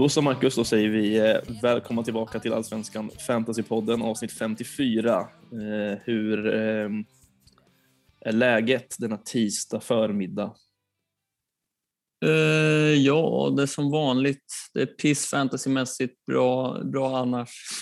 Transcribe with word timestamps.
Då 0.00 0.08
så 0.08 0.22
Marcus, 0.22 0.54
då 0.54 0.64
säger 0.64 0.88
vi 0.88 1.18
eh, 1.18 1.36
välkomna 1.62 2.02
tillbaka 2.02 2.40
till 2.40 2.52
Allsvenskan 2.52 3.10
Fantasypodden 3.26 4.02
avsnitt 4.02 4.32
54. 4.32 5.18
Eh, 5.18 5.26
hur 6.04 6.54
eh, 6.54 6.90
är 8.20 8.32
läget 8.32 8.96
denna 8.98 9.16
tisdag 9.16 9.80
förmiddag? 9.80 10.54
Eh, 12.24 12.94
ja, 12.94 13.52
det 13.56 13.62
är 13.62 13.66
som 13.66 13.90
vanligt. 13.90 14.54
Det 14.74 14.82
är 14.82 14.86
piss 14.86 15.26
fantasymässigt, 15.26 16.24
bra, 16.26 16.82
bra 16.84 17.18
annars. 17.18 17.50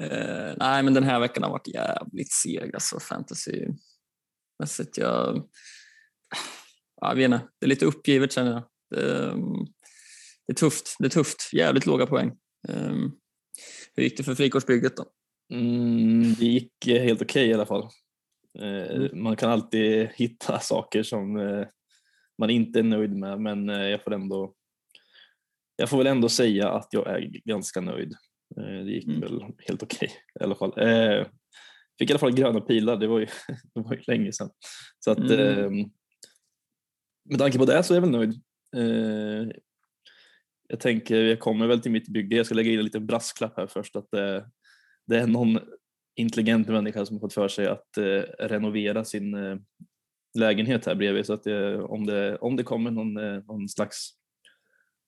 Eh, 0.00 0.54
nej, 0.56 0.82
men 0.82 0.94
den 0.94 1.04
här 1.04 1.20
veckan 1.20 1.42
har 1.42 1.50
varit 1.50 1.68
jävligt 1.68 2.32
seg 2.32 2.74
alltså 2.74 3.00
fantasymässigt. 3.00 4.96
Jag, 4.96 5.48
jag 7.00 7.14
vet 7.14 7.24
inte, 7.24 7.40
det 7.58 7.66
är 7.66 7.68
lite 7.68 7.86
uppgivet 7.86 8.32
känner 8.32 8.50
jag. 8.50 8.62
Ehm, 9.02 9.66
det, 10.48 10.52
är 10.52 10.54
tufft, 10.54 10.96
det 10.98 11.06
är 11.06 11.10
tufft. 11.10 11.50
Jävligt 11.52 11.86
låga 11.86 12.06
poäng. 12.06 12.32
Um, 12.68 13.12
hur 13.96 14.02
gick 14.02 14.16
det 14.16 14.22
för 14.22 14.34
frikårsbygget 14.34 14.96
då? 14.96 15.04
Mm, 15.52 16.34
det 16.34 16.46
gick 16.46 16.72
helt 16.86 17.22
okej 17.22 17.42
okay, 17.42 17.46
i 17.46 17.54
alla 17.54 17.66
fall. 17.66 17.88
Uh, 18.62 18.96
mm. 18.96 19.22
Man 19.22 19.36
kan 19.36 19.50
alltid 19.50 20.08
hitta 20.14 20.60
saker 20.60 21.02
som 21.02 21.38
man 22.38 22.50
inte 22.50 22.78
är 22.78 22.82
nöjd 22.82 23.16
med 23.16 23.40
men 23.40 23.70
eh, 23.70 23.88
jag 23.88 24.04
får 24.04 24.14
ändå 24.14 24.54
jag 25.76 25.90
får 25.90 25.98
väl 25.98 26.06
ändå 26.06 26.28
säga 26.28 26.68
att 26.68 26.88
jag 26.90 27.06
är 27.06 27.20
ganska 27.44 27.80
nöjd. 27.80 28.12
Eh, 28.56 28.84
det 28.84 28.90
gick 28.90 29.06
mm. 29.06 29.20
väl 29.20 29.40
helt 29.40 29.82
okej 29.82 30.08
okay, 30.08 30.08
i 30.40 30.44
alla 30.44 30.54
fall. 30.54 30.72
Eh, 30.78 31.26
fick 31.98 32.10
i 32.10 32.12
alla 32.12 32.18
fall 32.18 32.34
gröna 32.34 32.60
pilar, 32.60 32.96
det 32.96 33.06
var 33.06 33.18
ju, 33.18 33.26
det 33.74 33.80
var 33.80 33.94
ju 33.94 34.02
länge 34.06 34.32
sedan. 34.32 34.50
Så 34.98 35.10
att, 35.10 35.18
mm. 35.18 35.90
med 37.24 37.38
tanke 37.38 37.58
på 37.58 37.64
det 37.64 37.82
så 37.82 37.94
är 37.94 37.96
jag 37.96 38.02
väl 38.02 38.10
nöjd. 38.10 38.42
Jag 40.68 40.80
tänker, 40.80 41.24
jag 41.24 41.40
kommer 41.40 41.66
väl 41.66 41.80
till 41.80 41.92
mitt 41.92 42.08
bygge, 42.08 42.36
jag 42.36 42.46
ska 42.46 42.54
lägga 42.54 42.70
in 42.70 42.78
en 42.78 42.84
liten 42.84 43.06
brasklapp 43.06 43.56
här 43.56 43.66
först 43.66 43.96
att 43.96 44.10
det, 44.10 44.50
det 45.06 45.18
är 45.18 45.26
någon 45.26 45.58
intelligent 46.16 46.68
människa 46.68 47.06
som 47.06 47.16
har 47.16 47.20
fått 47.20 47.34
för 47.34 47.48
sig 47.48 47.66
att 47.66 47.98
renovera 48.38 49.04
sin 49.04 49.36
lägenhet 50.34 50.86
här 50.86 50.94
bredvid 50.94 51.26
så 51.26 51.32
att 51.32 51.42
det, 51.42 51.82
om, 51.82 52.06
det, 52.06 52.36
om 52.36 52.56
det 52.56 52.62
kommer 52.62 52.90
någon, 52.90 53.16
eh, 53.16 53.44
någon 53.44 53.68
slags 53.68 54.10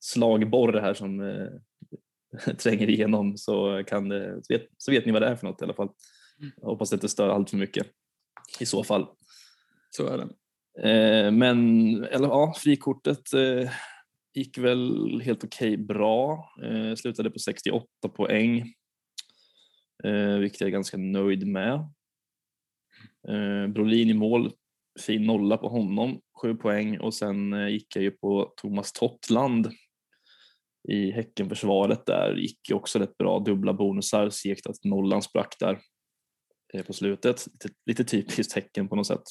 slagborr 0.01 0.81
här 0.81 0.95
som 0.95 1.21
eh, 1.21 2.55
tränger 2.59 2.91
igenom 2.91 3.37
så, 3.37 3.85
kan 3.85 4.09
det, 4.09 4.41
så, 4.43 4.53
vet, 4.55 4.67
så 4.79 4.91
vet 4.91 5.07
ni 5.07 5.13
vad 5.13 5.23
det 5.23 5.29
är 5.29 5.37
för 5.37 5.47
något 5.47 5.63
i 5.63 5.65
alla 5.65 5.75
fall. 5.75 5.91
Mm. 6.39 6.53
Jag 6.57 6.69
hoppas 6.69 6.91
det 6.91 6.95
inte 6.95 7.09
stör 7.09 7.29
allt 7.29 7.51
för 7.51 7.57
mycket 7.57 7.87
i 8.61 8.67
så 8.67 8.85
fall. 8.85 9.07
Så 9.91 10.07
är 10.07 10.19
det. 10.19 10.29
Eh, 10.89 11.31
men 11.31 12.05
eller, 12.05 12.29
ja, 12.29 12.55
frikortet 12.57 13.35
eh, 13.35 13.71
gick 14.35 14.59
väl 14.59 15.21
helt 15.25 15.45
okej 15.45 15.75
okay, 15.75 15.85
bra. 15.85 16.53
Eh, 16.65 16.95
slutade 16.95 17.31
på 17.31 17.39
68 17.39 17.87
poäng, 18.17 18.75
eh, 20.05 20.39
vilket 20.39 20.61
jag 20.61 20.69
är 20.69 20.73
ganska 20.73 20.97
nöjd 20.97 21.47
med. 21.47 21.75
Eh, 23.29 23.67
Brolin 23.69 24.11
i 24.11 24.15
mål 24.15 24.53
fin 25.01 25.27
nolla 25.27 25.57
på 25.57 25.69
honom, 25.69 26.21
sju 26.43 26.55
poäng 26.55 26.99
och 26.99 27.15
sen 27.15 27.53
eh, 27.53 27.69
gick 27.69 27.97
jag 27.97 28.03
ju 28.03 28.11
på 28.11 28.55
Thomas 28.57 28.93
Tottland 28.93 29.71
i 30.89 31.11
Häckenförsvaret 31.11 32.07
där, 32.07 32.37
gick 32.37 32.71
ju 32.71 32.75
också 32.75 32.99
rätt 32.99 33.19
bra, 33.19 33.39
dubbla 33.39 33.73
bonusar, 33.73 34.31
segt 34.31 34.67
att 34.67 34.85
nollan 34.85 35.23
sprack 35.23 35.57
där 35.61 35.79
eh, 36.75 36.85
på 36.85 36.93
slutet, 36.93 37.47
lite, 37.47 37.75
lite 37.87 38.05
typiskt 38.05 38.53
Häcken 38.53 38.89
på 38.89 38.97
något 38.97 39.07
sätt. 39.07 39.23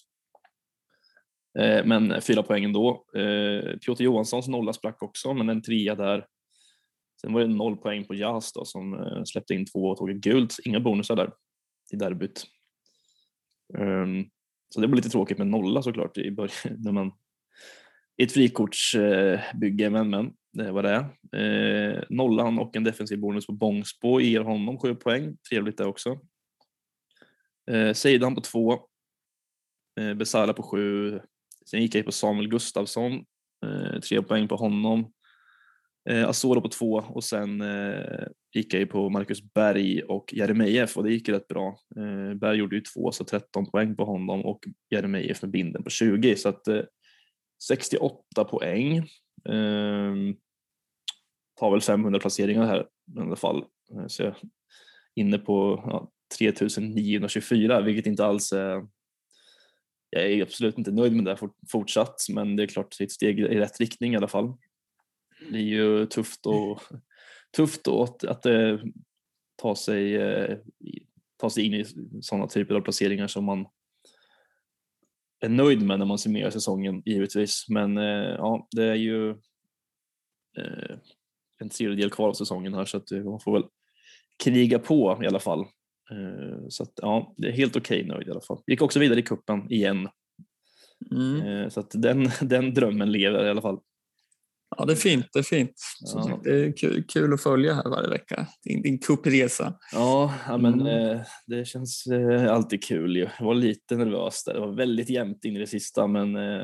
Eh, 1.59 1.85
men 1.85 2.21
fyra 2.21 2.43
poäng 2.43 2.63
ändå. 2.63 3.05
Eh, 3.15 3.77
Piotr 3.77 4.03
Johanssons 4.03 4.47
nolla 4.47 4.73
sprack 4.73 5.03
också, 5.03 5.33
men 5.33 5.49
en 5.49 5.61
trea 5.61 5.95
där. 5.95 6.25
Sen 7.21 7.33
var 7.33 7.41
det 7.41 7.47
noll 7.47 7.77
poäng 7.77 8.05
på 8.05 8.15
Jas 8.15 8.53
då 8.53 8.65
som 8.65 8.93
eh, 8.93 9.23
släppte 9.23 9.53
in 9.53 9.65
två 9.65 9.79
och 9.79 9.97
tog 9.97 10.09
ett 10.09 10.17
gult, 10.17 10.55
inga 10.63 10.79
bonusar 10.79 11.15
där 11.15 11.31
i 11.91 11.95
derbyt. 11.95 12.45
Ehm, 13.77 14.25
så 14.69 14.81
det 14.81 14.87
var 14.87 14.95
lite 14.95 15.09
tråkigt 15.09 15.37
med 15.37 15.47
nolla 15.47 15.81
såklart 15.81 16.17
i 16.17 16.31
början 16.31 16.75
när 16.77 16.91
man 16.91 17.11
i 18.17 18.23
ett 18.23 18.31
frikortsbygge, 18.31 19.89
men, 19.89 20.09
men 20.09 20.33
det 20.53 20.71
var 20.71 20.83
det. 20.83 21.05
Eh, 21.37 22.03
nollan 22.09 22.59
och 22.59 22.75
en 22.75 22.83
defensiv 22.83 23.19
bonus 23.19 23.45
på 23.45 23.51
Bångsbo 23.51 24.19
ger 24.19 24.41
honom 24.41 24.79
sju 24.79 24.95
poäng. 24.95 25.37
Trevligt 25.49 25.77
det 25.77 25.85
också. 25.85 26.19
Eh, 27.71 27.93
Seidan 27.93 28.35
på 28.35 28.41
två. 28.41 28.73
Eh, 29.99 30.13
Besara 30.13 30.53
på 30.53 30.63
sju. 30.63 31.19
Sen 31.71 31.81
gick 31.81 31.95
jag 31.95 32.05
på 32.05 32.11
Samuel 32.11 32.49
Gustafsson. 32.49 33.13
Eh, 33.65 33.99
tre 33.99 34.21
poäng 34.21 34.47
på 34.47 34.55
honom. 34.55 35.11
Eh, 36.09 36.29
Asoro 36.29 36.61
på 36.61 36.67
två 36.67 36.93
och 36.93 37.23
sen 37.23 37.61
eh, 37.61 38.27
gick 38.53 38.73
jag 38.73 38.89
på 38.89 39.09
Marcus 39.09 39.53
Berg 39.53 40.03
och 40.03 40.33
Jeremejeff 40.33 40.97
och 40.97 41.03
det 41.03 41.11
gick 41.11 41.29
rätt 41.29 41.47
bra. 41.47 41.79
Eh, 41.95 42.33
Berg 42.33 42.57
gjorde 42.57 42.75
ju 42.75 42.81
två 42.81 43.11
så 43.11 43.23
13 43.23 43.71
poäng 43.71 43.95
på 43.95 44.05
honom 44.05 44.45
och 44.45 44.59
Jeremejeff 44.89 45.41
med 45.41 45.51
binden 45.51 45.83
på 45.83 45.89
20 45.89 46.35
så 46.35 46.49
att 46.49 46.67
eh, 46.67 46.81
68 47.67 48.43
poäng. 48.43 48.97
Eh, 49.49 50.13
tar 51.59 51.71
väl 51.71 51.81
500 51.81 52.19
placeringar 52.19 52.65
här 52.65 52.87
i 53.17 53.19
alla 53.19 53.35
fall. 53.35 53.65
Eh, 53.93 54.07
så 54.07 54.23
jag 54.23 54.29
är 54.29 54.37
inne 55.15 55.37
på 55.37 55.83
ja, 55.85 56.11
3924 56.37 57.81
vilket 57.81 58.05
inte 58.05 58.25
alls 58.25 58.51
är 58.51 58.87
jag 60.09 60.31
är 60.31 60.41
absolut 60.41 60.77
inte 60.77 60.91
nöjd 60.91 61.13
med 61.15 61.25
det 61.25 61.37
fortsatt 61.71 62.25
men 62.29 62.55
det 62.55 62.63
är 62.63 62.67
klart 62.67 62.95
det 62.97 63.03
är 63.03 63.05
ett 63.05 63.11
steg 63.11 63.39
i 63.39 63.43
rätt 63.43 63.79
riktning 63.79 64.13
i 64.13 64.17
alla 64.17 64.27
fall 64.27 64.53
det 65.51 65.57
är 65.57 65.61
ju 65.61 66.05
tufft, 66.05 66.45
och, 66.45 66.81
tufft 67.55 67.87
att, 67.87 68.23
att 68.23 68.45
eh, 68.45 68.77
ta, 69.61 69.75
sig, 69.75 70.15
eh, 70.15 70.57
ta 71.37 71.49
sig 71.49 71.65
in 71.65 71.73
i 71.73 71.85
sådana 72.21 72.47
typer 72.47 72.75
av 72.75 72.81
placeringar 72.81 73.27
som 73.27 73.45
man 73.45 73.65
är 75.39 75.49
nöjd 75.49 75.81
med 75.81 75.99
när 75.99 76.05
man 76.05 76.17
summerar 76.17 76.49
säsongen 76.49 77.01
givetvis. 77.05 77.65
Men 77.69 77.97
eh, 77.97 78.35
ja, 78.37 78.67
det 78.71 78.83
är 78.83 78.95
ju 78.95 79.29
eh, 80.57 80.97
en 81.59 81.69
tredjedel 81.69 82.09
kvar 82.09 82.29
av 82.29 82.33
säsongen 82.33 82.73
här 82.73 82.85
så 82.85 82.97
att 82.97 83.11
eh, 83.11 83.23
man 83.23 83.39
får 83.39 83.53
väl 83.53 83.63
kriga 84.43 84.79
på 84.79 85.19
i 85.23 85.27
alla 85.27 85.39
fall. 85.39 85.65
Så 86.69 86.83
att 86.83 86.93
ja, 86.95 87.33
det 87.37 87.47
är 87.47 87.51
helt 87.51 87.75
okej 87.75 88.01
okay 88.01 88.15
nöjd 88.15 88.27
i 88.27 88.31
alla 88.31 88.41
fall. 88.41 88.61
Gick 88.67 88.81
också 88.81 88.99
vidare 88.99 89.19
i 89.19 89.23
kuppen 89.23 89.71
igen. 89.71 90.09
Mm. 91.11 91.69
Så 91.69 91.79
att 91.79 91.91
den, 91.93 92.29
den 92.41 92.73
drömmen 92.73 93.11
lever 93.11 93.45
i 93.45 93.49
alla 93.49 93.61
fall. 93.61 93.79
Ja, 94.77 94.85
det 94.85 94.93
är 94.93 94.95
fint. 94.95 95.25
Det 95.33 95.39
är 95.39 95.43
fint. 95.43 95.73
Som 96.05 96.19
ja. 96.19 96.27
sagt, 96.27 96.43
det 96.43 96.65
är 96.65 96.77
kul, 96.77 97.03
kul, 97.03 97.33
att 97.33 97.43
följa 97.43 97.73
här 97.73 97.89
varje 97.89 98.09
vecka, 98.09 98.47
din, 98.63 98.81
din 98.81 98.99
kuppresa. 98.99 99.73
Ja, 99.93 100.33
ja 100.47 100.57
men 100.57 100.81
mm. 100.81 101.11
eh, 101.11 101.21
det 101.47 101.65
känns 101.65 102.07
eh, 102.07 102.53
alltid 102.53 102.83
kul. 102.83 103.17
Jag 103.17 103.29
var 103.39 103.55
lite 103.55 103.95
nervös 103.95 104.43
där. 104.43 104.53
Det 104.53 104.59
var 104.59 104.75
väldigt 104.75 105.09
jämnt 105.09 105.45
in 105.45 105.55
i 105.55 105.59
det 105.59 105.67
sista, 105.67 106.07
men 106.07 106.35
eh, 106.35 106.63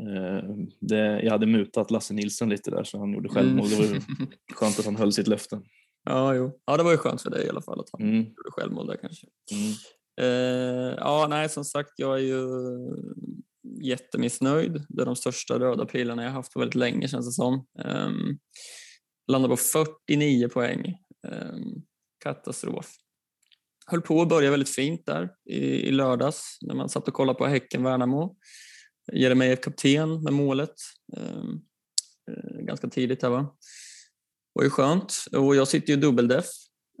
eh 0.00 0.42
det, 0.80 1.22
jag 1.22 1.30
hade 1.30 1.46
mutat 1.46 1.90
Lasse 1.90 2.14
Nilsson 2.14 2.48
lite 2.48 2.70
där 2.70 2.84
så 2.84 2.98
han 2.98 3.12
gjorde 3.12 3.28
självmål. 3.28 3.66
Mm. 3.66 3.88
Det 3.88 3.94
var 3.94 4.54
skönt 4.54 4.78
att 4.78 4.84
han 4.84 4.96
höll 4.96 5.12
sitt 5.12 5.28
löfte. 5.28 5.60
Ja, 6.06 6.34
jo. 6.34 6.60
ja, 6.64 6.76
det 6.76 6.82
var 6.82 6.90
ju 6.90 6.96
skönt 6.96 7.22
för 7.22 7.30
dig 7.30 7.46
i 7.46 7.48
alla 7.48 7.62
fall 7.62 7.80
att 7.80 7.90
han 7.92 8.02
mm. 8.02 8.16
gjorde 8.16 8.50
självmål 8.50 8.86
där 8.86 8.96
kanske. 8.96 9.26
Mm. 9.52 9.72
Eh, 10.20 10.94
ja, 10.98 11.26
nej, 11.30 11.48
som 11.48 11.64
sagt, 11.64 11.92
jag 11.96 12.14
är 12.14 12.22
ju 12.22 12.46
jättemissnöjd. 13.82 14.84
Det 14.88 15.02
är 15.02 15.06
de 15.06 15.16
största 15.16 15.58
röda 15.58 15.86
pilarna 15.86 16.24
jag 16.24 16.30
haft 16.30 16.52
på 16.52 16.58
väldigt 16.58 16.74
länge 16.74 17.08
känns 17.08 17.26
det 17.26 17.32
som. 17.32 17.66
Um, 17.84 18.38
landar 19.32 19.48
på 19.48 19.56
49 19.56 20.48
poäng. 20.48 20.94
Um, 21.28 21.82
katastrof. 22.24 22.90
Höll 23.86 24.02
på 24.02 24.22
att 24.22 24.28
börja 24.28 24.50
väldigt 24.50 24.74
fint 24.74 25.06
där 25.06 25.30
i, 25.50 25.58
i 25.58 25.90
lördags 25.90 26.58
när 26.62 26.74
man 26.74 26.88
satt 26.88 27.08
och 27.08 27.14
kollade 27.14 27.38
på 27.38 27.46
Häcken-Värnamo. 27.46 28.36
Jeremejeff 29.12 29.60
kapten 29.60 30.22
med 30.22 30.32
målet. 30.32 30.74
Um, 31.16 31.62
ganska 32.66 32.88
tidigt 32.88 33.22
här 33.22 33.30
va. 33.30 33.56
Var 34.56 34.64
ju 34.64 34.70
skönt. 34.70 35.14
Och 35.32 35.56
jag 35.56 35.68
sitter 35.68 35.92
ju 35.92 35.96
dubbeldeff. 35.96 36.46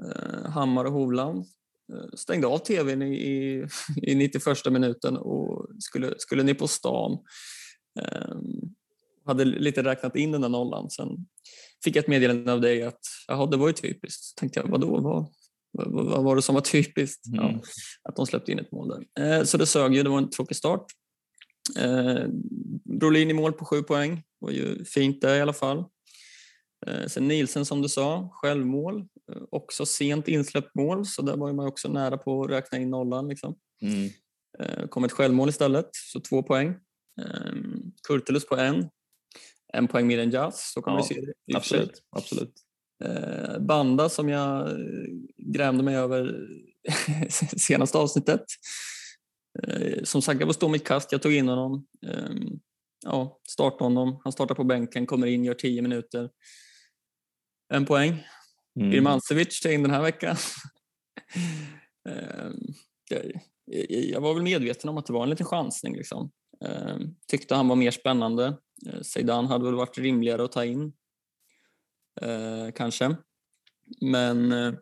Uh, 0.04 0.50
Hammar 0.50 0.84
och 0.84 0.92
Hovland 0.92 1.46
Eh, 1.92 2.08
stängde 2.14 2.46
av 2.46 2.58
tvn 2.58 3.02
i, 3.02 3.14
i, 3.14 3.66
i 4.02 4.14
91 4.14 4.72
minuten 4.72 5.16
och 5.16 5.66
skulle, 5.78 6.14
skulle 6.18 6.42
ner 6.42 6.54
på 6.54 6.68
stan. 6.68 7.18
Um, 8.30 8.74
hade 9.26 9.44
lite 9.44 9.82
räknat 9.82 10.16
in 10.16 10.32
den 10.32 10.40
där 10.40 10.48
nollan. 10.48 10.90
Sen 10.90 11.08
fick 11.84 11.96
jag 11.96 12.02
ett 12.02 12.08
meddelande 12.08 12.52
av 12.52 12.60
dig 12.60 12.82
att 12.82 13.00
jaha, 13.28 13.46
det 13.46 13.56
var 13.56 13.66
ju 13.66 13.72
typiskt. 13.72 14.38
Tänkte 14.38 14.60
jag, 14.60 14.68
vadå? 14.68 15.00
Vad, 15.00 15.28
vad, 15.72 16.06
vad 16.06 16.24
var 16.24 16.36
det 16.36 16.42
som 16.42 16.54
var 16.54 16.62
typiskt? 16.62 17.26
Mm. 17.26 17.44
Ja, 17.44 17.60
att 18.02 18.16
de 18.16 18.26
släppte 18.26 18.52
in 18.52 18.58
ett 18.58 18.72
mål 18.72 18.88
där. 18.88 19.38
Eh, 19.38 19.44
så 19.44 19.56
det 19.56 19.66
sög 19.66 19.94
ju, 19.94 20.02
det 20.02 20.08
var 20.08 20.18
en 20.18 20.30
tråkig 20.30 20.56
start. 20.56 20.84
Eh, 21.78 22.24
Brolin 23.00 23.30
i 23.30 23.32
mål 23.32 23.52
på 23.52 23.64
sju 23.64 23.82
poäng. 23.82 24.16
Det 24.16 24.22
var 24.46 24.50
ju 24.50 24.84
fint 24.84 25.20
det 25.20 25.36
i 25.36 25.40
alla 25.40 25.52
fall. 25.52 25.84
Eh, 26.86 27.06
sen 27.06 27.28
Nielsen 27.28 27.64
som 27.64 27.82
du 27.82 27.88
sa, 27.88 28.28
självmål. 28.32 29.00
Eh, 29.32 29.42
också 29.50 29.86
sent 29.86 30.28
insläppt 30.28 30.74
mål, 30.74 31.06
så 31.06 31.22
där 31.22 31.36
var 31.36 31.52
man 31.52 31.66
också 31.66 31.88
nära 31.88 32.18
på 32.18 32.42
att 32.44 32.50
räkna 32.50 32.78
in 32.78 32.90
nollan. 32.90 33.28
Liksom. 33.28 33.56
Mm. 33.82 34.10
Eh, 34.58 34.86
kom 34.88 35.04
ett 35.04 35.12
självmål 35.12 35.48
istället, 35.48 35.88
så 35.92 36.20
två 36.20 36.42
poäng. 36.42 36.74
Um, 37.50 37.92
Kurtulus 38.08 38.46
på 38.46 38.56
en. 38.56 38.88
En 39.72 39.88
poäng 39.88 40.06
mer 40.06 40.18
än 40.18 40.30
Jazz, 40.30 40.72
så 40.74 40.82
kommer 40.82 40.98
Ja, 40.98 41.06
vi 41.08 41.14
se 41.14 41.20
det. 41.20 41.56
Absolut. 41.56 42.02
absolut. 42.10 42.52
Banda 43.60 44.08
som 44.08 44.28
jag 44.28 44.78
grämde 45.36 45.82
mig 45.82 45.96
över 45.96 46.48
senaste 47.56 47.98
avsnittet. 47.98 48.44
Som 50.04 50.22
sagt, 50.22 50.40
jag 50.40 50.46
var 50.46 50.54
stå 50.54 50.68
mitt 50.68 50.86
kast, 50.86 51.12
jag 51.12 51.22
tog 51.22 51.32
in 51.32 51.48
honom. 51.48 51.86
Eh, 52.06 52.56
ja, 53.04 53.40
startade 53.48 53.84
honom, 53.84 54.20
han 54.24 54.32
startar 54.32 54.54
på 54.54 54.64
bänken, 54.64 55.06
kommer 55.06 55.26
in, 55.26 55.44
gör 55.44 55.54
10 55.54 55.82
minuter. 55.82 56.30
En 57.74 57.86
poäng. 57.86 58.24
Mm. 58.76 58.90
Birmancevic 58.90 59.60
tog 59.60 59.72
in 59.72 59.82
den 59.82 59.92
här 59.92 60.02
veckan. 60.02 60.36
Eh, 62.08 62.50
jag, 63.88 64.20
var 64.20 64.34
väl 64.34 64.42
medveten 64.42 64.90
om 64.90 64.98
att 64.98 65.06
det 65.06 65.12
var 65.12 65.22
en 65.22 65.30
liten 65.30 65.46
chansning. 65.46 65.96
Liksom. 65.96 66.30
Eh, 66.64 66.96
tyckte 67.28 67.54
han 67.54 67.68
var 67.68 67.76
mer 67.76 67.90
spännande. 67.90 68.58
Eh, 68.86 69.00
Zeidan 69.02 69.46
hade 69.46 69.64
väl 69.64 69.74
varit 69.74 69.98
rimligare 69.98 70.44
att 70.44 70.52
ta 70.52 70.64
in. 70.64 70.92
Eh, 72.20 72.72
kanske. 72.74 73.16
Men 74.00 74.52
eh, 74.52 74.74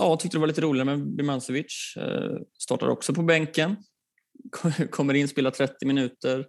ja, 0.00 0.16
tyckte 0.16 0.36
det 0.36 0.40
var 0.40 0.46
lite 0.46 0.60
roligare 0.60 0.96
med 0.96 1.16
Birmancevic. 1.16 1.94
Startar 2.58 2.88
också 2.88 3.14
på 3.14 3.22
bänken. 3.22 3.76
Kommer 4.90 5.14
in, 5.14 5.28
spelar 5.28 5.50
30 5.50 5.86
minuter. 5.86 6.46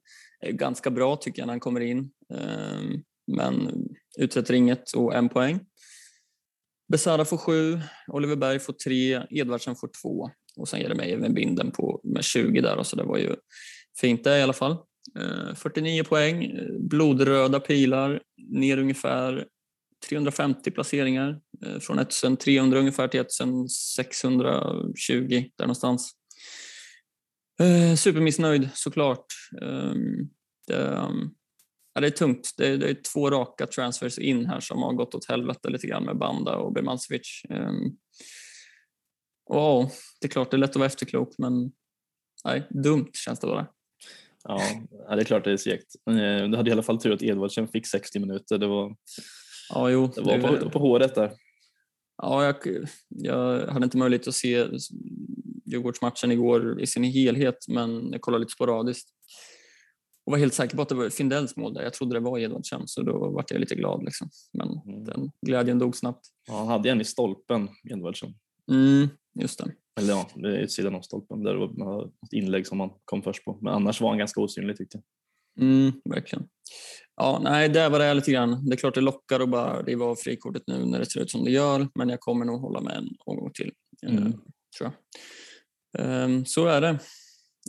Ganska 0.47 0.91
bra 0.91 1.15
tycker 1.15 1.41
jag 1.41 1.47
när 1.47 1.53
han 1.53 1.59
kommer 1.59 1.81
in. 1.81 2.11
Eh, 2.33 2.81
men 3.27 3.87
utsätter 4.17 4.53
inget 4.53 4.91
och 4.91 5.15
en 5.15 5.29
poäng. 5.29 5.59
Besara 6.91 7.25
får 7.25 7.37
sju, 7.37 7.79
Oliver 8.07 8.35
Berg 8.35 8.59
får 8.59 8.73
tre, 8.73 9.21
Edvardsen 9.29 9.75
får 9.75 9.89
två 10.01 10.29
och 10.57 10.67
sen 10.67 10.79
ger 10.79 10.89
det 10.89 10.95
mig 10.95 11.17
med 11.17 11.33
binden 11.33 11.71
på 11.71 12.01
med 12.03 12.23
20 12.23 12.61
där 12.61 12.83
så 12.83 12.95
det 12.95 13.03
var 13.03 13.17
ju 13.17 13.35
fint 14.01 14.23
det 14.23 14.39
i 14.39 14.41
alla 14.41 14.53
fall. 14.53 14.77
Eh, 15.19 15.55
49 15.55 16.03
poäng, 16.03 16.59
blodröda 16.79 17.59
pilar, 17.59 18.21
ner 18.51 18.77
ungefär 18.77 19.47
350 20.09 20.71
placeringar 20.71 21.39
eh, 21.65 21.79
från 21.79 21.99
1300 21.99 22.79
ungefär 22.79 23.07
till 23.07 23.19
1620 23.19 25.49
där 25.57 25.65
någonstans. 25.65 26.11
Eh, 27.61 27.95
supermissnöjd 27.95 28.69
såklart. 28.73 29.25
Ehm, 29.61 30.29
det, 30.67 30.87
ehm, 30.87 31.29
ja, 31.93 32.01
det 32.01 32.07
är 32.07 32.11
tungt. 32.11 32.49
Det 32.57 32.67
är, 32.67 32.77
det 32.77 32.89
är 32.89 32.97
två 33.13 33.29
raka 33.29 33.67
transfers 33.67 34.17
in 34.19 34.45
här 34.45 34.59
som 34.59 34.77
har 34.83 34.93
gått 34.93 35.15
åt 35.15 35.25
helvete 35.29 35.69
lite 35.69 35.87
grann 35.87 36.03
med 36.05 36.17
Banda 36.17 36.55
och 36.55 36.73
Birmancevic. 36.73 37.41
Um, 37.49 37.97
och 39.45 39.55
ja, 39.57 39.91
det 40.21 40.27
är 40.27 40.29
klart 40.29 40.51
det 40.51 40.57
är 40.57 40.59
lätt 40.59 40.69
att 40.69 40.75
vara 40.75 40.85
efterklok 40.85 41.35
men 41.37 41.71
nej, 42.45 42.67
dumt 42.69 43.09
känns 43.13 43.39
det 43.39 43.47
bara. 43.47 43.67
Ja, 44.43 44.61
det 45.15 45.21
är 45.21 45.23
klart 45.23 45.43
det 45.43 45.51
är 45.51 45.57
segt. 45.57 45.95
Eh, 46.09 46.49
Du 46.49 46.57
hade 46.57 46.69
i 46.69 46.73
alla 46.73 46.83
fall 46.83 47.01
tur 47.01 47.13
att 47.13 47.23
Edvardsen 47.23 47.67
fick 47.67 47.87
60 47.87 48.19
minuter. 48.19 48.57
Det 48.57 48.67
var, 48.67 48.95
Ja, 49.73 49.89
jo, 49.89 50.07
det 50.15 50.21
var 50.21 50.37
det- 50.37 50.57
på, 50.59 50.69
på 50.69 50.79
håret 50.79 51.15
där. 51.15 51.31
Ja, 52.21 52.45
jag, 52.45 52.55
jag 53.09 53.67
hade 53.67 53.83
inte 53.85 53.97
möjlighet 53.97 54.27
att 54.27 54.35
se 54.35 54.67
Djurgårdsmatchen 55.65 56.31
igår 56.31 56.81
i 56.81 56.87
sin 56.87 57.03
helhet, 57.03 57.57
men 57.67 58.11
jag 58.11 58.21
kollade 58.21 58.41
lite 58.41 58.53
sporadiskt. 58.53 59.09
Och 60.29 60.33
var 60.33 60.39
helt 60.39 60.53
säker 60.53 60.75
på 60.75 60.81
att 60.81 60.89
det 60.89 60.95
var 60.95 61.09
Findells 61.09 61.55
mål 61.57 61.73
där. 61.73 61.81
Jag 61.83 61.93
trodde 61.93 62.15
det 62.15 62.19
var 62.19 62.39
Edvardsen, 62.39 62.87
så 62.87 63.01
då 63.01 63.17
var 63.31 63.45
jag 63.49 63.59
lite 63.59 63.75
glad. 63.75 64.03
Liksom. 64.03 64.29
Men 64.53 64.67
Mm. 64.87 65.03
den 65.05 65.31
glädjen 65.45 65.79
dog 65.79 65.95
snabbt. 65.95 66.25
Ja, 66.47 66.57
han 66.57 66.67
hade 66.67 66.89
en 66.89 67.01
i 67.01 67.05
stolpen, 67.05 67.69
Edvardsen. 67.91 68.33
Mm, 68.71 69.07
just 69.39 69.59
det. 69.59 69.71
Eller 69.99 70.13
ja, 70.13 70.29
utsidan 70.43 70.95
av 70.95 71.01
stolpen. 71.01 71.43
Där 71.43 71.53
det 71.53 71.59
var 71.85 72.05
ett 72.05 72.33
inlägg 72.33 72.67
som 72.67 72.79
han 72.79 72.89
kom 73.05 73.21
först 73.23 73.45
på. 73.45 73.57
Men 73.61 73.73
annars 73.73 74.01
var 74.01 74.09
han 74.09 74.17
ganska 74.17 74.41
osynlig 74.41 74.77
tyckte 74.77 74.97
jag. 75.55 75.65
Mm, 75.65 75.91
verkligen. 76.09 76.47
Ja, 77.15 77.39
nej, 77.43 77.69
där 77.69 77.89
var 77.89 77.99
det 77.99 78.13
lite 78.13 78.31
grann. 78.31 78.65
Det 78.69 78.75
är 78.75 78.77
klart 78.77 78.95
det 78.95 79.01
lockar 79.01 79.39
att 79.39 79.49
bara 79.49 79.81
riva 79.81 80.05
av 80.05 80.15
frikortet 80.15 80.63
nu 80.67 80.85
när 80.85 80.99
det 80.99 81.05
ser 81.05 81.19
ut 81.21 81.31
som 81.31 81.43
det 81.43 81.51
gör, 81.51 81.87
men 81.95 82.09
jag 82.09 82.19
kommer 82.19 82.45
nog 82.45 82.61
hålla 82.61 82.81
med 82.81 82.93
en 82.97 83.07
omgång 83.25 83.51
till. 83.53 83.71
eh, 84.07 84.15
Mm. 84.17 84.31
Tror 84.77 84.91
jag. 84.91 84.93
Ehm, 86.23 86.45
så 86.45 86.65
är 86.65 86.81
det. 86.81 86.99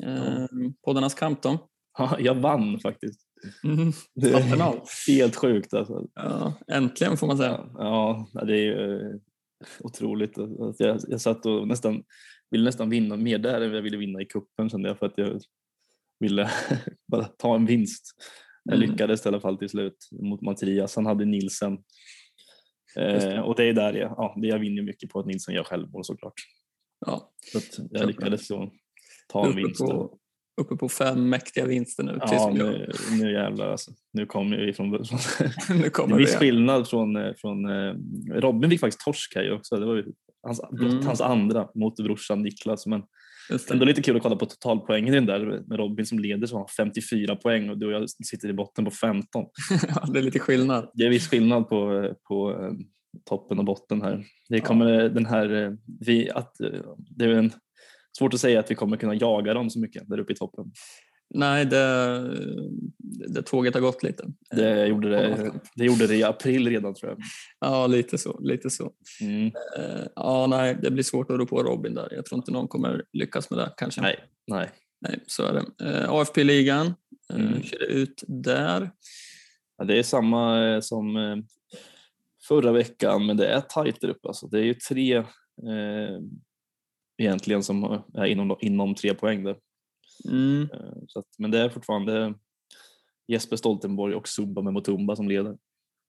Ehm, 0.06 0.74
Poddarnas 0.84 1.14
kamp 1.14 1.42
då? 1.42 1.68
Ja, 1.98 2.16
jag 2.20 2.34
vann 2.34 2.80
faktiskt. 2.80 3.20
Mm. 3.64 3.92
Det 4.14 4.28
är 4.30 5.12
helt 5.16 5.36
sjukt 5.36 5.74
alltså. 5.74 6.06
Ja, 6.14 6.54
äntligen 6.72 7.16
får 7.16 7.26
man 7.26 7.36
säga. 7.38 7.70
Ja, 7.74 8.28
det 8.46 8.52
är 8.52 8.62
ju 8.62 9.00
eh, 9.00 9.16
otroligt. 9.80 10.32
Jag, 10.78 11.00
jag 11.08 11.20
satt 11.20 11.46
och 11.46 11.68
nästan 11.68 12.02
ville 12.50 12.64
nästan 12.64 12.90
vinna 12.90 13.16
mer 13.16 13.38
där 13.38 13.60
än 13.60 13.72
jag 13.72 13.82
ville 13.82 13.96
vinna 13.96 14.22
i 14.22 14.24
kuppen 14.26 14.68
kände 14.70 14.88
jag 14.88 14.98
för 14.98 15.06
att 15.06 15.18
jag 15.18 15.40
ville 16.20 16.50
bara 17.12 17.24
ta 17.24 17.54
en 17.54 17.66
vinst. 17.66 18.04
Jag 18.64 18.76
Mm. 18.76 18.90
lyckades 18.90 19.24
i 19.26 19.28
alla 19.28 19.40
fall 19.40 19.58
till 19.58 19.68
slut 19.68 20.08
mot 20.12 20.40
Mattias. 20.40 20.96
Han 20.96 21.06
hade 21.06 21.24
Nilsen. 21.24 21.78
Det. 22.94 23.34
Eh, 23.34 23.40
och 23.40 23.54
det 23.56 23.64
är 23.64 23.72
där 23.72 23.92
jag, 23.92 24.10
ja, 24.16 24.36
det 24.40 24.46
jag 24.48 24.58
vinner 24.58 24.82
mycket 24.82 25.10
på 25.10 25.20
att 25.20 25.26
Nilsen 25.26 25.54
gör 25.54 25.64
självmål 25.64 26.04
såklart. 26.04 26.34
Ja, 27.06 27.32
Så 27.52 27.82
jag 27.90 28.06
lyckades 28.06 28.46
så 28.46 28.72
ta 29.28 29.46
en 29.46 29.56
vinst. 29.56 29.80
på, 29.80 30.18
uppe 30.60 30.76
på 30.76 30.88
fem 30.88 31.28
mäktiga 31.28 31.66
vinster 31.66 32.02
nu. 32.02 32.18
Ja, 32.20 32.50
nu, 32.54 32.92
nu 33.20 33.32
jävlar 33.32 33.68
alltså. 33.68 33.90
Nu 34.12 34.26
kommer 34.26 34.56
vi 34.56 34.72
från... 34.72 34.90
nu 35.82 35.90
kommer 35.90 36.16
viss 36.16 36.32
det. 36.32 36.38
skillnad 36.38 36.88
från, 36.88 37.16
eh, 37.16 37.32
från 37.36 37.64
eh, 37.64 37.94
Robin 38.34 38.70
fick 38.70 38.80
faktiskt 38.80 39.04
torsk 39.04 39.34
här 39.34 39.42
ju 39.42 39.52
också. 39.52 39.76
Det 39.76 39.86
var 39.86 39.96
ju 39.96 40.04
hans, 40.42 40.60
Mm. 40.80 41.06
hans 41.06 41.20
andra 41.20 41.68
mot 41.74 41.96
brorsan 41.96 42.42
Niklas. 42.42 42.86
Men 42.86 43.02
ändå 43.70 43.84
lite 43.84 44.02
kul 44.02 44.16
att 44.16 44.22
kolla 44.22 44.36
på 44.36 44.46
totalpoängen 44.46 45.14
i 45.14 45.16
den 45.16 45.26
där 45.26 45.62
med 45.66 45.78
Robin 45.78 46.06
som 46.06 46.18
leder 46.18 46.46
så 46.46 46.54
har 46.54 46.60
han 46.60 46.68
54 46.68 47.36
poäng 47.36 47.70
och 47.70 47.78
du 47.78 47.86
och 47.86 47.92
jag 47.92 48.10
sitter 48.10 48.48
i 48.48 48.52
botten 48.52 48.84
på 48.84 48.90
15. 48.90 49.44
ja, 49.88 50.08
det 50.12 50.18
är 50.18 50.22
lite 50.22 50.38
skillnad. 50.38 50.90
Det 50.94 51.04
är 51.04 51.10
viss 51.10 51.28
skillnad 51.28 51.68
på, 51.68 52.02
eh, 52.04 52.12
på 52.28 52.70
toppen 53.28 53.58
och 53.58 53.64
botten 53.64 54.02
här. 54.02 54.24
Det 54.48 54.60
kommer 54.60 55.04
eh, 55.04 55.10
den 55.10 55.26
här, 55.26 55.76
vi, 56.00 56.30
att, 56.30 56.56
det 57.16 57.24
är 57.24 57.28
en, 57.28 57.52
svårt 58.18 58.34
att 58.34 58.40
säga 58.40 58.60
att 58.60 58.70
vi 58.70 58.74
kommer 58.74 58.96
kunna 58.96 59.14
jaga 59.14 59.54
dem 59.54 59.70
så 59.70 59.78
mycket 59.80 60.08
där 60.08 60.18
uppe 60.20 60.32
i 60.32 60.36
toppen. 60.36 60.72
Nej, 61.34 61.64
det, 61.64 62.36
det 63.28 63.42
tåget 63.42 63.74
har 63.74 63.80
gått 63.80 64.02
lite. 64.02 64.24
Det 64.50 64.86
gjorde 64.86 65.10
det, 65.10 65.52
det 65.74 65.84
gjorde 65.84 66.06
det 66.06 66.16
i 66.16 66.22
april 66.24 66.68
redan 66.68 66.94
tror 66.94 67.10
jag. 67.10 67.18
Ja, 67.60 67.86
lite 67.86 68.18
så. 68.18 68.40
Lite 68.40 68.70
så. 68.70 68.92
Mm. 69.20 69.46
Eh, 69.46 70.06
Ja, 70.16 70.46
nej, 70.46 70.76
det 70.82 70.90
blir 70.90 71.02
svårt 71.02 71.30
att 71.30 71.38
rå 71.38 71.46
på 71.46 71.62
Robin 71.62 71.94
där. 71.94 72.08
Jag 72.12 72.24
tror 72.24 72.38
inte 72.38 72.52
någon 72.52 72.68
kommer 72.68 73.04
lyckas 73.12 73.50
med 73.50 73.58
det 73.58 73.72
kanske. 73.76 74.00
Nej, 74.00 74.16
nej. 74.46 74.70
Nej, 75.00 75.20
så 75.26 75.44
är 75.44 75.52
det. 75.52 75.84
Eh, 75.90 76.10
AFP-ligan, 76.10 76.86
eh, 77.32 77.36
Mm. 77.36 77.52
det 77.70 77.84
ut 77.86 78.24
där? 78.26 78.90
Ja, 79.78 79.84
det 79.84 79.98
är 79.98 80.02
samma 80.02 80.80
som 80.82 81.16
förra 82.48 82.72
veckan, 82.72 83.26
men 83.26 83.36
det 83.36 83.46
är 83.46 83.60
tajt 83.60 84.00
där 84.00 84.08
uppe. 84.08 84.28
Alltså. 84.28 84.46
Det 84.46 84.58
är 84.58 84.64
ju 84.64 84.74
tre 84.74 85.16
eh, 85.16 86.20
egentligen 87.20 87.62
som 87.62 88.02
är 88.14 88.24
inom, 88.24 88.56
inom 88.60 88.94
tre 88.94 89.14
poäng. 89.14 89.44
Där. 89.44 89.56
Mm. 90.28 90.62
Eh, 90.62 91.02
så 91.06 91.18
att, 91.18 91.26
men 91.38 91.50
det 91.50 91.58
är 91.58 91.68
fortfarande 91.68 92.34
Jesper 93.28 93.56
Stoltenborg 93.56 94.14
och 94.14 94.28
Subba 94.28 94.62
med 94.62 94.72
Mutumba 94.72 95.16
som 95.16 95.28
leder. 95.28 95.56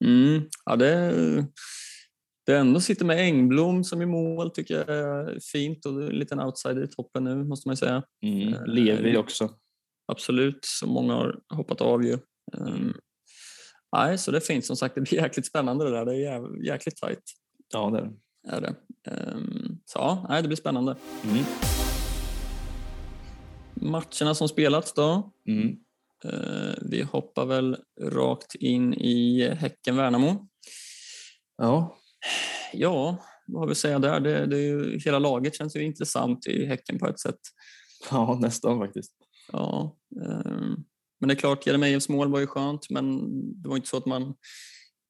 Mm. 0.05 0.41
Ja, 0.65 0.75
det, 0.75 1.13
det 2.45 2.57
ändå 2.57 2.79
sitter 2.79 3.05
med 3.05 3.17
Engblom 3.17 3.83
som 3.83 4.01
i 4.01 4.05
mål 4.05 4.51
tycker 4.51 4.75
jag 4.75 4.89
är 4.89 5.39
fint 5.51 5.85
och 5.85 5.91
en 5.91 6.05
liten 6.05 6.39
outsider 6.39 6.83
i 6.83 6.87
toppen 6.87 7.23
nu 7.23 7.43
måste 7.43 7.67
man 7.67 7.73
ju 7.73 7.77
säga. 7.77 8.03
Mm. 8.23 8.53
Eh, 8.53 8.65
Levi 8.65 9.17
också. 9.17 9.55
Absolut, 10.07 10.59
som 10.61 10.89
många 10.89 11.13
har 11.13 11.39
hoppat 11.53 11.81
av 11.81 12.05
ju. 12.05 12.17
Um, 12.53 12.93
nej, 13.95 14.17
så 14.17 14.31
det 14.31 14.41
fint 14.41 14.65
som 14.65 14.75
sagt. 14.75 14.95
Det 14.95 15.01
blir 15.01 15.13
jäkligt 15.13 15.45
spännande 15.45 15.85
det 15.85 15.91
där. 15.91 16.05
Det 16.05 16.25
är 16.25 16.65
jäkligt 16.65 16.97
tajt. 16.97 17.23
Ja, 17.73 17.89
det 17.89 17.97
är 17.97 18.01
det. 18.01 18.13
Är 18.47 18.61
det. 18.61 18.75
Ehm, 19.11 19.79
så 19.85 19.99
ja, 19.99 20.41
det 20.41 20.47
blir 20.47 20.57
spännande. 20.57 20.95
Mm. 21.23 21.43
Matcherna 23.73 24.35
som 24.35 24.47
spelats 24.47 24.93
då. 24.93 25.31
Mm. 25.47 25.77
Eh, 26.25 26.73
vi 26.81 27.01
hoppar 27.01 27.45
väl 27.45 27.77
rakt 28.01 28.55
in 28.55 28.93
i 28.93 29.49
Häcken-Värnamo. 29.53 30.47
Ja, 31.57 31.97
Ja, 32.73 33.17
vad 33.47 33.61
har 33.61 33.67
vi 33.67 33.71
att 33.71 33.77
säga 33.77 33.99
där? 33.99 34.19
Det, 34.19 34.45
det 34.45 34.57
ju, 34.57 34.99
hela 34.99 35.19
laget 35.19 35.55
känns 35.55 35.75
ju 35.75 35.83
intressant 35.83 36.47
i 36.47 36.65
Häcken 36.65 36.99
på 36.99 37.07
ett 37.07 37.19
sätt. 37.19 37.39
ja, 38.11 38.39
nästan 38.41 38.79
faktiskt. 38.79 39.11
Ja, 39.51 39.97
ehm, 40.25 40.75
men 41.19 41.27
det 41.27 41.33
är 41.33 41.35
klart, 41.35 41.67
Jeremejeffs 41.67 42.09
mål 42.09 42.31
var 42.31 42.39
ju 42.39 42.47
skönt, 42.47 42.89
men 42.89 43.19
det 43.61 43.69
var 43.69 43.75
inte 43.75 43.89
så 43.89 43.97
att 43.97 44.05
man 44.05 44.33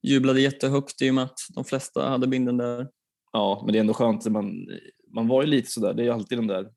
jublade 0.07 0.41
jättehögt 0.41 1.01
i 1.01 1.09
och 1.09 1.13
med 1.13 1.23
att 1.23 1.39
de 1.55 1.65
flesta 1.65 2.09
hade 2.09 2.27
binden 2.27 2.57
där. 2.57 2.87
Ja, 3.31 3.61
men 3.65 3.73
det 3.73 3.79
är 3.79 3.81
ändå 3.81 3.93
skönt. 3.93 4.25
Man, 4.25 4.67
man 5.13 5.27
var 5.27 5.41
ju 5.43 5.47
lite 5.49 5.69
sådär, 5.71 5.93
det 5.93 6.01
är 6.01 6.05
ju 6.05 6.11
alltid 6.11 6.37
den 6.37 6.47
där 6.47 6.69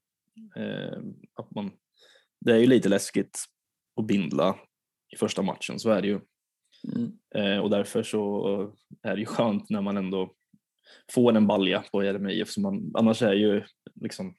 eh, 0.56 0.99
att 1.34 1.54
man, 1.54 1.70
det 2.40 2.52
är 2.52 2.58
ju 2.58 2.66
lite 2.66 2.88
läskigt 2.88 3.38
att 4.00 4.06
bindla 4.06 4.56
i 5.14 5.16
första 5.16 5.42
matchen, 5.42 5.78
så 5.78 5.90
är 5.90 6.02
det 6.02 6.08
ju. 6.08 6.20
Mm. 6.96 7.12
Eh, 7.34 7.58
och 7.58 7.70
därför 7.70 8.02
så 8.02 8.73
är 9.02 9.14
det 9.14 9.20
ju 9.20 9.26
skönt 9.26 9.70
när 9.70 9.80
man 9.82 9.96
ändå 9.96 10.32
får 11.12 11.37
en 11.37 11.46
balja 11.46 11.84
på 11.92 12.04
Jeremejeff. 12.04 12.49
så 12.50 12.61
man- 12.61 12.90
Annars 12.94 13.23
är 13.23 13.32
ju 13.32 13.62
liksom 14.00 14.34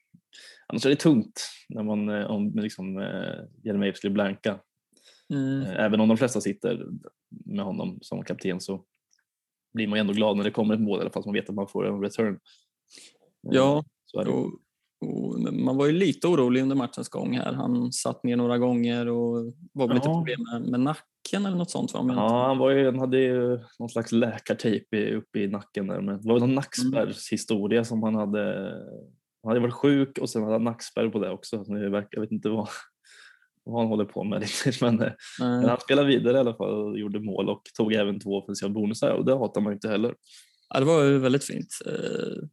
annars 0.67 0.85
är 0.85 0.89
det 0.89 0.95
tungt 0.95 1.41
när 1.69 1.83
man, 1.83 2.09
eh, 2.09 2.25
om 2.25 2.51
liksom, 2.55 2.97
eh, 2.97 3.43
Jeremejeff 3.63 3.97
skulle 3.97 4.13
blanka. 4.13 4.59
Mm. 5.33 5.61
Eh, 5.61 5.79
Även 5.85 5.99
om 5.99 6.07
de 6.07 6.17
flesta 6.17 6.41
sitter 6.41 6.85
med 7.45 7.65
honom 7.65 7.97
som 8.01 8.23
kapten 8.23 8.61
så 8.61 8.85
blir 9.75 9.87
man 9.87 9.97
ju 9.97 10.01
ändå 10.01 10.13
glad 10.13 10.37
när 10.37 10.43
det 10.43 10.51
kommer 10.51 10.73
ett 10.73 10.81
mål 10.81 10.97
i 10.99 11.01
alla 11.01 11.09
fall 11.09 11.23
så 11.23 11.29
man 11.29 11.33
vet 11.33 11.49
att 11.49 11.55
man 11.55 11.67
får 11.67 11.87
en 11.87 12.01
return. 12.01 12.33
Eh, 12.33 12.39
Ja, 13.41 13.83
det. 14.13 14.19
och, 14.29 14.45
och 15.05 15.53
man 15.53 15.77
var 15.77 15.85
ju 15.85 15.91
lite 15.91 16.27
orolig 16.27 16.61
under 16.61 16.75
matchens 16.75 17.09
gång 17.09 17.37
här. 17.37 17.53
Han 17.53 17.91
satt 17.91 18.23
ner 18.23 18.35
några 18.35 18.57
gånger 18.57 19.07
och 19.07 19.53
var 19.73 19.87
väl 19.87 19.95
lite 19.95 20.09
Ja. 20.09 20.13
problem 20.15 20.39
med, 20.53 20.61
med 20.71 20.79
nacken 20.79 21.45
eller 21.45 21.57
något 21.57 21.69
sånt. 21.71 21.93
Va? 21.93 22.03
Men, 22.03 22.15
Ja, 22.15 22.47
han, 22.47 22.57
var 22.57 22.71
ju, 22.71 22.85
han 22.85 22.99
hade 22.99 23.17
ju 23.19 23.59
någon 23.79 23.89
slags 23.89 24.11
läkartejp 24.11 25.15
uppe 25.15 25.39
i 25.39 25.47
nacken 25.47 25.87
där. 25.87 26.01
Men 26.01 26.21
det 26.21 26.27
var 26.29 26.39
någon 26.39 26.55
nackspärrshistoria 26.55 27.83
som 27.83 28.03
han 28.03 28.15
hade. 28.15 28.71
Han 29.43 29.49
hade 29.49 29.59
varit 29.59 29.73
sjuk 29.73 30.17
och 30.17 30.29
sen 30.29 30.41
hade 30.41 30.53
han 30.55 30.63
nackspärr 30.63 31.09
på 31.09 31.19
det 31.19 31.31
också. 31.31 31.65
Jag 31.67 32.21
vet 32.21 32.31
inte 32.31 32.49
vad, 32.49 32.67
vad 33.65 33.81
han 33.81 33.87
håller 33.87 34.05
på 34.05 34.23
med 34.23 34.41
riktigt. 34.41 34.81
Men, 34.81 35.01
eh, 35.01 35.11
men 35.39 35.65
han 35.69 35.79
spelade 35.79 36.07
vidare 36.07 36.37
i 36.37 36.39
alla 36.39 36.53
fall 36.55 36.69
och 36.73 36.99
gjorde 36.99 37.19
mål 37.19 37.49
och 37.49 37.61
tog 37.77 37.93
även 37.93 38.19
två 38.19 38.29
offensiva 38.37 38.69
bonusar 38.69 39.09
och 39.11 39.25
det 39.25 39.37
hatar 39.37 39.61
man 39.61 39.73
inte 39.73 39.89
heller. 39.89 40.15
ja, 40.73 40.79
det 40.79 40.85
var 40.85 41.03
ju 41.03 41.17
väldigt 41.19 41.43
fint. 41.43 41.67
Eh, 41.85 42.43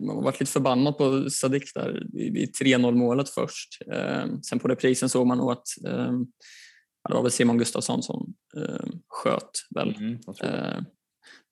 Man 0.00 0.16
har 0.16 0.22
varit 0.22 0.40
lite 0.40 0.52
förbannad 0.52 0.98
på 0.98 1.30
Sadik 1.30 1.74
där 1.74 2.06
vid 2.12 2.32
vid 2.34 2.50
3-0 2.62 2.94
målet 2.94 3.28
först. 3.30 3.68
Eh, 3.92 4.24
Sen 4.42 4.58
på 4.58 4.68
reprisen 4.68 5.08
såg 5.08 5.26
man 5.26 5.38
nog 5.38 5.50
att 5.52 5.66
det 7.08 7.14
var 7.14 7.22
väl 7.22 7.30
Simon 7.30 7.58
Gustafsson 7.58 8.02
som 8.02 8.34
sköt 9.08 9.50
väl. 9.74 9.94
Mm, 9.98 10.18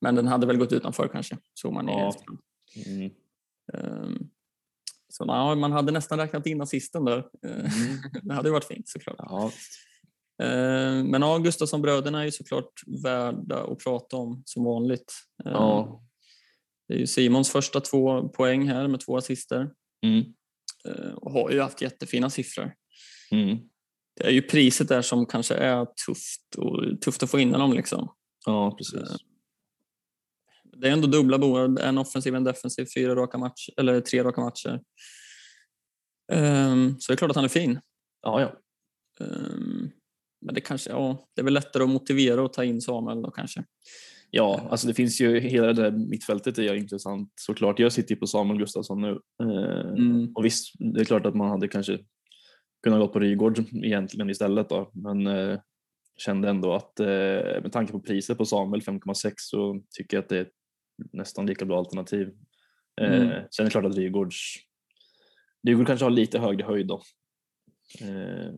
Men 0.00 0.14
den 0.14 0.26
hade 0.26 0.46
väl 0.46 0.56
gått 0.56 0.72
utanför 0.72 1.08
kanske, 1.08 1.36
såg 1.54 1.72
man 1.72 1.88
i 1.88 1.92
Ja. 1.92 2.08
efterhand. 2.08 2.38
Mm. 2.86 3.10
Så 5.16 5.24
ja, 5.28 5.54
man 5.54 5.72
hade 5.72 5.92
nästan 5.92 6.18
räknat 6.18 6.46
in 6.46 6.60
assisten 6.60 7.04
där. 7.04 7.18
Eh, 7.18 7.50
Mm. 7.50 7.98
Det 8.22 8.34
hade 8.34 8.48
ju 8.48 8.52
varit 8.52 8.64
fint 8.68 8.88
såklart. 8.88 9.16
Ja, 9.18 9.50
Ehm, 10.42 11.06
Men 11.10 11.22
ja, 11.22 11.38
Gustafsson-bröderna 11.38 12.20
är 12.20 12.24
ju 12.24 12.30
såklart 12.32 12.72
värda 13.02 13.64
att 13.64 13.78
prata 13.78 14.16
om 14.16 14.42
som 14.44 14.64
vanligt. 14.64 15.12
Ehm, 15.44 15.52
ja. 15.52 16.02
Det 16.88 16.94
är 16.94 16.98
ju 16.98 17.06
Simons 17.06 17.50
första 17.50 17.80
två 17.80 18.28
poäng 18.28 18.68
här 18.68 18.88
med 18.88 19.00
två 19.00 19.16
assister 19.16 19.70
Mm. 20.06 20.24
eh, 20.88 21.12
och 21.12 21.32
har 21.32 21.50
ju 21.50 21.60
haft 21.60 21.82
jättefina 21.82 22.30
siffror. 22.30 22.72
Mm. 23.30 23.58
Det 24.16 24.26
är 24.26 24.30
ju 24.30 24.42
priset 24.42 24.88
där 24.88 25.02
som 25.02 25.26
kanske 25.26 25.54
är 25.54 25.86
tufft 26.06 26.54
och 26.58 27.00
tufft 27.00 27.22
att 27.22 27.30
få 27.30 27.38
in 27.40 27.52
honom 27.52 27.72
liksom. 27.72 28.08
Ja, 28.46 28.76
precis. 28.78 29.16
Det 30.80 30.88
är 30.88 30.92
ändå 30.92 31.06
dubbla 31.06 31.38
bolag, 31.38 31.80
en 31.80 31.98
offensiv, 31.98 32.34
en 32.34 32.44
defensiv, 32.44 32.86
fyra 32.96 33.14
raka 33.14 33.38
matcher, 33.38 33.74
eller 33.76 34.00
tre 34.00 34.24
raka 34.24 34.40
matcher. 34.40 34.80
Ehm, 36.32 36.94
Så 36.98 37.12
det 37.12 37.14
är 37.14 37.16
klart 37.16 37.30
att 37.30 37.36
han 37.36 37.44
är 37.44 37.48
fin. 37.48 37.80
Ja, 38.22 38.40
ja. 38.40 38.52
Ehm, 39.26 39.90
Men 40.40 40.54
det 40.54 40.60
kanske, 40.60 40.90
ja, 40.90 41.28
det 41.34 41.40
är 41.40 41.44
väl 41.44 41.54
lättare 41.54 41.82
att 41.82 41.88
motivera 41.88 42.42
och 42.42 42.52
ta 42.52 42.64
in 42.64 42.80
Samuel 42.80 43.22
då 43.22 43.30
kanske. 43.30 43.64
Ja, 44.30 44.66
alltså 44.70 44.86
det 44.88 44.94
finns 44.94 45.20
ju 45.20 45.40
hela 45.40 45.66
det 45.66 45.72
där 45.72 45.90
mittfältet 45.90 46.58
är 46.58 46.62
ju 46.62 46.78
intressant 46.78 47.32
såklart. 47.34 47.78
Jag 47.78 47.92
sitter 47.92 48.14
ju 48.14 48.20
på 48.20 48.26
Samuel 48.26 48.58
Gustafsson 48.58 49.00
nu. 49.00 49.20
Eh, 49.42 49.90
Mm. 49.96 50.32
Och 50.34 50.44
visst, 50.44 50.74
det 50.78 51.00
är 51.00 51.04
klart 51.04 51.26
att 51.26 51.34
man 51.34 51.50
hade 51.50 51.68
kanske 51.68 51.98
kunnat 52.82 53.00
gå 53.00 53.08
på 53.08 53.18
Rygaard 53.20 53.58
egentligen 53.84 54.30
istället 54.30 54.68
då, 54.68 54.90
men 54.94 55.26
eh, 55.26 55.58
kände 56.16 56.48
ändå 56.48 56.74
att 56.74 57.00
eh, 57.00 57.06
med 57.62 57.72
tanke 57.72 57.92
på 57.92 58.00
priset 58.00 58.38
på 58.38 58.44
Samuel 58.44 58.80
5,6 58.82 59.32
så 59.36 59.82
tycker 59.90 60.16
jag 60.16 60.22
att 60.22 60.28
det 60.28 60.36
är 60.36 60.42
ett 60.42 60.52
nästan 61.12 61.46
lika 61.46 61.64
bra 61.64 61.78
alternativ. 61.78 62.28
Eh, 63.00 63.06
Mm. 63.22 63.28
Sen 63.50 63.62
är 63.62 63.64
det 63.64 63.70
klart 63.70 63.84
att 63.84 63.96
Rygaards 63.96 64.54
Rygaard 65.66 65.86
kanske 65.86 66.04
har 66.06 66.10
lite 66.10 66.38
högre 66.38 66.64
höjd 66.66 66.86
då. 66.86 67.02
Eh, 68.00 68.50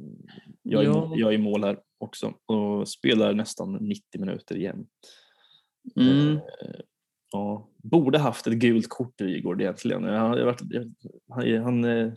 jag, 0.63 0.83
är, 0.83 0.87
Ja. 0.87 0.93
mål- 1.07 1.21
jag 1.21 1.31
är 1.31 1.35
i 1.35 1.39
mål 1.39 1.65
här 1.65 1.79
också 1.99 2.35
och 2.47 2.89
spelar 2.89 3.35
nästan 3.35 3.73
90 3.73 4.21
minuter 4.21 4.57
igen. 4.57 4.87
Mm. 6.01 6.37
Eh, 6.37 6.81
Ja, 7.33 7.69
borde 7.77 8.19
haft 8.19 8.47
ett 8.47 8.53
gult 8.55 8.89
kort 8.89 9.21
Rygaard 9.21 9.61
egentligen. 9.61 10.05
Jag 10.05 10.21
har 10.21 10.45
varit, 10.45 10.61
jag, 10.71 10.93
han, 11.29 11.63
han, 11.65 11.85
eh, 11.85 12.13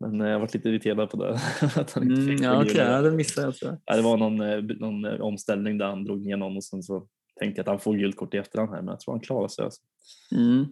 men 0.00 0.20
jag 0.20 0.32
har 0.32 0.40
varit 0.40 0.54
lite 0.54 0.68
irriterad 0.68 1.10
på 1.10 1.16
det. 1.24 1.30
att 1.76 1.92
han 1.92 2.02
inte 2.02 2.14
Mm, 2.22 2.28
fick 2.36 2.40
ja, 2.46 2.62
gula. 2.62 2.84
ja, 2.92 3.02
det 3.02 3.10
missade 3.10 3.46
jag. 3.46 3.54
tror 3.56 3.70
jag. 3.70 3.80
Ja, 3.84 3.96
det 3.96 4.02
var 4.02 4.16
någon, 4.16 4.40
eh, 4.40 4.58
någon 4.62 5.04
eh, 5.04 5.20
omställning 5.20 5.78
där 5.78 5.86
han 5.86 6.04
drog 6.04 6.26
ner 6.26 6.36
någon 6.36 6.56
och 6.56 6.64
sen 6.64 6.82
så 6.82 7.08
tänkte 7.40 7.60
att 7.60 7.66
han 7.66 7.80
får 7.80 7.94
gult 7.94 8.16
kort 8.16 8.34
i 8.34 8.36
efterhand 8.36 8.70
här 8.70 8.82
men 8.82 8.88
jag 8.88 9.00
tror 9.00 9.14
han 9.14 9.20
klarar 9.20 9.48
sig. 9.48 9.64
Alltså. 9.64 9.80
Mm. 10.34 10.66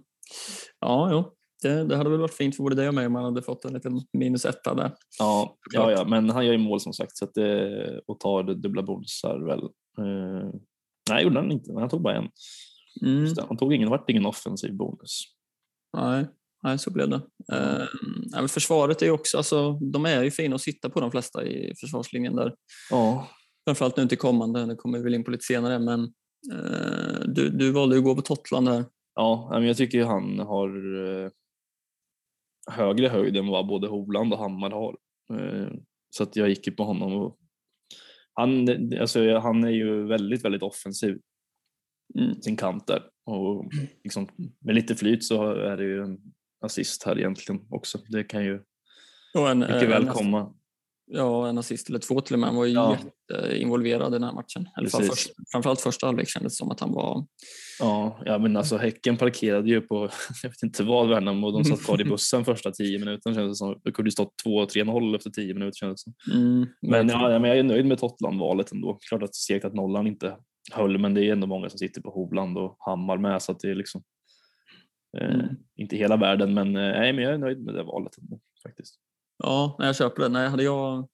Ja, 0.80 1.08
jo. 1.12 1.34
Det, 1.62 1.84
det 1.84 1.96
hade 1.96 2.10
väl 2.10 2.20
varit 2.20 2.34
fint 2.34 2.56
för 2.56 2.62
både 2.62 2.76
dig 2.76 2.88
och 2.88 2.94
mig 2.94 3.06
om 3.06 3.12
man 3.12 3.24
hade 3.24 3.42
fått 3.42 3.64
en 3.64 3.72
liten 3.72 4.00
minus 4.12 4.44
etta 4.44 4.74
där. 4.74 4.92
Ja, 5.18 5.56
ja, 5.72 5.90
ja, 5.90 6.04
men 6.04 6.30
han 6.30 6.46
gör 6.46 6.52
ju 6.52 6.58
mål 6.58 6.80
som 6.80 6.92
sagt 6.92 7.16
så 7.16 7.24
att 7.24 7.34
det, 7.34 8.00
och 8.06 8.20
tar 8.20 8.42
det 8.42 8.54
dubbla 8.54 8.82
bonusar 8.82 9.46
väl. 9.46 9.62
Eh, 9.98 10.50
nej, 11.10 11.24
gjorde 11.24 11.40
han 11.40 11.52
inte. 11.52 11.72
men 11.72 11.80
Han 11.80 11.90
tog 11.90 12.02
bara 12.02 12.16
en. 12.16 12.28
Mm. 13.06 13.34
Det, 13.34 13.44
Han 13.48 13.56
tog 13.56 13.74
ingen, 13.74 13.90
vart 13.90 14.10
ingen 14.10 14.26
offensiv 14.26 14.76
bonus. 14.76 15.20
Nej, 15.96 16.26
nej, 16.62 16.78
så 16.78 16.90
blev 16.90 17.08
det. 17.08 17.20
Eh, 17.52 17.86
nej, 18.32 18.40
men 18.40 18.48
försvaret 18.48 19.02
är 19.02 19.06
ju 19.06 19.12
också, 19.12 19.36
alltså, 19.36 19.72
de 19.72 20.06
är 20.06 20.22
ju 20.22 20.30
fina 20.30 20.54
att 20.54 20.60
sitta 20.60 20.90
på 20.90 21.00
de 21.00 21.10
flesta 21.10 21.44
i 21.44 21.74
försvarslinjen 21.80 22.36
där. 22.36 22.54
Ja, 22.90 23.28
Framförallt 23.68 23.96
nu 23.96 24.06
till 24.06 24.18
kommande, 24.18 24.66
det 24.66 24.76
kommer 24.76 24.98
vi 24.98 25.04
väl 25.04 25.14
in 25.14 25.24
på 25.24 25.30
lite 25.30 25.44
senare, 25.44 25.78
men 25.78 26.00
eh, 26.00 26.08
du, 27.26 27.50
du 27.50 27.72
valde 27.72 27.98
att 27.98 28.04
gå 28.04 28.14
på 28.14 28.22
Totland 28.22 28.66
där. 28.66 28.84
Ja, 29.14 29.48
men 29.52 29.66
jag 29.66 29.76
tycker 29.76 30.04
han 30.04 30.38
har 30.38 30.68
eh, 31.24 31.30
högre 32.70 33.08
höjd 33.08 33.36
än 33.36 33.46
vad 33.46 33.66
både 33.66 33.88
Hovland 33.88 34.32
och 34.32 34.38
Hammar 34.38 34.70
har. 34.70 34.96
Eh, 35.32 35.68
så 36.10 36.22
att 36.22 36.36
jag 36.36 36.48
gick 36.48 36.66
ju 36.66 36.72
på 36.72 36.84
honom. 36.84 37.36
Han, 38.32 38.68
alltså, 39.00 39.38
han 39.38 39.64
är 39.64 39.70
ju 39.70 40.06
väldigt, 40.06 40.44
väldigt 40.44 40.62
offensiv 40.62 41.18
Mm. 42.14 42.42
sin 42.42 42.56
kant 42.56 42.86
där. 42.86 43.02
Och 43.24 43.70
liksom, 44.04 44.28
med 44.60 44.74
lite 44.74 44.94
flyt 44.94 45.24
så 45.24 45.52
är 45.52 45.76
det 45.76 45.84
ju 45.84 46.02
en 46.02 46.18
assist 46.60 47.02
här 47.02 47.18
egentligen 47.18 47.66
också. 47.70 47.98
Det 48.08 48.24
kan 48.24 48.44
ju 48.44 48.62
Och 49.34 49.50
en, 49.50 49.58
mycket 49.58 49.82
eh, 49.82 49.88
väl 49.88 50.08
komma. 50.08 50.54
Ja, 51.10 51.48
en 51.48 51.58
assist 51.58 51.88
eller 51.88 51.98
två 51.98 52.20
till 52.20 52.34
och 52.34 52.40
med. 52.40 52.48
Han 52.48 52.56
var 52.56 52.64
ju 52.64 52.72
Ja. 52.72 52.96
jätteinvolverad 53.30 54.08
i 54.08 54.12
den 54.12 54.22
här 54.22 54.32
matchen. 54.32 54.68
Eller 54.78 54.88
först, 54.88 55.30
framförallt 55.52 55.80
första 55.80 56.06
halvlek 56.06 56.28
kändes 56.28 56.56
som 56.56 56.70
att 56.70 56.80
han 56.80 56.92
var... 56.92 57.26
Ja, 57.80 58.18
ja, 58.24 58.38
men 58.38 58.56
alltså 58.56 58.76
Häcken 58.76 59.16
parkerade 59.16 59.68
ju 59.68 59.80
på, 59.80 59.94
jag 60.42 60.50
vet 60.50 60.62
inte 60.62 60.82
vad 60.84 61.08
Värnamo, 61.08 61.46
och 61.46 61.52
de 61.52 61.64
satt 61.64 61.82
kvar 61.84 62.00
i 62.00 62.04
bussen 62.10 62.44
första 62.44 62.70
tio 62.70 62.98
minuterna 62.98 63.34
kändes 63.34 63.52
det 63.52 63.56
som. 63.58 63.80
Det 63.84 63.92
kunde 63.92 64.06
ju 64.08 64.12
stått 64.12 64.32
2-3-0 64.46 65.16
efter 65.16 65.30
tio 65.30 65.54
minuter 65.54 65.76
kändes 65.76 66.04
det 66.04 66.12
som. 66.24 66.40
Mm, 66.40 66.66
Men, 66.82 67.08
ja, 67.08 67.38
men 67.38 67.44
jag 67.50 67.58
är 67.58 67.62
nöjd 67.62 67.86
med 67.86 67.98
Tottenham-valet 67.98 68.72
ändå. 68.72 68.98
Klart 69.08 69.22
att 69.22 69.34
segt 69.34 69.64
att 69.64 69.74
nollan 69.74 70.06
inte 70.06 70.36
höll, 70.72 70.98
men 70.98 71.14
det 71.14 71.24
är 71.24 71.32
ändå 71.32 71.46
många 71.46 71.68
som 71.70 71.78
sitter 71.78 72.00
på 72.00 72.10
Hovland 72.10 72.58
och 72.58 72.76
Hammar 72.78 73.18
med 73.18 73.42
så 73.42 73.52
att 73.52 73.60
det 73.60 73.70
är 73.70 73.74
liksom 73.74 74.02
eh, 75.18 75.34
Mm. 75.34 75.46
inte 75.76 75.96
hela 75.96 76.16
världen, 76.16 76.54
men, 76.54 76.76
eh, 76.76 76.82
nej, 76.82 77.12
men 77.12 77.24
jag 77.24 77.34
är 77.34 77.38
nöjd 77.38 77.64
med 77.64 77.74
det 77.74 77.82
valet 77.82 78.18
ändå, 78.18 78.40
faktiskt. 78.62 78.94
Ja, 79.38 79.76
nej, 79.78 79.86
jag 79.88 79.96
köper 79.96 80.22
det. 80.22 80.28
Nej, 80.28 80.48
hade 80.48 80.62
jag 80.62 81.08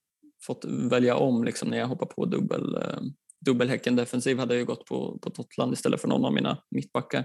fått 0.46 0.64
välja 0.64 1.16
om 1.16 1.44
liksom, 1.44 1.68
när 1.68 1.78
jag 1.78 1.86
hoppar 1.86 2.06
på 2.06 2.24
dubbel, 2.24 2.74
eh, 2.76 3.00
dubbelhäcken 3.46 3.96
defensiv 3.96 4.38
hade 4.38 4.54
jag 4.54 4.58
ju 4.60 4.66
gått 4.66 4.84
på, 4.84 5.18
på 5.22 5.30
Totland 5.30 5.72
istället 5.72 6.00
för 6.00 6.08
någon 6.08 6.24
av 6.24 6.32
mina 6.32 6.58
mittbackar. 6.70 7.24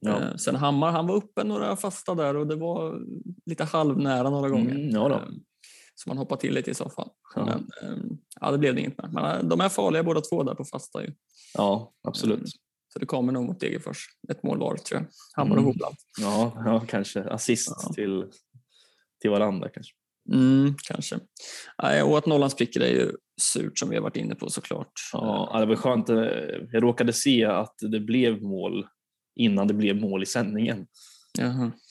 Ja. 0.00 0.20
Eh, 0.22 0.36
sen 0.36 0.56
Hammar, 0.56 0.90
han 0.92 1.06
var 1.06 1.14
uppe 1.14 1.44
några 1.44 1.76
fasta 1.76 2.14
där 2.14 2.36
och 2.36 2.46
det 2.46 2.56
var 2.56 3.00
lite 3.46 3.64
halvnära 3.64 4.30
några 4.30 4.48
gånger. 4.48 4.74
Mm, 4.74 4.90
ja. 4.90 5.10
Eh, 5.10 5.20
Så 5.94 6.10
man 6.10 6.18
hoppar 6.18 6.36
till 6.36 6.54
lite 6.54 6.70
i 6.70 6.74
så 6.74 6.88
fall. 6.90 7.08
Ja. 7.34 7.44
Men 7.44 7.68
eh, 7.82 8.04
ja, 8.40 8.50
det 8.50 8.58
blev 8.58 8.74
det 8.74 8.80
inget 8.80 8.98
med. 8.98 9.12
Men 9.12 9.24
eh, 9.24 9.44
de 9.48 9.60
är 9.60 9.68
farliga 9.68 10.02
båda 10.02 10.20
två 10.20 10.42
där 10.42 10.54
på 10.54 10.64
fasta 10.64 11.02
ju. 11.02 11.12
ja, 11.54 11.92
absolut. 12.08 12.38
Mm. 12.38 12.48
Så 12.92 12.98
det 12.98 13.06
kommer 13.06 13.32
nog 13.32 13.44
mot 13.44 13.60
Degerfors. 13.60 14.06
Ett 14.28 14.42
mål 14.42 14.58
var 14.58 14.76
tror 14.76 15.00
jag. 15.00 15.06
Hammar 15.36 15.56
och 15.56 15.62
Mm. 15.62 15.64
Hovland. 15.72 15.94
Ja, 16.20 16.52
ja 16.64 16.80
kanske 16.88 17.24
assist 17.24 17.94
till, 17.94 18.24
till 19.20 19.30
varandra 19.30 19.68
kanske. 19.68 19.92
Mm, 20.32 20.74
kanske. 20.88 21.18
Och 22.04 22.18
att 22.18 22.26
nollan 22.26 22.50
spricker 22.50 22.80
är 22.80 22.88
ju 22.88 23.12
surt 23.42 23.78
som 23.78 23.90
vi 23.90 23.96
har 23.96 24.02
varit 24.02 24.16
inne 24.16 24.34
på 24.34 24.50
såklart. 24.50 24.92
Ja, 25.12 25.56
det 25.60 25.66
var 25.66 25.76
skönt. 25.76 26.08
Jag 26.72 26.82
råkade 26.82 27.12
se 27.12 27.44
att 27.44 27.74
det 27.90 28.00
blev 28.00 28.42
mål 28.42 28.86
innan 29.36 29.68
det 29.68 29.74
blev 29.74 29.96
mål 29.96 30.22
i 30.22 30.26
sändningen. 30.26 30.86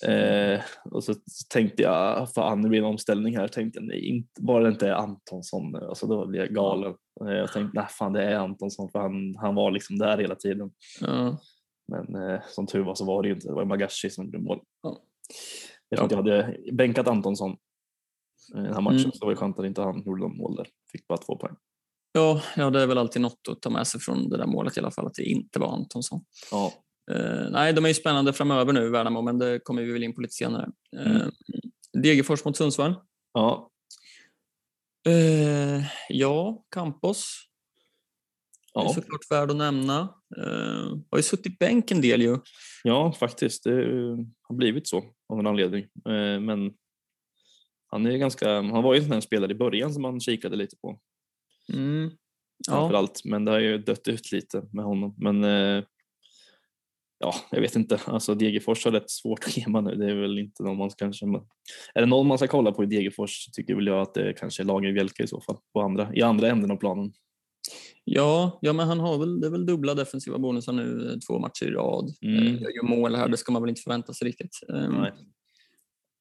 Eh, 0.06 0.62
och 0.92 1.04
så 1.04 1.16
tänkte 1.50 1.84
jag, 1.84 2.34
fan 2.34 2.62
det 2.62 2.70
blir 2.70 2.80
en 2.80 2.86
omställning 2.86 3.38
här. 3.38 3.48
Tänkte 3.48 3.80
jag, 3.80 3.88
nej, 3.88 4.06
inte, 4.06 4.42
bara 4.42 4.63
det 4.63 4.70
inte 4.70 4.88
är 4.88 4.94
Antonsson. 4.94 5.75
Alltså 5.75 6.08
då 6.08 6.28
blir 6.28 6.40
jag 6.40 6.50
galen. 6.50 6.94
Eh, 7.25 7.34
jag 7.34 7.52
tänkte, 7.52 7.80
nej 7.80 7.88
fan 7.90 8.13
det 8.13 8.24
är 8.24 8.36
Antonsson 8.36 8.90
för 8.92 9.00
han, 9.00 9.36
han 9.36 9.56
var 9.56 9.72
liksom 9.72 9.98
där 9.98 10.18
hela 10.18 10.36
tiden. 10.36 10.72
Ja. 11.02 11.38
Men 11.88 12.30
eh, 12.30 12.42
som 12.48 12.68
tur 12.68 12.84
var 12.84 12.96
så 12.96 13.06
var 13.06 13.22
det 13.22 13.28
ju 13.28 13.34
inte, 13.34 13.48
det 13.48 13.54
var 13.54 13.66
Magashi 13.66 14.10
som 14.10 14.25
gjorde 14.25 14.40
mål. 14.40 14.60
Ja. 14.84 15.02
Jag 15.90 15.98
tror 15.98 16.06
att 16.06 16.12
jag 16.12 16.38
hade 16.38 16.58
bänkat 16.72 17.08
Antonsson 17.08 17.58
den 18.47 18.73
här 18.73 18.81
matchen 18.81 19.00
Mm. 19.00 19.12
så 19.12 19.17
det 19.19 19.25
var 19.25 19.31
ju 19.31 19.35
skönt 19.38 19.59
att 19.59 19.65
inte 19.65 19.81
han 19.81 20.03
gjorde 20.05 20.21
någon 20.21 20.38
mål 20.38 20.55
där. 20.55 20.67
Fick 20.91 21.07
bara 21.07 21.17
två 21.17 21.38
poäng. 21.38 21.55
Ja, 22.12 22.41
ja, 22.55 22.69
det 22.69 22.81
är 22.81 22.88
väl 22.88 22.97
alltid 22.97 23.21
något 23.21 23.47
att 23.51 23.62
ta 23.62 23.69
med 23.69 23.88
sig 23.88 24.00
från 24.01 24.29
det 24.29 24.38
där 24.38 24.45
målet 24.47 24.77
i 24.77 24.79
alla 24.79 24.91
fall, 24.91 25.07
att 25.07 25.13
det 25.13 25.23
inte 25.23 25.59
var 25.59 25.73
Antonsson. 25.73 26.21
Ja, 26.51 26.73
Eh, 27.12 27.50
nej, 27.51 27.73
de 27.73 27.83
är 27.85 27.88
ju 27.89 27.93
spännande 27.93 28.33
framöver 28.33 28.73
nu, 28.73 28.89
Värnamo, 28.89 29.21
men 29.21 29.38
det 29.39 29.59
kommer 29.63 29.81
vi 29.81 29.91
väl 29.93 30.03
in 30.03 30.15
på 30.15 30.21
lite 30.21 30.33
senare. 30.33 30.69
Eh, 30.97 31.12
Mm. 31.15 31.31
Degerfors 32.03 32.45
mot 32.45 32.57
Sundsvall. 32.57 32.95
Ja, 33.33 33.69
Eh, 35.07 35.83
ja, 36.09 36.63
Campos. 36.75 37.35
Det 38.73 38.79
är 38.79 38.83
ja, 38.83 38.93
såklart 38.93 39.31
värd 39.31 39.51
att 39.51 39.57
nämna. 39.57 40.00
Eh, 40.38 40.97
har 41.12 41.17
ju 41.17 41.23
suttit 41.23 41.59
bänk 41.59 41.91
en 41.91 42.01
del 42.01 42.21
ju. 42.21 42.38
ja 42.83 43.12
faktiskt. 43.12 43.63
Det 43.63 43.71
har 44.41 44.55
blivit 44.55 44.88
så 44.88 45.03
av 45.33 45.39
en 45.39 45.47
anledning. 45.47 45.83
Eh, 46.09 46.39
Men 46.39 46.71
han 47.93 48.05
är 48.05 48.17
ganska, 48.17 48.50
han 48.50 48.83
var 48.83 48.93
ju 48.93 49.00
en 49.00 49.07
sån 49.07 49.21
spelare 49.21 49.51
i 49.51 49.55
början 49.55 49.93
som 49.93 50.01
man 50.01 50.19
kikade 50.19 50.55
lite 50.55 50.75
på. 50.75 51.00
Mm. 51.73 52.12
Ja, 52.67 52.73
framförallt. 52.73 53.21
Men 53.25 53.45
det 53.45 53.51
har 53.51 53.59
ju 53.59 53.77
dött 53.77 54.07
ut 54.07 54.31
lite 54.31 54.63
med 54.71 54.85
honom. 54.85 55.15
Men 55.17 55.43
eh, 55.43 55.83
ja, 57.19 57.33
jag 57.51 57.62
vet 57.62 57.75
inte. 57.75 58.01
Alltså 58.05 58.35
Degerfors 58.35 58.85
har 58.85 58.91
rätt 58.91 59.09
svårt 59.09 59.43
schema 59.43 59.81
nu. 59.81 59.95
Det 59.95 60.05
är 60.12 60.15
väl 60.15 60.39
inte 60.39 60.63
någon 60.63 60.77
man 60.77 60.89
kanske... 60.89 61.25
Är 61.93 62.01
det 62.01 62.05
någon 62.05 62.27
man 62.27 62.38
ska 62.38 62.47
kolla 62.47 62.71
på 62.71 62.83
i 62.83 62.88
Degerfors 62.88 63.45
tycker 63.45 63.75
väl 63.75 63.88
jag 63.88 64.01
att 64.01 64.13
det 64.13 64.33
kanske 64.33 64.63
är 64.63 64.65
Lager 64.65 64.93
Bjälke 64.93 65.23
i 65.23 65.27
så 65.27 65.41
fall. 65.41 65.57
På 65.73 65.81
andra, 65.81 66.15
I 66.15 66.21
andra 66.21 66.47
änden 66.47 66.71
av 66.71 66.75
planen. 66.75 67.13
ja, 68.03 68.59
ja, 68.62 68.73
men 68.73 68.88
han 68.88 69.00
har 69.00 69.17
väl, 69.17 69.41
det 69.41 69.47
är 69.47 69.51
väl 69.51 69.65
dubbla 69.65 69.93
defensiva 69.93 70.38
bonusar 70.38 70.73
nu 70.73 71.12
eh, 71.12 71.19
två 71.27 71.39
matcher 71.39 71.65
i 71.65 71.71
rad. 71.71 72.13
Mm. 72.21 72.47
Eh, 72.47 72.62
Gör 72.62 72.69
ju 72.69 72.81
mål 72.83 73.15
här, 73.15 73.27
det 73.27 73.38
ska 73.38 73.51
man 73.51 73.62
väl 73.62 73.69
inte 73.69 73.81
förvänta 73.81 74.13
sig 74.13 74.27
riktigt. 74.27 74.59
Eh, 74.69 74.89
Nej. 74.89 75.12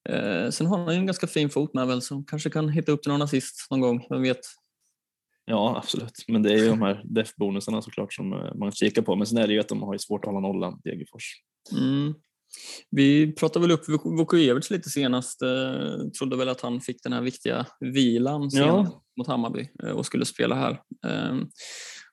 Eh, 0.09 0.50
sen 0.50 0.66
har 0.66 0.78
han 0.78 0.94
ju 0.94 0.99
en 0.99 1.06
ganska 1.06 1.26
fin 1.26 1.50
fot 1.50 1.75
med 1.75 1.87
väl 1.87 2.02
som 2.02 2.25
kanske 2.25 2.50
kan 2.50 2.68
hitta 2.68 2.92
upp 2.92 3.02
till 3.02 3.12
någon 3.12 3.23
assist 3.23 3.66
någon 3.71 3.80
gång, 3.80 4.06
vem 4.11 4.23
vet. 4.23 4.40
Ja, 5.44 5.76
absolut. 5.76 6.25
Men 6.28 6.42
det 6.42 6.52
är 6.52 6.56
ju 6.56 6.68
de 6.68 6.82
här 6.82 7.02
def-bonusarna 7.04 7.82
såklart 7.82 8.12
som 8.12 8.32
eh, 8.32 8.54
man 8.54 8.73
kikar 8.73 9.02
på. 9.02 9.16
Men 9.16 9.26
sen 9.26 9.38
är 9.38 9.47
det 9.47 9.52
ju 9.52 9.61
att 9.61 9.68
de 9.68 9.82
har 9.82 9.92
ju 9.92 9.99
svårt 9.99 10.25
att 10.25 10.30
hålla 10.32 10.40
nollan, 10.40 10.80
Degerfors. 10.85 11.25
Mm. 11.73 12.14
Vi 12.90 13.32
pratade 13.32 13.66
väl 13.66 13.75
upp 13.75 13.88
Vuk- 13.88 14.16
Vukojevic 14.16 14.71
lite 14.71 14.90
senast. 14.90 15.42
Eh, 15.42 16.09
trodde 16.18 16.37
väl 16.37 16.49
att 16.49 16.61
han 16.61 16.80
fick 16.80 17.02
den 17.02 17.12
här 17.12 17.23
viktiga 17.23 17.66
vilan 17.80 18.50
senast 18.50 18.92
mot 19.18 19.26
Hammarby 19.26 19.68
eh, 19.82 19.90
och 19.90 20.06
skulle 20.06 20.25
spela 20.25 20.54
här. 20.54 20.71
Eh, 21.06 21.37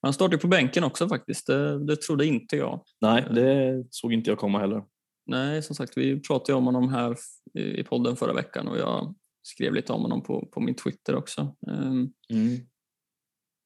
han 0.01 0.13
startade 0.13 0.37
på 0.37 0.47
bänken 0.47 0.83
också 0.83 1.09
faktiskt. 1.09 1.47
Det, 1.47 1.85
det 1.85 1.95
trodde 2.01 2.25
inte 2.25 2.55
jag. 2.55 2.83
Nej, 3.01 3.27
det 3.31 3.83
såg 3.89 4.13
inte 4.13 4.29
jag 4.31 4.37
komma 4.37 4.59
heller. 4.59 4.83
Nej, 5.29 5.63
som 5.63 5.75
sagt, 5.75 5.97
vi 5.97 6.19
pratade 6.21 6.57
om 6.57 6.65
honom 6.65 6.89
här 6.89 7.15
i 7.53 7.83
podden 7.83 8.15
förra 8.15 8.33
veckan 8.33 8.67
och 8.67 8.77
jag 8.77 9.15
skrev 9.41 9.73
lite 9.73 9.93
om 9.93 10.01
honom 10.01 10.23
på, 10.23 10.49
på 10.53 10.59
min 10.61 10.75
Twitter 10.75 11.15
också. 11.15 11.55
Eh, 11.67 11.91
Mm. 12.33 12.57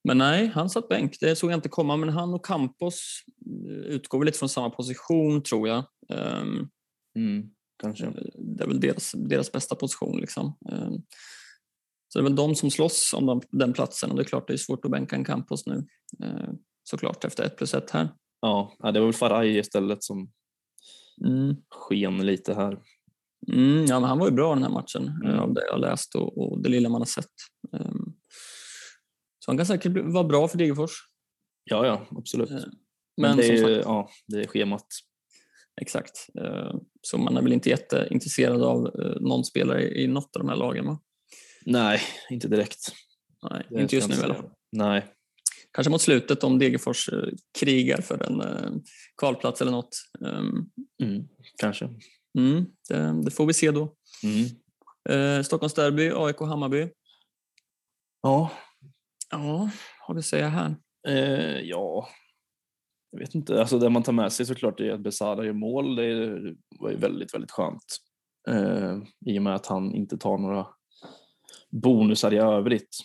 Men 0.08 0.18
nej, 0.18 0.48
han 0.48 0.70
satt 0.70 0.90
bänk. 0.90 1.18
Det 1.20 1.36
såg 1.36 1.52
jag 1.52 1.58
inte 1.58 1.70
komma. 1.70 1.98
Men 1.98 2.10
han 2.10 2.34
och 2.34 2.46
Campos 2.46 3.24
eh, 3.70 3.74
utgår 3.96 4.20
väl 4.20 4.26
lite 4.26 4.40
från 4.40 4.50
samma 4.50 4.70
position 4.70 5.44
tror 5.44 5.68
jag. 5.68 5.86
Ehm, 6.10 6.70
Mm. 7.16 7.50
Kanske. 7.82 8.06
Det 8.58 8.64
är 8.64 8.68
väl 8.68 8.80
deras, 8.80 9.12
deras 9.12 9.52
bästa 9.52 9.76
position. 9.76 10.20
Liksom. 10.22 10.58
Ehm, 10.72 10.94
Så 12.08 12.20
det 12.20 12.22
är 12.22 12.24
väl 12.24 12.36
de 12.36 12.56
som 12.56 12.72
slåss 12.72 13.14
om 13.18 13.42
den, 13.52 13.74
platsen 13.74 14.10
och 14.10 14.16
det 14.16 14.22
är 14.22 14.26
klart 14.26 14.48
det 14.48 14.54
är 14.54 14.58
svårt 14.58 14.86
att 14.86 14.92
bänka 14.92 15.16
en 15.16 15.26
Campos 15.26 15.66
nu. 15.66 15.86
Ehm, 16.24 16.58
Såklart 16.84 17.26
efter 17.26 17.44
ett 17.44 17.58
plus 17.58 17.74
ett 17.74 17.92
här. 17.92 18.10
Ja, 18.42 18.76
ja, 18.80 18.92
det 18.92 19.00
var 19.00 19.08
väl 19.08 19.14
Faraj 19.14 19.58
istället 19.58 20.04
som 20.04 20.32
Mm. 21.22 21.56
sken 21.70 22.26
lite 22.26 22.54
här. 22.54 22.80
Mm, 23.52 23.86
ja, 23.86 24.00
men 24.00 24.10
han 24.10 24.20
var 24.20 24.28
ju 24.28 24.34
bra 24.34 24.54
den 24.54 24.64
här 24.64 24.70
matchen 24.70 25.08
Mm. 25.08 25.28
eh, 25.36 25.40
av 25.42 25.54
det 25.54 25.66
jag 25.72 25.80
läst 25.80 26.16
och, 26.16 26.38
och 26.38 26.62
det 26.64 26.70
lilla 26.70 26.90
man 26.90 27.02
har 27.02 27.06
sett. 27.06 27.32
Ehm, 27.74 28.14
Så 29.40 29.52
han 29.52 29.58
kan 29.58 29.66
säkert 29.66 29.92
vara 30.06 30.24
bra 30.24 30.48
för 30.48 30.58
Degerfors. 30.58 30.92
Ja, 31.64 31.86
ja, 31.86 32.08
absolut. 32.18 32.52
Eh, 32.52 32.56
Men, 32.56 32.66
Men 33.18 33.38
det, 33.38 33.48
är, 33.48 33.70
ju- 33.70 33.76
ja, 33.86 34.10
det 34.28 34.40
är 34.40 34.48
schemat. 34.48 34.86
Exakt. 35.82 36.28
Eh, 36.42 36.76
Så 37.02 37.18
man 37.18 37.38
är 37.38 37.42
väl 37.42 37.54
inte 37.54 37.70
jätteintresserad 37.70 38.64
av 38.64 38.86
eh, 38.88 39.22
någon 39.22 39.44
spelare 39.44 40.02
i 40.02 40.08
något 40.08 40.36
av 40.36 40.42
de 40.42 40.50
här 40.50 40.56
lagen? 40.56 40.86
Va? 40.86 41.00
Nej, 41.66 42.00
inte 42.30 42.48
direkt. 42.48 42.92
Nej, 43.52 43.66
Det 43.70 43.82
inte 43.82 43.96
just 43.96 44.10
nu 44.10 44.16
i 44.16 44.20
alla 44.24 44.34
fall. 44.36 44.50
Nej, 44.72 45.06
Kanske 45.74 45.92
mot 45.92 46.02
slutet 46.02 46.44
om 46.44 46.60
Degerfors 46.60 47.10
eh, 47.10 47.30
krigar 47.60 48.02
för 48.02 48.24
en 48.24 48.42
eh, 48.42 48.72
kvalplats 49.18 49.62
eller 49.62 49.72
något. 49.72 49.96
Ehm, 50.26 50.70
mm, 51.04 51.28
kanske. 51.58 51.90
Mm, 52.38 52.66
det, 52.90 53.22
det 53.26 53.32
får 53.32 53.46
vi 53.46 53.54
se 53.54 53.72
då. 53.72 53.96
Mm. 54.24 54.46
Eh, 55.10 55.44
Stockholms 55.44 55.74
derby, 55.74 56.12
AIK 56.16 56.40
Hammarby. 56.40 56.90
Ja, 58.22 58.52
Ja, 59.34 59.70
vad 60.08 60.16
vill 60.16 60.24
säga 60.24 60.48
här? 60.50 60.76
eh, 61.08 61.60
ja, 61.60 62.08
jag 63.12 63.20
vet 63.20 63.36
inte. 63.36 63.60
Alltså 63.60 63.80
det 63.80 63.90
man 63.90 64.04
tar 64.04 64.14
med 64.14 64.34
sig 64.34 64.46
såklart 64.46 64.80
är 64.80 64.92
att 64.92 65.00
Besara 65.00 65.46
gör 65.46 65.54
mål. 65.54 65.96
Det 65.96 66.40
var 66.80 66.90
ju 66.90 66.98
väldigt, 66.98 67.34
väldigt 67.34 67.52
skönt. 67.52 67.98
Eh, 68.50 68.98
I 69.26 69.40
och 69.40 69.44
med 69.44 69.56
att 69.56 69.66
han 69.66 69.96
inte 69.96 70.18
tar 70.18 70.38
några 70.38 70.68
bonusar 71.70 72.34
i 72.34 72.38
övrigt. 72.38 72.98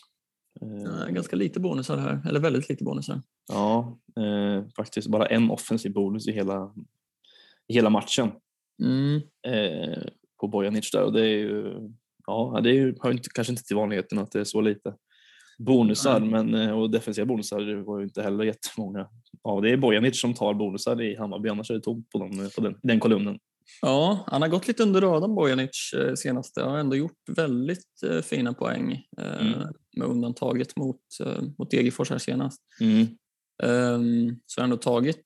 Eh, 0.63 1.03
Eh, 1.07 1.09
ganska 1.09 1.37
lite 1.37 1.61
bonusar 1.61 1.97
här, 1.97 2.21
eller 2.29 2.41
väldigt 2.41 2.69
lite 2.69 2.85
bonusar. 2.85 3.23
Ja, 3.49 3.99
eh, 4.17 4.65
faktiskt 4.77 5.09
bara 5.09 5.27
en 5.27 5.51
offensiv 5.51 5.93
bonus 5.93 6.29
i 6.29 6.33
hela, 6.33 6.75
i 7.69 7.75
hela 7.75 7.91
matchen 7.91 8.31
Mm, 8.83 9.17
eh, 9.47 10.03
på 10.41 10.49
Bojanic 10.49 10.91
där 10.91 11.03
och 11.03 11.13
det 11.13 11.21
är 11.21 11.39
ju, 11.39 11.75
ja, 12.27 12.61
det 12.63 12.71
är 12.71 12.75
ju, 12.75 12.95
hör 13.03 13.11
inte, 13.11 13.29
kanske 13.35 13.53
inte 13.53 13.63
till 13.63 13.77
vanligheten 13.77 14.19
att 14.19 14.33
det 14.33 14.41
är 14.41 14.45
så 14.45 14.61
lite 14.61 14.95
bonusar 15.59 16.21
Nej. 16.21 16.31
men, 16.31 16.55
eh, 16.55 16.79
och 16.79 16.91
defensiva 16.91 17.27
bonusar 17.27 17.61
det 17.61 17.83
var 17.83 17.99
ju 17.99 18.05
inte 18.05 18.23
heller 18.23 18.45
jättemånga. 18.45 19.09
Ja, 19.43 19.61
det 19.61 19.71
är 19.71 19.77
Bojanic 19.77 20.21
som 20.21 20.35
tar 20.35 20.55
bonusar 20.55 21.03
i 21.03 21.17
Hammarby, 21.17 21.49
annars 21.49 21.71
är 21.71 21.75
det 21.75 21.81
tomt 21.81 22.11
på, 22.11 22.19
dem, 22.19 22.51
på 22.57 22.61
den, 22.61 22.79
den 22.83 23.01
kolumnen. 23.01 23.39
Ja, 23.83 24.25
han 24.27 24.43
har 24.43 24.49
gått 24.49 24.69
lite 24.69 24.83
under 24.83 25.01
radarn 25.01 25.35
Bojanic 25.35 25.93
eh, 25.97 26.15
senaste. 26.15 26.63
Han 26.63 26.71
har 26.71 26.79
ändå 26.79 26.97
gjort 26.97 27.19
väldigt 27.37 28.03
eh, 28.07 28.21
fina 28.23 28.53
poäng 28.55 28.93
eh, 29.19 29.47
Mm. 29.47 29.69
med 29.97 30.09
undantaget 30.09 30.77
mot, 30.77 31.01
mot 31.59 31.71
Degerfors 31.71 32.11
här 32.11 32.19
senast. 32.19 32.63
Mm. 32.81 33.07
Um, 33.63 34.41
så 34.47 34.61
har 34.61 34.63
han 34.63 34.71
ändå 34.73 34.77
tagit 34.77 35.23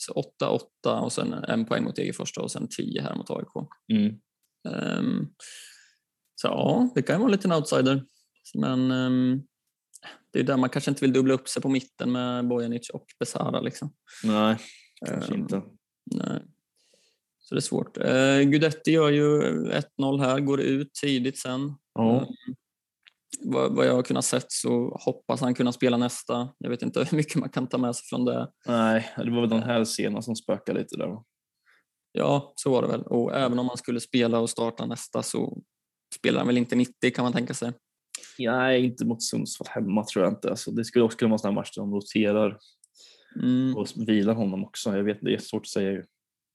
8-8 0.84 1.00
och 1.00 1.12
sen 1.12 1.32
en 1.32 1.64
poäng 1.64 1.84
mot 1.84 1.96
Degerfors 1.96 2.32
då, 2.32 2.40
och 2.42 2.50
sen 2.50 2.68
10 2.76 3.02
här 3.02 3.14
mot 3.14 3.30
AIK. 3.30 3.68
Mm. 3.92 4.14
Ehm, 4.68 5.26
så 6.34 6.46
ja, 6.48 6.90
det 6.94 7.02
kan 7.02 7.14
ju 7.14 7.18
vara 7.18 7.28
en 7.28 7.32
liten 7.32 7.52
outsider. 7.52 8.04
Men 8.54 8.90
ehm, 8.90 9.42
det 10.32 10.38
är 10.38 10.42
där 10.44 10.56
man 10.56 10.70
kanske 10.70 10.90
inte 10.90 11.00
vill 11.04 11.12
dubbla 11.12 11.34
upp 11.34 11.48
sig 11.48 11.62
på 11.62 11.68
mitten 11.68 12.12
med 12.12 12.48
Bojanic 12.48 12.90
och 12.90 13.06
Besara. 13.18 13.60
Liksom. 13.60 13.94
Nej, 14.24 14.56
kanske 15.06 15.34
inte. 15.34 15.62
Nej. 16.14 16.42
Så 17.52 17.54
det 17.54 17.58
är 17.58 17.60
svårt. 17.60 17.98
Uh, 17.98 18.50
Gudetti 18.50 18.90
gör 18.90 19.10
ju 19.10 19.40
1-0 19.98 20.20
här, 20.20 20.40
går 20.40 20.60
ut 20.60 20.94
tidigt 21.02 21.38
sen. 21.38 21.74
Ja. 21.94 22.20
Ehm, 22.20 22.26
vad, 23.44 23.76
vad 23.76 23.86
jag 23.86 23.94
har 23.94 24.02
kunnat 24.02 24.24
sett 24.24 24.52
så 24.52 25.00
hoppas 25.04 25.40
han 25.40 25.54
kunna 25.54 25.72
spela 25.72 25.96
nästa. 25.96 26.48
Jag 26.58 26.70
vet 26.70 26.82
inte 26.82 27.04
hur 27.10 27.16
mycket 27.16 27.34
man 27.34 27.48
kan 27.48 27.66
ta 27.66 27.78
med 27.78 27.96
sig 27.96 28.04
från 28.08 28.24
det. 28.24 28.48
Nej, 28.66 29.12
det 29.16 29.30
var 29.30 29.40
väl 29.40 29.50
den 29.50 29.62
här 29.62 29.84
scenen 29.84 30.22
som 30.22 30.36
spökade 30.36 30.80
lite 30.80 30.96
där. 30.96 31.18
Ja, 32.12 32.52
så 32.56 32.70
var 32.70 32.82
det 32.82 32.88
väl. 32.88 33.02
Och 33.02 33.34
även 33.34 33.58
om 33.58 33.66
man 33.66 33.76
skulle 33.76 34.00
spela 34.00 34.38
och 34.38 34.50
starta 34.50 34.86
nästa 34.86 35.22
så 35.22 35.62
spelar 36.14 36.38
han 36.38 36.46
väl 36.46 36.58
inte 36.58 36.76
90 36.76 37.10
kan 37.14 37.22
man 37.24 37.32
tänka 37.32 37.54
sig. 37.54 37.72
Nej, 38.38 38.84
inte 38.84 39.04
mot 39.04 39.22
Sundsvall 39.22 39.68
hemma 39.70 40.04
tror 40.04 40.24
jag 40.24 40.32
inte. 40.32 40.50
Alltså, 40.50 40.70
det 40.70 40.84
skulle 40.84 41.04
också 41.04 41.18
kunna 41.18 41.28
vara 41.28 41.34
en 41.34 41.38
sån 41.38 41.48
här 41.48 41.54
match 41.54 41.70
där 41.74 41.82
de 41.82 41.94
roterar 41.94 42.58
Mm, 43.36 43.76
och 43.76 43.86
vilar 43.96 44.34
honom 44.34 44.64
också. 44.64 44.96
Jag 44.96 45.04
vet, 45.04 45.18
det 45.20 45.34
är 45.34 45.38
svårt 45.38 45.62
att 45.62 45.68
säga 45.68 45.90
ju. 45.90 46.04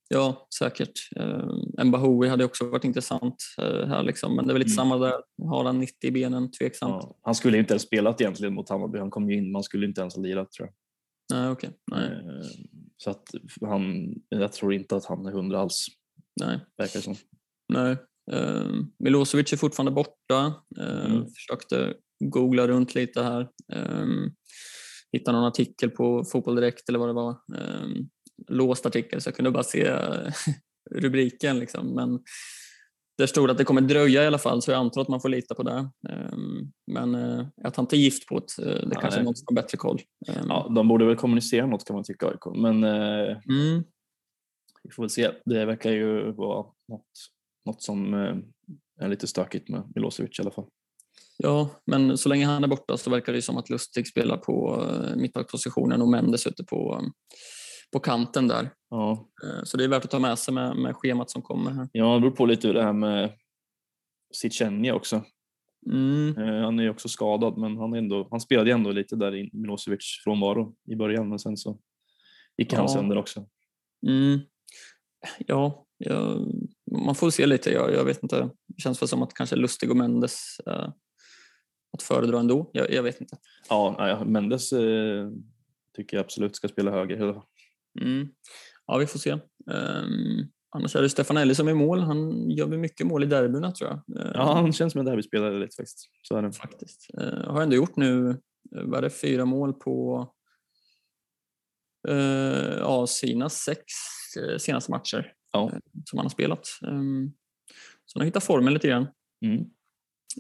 Ja, 0.09 0.47
säkert. 0.59 0.91
Uh, 1.19 1.83
Mbahoui 1.85 2.29
hade 2.29 2.45
också 2.45 2.69
varit 2.69 2.83
intressant 2.83 3.35
eh, 3.61 3.87
här 3.87 4.03
liksom. 4.03 4.35
Men 4.35 4.47
det 4.47 4.51
är 4.51 4.53
väl 4.53 4.59
lite 4.59 4.69
Mm. 4.81 4.89
samma 4.89 4.97
där. 4.97 5.21
Har 5.43 5.65
han 5.65 5.79
90 5.79 6.07
i 6.07 6.11
benen? 6.11 6.51
Tveksamt. 6.51 7.03
Ja, 7.03 7.19
han 7.21 7.35
skulle 7.35 7.57
inte 7.57 7.73
ens 7.73 7.83
spelat 7.83 8.21
egentligen 8.21 8.53
mot 8.53 8.69
Hammarby. 8.69 8.99
Han 8.99 9.09
kom 9.09 9.29
ju 9.29 9.37
in, 9.37 9.51
man 9.51 9.63
skulle 9.63 9.85
inte 9.85 10.01
ens 10.01 10.15
ha 10.15 10.21
lirat 10.21 10.51
tror 10.51 10.67
jag. 10.67 10.75
Nej. 11.39 11.55
Nej, 11.91 12.09
Eh, 12.11 12.45
Så 12.97 13.09
att 13.09 13.23
han, 13.61 14.13
jag 14.29 14.51
tror 14.53 14.73
inte 14.73 14.95
att 14.95 15.05
han 15.05 15.25
är 15.25 15.31
hundra 15.31 15.59
alls, 15.59 15.85
nej, 16.41 16.59
verkar 16.77 16.99
som. 16.99 17.15
nej. 17.73 17.97
Eh, 18.31 18.71
Milosevic 18.99 19.53
är 19.53 19.57
fortfarande 19.57 19.91
borta. 19.91 20.53
Eh, 20.79 21.05
Mm. 21.05 21.25
Försökte 21.27 21.93
googla 22.19 22.67
runt 22.67 22.95
lite 22.95 23.21
här. 23.23 23.49
Um, 23.73 24.31
hitta 25.11 25.31
någon 25.31 25.43
artikel 25.45 25.89
på 25.89 26.23
Fotboll 26.23 26.55
Direkt 26.55 26.89
eller 26.89 26.99
vad 26.99 27.09
det 27.09 27.13
var. 27.13 27.35
Låst 28.47 28.85
artikel 28.85 29.21
så 29.21 29.27
jag 29.27 29.35
kunde 29.35 29.51
bara 29.51 29.63
se 29.63 29.91
rubriken. 30.91 31.59
Liksom. 31.59 31.95
Men 31.95 32.19
det 33.17 33.27
stod 33.27 33.51
att 33.51 33.57
det 33.57 33.63
kommer 33.63 33.81
dröja 33.81 34.23
i 34.23 34.27
alla 34.27 34.37
fall 34.37 34.61
så 34.61 34.71
jag 34.71 34.79
antar 34.79 35.01
att 35.01 35.07
man 35.07 35.21
får 35.21 35.29
lita 35.29 35.55
på 35.55 35.63
det. 35.63 35.89
Um, 36.09 36.71
men 36.91 37.15
uh, 37.15 37.45
att 37.63 37.75
han 37.75 37.83
inte 37.83 37.95
är 37.95 37.99
gift 37.99 38.27
på 38.27 38.39
det, 38.39 38.65
uh, 38.65 38.89
det 38.89 38.95
kanske 38.95 39.19
är 39.19 39.23
någon 39.23 39.35
som 39.35 39.45
har 39.47 39.55
bättre 39.55 39.77
koll. 39.77 40.01
Um, 40.27 40.45
Ja, 40.49 40.71
de 40.75 40.87
borde 40.87 41.05
väl 41.05 41.15
kommunicera 41.15 41.65
något 41.65 41.85
kan 41.85 41.93
man 41.93 42.03
tycka 42.03 42.27
AIK. 42.27 42.45
Men 42.55 42.83
eh, 42.83 43.37
mm, 43.49 43.83
vi 44.83 44.91
får 44.91 45.03
väl 45.03 45.09
se. 45.09 45.31
Det 45.45 45.65
verkar 45.65 45.91
ju 45.91 46.31
vara 46.31 46.65
något, 46.87 47.11
något 47.65 47.83
som 47.83 48.13
eh, 48.13 48.35
är 48.99 49.09
lite 49.09 49.27
stökigt 49.27 49.69
med 49.69 49.91
Milosevic 49.95 50.39
i 50.39 50.41
alla 50.41 50.51
fall. 50.51 50.65
Ja, 51.37 51.69
men 51.85 52.17
så 52.17 52.29
länge 52.29 52.45
han 52.45 52.63
är 52.63 52.67
borta 52.67 52.97
så 52.97 53.09
verkar 53.09 53.33
det 53.33 53.41
som 53.41 53.57
att 53.57 53.69
Lustig 53.69 54.07
spelar 54.07 54.37
på 54.37 54.85
mittbackpositionen 55.15 56.01
och 56.01 56.07
Mendes 56.07 56.47
ute 56.47 56.63
på, 56.63 57.01
på 57.93 57.99
kanten 57.99 58.47
där. 58.47 58.69
Ja, 58.89 59.27
Uh, 59.43 59.63
så 59.63 59.77
det 59.77 59.83
är 59.83 59.87
värt 59.87 60.05
att 60.05 60.11
ta 60.11 60.19
med 60.19 60.39
sig 60.39 60.53
med, 60.53 60.75
med 60.75 60.95
schemat 60.95 61.29
som 61.29 61.41
kommer 61.41 61.71
här. 61.71 61.89
ja 61.91 62.13
det 62.13 62.19
beror 62.19 62.31
på 62.31 62.45
lite 62.45 62.67
hur 62.67 62.73
det 62.73 62.83
här 62.83 62.93
med 62.93 63.33
Sitjenja 64.33 64.95
också. 64.95 65.23
Mm. 65.91 66.37
Eh, 66.37 66.63
han 66.63 66.79
är 66.79 66.83
ju 66.83 66.89
också 66.89 67.09
skadad 67.09 67.57
men 67.57 67.77
han, 67.77 67.93
ändå, 67.93 68.27
han 68.31 68.39
spelade 68.39 68.71
ändå 68.71 68.91
lite 68.91 69.15
där 69.15 69.35
i 69.35 69.49
Milosevic 69.53 70.21
frånvaro 70.23 70.75
i 70.91 70.95
början 70.95 71.29
men 71.29 71.39
sen 71.39 71.57
så 71.57 71.79
gick 72.57 72.73
han 72.73 72.81
Ja. 72.83 72.87
sönder 72.87 73.17
också. 73.17 73.45
Mm. 74.07 74.39
Ja, 75.39 75.85
ja, 75.97 76.37
man 76.91 77.15
får 77.15 77.29
se 77.29 77.45
lite. 77.45 77.71
Jag, 77.71 77.93
jag 77.93 78.03
vet 78.05 78.23
inte. 78.23 78.49
Det 78.67 78.81
känns 78.81 79.01
väl 79.01 79.07
som 79.09 79.23
att 79.23 79.33
kanske 79.33 79.55
Lustig 79.55 79.91
och 79.91 79.97
Mendes 79.97 80.59
eh, 80.67 80.89
att 81.93 82.03
föredra 82.03 82.39
ändå. 82.39 82.69
Jag, 82.73 82.93
jag 82.93 83.03
vet 83.03 83.21
inte. 83.21 83.37
Ja, 83.69 84.23
Mendes 84.25 84.73
eh, 84.73 85.29
tycker 85.95 86.17
jag 86.17 86.23
absolut 86.23 86.55
ska 86.55 86.67
spela 86.67 86.91
höger. 86.91 87.41
Mm. 88.01 88.27
Ja, 88.85 88.97
vi 88.97 89.07
får 89.07 89.19
se. 89.19 89.31
Um, 89.31 90.47
annars 90.75 90.95
är 90.95 91.01
det 91.01 91.09
Stefanelli 91.09 91.55
som 91.55 91.67
är 91.67 91.73
mål. 91.73 91.99
Han 91.99 92.49
gör 92.51 92.67
väl 92.67 92.79
mycket 92.79 93.07
mål 93.07 93.23
i 93.23 93.27
derbyna 93.27 93.71
tror 93.71 93.89
jag. 93.89 94.19
Eh, 94.25 94.31
Ja, 94.33 94.53
han 94.53 94.73
känns 94.73 94.93
som 94.93 94.99
en 94.99 95.05
derbyspelare 95.05 95.59
lite 95.59 95.75
faktiskt. 95.75 96.09
Så 96.21 96.35
är 96.37 96.41
det. 96.41 96.51
faktiskt. 96.51 97.07
Uh, 97.21 97.51
har 97.51 97.61
ändå 97.61 97.75
gjort 97.75 97.95
nu, 97.95 98.29
eh, 98.29 98.35
vad 98.83 98.97
är 98.97 99.01
det, 99.01 99.09
fyra 99.09 99.45
mål 99.45 99.73
på 99.73 100.27
uh, 102.09 102.77
ja, 102.79 103.07
sina 103.07 103.49
sex 103.49 103.83
uh, 104.39 104.57
senaste 104.57 104.91
matcher 104.91 105.33
Ja. 105.53 105.63
eh, 105.73 105.79
som 106.05 106.17
han 106.19 106.25
har 106.25 106.29
spelat. 106.29 106.67
Um, 106.81 107.33
så 108.05 108.19
han 108.19 108.21
har 108.21 108.25
hittat 108.25 108.43
formen 108.43 108.73
lite 108.73 108.87
grann. 108.87 109.07
Mm. 109.45 109.65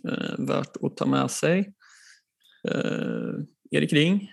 Eh, 0.07 0.35
värt 0.47 0.77
att 0.81 0.97
ta 0.97 1.05
med 1.05 1.31
sig. 1.31 1.73
Eh, 2.69 3.33
Erik 3.71 3.93
Ring. 3.93 4.31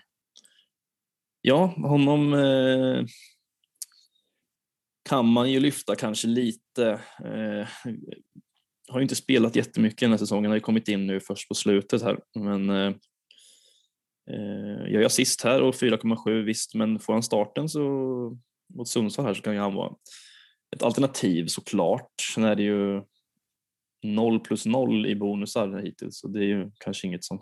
Ja, 1.47 1.73
honom 1.77 2.33
eh, 2.33 3.05
kan 5.09 5.25
man 5.25 5.51
ju 5.51 5.59
lyfta 5.59 5.95
kanske 5.95 6.27
lite. 6.27 7.01
Eh, 7.19 7.67
har 8.87 8.99
ju 8.99 9.01
inte 9.01 9.15
spelat 9.15 9.55
jättemycket 9.55 9.99
den 9.99 10.11
här 10.11 10.17
säsongen, 10.17 10.51
har 10.51 10.55
ju 10.55 10.61
kommit 10.61 10.87
in 10.87 11.07
nu 11.07 11.19
först 11.19 11.47
på 11.47 11.53
slutet 11.53 12.01
här. 12.01 12.19
Men 12.35 12.69
eh, 12.69 12.93
eh 14.31 14.83
jag 14.87 15.01
är 15.01 15.05
assist 15.05 15.43
här 15.43 15.61
och 15.61 15.75
4,7 15.75 16.43
visst, 16.43 16.75
men 16.75 16.99
får 16.99 17.13
han 17.13 17.23
starten 17.23 17.69
så 17.69 17.81
mot 18.73 18.87
Sundsvall 18.87 19.25
här 19.25 19.33
så 19.33 19.41
kan 19.41 19.53
ju 19.53 19.59
han 19.59 19.75
vara 19.75 19.93
ett 20.75 20.83
alternativ 20.83 21.47
såklart. 21.47 22.11
Sen 22.35 22.43
är 22.43 22.55
det 22.55 22.63
ju 22.63 23.01
0 24.03 24.39
plus 24.39 24.65
0 24.65 25.05
i 25.05 25.15
bonusar 25.15 25.81
hittills 25.83 26.19
så 26.19 26.27
det 26.27 26.39
är 26.39 26.47
ju 26.47 26.71
kanske 26.79 27.07
inget 27.07 27.23
som 27.23 27.39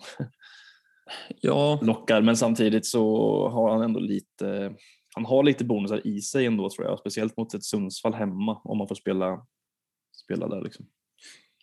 Ja, 1.41 1.79
lockar 1.81 2.21
men 2.21 2.37
samtidigt 2.37 2.85
så 2.85 3.03
har 3.49 3.71
han 3.71 3.81
ändå 3.81 3.99
lite 3.99 4.75
han 5.15 5.25
har 5.25 5.43
lite 5.43 5.65
bonusar 5.65 6.07
i 6.07 6.21
sig 6.21 6.45
ändå 6.45 6.69
tror 6.69 6.87
jag, 6.87 6.99
speciellt 6.99 7.37
mot 7.37 7.53
ett 7.53 7.63
Sundsvall 7.63 8.13
hemma 8.13 8.61
om 8.63 8.77
man 8.77 8.87
får 8.87 8.95
spela, 8.95 9.45
spela 10.23 10.47
där 10.47 10.61
liksom. 10.61 10.85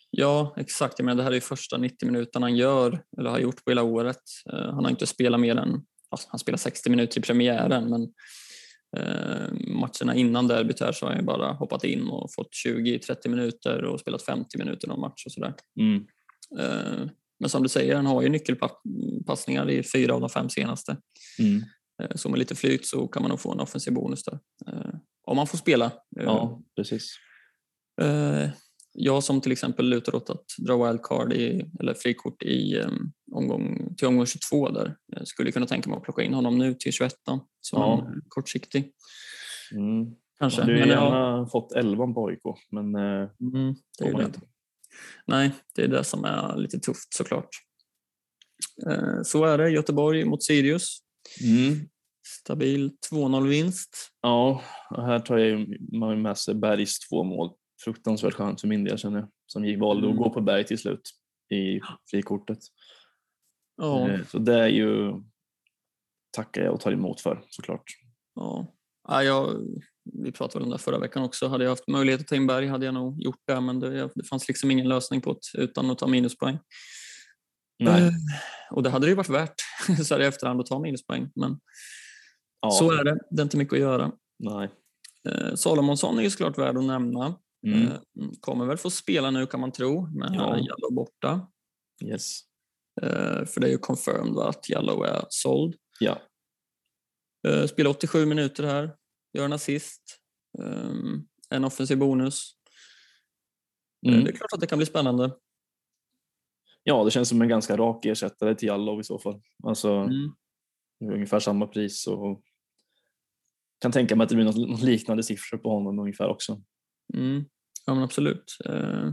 ja, 0.09 0.53
exakt. 0.57 0.99
Jag 0.99 1.05
menar, 1.05 1.17
det 1.17 1.23
här 1.23 1.31
är 1.31 1.35
ju 1.35 1.41
första 1.41 1.77
90 1.77 2.05
minuterna 2.05 2.45
han 2.45 2.55
gör, 2.55 3.03
eller 3.17 3.29
har 3.29 3.39
gjort 3.39 3.65
på 3.65 3.71
hela 3.71 3.83
året. 3.83 4.21
Eh, 4.53 4.73
han 4.73 4.83
har 4.83 4.89
inte 4.89 5.07
spelat 5.07 5.39
mer 5.39 5.55
än, 5.55 5.85
alltså, 6.09 6.27
han 6.31 6.39
spelar 6.39 6.57
60 6.57 6.89
minuter 6.89 7.19
i 7.19 7.21
premiären, 7.21 7.89
men 7.89 8.01
eh, 8.97 9.51
matcherna 9.67 10.15
innan 10.15 10.47
derbyt 10.47 10.79
här 10.79 10.91
så 10.91 11.05
har 11.05 11.11
han 11.11 11.21
ju 11.21 11.25
bara 11.25 11.53
hoppat 11.53 11.83
in 11.83 12.07
och 12.07 12.33
fått 12.33 12.49
20-30 12.67 13.27
minuter 13.27 13.83
och 13.83 13.99
spelat 13.99 14.23
50 14.23 14.57
minuter 14.57 14.87
någon 14.87 14.99
match 14.99 15.25
och 15.25 15.31
sådär. 15.31 15.53
Mm. 15.79 16.05
Eh, 16.59 17.09
men 17.41 17.49
som 17.49 17.63
du 17.63 17.69
säger, 17.69 17.95
han 17.95 18.05
har 18.05 18.21
ju 18.21 18.29
nyckelpassningar 18.29 19.69
i 19.69 19.83
fyra 19.83 20.13
av 20.13 20.21
de 20.21 20.29
fem 20.29 20.49
senaste. 20.49 20.97
Mm. 21.39 21.61
Eh, 22.03 22.15
Så 22.15 22.29
med 22.29 22.39
lite 22.39 22.55
flyt 22.55 22.85
så 22.85 23.07
kan 23.07 23.21
man 23.23 23.29
nog 23.29 23.39
få 23.39 23.51
en 23.51 23.59
offensiv 23.59 23.93
bonus 23.93 24.23
där. 24.23 24.39
Eh, 24.67 24.95
Om 25.23 25.35
man 25.37 25.47
får 25.47 25.57
spela. 25.57 25.85
Eh, 25.85 26.23
Ja, 26.25 26.61
precis. 26.75 27.15
Jag 28.93 29.23
som 29.23 29.41
till 29.41 29.51
exempel 29.51 29.89
lutar 29.89 30.15
åt 30.15 30.29
att 30.29 30.45
dra 30.57 30.85
wildcard 30.87 31.33
i, 31.33 31.65
eller 31.79 31.93
frikort 31.93 32.43
i 32.43 32.77
um, 32.79 33.11
omgång, 33.31 33.95
till 33.97 34.07
omgång 34.07 34.25
22 34.25 34.69
där. 34.69 34.95
Jag 35.07 35.27
skulle 35.27 35.51
kunna 35.51 35.65
tänka 35.67 35.89
mig 35.89 35.97
att 35.97 36.03
plocka 36.03 36.23
in 36.23 36.33
honom 36.33 36.57
nu 36.57 36.73
till 36.73 36.91
21 36.93 37.13
som 37.61 37.81
Ja. 37.81 38.07
kortsiktig. 38.27 38.91
Mm. 39.71 40.05
Kanske. 40.39 40.61
Jag 40.61 40.67
Men 40.67 40.77
ja, 40.79 40.85
gärna 40.85 41.47
fått 41.47 41.71
11 41.71 42.07
på 42.13 42.27
AIK 42.27 42.41
men 42.71 42.95
mm, 42.95 43.75
det 43.99 44.05
är 44.05 44.07
ju 44.07 44.13
det. 44.13 44.23
inte. 44.23 44.39
Nej, 45.27 45.51
det 45.75 45.81
är 45.83 45.87
det 45.87 46.03
som 46.03 46.25
är 46.25 46.57
lite 46.57 46.79
tufft 46.79 47.13
såklart. 47.13 47.49
Eh, 48.89 49.21
Så 49.23 49.45
är 49.45 49.57
det. 49.57 49.69
Göteborg 49.69 50.25
mot 50.25 50.43
Sirius. 50.43 50.97
Mm. 51.43 51.89
Stabil 52.41 52.91
2-0-vinst. 53.11 54.11
Ja, 54.21 54.61
och 54.89 55.05
här 55.05 55.19
tar 55.19 55.37
jag 55.37 55.47
ju 55.59 55.77
man 55.99 56.21
med 56.21 56.37
sig 56.37 56.55
Bergs 56.55 56.99
två 56.99 57.23
mål. 57.23 57.51
Fruktansvärt 57.83 58.33
skönt 58.33 58.61
för 58.61 58.67
min 58.67 58.83
del 58.83 58.97
känner 58.97 59.19
jag. 59.19 59.29
Som 59.45 59.65
gick 59.65 59.79
valde 59.79 60.07
att 60.07 60.11
Mm. 60.13 60.23
gå 60.23 60.29
på 60.29 60.41
Berg 60.41 60.65
till 60.65 60.77
slut 60.79 61.01
i 61.53 61.79
frikortet. 62.11 62.57
Ja, 63.77 64.09
Eh, 64.09 64.19
Så 64.27 64.39
det 64.39 64.53
är 64.59 64.67
ju 64.67 65.13
tackar 66.31 66.61
jag 66.63 66.73
och 66.73 66.79
tar 66.81 66.91
emot 66.91 67.21
för 67.21 67.43
såklart. 67.49 67.83
Ja. 68.35 68.73
Ja, 69.11 69.23
jag, 69.23 69.61
vi 70.23 70.31
pratade 70.31 70.65
om 70.65 70.71
det 70.71 70.77
förra 70.77 70.99
veckan 70.99 71.23
också. 71.23 71.47
Hade 71.47 71.63
jag 71.63 71.71
haft 71.71 71.87
möjlighet 71.87 72.21
att 72.21 72.27
ta 72.27 72.35
in 72.35 72.47
Berg 72.47 72.67
hade 72.67 72.85
jag 72.85 72.93
nog 72.93 73.21
gjort 73.21 73.41
det, 73.47 73.61
men 73.61 73.79
det, 73.79 74.09
det 74.15 74.23
fanns 74.23 74.47
liksom 74.47 74.71
ingen 74.71 74.89
lösning 74.89 75.21
på 75.21 75.33
det 75.53 75.61
utan 75.61 75.91
att 75.91 75.97
ta 75.97 76.07
minuspoäng. 76.07 76.59
Nej. 77.79 78.01
Eh, 78.03 78.11
Och 78.71 78.83
det 78.83 78.89
hade 78.89 79.05
det 79.05 79.09
ju 79.09 79.15
varit 79.15 79.29
värt 79.29 79.55
så 80.05 80.13
här 80.13 80.21
i 80.21 80.25
efterhand 80.25 80.59
att 80.61 80.65
ta 80.65 80.79
minuspoäng, 80.79 81.31
men 81.35 81.59
Ja, 82.61 82.71
så 82.71 82.91
är 82.91 83.03
det. 83.03 83.19
Det 83.31 83.41
är 83.41 83.43
inte 83.43 83.57
mycket 83.57 83.73
att 83.73 83.79
göra. 83.79 84.11
Nej. 84.39 84.69
Eh, 85.29 85.55
Salomonsson 85.55 86.19
är 86.19 86.23
ju 86.23 86.29
såklart 86.29 86.57
värd 86.57 86.77
att 86.77 86.83
nämna. 86.83 87.35
Mm. 87.67 87.87
Eh, 87.87 87.93
Kommer 88.39 88.65
väl 88.65 88.77
få 88.77 88.89
spela 88.89 89.31
nu 89.31 89.47
kan 89.47 89.59
man 89.59 89.71
tro, 89.71 90.07
med 90.07 90.29
Ja. 90.33 90.57
Jallow 90.57 90.93
borta. 90.93 91.47
Yes. 92.05 92.39
För 93.47 93.59
det 93.59 93.67
är 93.67 93.71
ju 93.71 93.77
confirmed 93.77 94.37
att 94.37 94.69
Jallow 94.69 95.05
är 95.05 95.25
såld. 95.29 95.75
Ja. 95.99 96.21
Spelar 97.67 97.89
87 97.89 98.25
minuter 98.25 98.63
här, 98.63 98.95
gör 99.33 99.45
en 99.45 99.53
assist, 99.53 100.01
ehm, 100.63 101.27
en 101.49 101.65
offensiv 101.65 101.97
bonus. 101.97 102.51
Eh, 104.07 104.13
Mm. 104.13 104.23
Det 104.25 104.31
är 104.31 104.35
klart 104.35 104.53
att 104.53 104.59
det 104.59 104.67
kan 104.67 104.77
bli 104.79 104.85
spännande. 104.85 105.35
ja, 106.83 107.03
det 107.03 107.11
känns 107.11 107.29
som 107.29 107.41
en 107.41 107.47
ganska 107.47 107.77
rak 107.77 108.05
ersättare 108.05 108.55
till 108.55 108.67
Jallow 108.67 108.99
i 108.99 109.03
så 109.03 109.19
fall. 109.19 109.41
Alltså 109.63 109.89
Mm. 109.91 110.31
ungefär 111.13 111.39
samma 111.39 111.67
pris 111.67 112.07
och 112.07 112.43
kan 113.81 113.91
tänka 113.91 114.15
mig 114.15 114.23
att 114.23 114.29
det 114.29 114.35
blir 114.35 114.45
något 114.45 114.81
liknande 114.81 115.23
siffror 115.23 115.57
på 115.57 115.69
honom 115.69 115.99
ungefär 115.99 116.27
också. 116.27 116.61
Mm. 117.13 117.45
Ja 117.85 117.93
men 117.93 118.03
absolut. 118.03 118.57
Eh, 118.65 119.09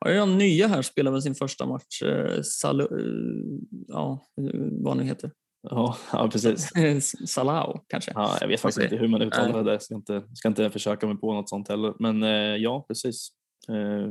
Ja, 0.00 0.10
jag 0.10 0.28
nya 0.28 0.68
här 0.68 0.82
spelar 0.82 1.12
väl 1.12 1.22
sin 1.22 1.34
första 1.34 1.66
match. 1.66 2.02
eh, 2.02 2.42
Salo, 2.42 2.82
eh, 2.98 3.60
ja, 3.88 4.26
vad 4.84 4.96
nu 4.96 5.04
heter. 5.04 5.32
Ja, 5.62 5.96
ja 6.12 6.28
precis. 6.32 6.70
Salao 7.30 7.84
kanske. 7.88 8.12
Ja, 8.14 8.38
jag 8.40 8.48
vet 8.48 8.60
faktiskt 8.60 8.84
inte 8.84 8.96
hur 8.96 9.08
man 9.08 9.22
uttalar 9.22 9.64
det. 9.64 9.72
Jag 9.72 9.82
ska 9.82 9.94
inte, 9.94 10.22
ska 10.34 10.48
inte 10.48 10.70
försöka 10.70 11.06
mig 11.06 11.16
på 11.16 11.34
något 11.34 11.48
sånt 11.48 11.68
heller. 11.68 11.94
Men 11.98 12.22
eh, 12.22 12.56
ja, 12.56 12.84
precis. 12.88 13.28
Eh, 13.68 14.08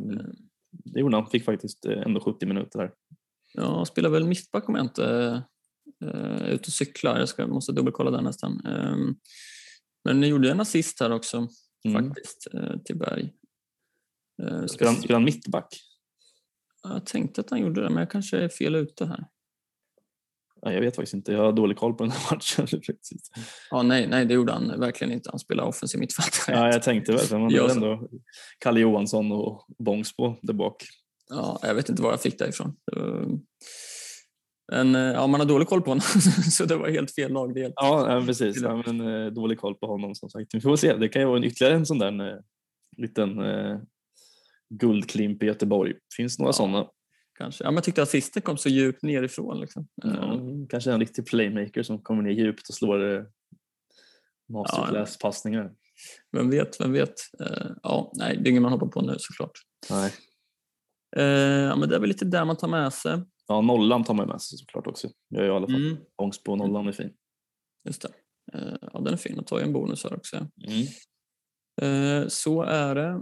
det 0.71 0.99
gjorde 0.99 1.17
han. 1.17 1.27
Fick 1.27 1.45
faktiskt 1.45 1.85
eh, 1.85 2.01
ändå 2.01 2.19
70 2.19 2.45
minuter 2.45 2.79
där. 2.79 2.91
Ja, 3.53 3.85
spelar 3.85 4.09
väl 4.09 4.27
mittback 4.27 4.69
om 4.69 4.75
jag 4.75 4.85
inte 4.85 5.43
uh, 6.05 6.49
ute 6.49 6.67
och 6.67 6.73
cyklar. 6.73 7.19
Jag 7.19 7.29
ska, 7.29 7.47
måste 7.47 7.71
dubbelkolla 7.71 8.11
där 8.11 8.21
nästan. 8.21 8.67
Um, 8.67 9.19
men 10.03 10.19
ni 10.19 10.27
gjorde 10.27 10.51
en 10.51 10.59
assist 10.59 10.99
här 10.99 11.11
också 11.11 11.47
Mm. 11.85 12.05
faktiskt 12.05 12.47
eh, 12.53 12.77
till 12.85 12.97
Berg. 12.97 13.33
Eh, 14.43 14.65
Spelar 14.65 14.91
han, 14.91 15.01
spelar 15.01 15.15
han 15.15 15.23
mittback? 15.23 15.67
Jag 16.83 17.05
tänkte 17.05 17.41
att 17.41 17.49
han 17.49 17.59
gjorde 17.59 17.81
det, 17.81 17.89
men 17.89 17.99
jag 17.99 18.11
kanske 18.11 18.37
är 18.37 18.49
fel 18.49 18.75
ute 18.75 19.05
här. 19.05 19.25
Ja, 20.61 20.71
jag 20.73 20.81
vet 20.81 20.95
faktiskt 20.95 21.13
inte. 21.13 21.31
Jag 21.31 21.39
har 21.43 21.51
dålig 21.51 21.77
koll 21.77 21.93
på 21.93 22.03
den 22.03 22.11
här 22.11 22.35
matchen. 22.35 22.67
Ja, 23.71 23.81
nej, 23.83 24.07
nej, 24.07 24.25
det 24.25 24.33
gjorde 24.33 24.53
han 24.53 24.79
verkligen 24.79 25.13
inte. 25.13 25.29
Han 25.29 25.39
spelar 25.39 25.63
offensiv 25.63 25.99
mittfältare. 25.99 26.55
ja, 26.55 26.71
jag 26.73 26.83
tänkte 26.83 27.11
väl. 27.11 27.41
hade 27.41 27.69
så- 27.69 27.75
ändå 27.75 28.07
Kalle 28.59 28.79
Johansson 28.79 29.31
och 29.31 29.65
Bångsbo 29.79 30.35
där 30.41 30.53
bak. 30.53 30.83
Ja, 31.29 31.59
jag 31.61 31.75
vet 31.75 31.89
inte 31.89 32.01
var 32.01 32.11
jag 32.11 32.21
fick 32.21 32.39
det 32.39 32.47
ifrån. 32.49 32.75
Det 32.91 33.25
Men 34.71 34.95
eh, 34.95 35.01
ja, 35.01 35.27
man 35.27 35.39
har 35.39 35.47
dålig 35.47 35.67
koll 35.67 35.81
på 35.81 35.91
honom, 35.91 36.01
så 36.51 36.65
det 36.65 36.75
var 36.75 36.89
helt 36.89 37.15
fel 37.15 37.31
lagdel. 37.31 37.73
Ja, 37.75 38.23
precis. 38.25 38.61
Ja, 38.61 38.83
men, 38.85 39.01
eh, 39.25 39.31
dålig 39.31 39.59
koll 39.59 39.75
på 39.75 39.87
honom 39.87 40.15
som 40.15 40.29
sagt. 40.29 40.53
Vi 40.53 40.61
får 40.61 40.75
se. 40.75 40.95
Det 40.95 41.09
kan 41.09 41.21
ju 41.21 41.27
vara 41.27 41.37
en 41.37 41.43
ytterligare 41.43 41.75
en 41.75 41.85
sån 41.85 41.99
där 41.99 42.27
eh, 42.31 42.37
liten 42.97 43.39
eh, 43.39 43.77
guldklimp 44.69 45.43
i 45.43 45.45
Göteborg. 45.45 45.93
Finns 46.17 46.39
några 46.39 46.49
Ja. 46.49 46.53
sådana. 46.53 46.87
Kanske. 47.39 47.63
Ja, 47.63 47.71
jag 47.73 47.83
tyckte 47.83 48.01
assisten 48.01 48.41
kom 48.41 48.57
så 48.57 48.69
djupt 48.69 49.03
nerifrån. 49.03 49.59
Liksom. 49.59 49.87
Ja, 49.95 50.39
kanske 50.69 50.91
en 50.91 50.99
riktig 50.99 51.25
playmaker 51.25 51.83
som 51.83 52.01
kommer 52.01 52.23
ner 52.23 52.31
djupt 52.31 52.69
och 52.69 52.75
slår 52.75 53.15
eh, 53.15 53.23
masterclass-passningar. 54.53 55.71
Vem 56.31 56.49
vet, 56.49 56.81
vem 56.81 56.93
vet. 56.93 57.13
Eh, 57.39 57.71
Ja, 57.83 58.11
nej, 58.15 58.37
det 58.37 58.47
är 58.47 58.51
ingen 58.51 58.63
man 58.63 58.71
hoppar 58.71 58.87
på 58.87 59.01
nu 59.01 59.15
såklart. 59.19 59.51
Nej. 59.89 60.13
Eh, 61.17 61.23
Ja, 61.67 61.75
men 61.75 61.89
det 61.89 61.95
är 61.95 61.99
väl 61.99 62.09
lite 62.09 62.25
där 62.25 62.45
man 62.45 62.57
tar 62.57 62.67
med 62.67 62.93
sig. 62.93 63.23
Ja, 63.47 63.61
nollan 63.61 64.03
tar 64.03 64.13
man 64.13 64.27
med 64.27 64.41
sig 64.41 64.57
såklart 64.57 64.87
också. 64.87 65.07
Jag 65.27 65.45
gör 65.45 65.53
i 65.53 65.55
alla 65.55 65.67
fall 65.67 65.85
Mm, 65.85 65.97
ångest 66.15 66.43
på 66.43 66.55
nollan 66.55 66.87
är 66.87 66.91
fin. 66.91 67.13
just 67.87 68.01
det. 68.01 68.09
Ja, 68.93 68.99
den 68.99 69.13
är 69.13 69.17
fin. 69.17 69.39
Att 69.39 69.47
ta 69.47 69.59
ju 69.59 69.65
en 69.65 69.73
bonus 69.73 70.03
här 70.03 70.15
också. 70.15 70.47
Mm. 71.81 72.29
Så 72.29 72.61
är 72.63 72.95
det. 72.95 73.21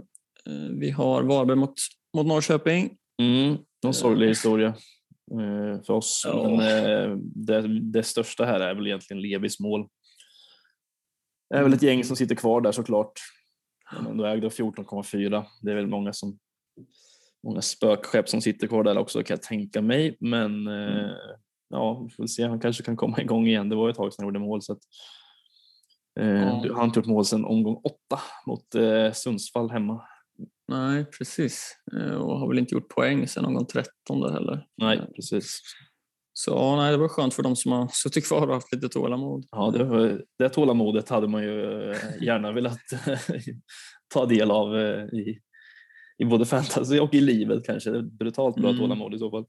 Vi 0.78 0.90
har 0.90 1.22
Varberg 1.22 1.56
mot, 1.56 1.74
mot 2.16 2.26
Norrköping. 2.26 2.96
Mm, 3.22 3.56
någon 3.82 3.94
sorglig 3.94 4.28
historia 4.28 4.68
eh, 5.30 5.82
för 5.82 5.90
oss. 5.90 6.22
Ja. 6.26 6.56
Men 6.56 6.60
eh, 6.60 7.16
det, 7.20 7.80
det 7.80 8.02
största 8.02 8.44
här 8.44 8.60
är 8.60 8.74
väl 8.74 8.86
egentligen 8.86 9.22
Levis 9.22 9.60
mål. 9.60 9.88
Det 11.50 11.56
är 11.56 11.62
väl 11.62 11.72
ett 11.72 11.82
gäng 11.82 12.04
som 12.04 12.16
sitter 12.16 12.34
kvar 12.34 12.60
där 12.60 12.72
såklart. 12.72 13.12
Är 13.90 14.10
ändå 14.10 14.24
ägda 14.24 14.46
av 14.46 14.52
14,4. 14.52 15.44
Det 15.62 15.70
är 15.70 15.74
väl 15.74 15.86
många 15.86 16.12
som 16.12 16.38
många 17.42 17.62
spökskepp 17.62 18.28
som 18.28 18.40
sitter 18.40 18.66
kvar 18.66 18.84
där 18.84 18.98
också 18.98 19.22
kan 19.22 19.34
jag 19.34 19.42
tänka 19.42 19.82
mig. 19.82 20.16
Men 20.20 20.66
eh, 20.66 21.10
ja, 21.68 22.00
vi 22.00 22.10
får 22.10 22.26
se. 22.26 22.46
Han 22.46 22.60
kanske 22.60 22.82
kan 22.82 22.96
komma 22.96 23.18
igång 23.20 23.46
igen. 23.46 23.68
Det 23.68 23.76
var 23.76 23.90
ett 23.90 23.96
tag 23.96 24.12
sedan 24.12 24.24
han 24.24 24.34
gjorde 24.34 24.46
mål. 24.46 24.62
Så 24.62 24.72
att, 24.72 24.78
eh, 26.20 26.42
Ja. 26.42 26.50
Han 26.50 26.74
har 26.74 26.84
inte 26.84 26.98
gjort 26.98 27.06
mål 27.06 27.24
sedan 27.24 27.44
omgång 27.44 27.80
åtta 27.84 28.20
mot 28.46 28.74
eh, 28.74 29.12
Sundsvall 29.12 29.70
hemma. 29.70 30.02
Nej, 30.68 31.04
precis. 31.18 31.72
Eh, 31.96 32.14
Och 32.14 32.38
har 32.38 32.48
väl 32.48 32.58
inte 32.58 32.74
gjort 32.74 32.88
poäng 32.88 33.28
sedan 33.28 33.52
någon 33.52 33.66
13 33.66 34.20
där 34.20 34.30
heller. 34.32 34.66
Nej, 34.76 34.98
Eh, 34.98 35.04
precis. 35.16 35.60
Så 36.32 36.50
ja, 36.50 36.76
nej, 36.76 36.90
det 36.92 36.96
var 36.98 37.08
skönt 37.08 37.34
för 37.34 37.42
de 37.42 37.56
som 37.56 37.72
har 37.72 37.88
suttit 37.92 38.26
kvar 38.28 38.46
och 38.48 38.54
haft 38.54 38.72
lite 38.74 38.88
tålamod. 38.88 39.44
Ja, 39.50 39.70
det, 39.70 39.84
var- 39.84 40.22
det 40.38 40.48
tålamodet 40.48 41.08
hade 41.08 41.28
man 41.28 41.42
ju 41.42 41.90
eh, 41.90 41.96
gärna 42.22 42.52
velat 42.52 42.78
ta 44.14 44.26
del 44.26 44.50
av 44.50 44.76
i, 45.12 45.38
i 46.18 46.24
både 46.24 46.44
fantasy 46.46 46.98
och 47.00 47.14
i 47.14 47.20
livet 47.20 47.64
kanske. 47.66 48.02
Brutalt 48.02 48.56
bra 48.56 48.68
Mm. 48.70 48.80
tålamod 48.80 49.14
i 49.14 49.18
så 49.18 49.30
fall. 49.30 49.46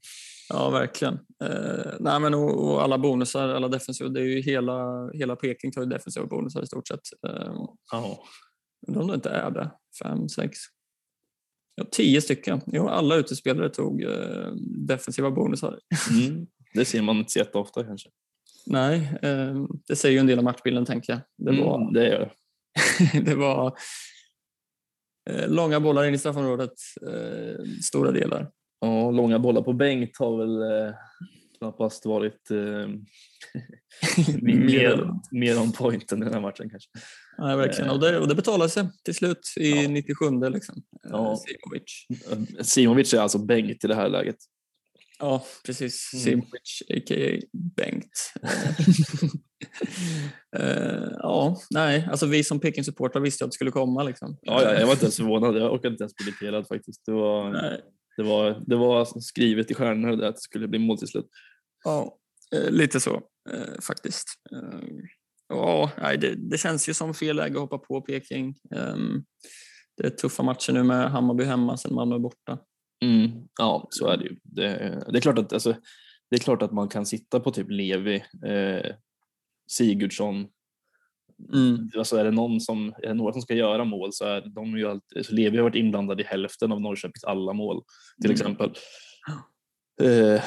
Ja, 0.48 0.70
verkligen. 0.70 1.14
Eh, 1.44 1.92
nej, 2.00 2.20
men 2.20 2.34
och, 2.34 2.64
och 2.70 2.82
alla 2.82 2.98
bonusar, 2.98 3.48
alla 3.48 3.68
defensiva, 3.68 4.10
det 4.10 4.20
är 4.20 4.24
ju 4.24 4.40
hela, 4.40 5.08
hela 5.12 5.36
Peking 5.36 5.72
tar 5.72 5.80
ju 5.82 5.86
defensiva 5.88 6.26
bonusar 6.26 6.62
i 6.62 6.66
stort 6.66 6.88
sett. 6.88 7.00
Eh, 7.28 7.52
undrar 8.88 9.02
om 9.02 9.08
det 9.08 9.14
inte 9.14 9.30
är 9.30 9.50
det. 9.50 9.70
Fem, 10.02 10.28
sex. 10.28 10.58
Ja, 11.74 11.84
tio 11.90 12.20
stycken. 12.20 12.60
Jo, 12.66 12.88
alla 12.88 13.16
utespelare 13.16 13.68
tog 13.68 14.02
eh, 14.02 14.52
defensiva 14.86 15.30
bonusar. 15.30 15.78
mm. 16.10 16.46
Det 16.74 16.84
ser 16.84 17.02
man 17.02 17.16
inte 17.16 17.30
så 17.32 17.38
jätteofta 17.38 17.84
kanske. 17.84 18.08
Nej, 18.66 19.18
eh, 19.22 19.64
det 19.88 19.96
säger 19.96 20.12
ju 20.12 20.18
en 20.18 20.26
del 20.26 20.38
om 20.38 20.44
matchbilden 20.44 20.84
tänker 20.84 21.12
jag. 21.12 21.20
Det 21.38 21.62
var, 21.62 21.80
Mm, 21.80 21.92
det 21.92 22.08
gör 22.08 22.18
det. 22.20 22.30
det 23.30 23.34
var 23.34 23.78
eh, 25.30 25.48
långa 25.48 25.80
bollar 25.80 26.04
in 26.04 26.14
i 26.14 26.18
straffområdet, 26.18 26.72
eh, 27.06 27.64
stora 27.82 28.10
delar. 28.10 28.50
Ja, 28.80 29.10
långa 29.10 29.38
bollar 29.38 29.62
på 29.62 29.72
Bengt 29.72 30.16
har 30.18 30.38
väl 30.38 30.62
eh, 30.62 30.94
knappast 31.60 32.06
varit 32.06 32.50
eh, 32.50 32.88
mer, 34.42 35.10
mer 35.30 35.58
on 35.58 35.72
point 35.72 36.12
än 36.12 36.20
den 36.20 36.34
här 36.34 36.40
matchen 36.40 36.70
kanske. 36.70 36.90
Nej, 37.38 37.56
verkligen. 37.56 37.90
Och 37.90 38.00
det, 38.00 38.18
och 38.18 38.28
det 38.28 38.34
betalade 38.34 38.70
sig 38.70 38.88
till 39.04 39.14
slut 39.14 39.40
i 39.60 39.70
Ja. 39.82 39.88
97 39.88 40.24
liksom. 40.52 40.74
Eh, 41.04 41.10
Ja. 41.10 41.36
Simovic. 41.36 42.06
Simovic 42.68 43.14
är 43.14 43.20
alltså 43.20 43.38
Bengt 43.38 43.84
i 43.84 43.88
det 43.88 43.94
här 43.94 44.08
läget. 44.08 44.36
Ja, 45.18 45.44
precis. 45.66 46.10
Mm. 46.14 46.24
Simovic, 46.24 46.82
a.k.a. 46.88 47.40
Bengt. 47.76 48.32
Eh, 50.56 51.08
ja, 51.18 51.56
nej, 51.70 52.08
alltså 52.10 52.26
vi 52.26 52.44
som 52.44 52.60
Peking-supportrar 52.60 53.20
visste 53.20 53.44
att 53.44 53.50
det 53.50 53.54
skulle 53.54 53.70
komma. 53.70 54.02
Liksom. 54.02 54.38
Ja, 54.42 54.62
ja, 54.62 54.74
jag 54.74 54.86
var 54.86 54.92
inte 54.92 55.04
ens 55.04 55.16
förvånad. 55.16 55.56
Jag 55.56 55.72
orkade 55.72 55.88
inte 55.88 56.02
ens 56.02 56.14
bli 56.14 56.26
irriterad 56.28 56.68
faktiskt. 56.68 57.06
Det 57.06 57.12
var, 57.12 57.50
Nej, 57.52 57.80
det 58.16 58.22
var, 58.22 58.62
det 58.66 58.76
var 58.76 59.20
skrivet 59.20 59.70
i 59.70 59.74
stjärnorna 59.74 60.28
att 60.28 60.34
det 60.34 60.40
skulle 60.40 60.68
bli 60.68 60.78
mål 60.78 60.98
till 60.98 61.08
slut. 61.08 61.26
ja, 61.84 62.18
eh, 62.54 62.70
lite 62.70 63.00
så 63.00 63.14
eh, 63.50 63.80
faktiskt. 63.82 64.26
Eh, 64.52 64.80
ja, 65.48 65.90
det, 66.20 66.34
det 66.34 66.58
känns 66.58 66.88
ju 66.88 66.94
som 66.94 67.14
fel 67.14 67.36
läge 67.36 67.54
att 67.54 67.60
hoppa 67.60 67.78
på 67.78 68.00
Peking. 68.00 68.54
Ehm, 68.76 69.24
det 69.96 70.06
är 70.06 70.10
tuffa 70.10 70.42
matcher 70.42 70.72
nu 70.72 70.82
med 70.82 71.10
Hammarby 71.10 71.44
hemma 71.44 71.76
sen 71.76 71.94
Malmö 71.94 72.18
borta. 72.18 72.58
Mm, 73.04 73.30
ja, 73.58 73.86
så 73.90 74.08
är 74.08 74.16
det 74.16 74.24
ju. 74.24 74.36
Det, 74.42 75.02
det, 75.12 75.18
är 75.18 75.20
klart 75.20 75.38
att, 75.38 75.52
alltså, 75.52 75.76
det 76.30 76.36
är 76.36 76.40
klart 76.40 76.62
att 76.62 76.72
man 76.72 76.88
kan 76.88 77.06
sitta 77.06 77.40
på 77.40 77.50
typ 77.50 77.70
Levi, 77.70 78.24
eh, 78.46 78.94
Sigurdsson. 79.70 80.48
Mm. 81.52 81.90
Alltså 81.98 82.16
är, 82.16 82.24
det 82.24 82.30
någon 82.30 82.60
som, 82.60 82.94
är 83.02 83.14
några 83.14 83.32
som 83.32 83.42
ska 83.42 83.54
göra 83.54 83.84
mål 83.84 84.12
så 84.12 84.24
är 84.24 84.40
de 84.54 84.78
ju 84.78 84.88
alltid, 84.88 85.18
alltså 85.18 85.34
Levi 85.34 85.56
har 85.56 85.64
varit 85.64 85.74
inblandad 85.76 86.20
i 86.20 86.24
hälften 86.24 86.72
av 86.72 86.80
Norrköpings 86.80 87.24
alla 87.24 87.52
mål 87.52 87.82
till 88.22 88.30
Mm. 88.30 88.34
exempel. 88.34 88.70
Eh, 90.02 90.42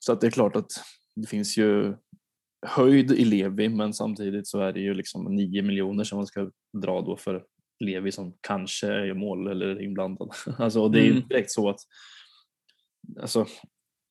så 0.00 0.12
att 0.12 0.20
det 0.20 0.26
är 0.26 0.30
klart 0.30 0.56
att 0.56 0.70
det 1.16 1.26
finns 1.28 1.56
ju 1.56 1.94
höjd 2.66 3.12
i 3.12 3.24
Levi 3.24 3.68
men 3.68 3.94
samtidigt 3.94 4.46
så 4.48 4.60
är 4.60 4.72
det 4.72 4.80
ju 4.80 4.94
liksom 4.94 5.24
9 5.34 5.62
miljoner 5.62 6.04
som 6.04 6.16
man 6.16 6.26
ska 6.26 6.50
dra 6.82 7.00
då 7.00 7.16
för 7.16 7.44
Levi 7.84 8.12
som 8.12 8.34
kanske 8.40 8.86
gör 8.86 9.14
mål 9.14 9.46
eller 9.48 9.66
är 9.66 9.82
inblandad. 9.82 10.30
Alltså 10.58 10.82
och 10.82 10.90
det 10.90 11.00
är 11.00 11.04
ju 11.04 11.10
Mm. 11.10 11.28
direkt 11.28 11.50
så 11.50 11.68
att 11.70 11.80
alltså, 13.20 13.46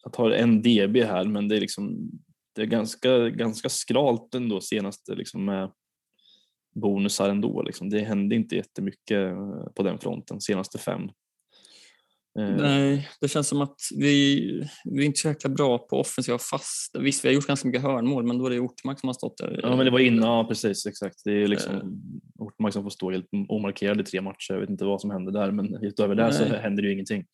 jag 0.03 0.13
tar 0.13 0.31
en 0.31 0.61
DB 0.61 1.03
här 1.03 1.23
men 1.23 1.47
det 1.47 1.55
är 1.57 1.61
liksom 1.61 2.11
det 2.55 2.61
är 2.61 2.65
ganska, 2.65 3.29
ganska 3.29 3.69
skralt 3.69 4.35
ändå 4.35 4.61
senaste 4.61 5.15
liksom 5.15 5.45
med 5.45 5.71
bonusar 6.81 7.29
ändå. 7.29 7.61
Liksom. 7.61 7.89
Det 7.89 7.99
hände 7.99 8.35
inte 8.35 8.55
jättemycket 8.55 9.17
eh, 9.17 9.63
på 9.75 9.83
den 9.83 9.97
fronten 9.99 10.41
senaste 10.41 10.77
fem. 10.77 11.01
Eh, 12.39 12.55
Nej, 12.57 13.09
det 13.21 13.27
känns 13.27 13.47
som 13.47 13.61
att 13.61 13.75
vi, 13.97 14.41
vi 14.85 15.01
är 15.01 15.05
inte 15.05 15.19
så 15.19 15.27
jäkla 15.27 15.49
bra 15.49 15.77
på 15.77 15.99
offensiva 15.99 16.37
fast. 16.37 16.95
Visst, 16.99 17.25
vi 17.25 17.29
har 17.29 17.33
gjort 17.35 17.47
ganska 17.47 17.67
mycket 17.67 17.81
hörnmål, 17.81 18.23
men 18.25 18.37
då 18.37 18.45
är 18.45 18.49
det 18.49 18.59
Ortmark 18.59 18.99
som 18.99 19.07
har 19.07 19.13
stått 19.13 19.37
där. 19.37 19.59
Ja 19.63 19.75
men 19.75 19.85
det 19.85 19.91
var 19.91 19.99
innan, 19.99 20.29
ja 20.29 20.47
precis 20.47 20.85
exakt. 20.85 21.15
Det 21.23 21.43
är 21.43 21.47
liksom 21.47 22.01
Ortmark 22.39 22.73
som 22.73 22.83
får 22.83 22.89
stå 22.89 23.11
helt 23.11 23.27
omarkerad 23.49 24.01
i 24.01 24.03
tre 24.03 24.21
matcher. 24.21 24.53
Jag 24.53 24.59
vet 24.59 24.69
inte 24.69 24.85
vad 24.85 25.01
som 25.01 25.11
hände 25.11 25.31
där 25.31 25.51
men 25.51 25.83
utöver 25.83 26.15
det 26.15 26.33
så 26.33 26.43
händer 26.43 26.83
det 26.83 26.87
ju 26.87 26.93
ingenting. 26.93 27.25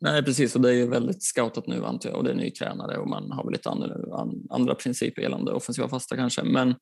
Nej, 0.00 0.22
precis. 0.22 0.56
Och 0.56 0.60
det 0.60 0.68
är 0.68 0.74
ju 0.74 0.88
väldigt 0.88 1.22
scoutat 1.22 1.66
nu 1.66 1.84
antar 1.84 2.10
jag 2.10 2.18
och 2.18 2.24
det 2.24 2.30
är 2.30 2.34
ny 2.34 2.50
tränare 2.50 2.98
och 2.98 3.08
man 3.08 3.30
har 3.32 3.44
väl 3.44 3.52
lite 3.52 3.70
andra, 3.70 4.16
an- 4.16 4.46
andra 4.50 4.74
principer 4.74 5.22
gällande 5.22 5.52
offensiva 5.52 5.88
fasta 5.88 6.16
kanske. 6.16 6.42
Men, 6.42 6.74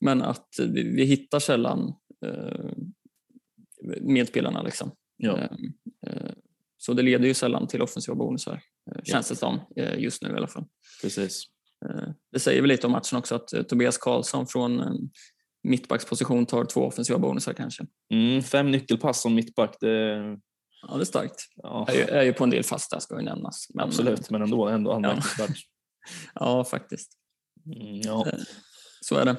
men 0.00 0.22
att 0.22 0.48
vi, 0.58 0.82
vi 0.82 1.04
hittar 1.04 1.38
sällan 1.38 1.94
eh, 2.26 2.70
medspelarna 4.00 4.62
liksom. 4.62 4.90
Ja. 5.16 5.38
Eh, 5.38 5.50
eh, 6.06 6.30
så 6.78 6.92
det 6.92 7.02
leder 7.02 7.26
ju 7.26 7.34
sällan 7.34 7.66
till 7.68 7.82
offensiva 7.82 8.14
bonusar, 8.14 8.60
eh, 8.90 9.02
känns 9.04 9.28
det 9.28 9.36
som 9.36 9.60
eh, 9.76 9.98
just 9.98 10.22
nu 10.22 10.28
i 10.28 10.32
alla 10.32 10.48
fall. 10.48 10.64
Precis. 11.02 11.42
Eh, 11.86 12.08
Det 12.32 12.38
säger 12.40 12.60
väl 12.60 12.68
lite 12.68 12.86
om 12.86 12.92
matchen 12.92 13.18
också 13.18 13.34
att 13.34 13.68
Tobias 13.68 13.98
Karlsson 13.98 14.46
från 14.46 14.82
mittbacksposition 15.62 16.46
tar 16.46 16.64
två 16.64 16.80
offensiva 16.80 17.18
bonusar 17.18 17.52
kanske. 17.52 17.86
Mm, 18.12 18.42
fem 18.42 18.70
nyckelpass 18.70 19.22
som 19.22 19.34
mittback, 19.34 19.76
det, 19.80 20.14
Ja, 20.88 20.94
det 20.96 21.02
är 21.02 21.04
starkt. 21.04 21.34
ja, 21.56 21.86
Är 21.88 21.94
ju, 21.94 22.00
är 22.02 22.22
ju 22.22 22.32
på 22.32 22.44
en 22.44 22.50
del 22.50 22.64
fasta 22.64 23.00
ska 23.00 23.18
ju 23.18 23.24
nämnas. 23.24 23.66
Men, 23.74 23.84
absolut, 23.84 24.30
men 24.30 24.42
ändå, 24.42 24.68
ändå 24.68 24.92
anmärkningsvärt. 24.92 25.56
Ja, 26.34 26.64
faktiskt. 26.64 27.12
Mm, 27.66 28.00
ja. 28.00 28.26
Så 29.00 29.16
är 29.16 29.24
det. 29.24 29.36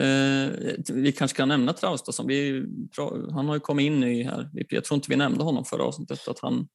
Eh, 0.00 0.50
vi 0.92 1.12
kanske 1.12 1.36
kan 1.36 1.48
nämna 1.48 1.72
Traustason. 1.72 2.26
Vi, 2.26 2.60
pra- 2.96 3.32
han 3.32 3.46
har 3.48 3.54
ju 3.54 3.60
kommit 3.60 3.84
in 3.86 4.00
ny 4.00 4.24
här. 4.24 4.50
Vi- 4.52 4.66
Jag 4.70 4.84
tror 4.84 4.96
inte 4.96 5.10
vi 5.10 5.16
nämnde 5.16 5.44
honom 5.44 5.64
förra 5.64 5.82
avsnittet, 5.84 6.28
att 6.28 6.38
han 6.40 6.68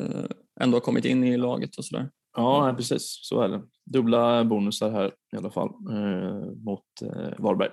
eh, 0.00 0.24
ändå 0.60 0.76
har 0.76 0.80
kommit 0.80 1.04
in 1.04 1.24
i 1.24 1.36
laget 1.36 1.76
och 1.76 1.84
sådär. 1.84 2.10
Ja, 2.36 2.74
precis. 2.76 3.18
Så 3.22 3.40
är 3.42 3.48
det. 3.48 3.62
Dubbla 3.86 4.44
bonusar 4.44 4.90
här 4.90 5.06
i 5.34 5.36
alla 5.36 5.50
fall 5.50 5.68
eh, 5.68 6.52
mot 6.64 6.84
eh, 7.02 7.32
Varberg. 7.38 7.70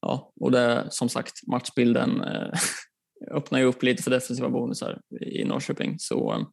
Ja, 0.00 0.32
och 0.40 0.50
det 0.50 0.86
som 0.90 1.08
sagt 1.08 1.32
matchbilden 1.46 2.20
eh, 2.20 2.50
öppnar 3.34 3.58
ju 3.58 3.64
upp 3.64 3.82
lite 3.82 4.02
för 4.02 4.10
defensiva 4.10 4.48
bonusar 4.48 5.00
i 5.20 5.44
Norrköping. 5.44 5.94
Så 5.98 6.46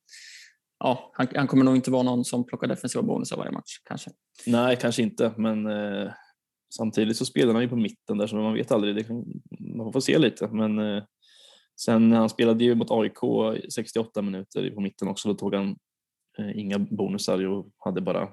ja, 0.80 1.12
han, 1.14 1.28
han 1.36 1.48
kommer 1.48 1.64
nog 1.66 1.76
inte 1.76 1.92
vara 1.92 2.04
någon 2.04 2.26
som 2.26 2.46
plockar 2.46 2.68
defensiva 2.68 3.02
bonusar 3.04 3.38
varje 3.38 3.52
match 3.52 3.78
kanske. 3.84 4.12
Nej, 4.46 4.78
kanske 4.82 5.02
inte, 5.02 5.34
men 5.38 5.66
eh, 5.66 6.12
samtidigt 6.78 7.18
så 7.18 7.26
spelar 7.26 7.54
han 7.54 7.62
ju 7.64 7.70
på 7.70 7.76
mitten 7.76 8.18
där 8.18 8.28
så 8.28 8.36
man 8.36 8.54
vet 8.54 8.72
aldrig. 8.72 8.96
Det 8.96 9.04
kan, 9.04 9.26
man 9.60 9.94
får 9.94 10.00
se 10.00 10.18
lite, 10.18 10.48
men 10.48 10.80
eh, 10.80 11.04
sen 11.82 12.12
han 12.12 12.30
spelade 12.30 12.64
ju 12.64 12.76
mot 12.76 12.92
AIK 12.92 13.24
i 13.64 13.72
68 13.72 14.22
minuter 14.22 14.72
på 14.72 14.82
mitten 14.82 15.08
också. 15.08 15.28
Då 15.28 15.36
tog 15.36 15.56
han 15.56 15.76
eh, 16.40 16.60
inga 16.60 16.80
bonusar 16.80 17.46
och 17.46 17.72
hade 17.78 18.02
bara 18.02 18.30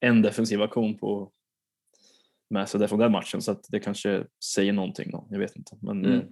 en 0.00 0.22
defensiv 0.22 0.62
aktion 0.62 0.98
på 0.98 1.32
med 2.50 2.68
sig 2.68 2.88
från 2.88 2.98
den 2.98 3.12
matchen 3.12 3.42
så 3.42 3.52
att 3.52 3.64
det 3.68 3.80
kanske 3.80 4.26
säger 4.54 4.72
någonting. 4.72 5.10
Då. 5.10 5.26
Jag 5.30 5.38
vet 5.38 5.56
inte, 5.56 5.78
men 5.82 6.04
Mm. 6.04 6.18
eh, 6.18 6.24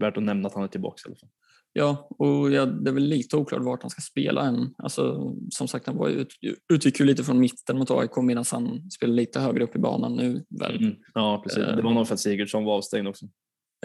värt 0.00 0.16
att 0.16 0.22
nämna 0.22 0.48
att 0.48 0.54
han 0.54 0.64
är 0.64 0.68
tillbaka 0.68 1.00
i 1.04 1.08
alla 1.08 1.16
fall. 1.16 1.28
Ja, 1.72 2.08
och 2.10 2.50
ja, 2.50 2.66
det 2.66 2.90
är 2.90 2.94
väl 2.94 3.02
lite 3.02 3.36
oklart 3.36 3.62
vart 3.62 3.82
han 3.82 3.90
ska 3.90 4.00
spela 4.00 4.42
än. 4.42 4.74
Alltså, 4.78 5.34
som 5.50 5.68
sagt, 5.68 5.86
han 5.86 5.96
var 5.96 6.08
ut, 6.08 6.28
utgick 6.72 7.00
ju 7.00 7.06
lite 7.06 7.24
från 7.24 7.40
mitten 7.40 7.78
mot 7.78 7.90
AIK 7.90 8.16
medan 8.16 8.44
han 8.52 8.90
spelar 8.90 9.14
lite 9.14 9.40
högre 9.40 9.64
upp 9.64 9.76
i 9.76 9.78
banan 9.78 10.16
nu. 10.16 10.44
Väl. 10.60 10.76
Mm. 10.76 10.96
Ja, 11.14 11.42
precis. 11.44 11.64
Eh. 11.64 11.76
Det 11.76 11.82
var 11.82 11.92
nog 11.92 12.06
för 12.06 12.14
att 12.14 12.20
Sigurdsson 12.20 12.64
var 12.64 12.76
avstängd 12.76 13.08
också. 13.08 13.26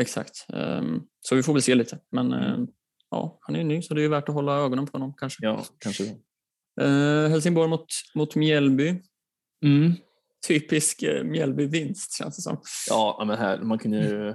Exakt. 0.02 0.46
Ehm, 0.54 1.02
så 1.22 1.36
vi 1.36 1.44
får 1.44 1.54
väl 1.54 1.62
se 1.62 1.76
lite. 1.76 2.00
Men 2.12 2.34
ehm, 2.34 2.68
ja, 3.10 3.38
han 3.42 3.56
är 3.56 3.60
ju 3.60 3.66
ny 3.66 3.82
så 3.82 3.94
det 3.94 4.02
är 4.02 4.04
ju 4.04 4.10
värt 4.10 4.30
att 4.30 4.36
hålla 4.36 4.58
ögonen 4.58 4.86
på 4.86 4.92
honom 4.92 5.14
kanske. 5.18 5.46
Ja, 5.46 5.64
kanske. 5.80 6.04
Eh, 6.82 7.30
Helsingborg 7.30 7.70
mot, 7.70 7.86
mot 8.16 8.36
Mjällby. 8.36 9.02
Mm. 9.66 9.94
Typisk 10.48 11.04
eh, 11.04 11.24
Mjällby-vinst 11.24 12.18
känns 12.18 12.36
det 12.36 12.42
som. 12.42 12.58
Ja, 12.90 13.24
men 13.28 13.38
här, 13.38 13.62
man 13.62 13.80
kunde 13.80 13.98
ju, 13.98 14.34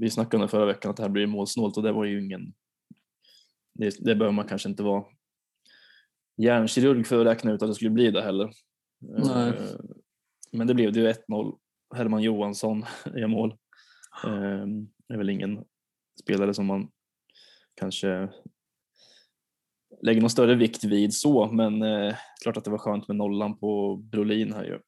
vi 0.00 0.10
snackade 0.10 0.36
om 0.36 0.42
det 0.42 0.48
förra 0.48 0.66
veckan 0.66 0.90
att 0.90 0.96
det 0.96 1.02
här 1.02 1.10
blir 1.10 1.26
målsnålt 1.26 1.76
och 1.76 1.82
det 1.82 1.92
var 1.92 2.04
ju 2.04 2.24
ingen 2.24 2.52
det, 3.74 3.96
det 3.98 4.14
behöver 4.14 4.32
man 4.32 4.48
kanske 4.48 4.68
inte 4.68 4.82
vara 4.82 5.04
hjärnkirurg 6.36 7.04
för 7.06 7.20
att 7.20 7.26
räkna 7.26 7.52
ut 7.52 7.62
att 7.62 7.68
det 7.68 7.74
skulle 7.74 7.90
bli 7.90 8.10
det 8.10 8.22
heller. 8.22 8.50
Nej. 9.00 9.48
Eh, 9.48 9.54
Men 10.52 10.66
det 10.66 10.74
blev 10.74 10.92
det 10.92 11.00
ju 11.00 11.12
1-0. 11.12 11.58
Herman 11.94 12.22
Johansson 12.22 12.84
gör 13.14 13.26
mål. 13.26 13.50
Eh, 14.24 14.66
Det 15.08 15.14
är 15.14 15.18
väl 15.18 15.30
ingen 15.30 15.64
spelare 16.22 16.54
som 16.54 16.66
man 16.66 16.88
kanske 17.74 18.28
lägger 20.02 20.20
någon 20.20 20.30
större 20.30 20.54
vikt 20.54 20.84
vid 20.84 21.14
så, 21.14 21.52
men 21.52 21.82
eh, 21.82 22.16
klart 22.42 22.56
att 22.56 22.64
det 22.64 22.70
var 22.70 22.78
skönt 22.78 23.08
med 23.08 23.16
nollan 23.16 23.58
på 23.58 23.96
Brolin 23.96 24.52
här 24.52 24.64
ju. 24.64 24.78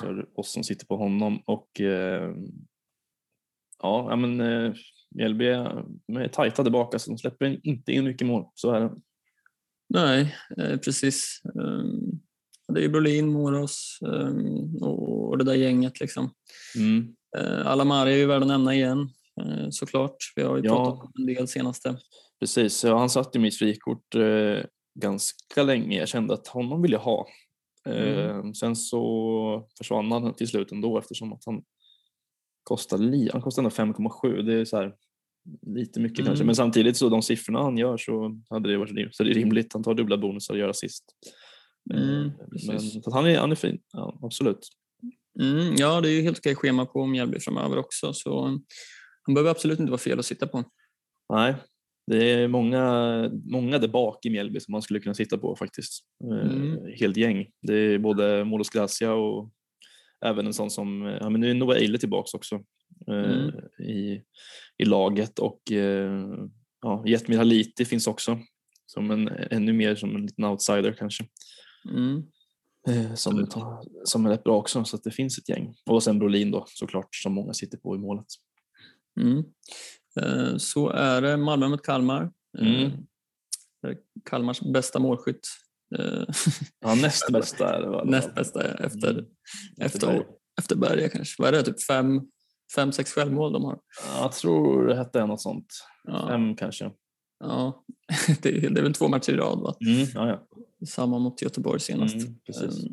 För 0.00 0.28
oss 0.40 0.52
som 0.52 0.64
sitter 0.64 0.86
på 0.86 0.96
honom 0.96 1.42
och 1.46 1.80
eh, 1.80 2.34
ja, 3.82 4.06
ja, 4.10 4.16
men 4.16 4.40
eh, 4.40 4.72
Mjällby 5.14 5.46
är, 5.46 6.28
tajta 6.28 6.62
tillbaka 6.62 6.98
så 6.98 7.10
de 7.10 7.18
släpper 7.18 7.60
inte 7.66 7.92
in 7.92 8.04
mycket 8.04 8.26
mål. 8.26 8.44
Så 8.54 8.70
är 8.72 8.80
det. 8.80 8.90
Nej, 9.88 10.36
eh, 10.56 10.76
precis. 10.76 11.40
Um, 11.54 12.20
det 12.72 12.84
är 12.84 12.88
Brolin, 12.88 13.28
Moros 13.28 13.98
um, 14.02 14.76
och, 14.82 15.38
det 15.38 15.44
där 15.44 15.54
gänget 15.54 16.00
liksom. 16.00 16.30
Mm. 16.76 17.14
Uh, 17.38 17.66
Alamari 17.66 18.12
är 18.12 18.16
ju 18.16 18.26
värd 18.26 18.42
att 18.42 18.48
nämna 18.48 18.74
igen 18.74 18.98
uh, 19.42 19.66
såklart. 19.70 20.16
Vi 20.36 20.42
har 20.42 20.56
ju 20.56 20.62
Ja. 20.64 20.84
pratat 20.84 21.04
om 21.04 21.12
en 21.18 21.26
del 21.26 21.48
senaste. 21.48 21.96
Precis, 22.40 22.84
han 22.84 23.10
satt 23.10 23.36
i 23.36 23.38
mitt 23.38 23.58
frikort 23.58 24.14
eh, 24.14 24.64
ganska 25.00 25.62
länge. 25.62 25.98
Jag 25.98 26.08
kände 26.08 26.34
att 26.34 26.46
honom 26.46 26.82
vill 26.82 26.92
jag 26.92 27.00
ha. 27.00 27.26
Eh, 27.86 28.52
Sen 28.52 28.76
så 28.76 29.68
försvann 29.78 30.12
han 30.12 30.34
till 30.34 30.48
slut 30.48 30.72
ändå 30.72 30.98
eftersom 30.98 31.32
att 31.32 31.42
han 31.46 31.62
kostar, 32.68 32.98
li- 32.98 33.30
han 33.32 33.42
kostar 33.42 33.62
ändå 33.62 33.70
5,7. 33.70 34.42
Det 34.42 34.54
är 34.54 34.64
så 34.64 34.76
här, 34.76 34.94
lite 35.66 36.00
mycket 36.00 36.16
kanske, 36.26 36.42
Mm. 36.42 36.46
men 36.46 36.54
samtidigt 36.56 36.96
så 36.96 37.08
de 37.08 37.22
siffrorna 37.22 37.62
han 37.62 37.78
gör 37.78 37.96
så 37.96 38.40
hade 38.50 38.68
det 38.70 38.78
varit 38.78 39.14
så 39.16 39.22
det 39.24 39.30
är 39.30 39.34
rimligt. 39.34 39.72
Han 39.72 39.82
tar 39.82 39.94
dubbla 39.94 40.16
bonusar 40.18 40.54
och 40.54 40.60
gör 40.60 40.68
assist. 40.68 41.04
Eh, 41.94 42.00
Mm, 42.02 42.30
men, 42.38 42.50
precis. 42.50 43.04
så 43.04 43.10
han, 43.14 43.26
är, 43.26 43.38
han 43.38 43.50
är 43.50 43.54
fin, 43.56 43.78
ja, 43.92 44.18
absolut. 44.22 44.68
Mm, 45.40 45.74
ja, 45.78 46.00
det 46.00 46.08
är 46.08 46.12
ju 46.12 46.22
helt 46.22 46.38
okej 46.38 46.54
schema 46.54 46.86
på 46.86 47.06
Mjällby 47.06 47.40
framöver 47.40 47.78
också 47.78 48.12
så 48.12 48.44
han 49.22 49.34
behöver 49.34 49.50
absolut 49.50 49.80
inte 49.80 49.90
vara 49.90 49.98
fel 49.98 50.18
att 50.18 50.26
sitta 50.26 50.46
på. 50.46 50.64
Nej, 51.32 51.54
det 52.06 52.30
är 52.32 52.48
många, 52.48 52.82
många 53.44 53.78
där 53.78 53.88
bak 53.88 54.26
i 54.26 54.30
Mjällby 54.30 54.60
som 54.60 54.72
man 54.72 54.82
skulle 54.82 55.00
kunna 55.00 55.14
sitta 55.14 55.38
på 55.38 55.56
faktiskt. 55.56 56.02
Eh, 56.24 56.50
Mm. 56.50 56.78
Helt 57.00 57.16
gäng. 57.16 57.46
Det 57.62 57.74
är 57.74 57.98
både 57.98 58.44
Molos 58.44 58.70
Gracia 58.70 59.12
och 59.12 59.50
även 60.24 60.46
en 60.46 60.54
sån 60.54 60.70
som, 60.70 61.02
ja 61.20 61.28
men 61.30 61.40
nu 61.40 61.50
är 61.50 61.54
Noah 61.54 61.76
Eile 61.76 61.98
tillbaks 61.98 62.34
också 62.34 62.54
eh, 63.08 63.14
Mm. 63.14 63.50
i, 63.88 64.22
i 64.78 64.84
laget 64.84 65.38
och 65.38 65.72
eh, 65.72 66.22
ja, 66.82 67.02
Jetmir 67.06 67.36
Haliti 67.38 67.84
finns 67.84 68.06
också 68.06 68.38
som 68.86 69.10
en, 69.10 69.28
ännu 69.28 69.72
mer 69.72 69.94
som 69.96 70.16
en 70.16 70.22
liten 70.26 70.44
outsider 70.44 70.92
kanske. 70.98 71.26
Mm. 71.90 72.22
Eh, 72.88 73.14
som, 73.14 73.46
som 74.04 74.26
är 74.26 74.30
rätt 74.30 74.44
bra 74.44 74.56
också 74.56 74.84
så 74.84 74.96
att 74.96 75.04
det 75.04 75.10
finns 75.10 75.38
ett 75.38 75.48
gäng. 75.48 75.74
Och 75.90 76.02
sen 76.02 76.18
Brolin 76.18 76.50
då 76.50 76.64
såklart 76.68 77.08
som 77.14 77.32
många 77.32 77.52
sitter 77.54 77.78
på 77.78 77.94
i 77.96 77.98
målet. 77.98 78.26
Mm. 79.20 79.44
Eh, 80.20 80.56
Så 80.56 80.88
är 80.90 81.22
det 81.22 81.36
Malmö 81.36 81.68
mot 81.68 81.82
Kalmar. 81.82 82.22
Eh, 82.58 82.66
Mm. 82.68 82.90
Kalmars 84.30 84.60
bästa 84.60 84.98
målskytt. 84.98 85.46
Eh, 85.98 86.22
Ja, 86.80 86.94
näst 86.94 87.32
bästa 87.32 87.76
är 87.76 87.80
det 87.80 87.88
va? 87.88 88.04
Näst 88.04 88.34
bästa 88.34 88.62
efter, 88.84 89.10
Mm. 89.10 89.24
efter, 89.80 90.26
efter 90.60 90.76
Berga 90.76 91.08
kanske. 91.08 91.42
Vad 91.42 91.48
är 91.48 91.52
det? 91.58 91.62
Typ 91.64 91.82
fem, 91.82 92.20
fem 92.74 92.92
sex 92.92 93.12
självmål 93.12 93.52
de 93.52 93.64
har. 93.64 93.78
Ja, 94.06 94.20
Jag 94.22 94.32
tror 94.32 94.86
det 94.86 94.96
hette 94.96 95.26
något 95.26 95.40
sånt. 95.40 95.66
Ja, 96.04 96.28
Fem 96.28 96.56
kanske. 96.56 96.90
ja. 97.40 97.84
Det, 98.42 98.48
är, 98.48 98.70
det 98.70 98.80
är 98.80 98.82
väl 98.82 98.94
två 98.94 99.08
matcher 99.08 99.32
i 99.32 99.36
rad 99.36 99.58
va? 99.60 99.74
Mm, 99.86 100.06
ja, 100.14 100.28
ja. 100.28 100.46
Samma 100.86 101.18
mot 101.18 101.42
Göteborg 101.42 101.80
senast. 101.80 102.14
Mm, 102.14 102.34
precis. 102.46 102.84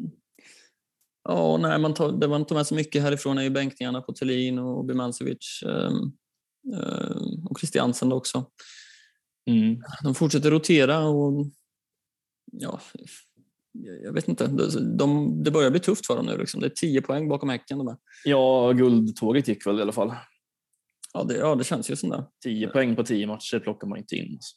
Ja, 1.24 1.58
nej, 1.58 1.80
man 1.80 1.94
tar, 1.94 2.12
det 2.12 2.28
man 2.28 2.46
tar 2.46 2.56
med 2.56 2.68
sig 2.68 2.78
mycket 2.78 3.02
härifrån 3.02 3.38
är 3.38 3.42
ju 3.44 3.50
bänkningarna 3.50 4.02
på 4.02 4.14
Thelin 4.14 4.60
och 4.60 4.86
Birmancevic 4.86 5.64
um, 5.66 6.18
och 7.50 7.60
Christiansen 7.60 8.12
också. 8.12 8.46
Mm. 9.50 9.82
De 10.04 10.16
fortsätter 10.16 10.52
rotera 10.52 11.00
och 11.00 11.46
ja, 12.52 12.82
jag 14.04 14.14
vet 14.14 14.28
inte. 14.28 14.48
De, 14.48 14.98
de, 14.98 15.44
det 15.44 15.52
börjar 15.52 15.72
bli 15.72 15.80
tufft 15.80 16.06
för 16.06 16.16
dem 16.16 16.26
nu. 16.26 16.38
Liksom. 16.38 16.62
Det 16.62 16.68
är 16.68 16.70
10 16.70 17.02
poäng 17.02 17.30
bakom 17.30 17.50
Häcken. 17.50 17.78
De 17.78 17.88
är. 17.88 17.98
Ja, 18.26 18.72
guldtåget 18.72 19.48
gick 19.48 19.68
väl 19.68 19.80
i 19.80 19.82
alla 19.82 19.92
fall. 19.92 20.14
Ja, 21.14 21.24
det, 21.24 21.38
ja, 21.38 21.56
det 21.56 21.64
känns 21.64 21.92
ju 21.92 21.96
sådär. 21.96 22.26
10 22.44 22.68
poäng 22.68 22.96
på 22.96 23.04
10 23.04 23.28
matcher 23.28 23.60
plockar 23.60 23.88
man 23.88 23.98
inte 23.98 24.16
in. 24.16 24.34
alltså. 24.34 24.56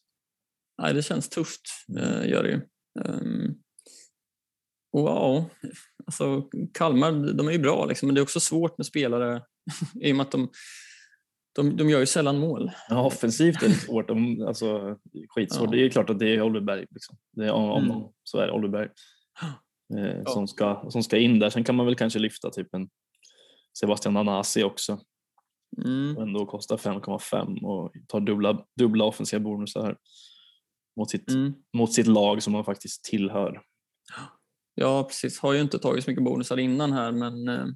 Nej, 0.83 0.95
det 0.95 1.03
känns 1.03 1.29
tufft, 1.29 1.61
eh, 1.99 2.31
gör 2.31 2.43
det 2.43 2.51
ju. 2.51 2.61
Och 4.93 5.09
ja, 5.09 5.51
alltså 6.07 6.43
Kalmar, 6.75 7.33
de 7.33 7.49
är 7.49 7.53
ju 7.53 7.59
bra 7.59 7.85
liksom, 7.85 8.07
men 8.07 8.15
det 8.15 8.21
är 8.21 8.23
också 8.23 8.41
svårt 8.41 8.79
med 8.79 8.87
spelare 8.87 9.43
i 10.01 10.13
och 10.13 10.17
med 10.17 10.25
att 10.27 10.33
de, 10.33 10.51
de, 11.63 11.77
de 11.77 11.91
gör 11.91 12.01
ju 12.01 12.07
sällan 12.07 12.39
mål. 12.39 12.71
Ja, 12.89 13.07
offensivt 13.07 13.63
är 13.63 13.69
det 13.69 13.75
svårt. 13.75 14.09
De, 14.09 14.43
alltså, 14.47 14.97
skitsvårt. 15.29 15.65
Ja. 15.65 15.71
Det 15.71 15.85
är 15.87 15.91
klart 15.91 16.11
att 16.11 16.19
det 16.19 16.35
är 16.35 16.43
Oliver 16.43 16.67
Berg. 16.67 16.87
Liksom. 16.91 17.17
Det 17.33 17.45
är, 17.47 17.53
om, 17.53 17.83
Mm. 17.85 17.91
om, 17.97 18.13
så 18.25 18.39
är 18.39 18.47
det 18.47 18.53
Oliver 18.53 18.73
Berg. 18.79 18.89
Eh, 19.99 20.17
Ja. 20.25 20.25
som, 20.27 20.49
ska, 20.49 20.87
som 20.91 21.03
ska 21.03 21.19
in 21.19 21.39
där. 21.39 21.51
Sen 21.51 21.65
kan 21.65 21.75
man 21.77 21.87
väl 21.87 21.95
kanske 21.95 22.19
lyfta 22.19 22.51
typ 22.51 22.75
en 22.75 22.89
Sebastian 23.81 24.17
Anasi 24.17 24.63
också. 24.65 25.01
Mm. 25.85 26.17
Och 26.17 26.23
ändå 26.23 26.47
kostar 26.47 26.77
5,5 26.77 27.65
och 27.65 27.93
tar 28.09 28.21
dubbla, 28.21 28.65
dubbla 28.79 29.05
offensiva 29.05 29.41
bonusar 29.41 29.83
här. 29.85 29.97
Mot 30.97 31.11
sitt, 31.11 31.31
Mm. 31.31 31.55
mot 31.77 31.93
sitt 31.93 32.07
lag 32.07 32.43
som 32.43 32.53
man 32.53 32.65
faktiskt 32.65 33.05
tillhör. 33.05 33.61
Ja, 34.75 35.05
precis. 35.05 35.39
Har 35.41 35.53
ju 35.53 35.61
inte 35.61 35.79
tagit 35.79 36.05
så 36.05 36.11
mycket 36.11 36.25
bonusar 36.25 36.57
innan 36.59 36.93
här, 36.93 37.13
men 37.13 37.49
eh, 37.49 37.67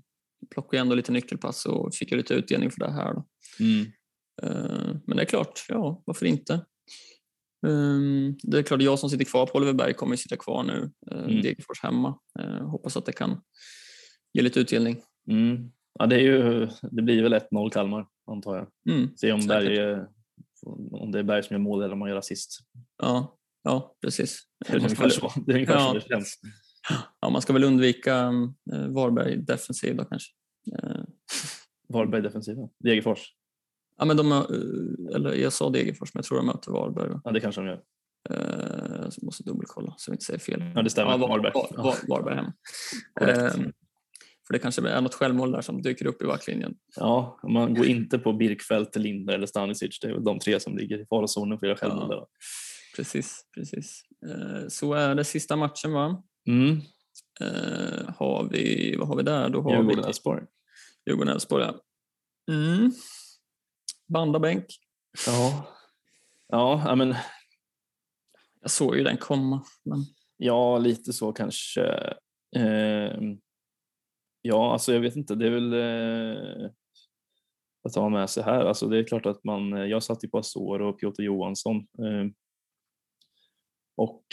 plockade 0.55 0.81
ändå 0.81 0.95
lite 0.95 1.12
nyckelpass 1.12 1.66
och 1.66 1.95
fick 1.95 2.11
lite 2.11 2.35
utdelning 2.35 2.71
för 2.71 2.81
det 2.81 2.92
här. 2.92 3.14
Då. 3.14 3.25
Mm. 3.60 3.86
Eh, 4.42 4.96
men 5.06 5.16
det 5.16 5.22
är 5.22 5.26
klart, 5.26 5.64
ja, 5.68 6.02
varför 6.06 6.26
inte? 6.26 6.64
Ehm, 7.66 8.36
det 8.42 8.58
är 8.58 8.62
klart, 8.62 8.82
jag 8.82 8.98
som 8.98 9.10
sitter 9.10 9.24
kvar 9.24 9.46
på 9.46 9.58
Oliver 9.58 9.72
Berg 9.72 9.94
kommer 9.94 10.16
sitta 10.16 10.36
kvar 10.36 10.62
nu. 10.62 10.90
Uh, 11.12 11.22
Mm. 11.24 11.42
Degerfors 11.42 11.82
hemma. 11.82 12.18
Eh, 12.38 12.68
hoppas 12.68 12.96
att 12.96 13.06
det 13.06 13.12
kan 13.12 13.40
ge 14.32 14.42
lite 14.42 14.60
utdelning. 14.60 15.02
Mm. 15.30 15.70
Ja, 15.98 16.06
det, 16.06 16.16
är 16.16 16.20
ju, 16.20 16.68
det 16.90 17.02
blir 17.02 17.22
väl 17.22 17.34
1-0 17.34 17.70
Kalmar 17.70 18.06
antar 18.26 18.56
jag. 18.56 18.94
Mm. 18.94 19.16
Se 19.16 19.32
om, 19.32 19.42
Säkert. 19.42 19.48
Berg, 19.48 19.78
eh, 19.78 20.02
om 20.92 21.12
det 21.12 21.18
är 21.18 21.22
Berg 21.22 21.42
som 21.42 21.54
gör 21.54 21.60
mål 21.60 21.82
eller 21.82 21.92
om 21.92 21.98
man 21.98 22.08
gör 22.08 22.16
assist. 22.16 22.58
Ja, 23.02 23.38
ja, 23.62 23.96
precis. 24.00 24.42
Det 24.66 24.72
är 24.72 24.76
ungefär 24.76 25.08
så 25.08 25.32
det, 25.46 25.52
är 25.52 25.56
ungefär 25.56 25.74
Ja. 25.74 25.88
så 25.88 25.94
det 25.94 26.14
känns. 26.14 26.40
ja, 27.20 27.30
man 27.30 27.42
ska 27.42 27.52
väl 27.52 27.64
undvika 27.64 28.32
Varberg 28.88 29.36
defensiv 29.36 29.96
då 29.96 30.04
kanske. 30.04 30.32
Eh, 30.78 31.02
Varberg 31.88 32.22
defensiva. 32.22 32.68
Degerfors. 32.78 33.34
Ja, 34.02 34.06
men 34.06 34.16
de, 34.16 34.32
eh, 34.32 35.16
eller 35.16 35.34
jag 35.34 35.52
sa 35.52 35.70
Degerfors, 35.70 36.14
men 36.14 36.18
jag 36.18 36.24
tror 36.24 36.38
de 36.38 36.46
möter 36.46 36.70
Varberg. 36.70 37.08
Då. 37.08 37.20
Ja, 37.24 37.30
det 37.30 37.40
kanske 37.40 37.60
de 37.60 37.66
gör. 37.66 37.80
Eh, 38.30 39.08
så 39.10 39.24
måste 39.24 39.42
dubbelkolla 39.42 39.94
så 39.96 40.10
vi 40.10 40.14
inte 40.14 40.24
säger 40.24 40.40
fel. 40.40 40.72
Ja, 40.74 40.82
det 40.82 40.90
stämmer. 40.90 41.10
Ja, 41.10 41.16
var, 41.16 41.28
Varberg. 41.28 41.52
Var, 41.54 41.82
var, 41.82 41.96
Varberg 42.08 42.34
hem. 42.34 42.52
Korrekt. 43.14 43.38
Eh, 43.38 43.64
för 44.46 44.52
det 44.52 44.58
kanske 44.58 44.88
är 44.88 45.00
något 45.00 45.14
självmål 45.14 45.52
där 45.52 45.60
som 45.60 45.82
dyker 45.82 46.06
upp 46.06 46.22
i 46.22 46.24
backlinjen. 46.24 46.74
Ja, 46.96 47.40
man 47.42 47.74
går 47.74 47.86
inte 47.86 48.18
på 48.18 48.32
Birkfeldt, 48.32 48.96
Linder 48.96 49.34
eller 49.34 49.46
Stanisic. 49.46 49.98
Det 50.00 50.08
är 50.08 50.12
väl 50.12 50.24
de 50.24 50.38
tre 50.38 50.60
som 50.60 50.76
ligger 50.76 50.98
i 50.98 51.06
farozonen 51.06 51.58
för 51.58 51.66
göra 51.66 51.76
självmål. 51.76 52.08
där. 52.08 52.24
Precis, 52.96 53.44
precis. 53.55 54.03
Eh, 54.26 54.68
så 54.68 54.94
är 54.94 55.14
det 55.14 55.24
sista 55.24 55.57
matchen 55.57 55.92
va? 55.92 56.22
Mm. 56.48 56.80
Har 58.16 58.48
vi, 58.50 58.96
vad 58.98 59.09
har 59.09 59.16
vi 59.16 59.22
där? 59.22 59.48
Då 59.48 59.61
har 59.62 59.70
Djurgården, 59.70 59.98
vi 59.98 60.07
Elfsborg. 60.07 60.42
Djurgården 61.07 61.32
Elfsborg. 61.32 61.64
Ja. 61.64 61.74
Mm. 62.55 62.92
Banda 64.12 64.38
bänk. 64.38 64.66
Ja. 65.26 65.66
Ja, 66.48 66.94
men 66.94 67.14
Jag 68.60 68.70
såg 68.70 68.96
ju 68.96 69.04
den 69.04 69.16
komma. 69.16 69.64
Men... 69.82 69.98
ja, 70.36 70.78
lite 70.78 71.12
så 71.12 71.32
kanske. 71.32 71.84
Eh, 72.56 73.12
ja, 74.42 74.72
alltså 74.72 74.92
jag 74.92 75.00
vet 75.00 75.16
inte. 75.16 75.34
Det 75.34 75.46
är 75.46 75.50
väl 75.50 75.72
eh, 75.72 76.70
att 77.84 77.94
ha 77.94 78.08
med 78.08 78.30
sig 78.30 78.42
här. 78.42 78.64
Alltså 78.64 78.88
det 78.88 78.98
är 78.98 79.04
klart 79.04 79.26
att 79.26 79.44
man, 79.44 79.70
jag 79.70 80.02
satt 80.02 80.24
ju 80.24 80.28
på 80.28 80.38
Azor 80.38 80.82
och 80.82 81.00
Piotr 81.00 81.22
Johansson. 81.22 81.76
Eh, 81.76 82.30
och 83.96 84.24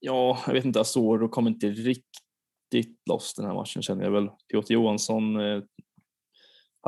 ja, 0.00 0.38
jag 0.46 0.54
vet 0.54 0.64
inte, 0.64 0.80
Azor 0.80 1.28
kom 1.28 1.46
inte 1.46 1.68
riktigt 1.70 3.00
loss 3.10 3.34
den 3.34 3.46
här 3.46 3.54
matchen 3.54 3.82
känner 3.82 4.04
jag 4.04 4.10
väl. 4.10 4.30
Piotr 4.50 4.72
Johansson 4.72 5.40
eh, 5.40 5.62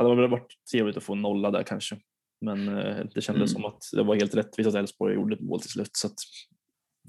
hade 0.03 0.15
väl 0.21 0.29
varit 0.29 0.53
trevligt 0.71 0.97
att 0.97 1.03
få 1.03 1.13
en 1.13 1.21
nolla 1.21 1.51
där 1.51 1.63
kanske. 1.63 1.97
Men 2.41 2.67
eh, 2.77 3.05
det 3.15 3.21
kändes 3.21 3.51
Mm. 3.51 3.61
som 3.61 3.65
att 3.65 3.83
det 3.93 4.03
var 4.03 4.15
helt 4.15 4.35
rättvist 4.35 4.69
att 4.69 4.75
Elfsborg 4.75 5.15
gjorde 5.15 5.35
ett 5.35 5.41
mål 5.41 5.61
till 5.61 5.69
slut. 5.69 5.89
Så 5.93 6.07
att, 6.07 6.13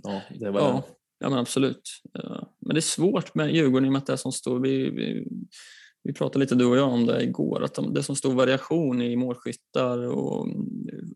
ja, 0.02 0.22
det 0.40 0.50
var 0.50 0.60
Ja, 0.60 0.82
ja, 1.18 1.30
men 1.30 1.38
absolut. 1.38 1.82
Eh, 2.18 2.42
Men 2.58 2.74
det 2.74 2.78
är 2.78 2.80
svårt 2.80 3.34
med 3.34 3.54
Djurgården 3.54 3.84
i 3.84 3.88
och 3.88 3.92
med 3.92 3.98
att 4.00 4.06
det 4.06 4.16
som 4.16 4.32
står. 4.32 4.60
Vi, 4.60 4.90
vi, 4.90 5.26
vi 6.02 6.12
pratade 6.12 6.38
lite 6.38 6.54
du 6.54 6.64
och 6.66 6.76
jag 6.76 6.88
om 6.92 7.06
det 7.06 7.22
igår, 7.22 7.64
att 7.64 7.74
de, 7.74 7.94
det 7.94 8.00
är 8.00 8.02
så 8.02 8.14
stor 8.14 8.34
variation 8.34 9.02
i 9.02 9.16
målskyttar 9.16 9.98
och 10.06 10.48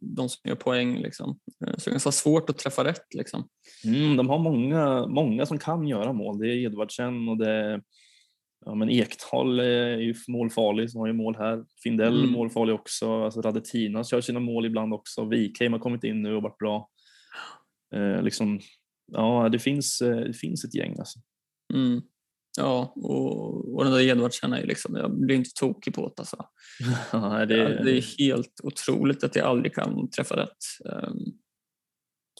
de 0.00 0.28
som 0.28 0.48
gör 0.48 0.56
poäng. 0.56 0.98
Liksom. 1.02 1.38
Så 1.58 1.64
det 1.64 1.86
är 1.86 1.90
ganska 1.90 2.12
svårt 2.12 2.50
att 2.50 2.58
träffa 2.58 2.84
rätt. 2.84 3.14
Liksom. 3.14 3.48
Mm, 3.84 4.16
de 4.16 4.28
har 4.28 4.38
många, 4.38 5.06
många 5.06 5.46
som 5.46 5.58
kan 5.58 5.88
göra 5.88 6.12
mål. 6.12 6.38
Det 6.38 6.46
är 6.48 6.56
Edvardsen 6.56 7.28
och 7.28 7.36
det 7.38 7.50
är 7.50 7.82
ja, 8.64 8.74
men 8.74 8.90
Ekdal 8.90 9.60
är 9.60 9.96
ju 9.98 10.14
målfarlig, 10.28 10.90
som 10.90 11.00
har 11.00 11.06
ju 11.06 11.12
mål 11.12 11.36
här. 11.36 11.64
Findell 11.82 12.18
mm. 12.18 12.32
målfarlig 12.32 12.74
också. 12.74 13.24
Alltså 13.24 13.40
Radetina 13.40 14.04
kör 14.04 14.20
sina 14.20 14.40
mål 14.40 14.66
ibland 14.66 14.94
också. 14.94 15.24
Wikheim 15.24 15.72
har 15.72 15.80
kommit 15.80 16.04
in 16.04 16.22
nu 16.22 16.34
och 16.34 16.42
varit 16.42 16.58
bra. 16.58 16.90
Eh, 17.94 18.22
liksom, 18.22 18.60
ja, 19.12 19.48
det 19.52 19.58
finns, 19.58 20.00
eh, 20.00 20.16
det 20.16 20.34
finns 20.34 20.64
ett 20.64 20.74
gäng 20.74 20.98
alltså. 20.98 21.18
Mm. 21.74 22.02
Ja, 22.56 22.92
och, 22.96 23.74
och 23.74 23.84
den 23.84 23.92
där 23.92 24.00
Edvardsen 24.00 24.52
är 24.52 24.60
ju 24.60 24.66
liksom, 24.66 24.96
jag 24.96 25.20
blir 25.20 25.36
inte 25.36 25.50
tokig 25.54 25.94
på 25.94 26.08
det 26.08 26.20
alltså. 26.20 26.46
ja, 27.12 27.46
det... 27.46 27.84
det 27.84 27.98
är 27.98 28.18
helt 28.18 28.60
otroligt 28.62 29.24
att 29.24 29.36
jag 29.36 29.46
aldrig 29.46 29.74
kan 29.74 30.10
träffa 30.10 30.36
rätt. 30.36 30.90
Ehm, 30.92 31.18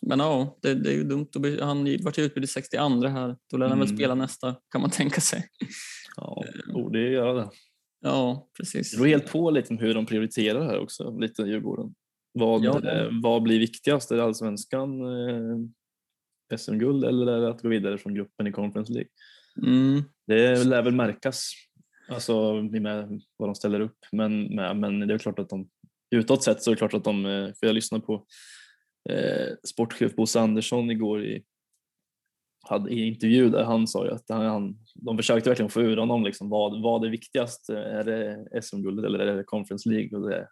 men 0.03 0.19
ja, 0.19 0.59
det, 0.63 0.75
det 0.75 0.91
är 0.91 0.95
ju 0.95 1.05
dumt. 1.05 1.29
Han 1.61 1.99
vart 2.03 2.19
utbytt 2.19 2.45
i 2.45 2.47
62 2.47 3.09
här. 3.09 3.37
Då 3.51 3.57
lär 3.57 3.67
han 3.67 3.79
mm. 3.79 3.87
väl 3.87 3.97
spela 3.97 4.15
nästa, 4.15 4.57
kan 4.73 4.81
man 4.81 4.91
tänka 4.91 5.21
sig. 5.21 5.49
Ja, 6.17 6.45
borde 6.75 7.01
göra 7.01 7.33
det. 7.33 7.51
Ja, 8.01 8.49
precis. 8.57 8.91
Det 8.91 8.97
beror 8.97 9.09
helt 9.09 9.33
på 9.33 9.51
lite 9.51 9.75
hur 9.75 9.95
de 9.95 10.07
prioriterar 10.07 10.67
här 10.67 10.79
också, 10.79 11.19
lite 11.19 11.43
Djurgården. 11.43 11.95
Vad, 12.33 12.65
ja. 12.65 12.81
vad 13.23 13.43
blir 13.43 13.59
viktigast? 13.59 14.11
Är 14.11 14.17
det 14.17 14.25
allsvenskan, 14.25 15.01
eh, 15.01 15.57
SM-guld 16.59 17.05
eller 17.05 17.33
är 17.33 17.41
det 17.41 17.49
att 17.49 17.63
gå 17.63 17.69
vidare 17.69 17.99
från 17.99 18.15
gruppen 18.15 18.47
i 18.47 18.53
Conference 18.53 18.93
League? 18.93 19.11
Mm. 19.63 20.03
Det 20.27 20.65
lär 20.65 20.83
väl 20.83 20.95
märkas 20.95 21.51
alltså, 22.09 22.63
med 22.63 23.21
vad 23.37 23.49
de 23.49 23.55
ställer 23.55 23.81
upp. 23.81 23.99
Men, 24.13 24.55
med, 24.55 24.77
men 24.77 25.01
det 25.09 25.15
är 25.15 25.19
klart 25.19 25.39
att 25.39 25.49
de 25.49 25.69
utåt 26.11 26.43
sett 26.43 26.63
så 26.63 26.71
är 26.71 26.75
det 26.75 26.79
klart 26.79 26.95
att 26.95 27.05
de, 27.05 27.27
eh, 27.27 27.47
för 27.47 27.67
jag 27.67 27.75
lyssnade 27.75 28.05
på 28.05 28.27
eh, 29.11 29.55
sportchef 29.65 30.15
Bosse 30.15 30.41
Andersson 30.41 30.91
igår 30.91 31.25
i, 31.25 31.45
hade, 32.69 32.91
i 32.91 33.07
intervju 33.07 33.51
där 33.51 33.65
han 33.65 33.87
sa 33.87 34.07
ju 34.07 34.13
att 34.13 34.25
han, 34.29 34.79
de 34.95 35.17
försökte 35.17 35.51
verkligen 35.51 35.71
få 35.71 35.83
ur 35.83 35.97
honom 35.97 36.25
liksom, 36.25 36.51
vad, 36.51 36.83
vad 36.83 37.05
är 37.05 37.11
viktigast, 37.11 37.69
är 37.69 38.05
det 38.05 38.63
SM-guldet 38.63 39.05
eller 39.05 39.19
är 39.19 39.37
det 39.37 39.45
Conference 39.45 39.89
League? 39.89 40.19
Och 40.19 40.31
det 40.31 40.49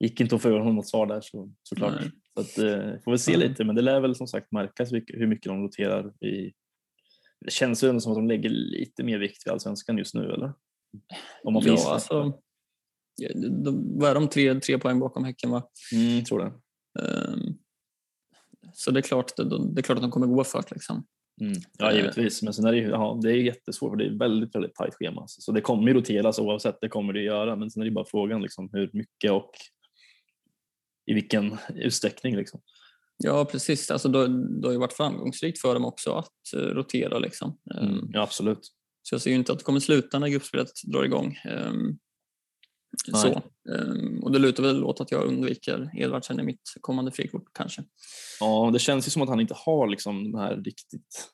gick 0.00 0.20
inte 0.20 0.34
att 0.34 0.42
få 0.42 0.48
ur 0.48 0.58
honom 0.58 0.76
något 0.76 0.88
svar 0.88 1.06
där 1.06 1.20
så, 1.20 1.52
såklart. 1.62 1.94
Nej. 2.00 2.10
Så 2.34 2.40
att, 2.40 2.58
eh, 2.58 3.00
får 3.04 3.10
vi 3.12 3.18
se 3.18 3.36
lite 3.36 3.64
men 3.64 3.76
det 3.76 3.82
lär 3.82 4.00
väl 4.00 4.14
som 4.14 4.26
sagt 4.26 4.52
märkas 4.52 4.92
hur 4.92 5.26
mycket 5.26 5.48
de 5.48 5.62
roterar 5.62 6.24
i 6.24 6.52
det 7.44 7.50
känns 7.50 7.84
ju 7.84 7.88
ändå 7.88 8.00
som 8.00 8.12
att 8.12 8.18
de 8.18 8.28
lägger 8.28 8.48
lite 8.50 9.02
mer 9.02 9.18
vikt 9.18 9.46
vid 9.46 9.52
allsvenskan 9.52 9.98
just 9.98 10.14
nu 10.14 10.32
eller? 10.32 10.52
Om 11.44 11.54
man 11.54 11.62
ja, 11.66 11.92
alltså, 11.92 12.40
de, 13.64 13.98
vad 13.98 14.10
är 14.10 14.14
de? 14.14 14.28
Tre, 14.28 14.60
tre 14.60 14.78
poäng 14.78 14.98
bakom 15.00 15.24
Häcken 15.24 15.50
va? 15.50 15.68
Mm, 15.92 16.24
tror 16.24 16.38
det. 16.38 16.52
Um, 17.02 17.58
så 18.72 18.90
det 18.90 19.00
är, 19.00 19.02
klart, 19.02 19.36
det, 19.36 19.74
det, 19.74 19.80
är 19.80 19.82
klart 19.82 19.98
att 19.98 20.02
de 20.02 20.10
kommer 20.10 20.26
gå 20.26 20.44
för 20.44 20.62
det. 20.62 20.70
Liksom. 20.70 21.06
Mm. 21.40 21.52
Ja, 21.78 21.92
givetvis. 21.92 22.42
Men 22.42 22.54
sen 22.54 22.66
är 22.66 22.72
det, 22.72 22.78
ja, 22.78 23.18
det 23.22 23.30
är 23.30 23.34
jättesvårt 23.34 23.90
för 23.90 23.96
det 23.96 24.06
är 24.06 24.18
väldigt, 24.18 24.54
väldigt 24.54 24.74
tajt 24.74 24.94
schema. 24.94 25.24
Så 25.26 25.52
det 25.52 25.60
kommer 25.60 25.88
ju 25.88 25.94
roteras 25.94 26.38
oavsett, 26.38 26.80
det 26.80 26.88
kommer 26.88 27.12
det 27.12 27.22
göra. 27.22 27.56
Men 27.56 27.70
sen 27.70 27.82
är 27.82 27.84
det 27.84 27.92
bara 27.92 28.04
frågan 28.04 28.42
liksom, 28.42 28.68
hur 28.72 28.90
mycket 28.92 29.30
och 29.32 29.50
i 31.06 31.14
vilken 31.14 31.56
utsträckning. 31.74 32.36
Liksom. 32.36 32.60
Ja, 33.16 33.44
precis. 33.44 33.90
Alltså, 33.90 34.08
det, 34.08 34.28
det 34.60 34.68
har 34.68 34.72
ju 34.72 34.78
varit 34.78 34.92
framgångsrikt 34.92 35.60
för 35.60 35.74
dem 35.74 35.84
också 35.84 36.12
att 36.12 36.56
uh, 36.56 36.60
rotera. 36.60 37.18
Liksom. 37.18 37.58
Mm, 37.74 37.88
ehm, 37.88 38.10
ja, 38.12 38.22
absolut. 38.22 38.68
Så 39.02 39.14
jag 39.14 39.22
ser 39.22 39.30
ju 39.30 39.36
inte 39.36 39.52
att 39.52 39.58
det 39.58 39.64
kommer 39.64 39.80
sluta 39.80 40.18
när 40.18 40.28
gruppspelet 40.28 40.70
drar 40.92 41.04
igång. 41.04 41.36
Så. 43.14 43.42
Um, 43.68 44.20
och 44.22 44.32
det 44.32 44.38
lutar 44.38 44.62
väl 44.62 44.84
åt 44.84 45.00
att 45.00 45.10
jag 45.10 45.24
undviker 45.24 45.90
Edvardsen 45.94 46.40
i 46.40 46.42
mitt 46.42 46.74
kommande 46.80 47.10
frikort 47.10 47.44
kanske. 47.52 47.84
Ja, 48.40 48.70
det 48.72 48.78
känns 48.78 49.06
ju 49.06 49.10
som 49.10 49.22
att 49.22 49.28
han 49.28 49.40
inte 49.40 49.54
har 49.56 49.88
liksom 49.88 50.32
de 50.32 50.38
här 50.38 50.56
riktigt... 50.56 51.30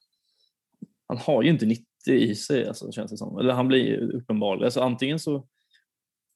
Han 1.09 1.19
har 1.19 1.43
ju 1.43 1.51
inte 1.51 1.67
90 1.67 1.85
i 2.09 2.35
sig, 2.35 2.67
alltså, 2.67 2.93
känns 2.93 3.11
det 3.11 3.17
som. 3.17 3.39
Eller 3.39 3.55
han 3.55 3.69
blir 3.69 4.15
uppenbarligen... 4.15 4.65
Alltså, 4.65 4.81
antingen 4.81 5.19
så... 5.19 5.49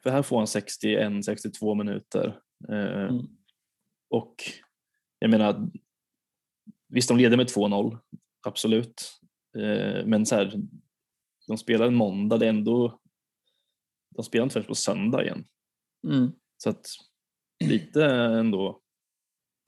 För 0.02 0.10
här 0.10 0.22
får 0.22 0.36
han 0.36 0.46
61-62 0.46 1.74
minuter. 1.74 2.40
Uh, 2.70 3.08
mm. 3.08 3.26
Och 4.10 4.34
jag 5.18 5.30
menar, 5.30 5.70
visst 6.88 7.08
de 7.08 7.18
leder 7.18 7.36
med 7.36 7.46
2-0, 7.46 7.98
absolut. 8.46 9.20
Eh, 9.58 10.06
men 10.06 10.26
så 10.26 10.34
här, 10.34 10.54
de 11.46 11.58
spelar 11.58 11.86
en 11.86 11.94
måndag, 11.94 12.38
det 12.38 12.46
är 12.46 12.50
ändå, 12.50 13.00
de 14.20 14.24
spelar 14.24 14.42
inte 14.42 14.52
förrän 14.52 14.66
på 14.66 14.74
söndag 14.74 15.24
igen. 15.24 15.44
Mm. 16.08 16.32
Så 16.56 16.70
att 16.70 16.86
lite 17.64 18.04
ändå. 18.06 18.80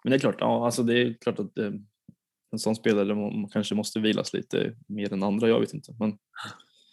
Men 0.05 0.11
det 0.11 0.17
är 0.17 0.21
klart, 0.21 0.37
ja, 0.39 0.65
alltså 0.65 0.83
det 0.83 1.03
är 1.03 1.15
klart 1.21 1.39
att 1.39 1.59
eh, 1.59 1.73
en 2.53 2.59
sån 2.59 2.77
spelare 2.77 3.49
kanske 3.53 3.75
måste 3.75 4.01
vilas 4.01 4.33
lite 4.33 4.77
mer 4.89 5.13
än 5.13 5.23
andra, 5.23 5.49
jag 5.49 5.61
vet 5.61 5.75
inte. 5.75 5.95
Men... 5.99 6.19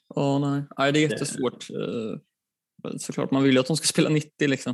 Oh, 0.08 0.40
nej. 0.40 0.64
nej, 0.78 0.94
det 0.94 1.00
är 1.00 1.10
jättesvårt. 1.10 1.68
Det... 1.68 3.00
Såklart, 3.00 3.32
man 3.32 3.44
vill 3.44 3.54
ju 3.54 3.60
att 3.60 3.68
de 3.68 3.78
ska 3.78 3.88
spela 3.88 4.10
90 4.10 4.48
liksom. 4.48 4.74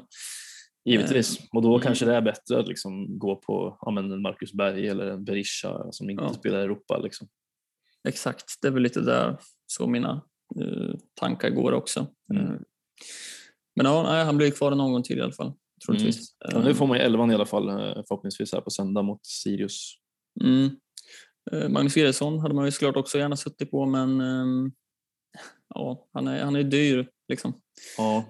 Givetvis, 0.85 1.39
och 1.51 1.61
då 1.61 1.69
mm. 1.69 1.81
kanske 1.81 2.05
det 2.05 2.15
är 2.15 2.21
bättre 2.21 2.59
att 2.59 2.67
liksom 2.67 3.19
gå 3.19 3.35
på 3.35 3.77
ja, 3.81 3.91
men 3.91 4.21
Marcus 4.21 4.53
Berg 4.53 4.87
eller 4.87 5.07
en 5.07 5.25
Berisha 5.25 5.91
som 5.91 6.09
inte 6.09 6.23
ja. 6.23 6.33
spelar 6.33 6.59
i 6.59 6.63
Europa. 6.63 6.97
Liksom. 6.97 7.27
Exakt, 8.07 8.45
det 8.61 8.67
är 8.67 8.71
väl 8.71 8.83
lite 8.83 9.01
där 9.01 9.37
så 9.67 9.87
mina 9.87 10.21
uh, 10.61 10.95
tankar 11.13 11.49
går 11.49 11.71
också. 11.71 12.07
Mm. 12.33 12.63
Men 13.75 13.85
ja, 13.85 14.03
nej, 14.03 14.25
han 14.25 14.37
blir 14.37 14.51
kvar 14.51 14.75
någon 14.75 14.93
gång 14.93 15.03
till 15.03 15.17
i 15.17 15.21
alla 15.21 15.31
fall. 15.31 15.53
Troligtvis. 15.85 16.35
Mm. 16.45 16.61
Ja, 16.61 16.67
nu 16.67 16.75
får 16.75 16.87
man 16.87 16.97
ju 16.97 17.03
elvan 17.03 17.31
i 17.31 17.33
alla 17.33 17.45
fall 17.45 17.67
förhoppningsvis 18.07 18.53
här 18.53 18.61
på 18.61 18.69
söndag 18.69 19.01
mot 19.01 19.25
Sirius. 19.25 19.95
Mm. 20.43 20.69
Uh, 21.53 21.69
Magnus 21.69 21.97
Eriksson 21.97 22.39
hade 22.39 22.55
man 22.55 22.65
ju 22.65 22.71
såklart 22.71 22.95
också 22.95 23.17
gärna 23.17 23.37
suttit 23.37 23.71
på 23.71 23.85
men 23.85 24.21
um, 24.21 24.73
ja, 25.75 26.07
han 26.13 26.27
är, 26.27 26.43
han 26.43 26.55
är 26.55 26.63
dyr. 26.63 27.09
Liksom. 27.27 27.61
Ja, 27.97 28.25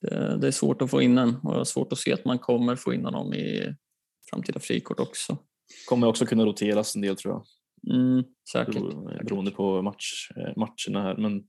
det, 0.00 0.38
det, 0.40 0.46
är 0.46 0.50
svårt 0.50 0.82
att 0.82 0.90
få 0.90 1.02
in 1.02 1.14
den 1.14 1.36
och 1.36 1.54
det 1.54 1.60
är 1.60 1.64
svårt 1.64 1.92
att 1.92 1.98
se 1.98 2.12
att 2.12 2.24
man 2.24 2.38
kommer 2.38 2.76
få 2.76 2.94
in 2.94 3.04
honom 3.04 3.34
i 3.34 3.74
framtida 4.30 4.60
frikort 4.60 5.00
också. 5.00 5.38
Kommer 5.88 6.06
också 6.06 6.26
kunna 6.26 6.44
roteras 6.44 6.96
en 6.96 7.02
del 7.02 7.16
tror 7.16 7.34
jag. 7.34 7.44
Mm, 7.94 8.24
säkert. 8.52 8.82
beroende 9.24 9.50
på 9.50 9.82
match, 9.82 10.30
eh, 10.36 10.52
matcherna 10.56 11.02
här 11.02 11.16
men 11.16 11.42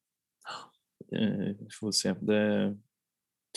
eh, 1.12 1.56
får 1.80 1.92
se. 1.92 2.14
Det 2.22 2.38
är 2.38 2.78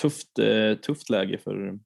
tufft, 0.02 0.38
eh, 0.38 0.74
tufft 0.74 1.10
läge 1.10 1.38
för, 1.38 1.78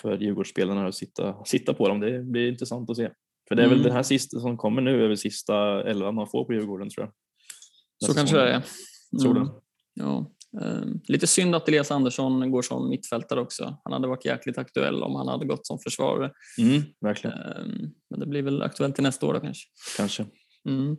för 0.00 0.18
Djurgårdsspelarna 0.18 0.86
att 0.86 0.94
sitta, 0.94 1.44
sitta 1.44 1.74
på 1.74 1.88
dem. 1.88 2.00
Det 2.00 2.22
blir 2.22 2.48
intressant 2.48 2.90
att 2.90 2.96
se. 2.96 3.10
För 3.48 3.54
det 3.54 3.62
är 3.62 3.66
mm. 3.66 3.78
väl 3.78 3.84
den 3.84 3.92
här 3.92 4.02
sista 4.02 4.40
som 4.40 4.56
kommer 4.56 4.82
nu 4.82 5.08
väl 5.08 5.18
sista 5.18 5.82
elvan 5.90 6.14
man 6.14 6.28
får 6.28 6.44
på 6.44 6.52
Djurgården 6.52 6.90
tror 6.90 7.06
jag. 7.06 7.12
Så 8.08 8.14
kanske 8.14 8.36
det 8.36 8.52
är. 8.52 8.62
Tror 9.22 9.36
mm. 9.36 9.48
Ja. 9.94 10.32
Ehm, 10.60 11.00
lite 11.04 11.26
synd 11.26 11.54
att 11.54 11.68
Elias 11.68 11.90
Andersson 11.90 12.50
går 12.50 12.62
som 12.62 12.88
mittfältare 12.88 13.40
också. 13.40 13.76
Han 13.84 13.92
hade 13.92 14.08
varit 14.08 14.24
jäkligt 14.24 14.58
aktuell 14.58 15.02
om 15.02 15.14
han 15.14 15.28
hade 15.28 15.46
gått 15.46 15.66
som 15.66 15.78
försvarare. 15.78 16.32
Mm, 16.58 16.82
verkligen. 17.00 17.38
Ehm, 17.38 17.90
men 18.10 18.20
det 18.20 18.26
blir 18.26 18.42
väl 18.42 18.62
aktuellt 18.62 18.94
till 18.94 19.04
nästa 19.04 19.26
år 19.26 19.34
då 19.34 19.40
kanske. 19.40 19.68
Kanske. 19.96 20.26
Mm. 20.68 20.96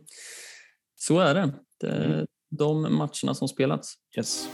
Så 0.94 1.18
är 1.18 1.34
det. 1.34 1.52
det 1.80 2.04
mm. 2.04 2.26
De 2.58 2.82
matcherna 2.82 3.34
som 3.34 3.48
spelats. 3.48 3.94
Yes. 4.16 4.48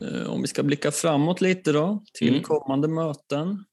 Ehm, 0.00 0.30
om 0.30 0.42
vi 0.42 0.48
ska 0.48 0.62
blicka 0.62 0.90
framåt 0.90 1.40
lite 1.40 1.72
då 1.72 2.04
till 2.18 2.28
mm. 2.28 2.42
kommande 2.42 2.88
möten. 2.88 3.64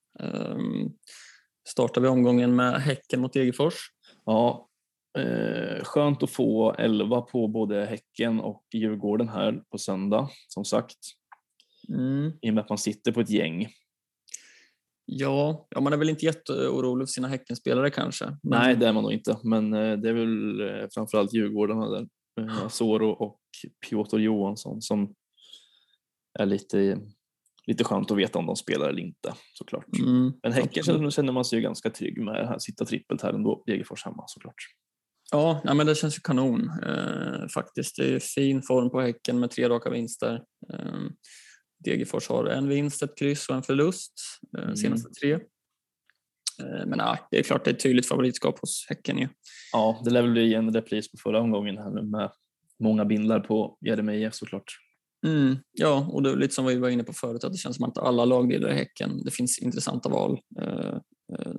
Startar 1.69 2.01
vi 2.01 2.07
omgången 2.07 2.55
med 2.55 2.81
Häcken 2.81 3.21
mot 3.21 3.33
Degerfors. 3.33 3.75
Ja, 4.25 4.69
Eh, 5.17 5.83
skönt 5.83 6.23
att 6.23 6.29
få 6.29 6.75
11 6.77 7.21
på 7.21 7.47
både 7.47 7.85
Häcken 7.85 8.39
och 8.39 8.63
Djurgården 8.73 9.29
här 9.29 9.63
på 9.71 9.77
söndag, 9.77 10.29
som 10.47 10.65
sagt. 10.65 10.97
Mm. 11.89 12.31
I 12.41 12.49
och 12.49 12.53
med 12.53 12.61
att 12.61 12.69
man 12.69 12.77
sitter 12.77 13.11
på 13.11 13.21
ett 13.21 13.29
gäng. 13.29 13.67
Ja, 15.05 15.67
ja 15.69 15.81
man 15.81 15.93
är 15.93 15.97
väl 15.97 16.09
inte 16.09 16.25
jätteorolig 16.25 17.07
för 17.07 17.11
sina 17.11 17.27
Häckenspelare 17.27 17.89
kanske? 17.89 18.25
Men... 18.25 18.59
Nej, 18.59 18.75
det 18.75 18.87
är 18.87 18.93
man 18.93 19.03
nog 19.03 19.13
inte, 19.13 19.37
men 19.43 19.73
eh, 19.73 19.97
det 19.97 20.09
är 20.09 20.13
väl 20.13 20.61
eh, 20.61 20.87
framförallt 20.93 21.33
Djurgården 21.33 21.79
där. 21.79 22.07
Eh, 22.41 22.67
Soro 22.67 23.09
och 23.09 23.39
Piotr 23.89 24.17
Johansson 24.17 24.81
som 24.81 25.13
är 26.39 26.45
lite, 26.45 26.99
lite 27.67 27.83
skönt 27.83 28.11
att 28.11 28.17
veta 28.17 28.39
om 28.39 28.45
de 28.45 28.55
spelar 28.55 28.89
eller 28.89 29.01
inte 29.01 29.33
såklart. 29.53 29.97
Mm, 29.99 30.33
men 30.43 30.51
Häcken 30.51 30.79
absolut. 30.79 31.13
känner 31.13 31.33
man 31.33 31.45
sig 31.45 31.59
ju 31.59 31.63
ganska 31.63 31.89
trygg 31.89 32.21
med 32.21 32.35
att 32.35 32.61
sitta 32.61 32.85
trippelt 32.85 33.21
här 33.21 33.33
ändå, 33.33 33.63
Degerfors 33.65 34.05
hemma 34.05 34.23
såklart. 34.27 34.55
Ja, 35.31 35.61
nej, 35.63 35.75
men 35.75 35.87
det 35.87 35.95
känns 35.95 36.17
ju 36.17 36.19
kanon 36.19 36.71
eh, 36.83 37.47
faktiskt. 37.47 37.95
Det 37.95 38.15
är 38.15 38.19
fin 38.19 38.61
form 38.61 38.89
på 38.89 39.01
Häcken 39.01 39.39
med 39.39 39.51
tre 39.51 39.69
raka 39.69 39.89
vinster. 39.89 40.43
Eh, 40.73 41.01
Degerfors 41.83 42.29
har 42.29 42.45
en 42.45 42.69
vinst, 42.69 43.03
ett 43.03 43.17
kryss 43.17 43.49
och 43.49 43.55
en 43.55 43.63
förlust 43.63 44.13
eh, 44.57 44.63
mm. 44.63 44.75
senaste 44.75 45.09
tre. 45.09 45.33
Eh, 45.33 46.85
men 46.85 46.99
ja, 46.99 47.27
det 47.31 47.39
är 47.39 47.43
klart 47.43 47.65
det 47.65 47.71
är 47.71 47.73
ett 47.73 47.83
tydligt 47.83 48.07
favoritskap 48.07 48.59
hos 48.59 48.85
Häcken 48.89 49.17
ju. 49.17 49.27
Ja, 49.71 50.01
det 50.03 50.09
lär 50.09 50.21
väl 50.21 50.31
bli 50.31 50.53
en 50.53 50.73
repris 50.73 51.11
på 51.11 51.17
förra 51.17 51.39
omgången 51.39 51.77
här 51.77 51.89
nu 51.89 52.01
med 52.01 52.31
många 52.79 53.05
bindlar 53.05 53.39
på 53.39 53.77
Jeremejeff 53.81 54.33
såklart. 54.33 54.77
Mm, 55.25 55.57
ja, 55.71 56.07
och 56.11 56.23
det 56.23 56.31
är 56.31 56.35
lite 56.35 56.53
som 56.53 56.65
vi 56.65 56.75
var 56.75 56.89
inne 56.89 57.03
på 57.03 57.13
förut, 57.13 57.43
att 57.43 57.51
det 57.51 57.57
känns 57.57 57.75
som 57.75 57.85
att 57.85 57.97
alla 57.97 58.25
lagdelar 58.25 58.69
i 58.69 58.73
Häcken, 58.73 59.23
det 59.23 59.31
finns 59.31 59.59
intressanta 59.59 60.09
val. 60.09 60.39
Eh, 60.61 60.95
eh, 61.39 61.53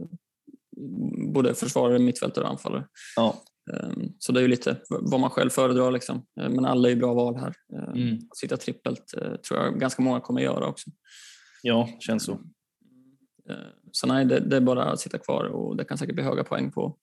både 1.33 1.55
försvarare, 1.55 1.99
mittfältare 1.99 2.45
och 2.45 2.51
anfallare. 2.51 2.87
Ja. 3.17 3.43
Eh, 3.73 3.91
så 4.19 4.33
det 4.33 4.41
är 4.41 4.43
ju 4.43 4.49
lite 4.49 4.77
vad 4.89 5.21
man 5.21 5.31
själv 5.31 5.51
föredrar. 5.51 5.91
Liksom. 5.93 6.17
Eh, 6.41 6.49
men 6.49 6.65
alla 6.65 6.89
är 6.89 6.93
ju 6.93 6.99
bra 6.99 7.15
val 7.15 7.37
här. 7.37 7.55
Eh, 7.75 7.89
Mm. 7.95 8.15
Att 8.31 8.37
sitta 8.37 8.57
trippelt 8.57 9.15
eh, 9.17 9.35
tror 9.35 9.61
jag 9.61 9.81
ganska 9.81 10.03
många 10.03 10.21
kommer 10.21 10.41
göra 10.41 10.67
också. 10.67 10.91
ja, 11.63 11.89
känns 12.01 12.25
så. 12.25 12.33
Eh, 13.51 13.57
Så 13.93 14.07
nej, 14.07 14.25
det, 14.25 14.41
det 14.41 14.57
är 14.57 14.61
bara 14.61 14.85
att 14.85 15.01
sitta 15.01 15.19
kvar 15.19 15.45
och 15.45 15.77
det 15.77 15.85
kan 15.85 15.99
säkert 15.99 16.15
bli 16.15 16.25
höga 16.25 16.45
poäng 16.45 16.73
på 16.73 16.97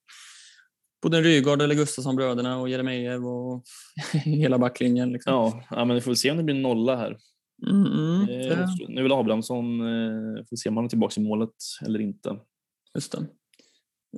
både 1.02 1.20
Rygaard 1.22 1.62
eller 1.62 1.74
Gustafsson-bröderna 1.74 2.58
och 2.58 2.68
Jeremejeff 2.68 3.22
och 3.24 3.62
hela 4.24 4.58
backlinjen. 4.58 5.12
Liksom. 5.12 5.32
Ja, 5.32 5.64
ja, 5.70 5.84
men 5.84 5.94
vi 5.94 6.00
får 6.00 6.14
se 6.14 6.30
om 6.30 6.36
det 6.36 6.42
blir 6.42 6.54
nolla 6.54 6.96
här. 6.96 7.18
Mm, 7.70 7.86
mm, 7.86 8.20
Eh, 8.28 8.48
det, 8.48 8.68
Nu 8.88 9.02
väl 9.02 9.12
Abrahamsson, 9.12 9.80
eh, 9.80 10.44
får 10.48 10.56
se 10.56 10.68
om 10.68 10.76
han 10.76 10.84
är 10.84 10.88
tillbaka 10.88 11.20
i 11.20 11.24
målet 11.24 11.54
eller 11.86 12.00
inte. 12.00 12.36
just 12.94 13.12
det. 13.12 13.26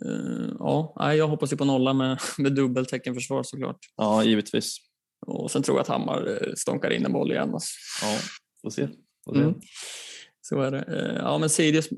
Eh, 0.07 0.49
ja, 0.59 1.15
jag 1.15 1.29
hoppas 1.29 1.53
ju 1.53 1.57
på 1.57 1.65
nolla 1.65 1.93
med, 1.93 2.19
med 2.39 2.53
dubbelteckenförsvar 2.55 3.43
såklart. 3.43 3.79
Ja, 3.97 4.25
givetvis. 4.25 4.77
Och 5.27 5.51
sen 5.51 5.63
tror 5.63 5.77
jag 5.77 5.83
att 5.83 5.89
Hammar 5.89 6.27
eh, 6.43 6.53
stånkar 6.57 6.91
in 6.91 7.05
en 7.07 7.13
boll 7.13 7.33
igen. 7.33 7.51
Alltså. 7.55 7.69
Ja, 8.03 8.19
får 8.63 8.71
se. 8.71 8.89
Får 9.25 9.35
se. 9.35 9.41
Mm. 9.41 9.55
Så 10.41 10.61
är 10.61 10.71
det. 10.71 10.83
Eh, 10.83 11.17
Ja, 11.17 11.39
men 11.39 11.51
Sirius 11.51 11.89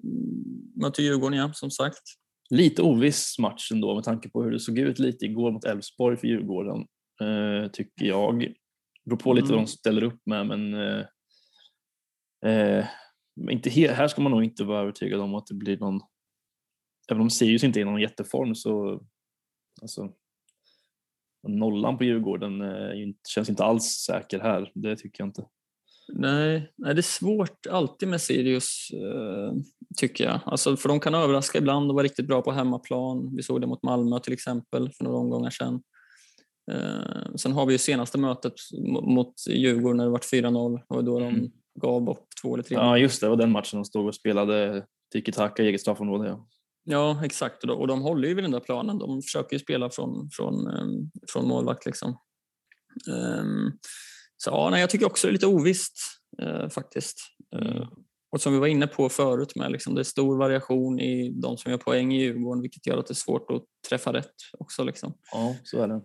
möter 0.77 1.03
Djurgården, 1.03 1.39
ja, 1.39 1.53
som 1.53 1.71
sagt. 1.71 2.03
Lite 2.51 2.83
oviss 2.83 3.39
match 3.39 3.73
ändå 3.73 3.95
med 3.95 4.05
tanke 4.05 4.29
på 4.29 4.43
hur 4.43 4.51
det 4.51 4.61
såg 4.61 4.79
ut 4.79 4.99
lite 4.99 5.25
igår 5.25 5.51
mot 5.53 5.65
Elfsborg 5.65 6.17
för 6.17 6.27
Djurgården, 6.27 6.87
tycker 7.73 8.05
jag. 8.07 8.41
Det 8.41 9.11
beror 9.11 9.19
på 9.19 9.33
lite 9.33 9.45
vad 9.45 9.53
Mm. 9.53 9.65
de 9.65 9.71
ställer 9.71 10.03
upp 10.03 10.21
med, 10.27 10.47
men 10.47 10.75
eh, 12.47 12.87
inte 13.51 13.71
här 13.71 14.09
ska 14.09 14.21
man 14.23 14.33
nog 14.33 14.45
inte 14.45 14.65
vara 14.65 14.81
övertygad 14.81 15.21
om 15.21 15.35
att 15.35 15.47
det 15.47 15.55
blir 15.55 15.79
någon, 15.79 16.01
även 17.11 17.23
om 17.23 17.31
Sirius 17.31 17.65
inte 17.65 17.79
är 17.79 17.83
i 17.83 17.85
någon 17.85 18.01
jätteform 18.01 18.55
så 18.55 19.03
alltså, 19.83 20.13
nollan 21.49 21.99
på 21.99 22.05
Djurgården 22.05 22.61
eh, 22.61 23.13
känns 23.29 23.49
inte 23.49 23.65
alls 23.65 23.85
säker 23.85 24.41
här, 24.41 24.71
det 24.75 24.97
tycker 24.97 25.23
jag 25.23 25.29
inte. 25.29 25.47
Nej, 26.09 26.73
nej, 26.77 26.95
det 26.95 27.01
är 27.01 27.03
svårt 27.03 27.67
alltid 27.71 28.09
med 28.09 28.21
Sirius, 28.21 28.89
eh, 28.93 29.53
tycker 29.97 30.25
jag. 30.25 30.41
Alltså, 30.45 30.77
för 30.77 30.89
de 30.89 31.01
kan 31.01 31.15
överraska 31.15 31.59
ibland 31.59 31.91
och 31.91 31.95
vara 31.95 32.05
riktigt 32.05 32.27
bra 32.27 32.43
på 32.43 32.53
hemmaplan. 32.53 33.37
Vi 33.37 33.43
såg 33.43 33.61
det 33.61 33.67
mot 33.67 33.83
Malmö 33.83 34.21
till 34.21 34.33
exempel 34.33 34.91
för 34.93 35.05
några 35.05 35.19
omgångar 35.19 35.51
sedan. 35.51 35.83
Eh, 36.73 37.35
sen 37.37 37.53
har 37.53 37.67
vi 37.67 37.73
ju 37.73 37.79
senaste 37.79 38.19
mötet 38.19 38.53
mo- 38.73 39.15
mot 39.15 39.35
Djurgården 39.49 39.97
när 39.97 40.05
det 40.05 40.11
var 40.11 40.19
4-0 40.19 40.81
och 40.89 41.05
då 41.05 41.19
de 41.21 41.29
Mm. 41.35 41.51
gav 41.81 42.03
bort 42.05 42.27
två 42.43 42.55
eller 42.55 42.63
tre 42.65 42.75
Ja 42.77 42.99
just 42.99 43.21
det, 43.21 43.27
det 43.27 43.31
var 43.31 43.37
den 43.37 43.53
matchen 43.53 43.79
de 43.79 43.85
stod 43.85 44.07
och 44.07 44.15
spelade 44.15 44.87
tiki-taka 45.15 45.63
i 45.63 45.67
eget 45.67 45.81
straffområde. 45.81 46.29
Ja. 46.29 46.47
Ja, 46.89 47.25
exakt. 47.25 47.63
Och 47.63 47.69
de, 47.69 47.79
och 47.79 47.87
de 47.87 48.03
håller 48.03 48.29
ju 48.29 48.35
vid 48.35 48.45
den 48.45 48.51
där 48.51 48.61
planen. 48.61 48.99
De 48.99 49.23
försöker 49.23 49.57
ju 49.57 49.61
spela 49.61 49.91
från, 49.91 50.31
från, 50.33 50.67
ehm, 50.67 51.11
från 51.33 51.49
målvakt. 51.49 51.87
Liksom. 51.87 52.19
Ehm, 53.09 53.73
så 54.37 54.51
ja, 54.51 54.69
nej, 54.71 54.81
jag 54.81 54.91
tycker 54.91 55.07
också 55.07 55.27
det 55.27 55.31
är 55.31 55.33
lite 55.33 55.47
ovisst 55.47 55.99
eh, 56.43 56.69
faktiskt. 56.69 57.19
Eh, 57.55 57.77
Mm. 57.77 57.89
och 58.33 58.41
som 58.41 58.53
vi 58.53 58.59
var 58.59 58.67
inne 58.67 58.87
på 58.87 59.09
förut, 59.09 59.57
med, 59.57 59.73
liksom, 59.73 59.95
det 59.95 60.01
är 60.01 60.05
stor 60.05 60.39
variation 60.39 61.01
i 61.01 61.41
de 61.43 61.57
som 61.57 61.71
gör 61.71 61.79
poäng 61.79 62.13
i 62.13 62.21
Djurgården 62.23 62.63
vilket 62.63 62.87
gör 62.87 62.99
att 62.99 63.07
det 63.07 63.13
är 63.13 63.15
svårt 63.15 63.51
att 63.51 63.65
träffa 63.89 64.13
rätt 64.13 64.35
också. 64.59 64.85
Liksom. 64.85 65.15
ja, 65.33 65.57
så 65.65 65.83
är 65.83 65.89
det. 65.89 66.01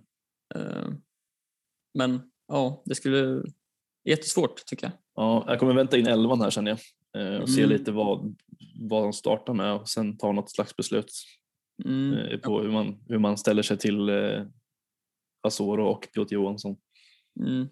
Ehm, 0.55 1.01
men 1.93 2.21
ja, 2.47 2.83
det 2.85 2.95
skulle... 2.95 3.43
Jättesvårt 4.09 4.65
tycker 4.65 4.87
jag. 4.87 4.93
Ja, 5.15 5.45
jag 5.47 5.59
kommer 5.59 5.73
vänta 5.73 5.97
in 5.97 6.07
elvan 6.07 6.41
här 6.41 6.49
känner 6.49 6.71
jag 6.71 6.79
och 7.41 7.49
se 7.49 7.61
Mm. 7.63 7.69
lite 7.77 7.91
vad, 7.91 8.35
vad 8.79 9.03
de 9.03 9.13
startar 9.13 9.53
med 9.53 9.73
och 9.73 9.89
sen 9.89 10.17
ta 10.17 10.31
något 10.31 10.51
slags 10.51 10.75
beslut 10.75 11.11
Mm. 11.85 12.13
eh, 12.13 12.37
på 12.39 12.61
hur 12.61 12.71
man, 12.71 13.03
hur 13.07 13.17
man 13.19 13.37
ställer 13.37 13.63
sig 13.63 13.77
till 13.77 14.09
eh, 14.09 14.45
Asoro 15.47 15.85
och 15.85 16.07
Piotr 16.13 16.33
Johansson. 16.33 16.75
Mm. 17.39 17.67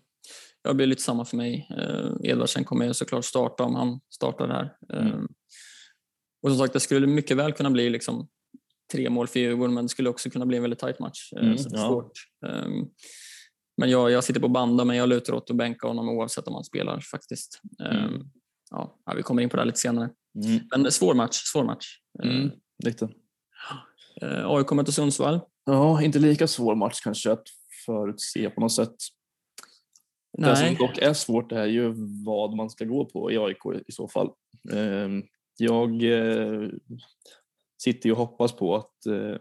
Jag 0.64 0.76
blir 0.76 0.88
lite 0.88 1.02
samma 1.02 1.26
för 1.26 1.38
mig. 1.38 1.68
Eh, 1.78 2.12
Edvardsen 2.32 2.64
kommer 2.64 2.86
ju 2.86 2.94
såklart 2.94 3.26
starta 3.26 3.64
om 3.64 3.76
han 3.76 4.00
startar 4.10 4.48
här. 4.48 4.76
Mm. 5.00 5.14
Eh, 5.14 5.20
och 6.44 6.50
som 6.50 6.58
sagt, 6.58 6.74
det 6.74 6.80
skulle 6.80 7.08
mycket 7.08 7.38
väl 7.38 7.54
kunna 7.54 7.70
bli 7.72 7.90
liksom 7.90 8.28
tre 8.94 9.10
mål 9.10 9.28
för 9.28 9.40
Djurgården, 9.40 9.74
men 9.74 9.86
det 9.86 9.90
skulle 9.90 10.10
också 10.10 10.30
kunna 10.30 10.46
bli 10.46 10.58
en 10.58 10.64
väldigt 10.64 10.80
tajt 10.80 11.00
match. 11.00 11.34
Eh, 11.36 11.44
Mm, 11.44 11.58
så 11.58 11.70
det 11.70 11.76
är 11.78 11.82
ja. 11.82 11.88
svårt. 11.88 12.12
Eh, 12.46 12.68
men 13.78 13.90
jag, 13.90 14.12
jag 14.12 14.24
sitter 14.24 14.40
på 14.40 14.48
banda, 14.50 14.86
men 14.86 14.96
jag 14.98 15.10
lutar 15.10 15.34
åt 15.34 15.50
att 15.50 15.56
bänka 15.58 15.88
honom 15.88 16.10
oavsett 16.10 16.48
om 16.48 16.54
han 16.54 16.64
spelar 16.64 17.00
faktiskt. 17.00 17.62
Eh, 17.82 18.04
Mm. 18.06 18.30
Ja, 18.70 18.98
vi 19.16 19.24
kommer 19.24 19.42
in 19.42 19.50
på 19.50 19.58
det 19.58 19.66
lite 19.66 19.80
senare. 19.80 20.10
Mm. 20.46 20.60
Men 20.76 20.92
svår 20.92 21.14
match. 21.14 21.36
Svår 21.36 21.64
match. 21.64 21.86
Eh, 22.24 22.30
Mm. 22.30 22.52
Lite. 22.84 23.10
eh, 24.22 24.46
AIK 24.50 24.72
möter 24.72 24.92
Sundsvall. 24.92 25.40
Ja, 25.66 26.02
inte 26.02 26.20
lika 26.20 26.48
svår 26.48 26.76
match 26.76 27.00
kanske 27.04 27.32
att 27.32 27.44
förutse 27.86 28.50
på 28.50 28.62
något 28.62 28.72
sätt. 28.76 28.96
Det 30.38 30.56
som 30.56 30.66
Nej. 30.66 30.76
dock 30.76 30.98
är 30.98 31.14
svårt 31.14 31.52
är 31.52 31.66
ju 31.66 31.94
vad 32.26 32.56
man 32.56 32.70
ska 32.70 32.86
gå 32.86 33.06
på 33.06 33.32
i 33.32 33.38
AIK 33.38 33.66
i 33.88 33.92
så 33.92 34.08
fall. 34.08 34.30
Ehm, 34.74 35.24
Jag 35.58 36.04
eh, 36.04 36.70
sitter 37.84 38.06
ju 38.10 38.12
och 38.12 38.18
hoppas 38.18 38.52
på 38.56 38.76
att 38.76 39.06
eh, 39.06 39.36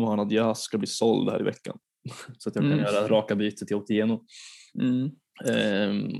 Mohanad 0.00 0.28
Diaz 0.28 0.60
ska 0.60 0.78
bli 0.78 0.86
såld 0.86 1.30
här 1.30 1.40
i 1.40 1.44
veckan 1.44 1.78
så 2.38 2.48
att 2.48 2.54
jag 2.54 2.64
kan 2.64 2.72
Mm. 2.72 2.84
göra 2.84 3.08
raka 3.08 3.36
byte 3.36 3.66
till 3.66 3.76
Otieno. 3.76 4.24
Mm. 4.82 5.10
Ehm, 5.44 6.12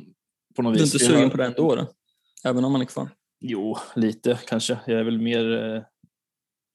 På 0.57 0.63
något 0.63 0.75
Du 0.75 0.79
är 0.81 0.85
vis. 0.85 0.95
inte 0.95 1.05
sugen 1.07 1.31
på 1.31 1.37
det 1.37 1.45
ändå? 1.47 1.75
Då? 1.75 1.87
Även 2.45 2.65
om 2.65 2.73
han 2.73 2.81
är 2.81 2.87
kvar? 2.87 3.09
Jo, 3.41 3.77
lite 3.97 4.39
kanske. 4.47 4.79
Jag 4.87 5.01
är 5.01 5.05
väl 5.05 5.21
mer 5.21 5.75
eh, 5.75 5.83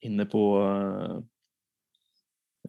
inne 0.00 0.24
på, 0.24 0.62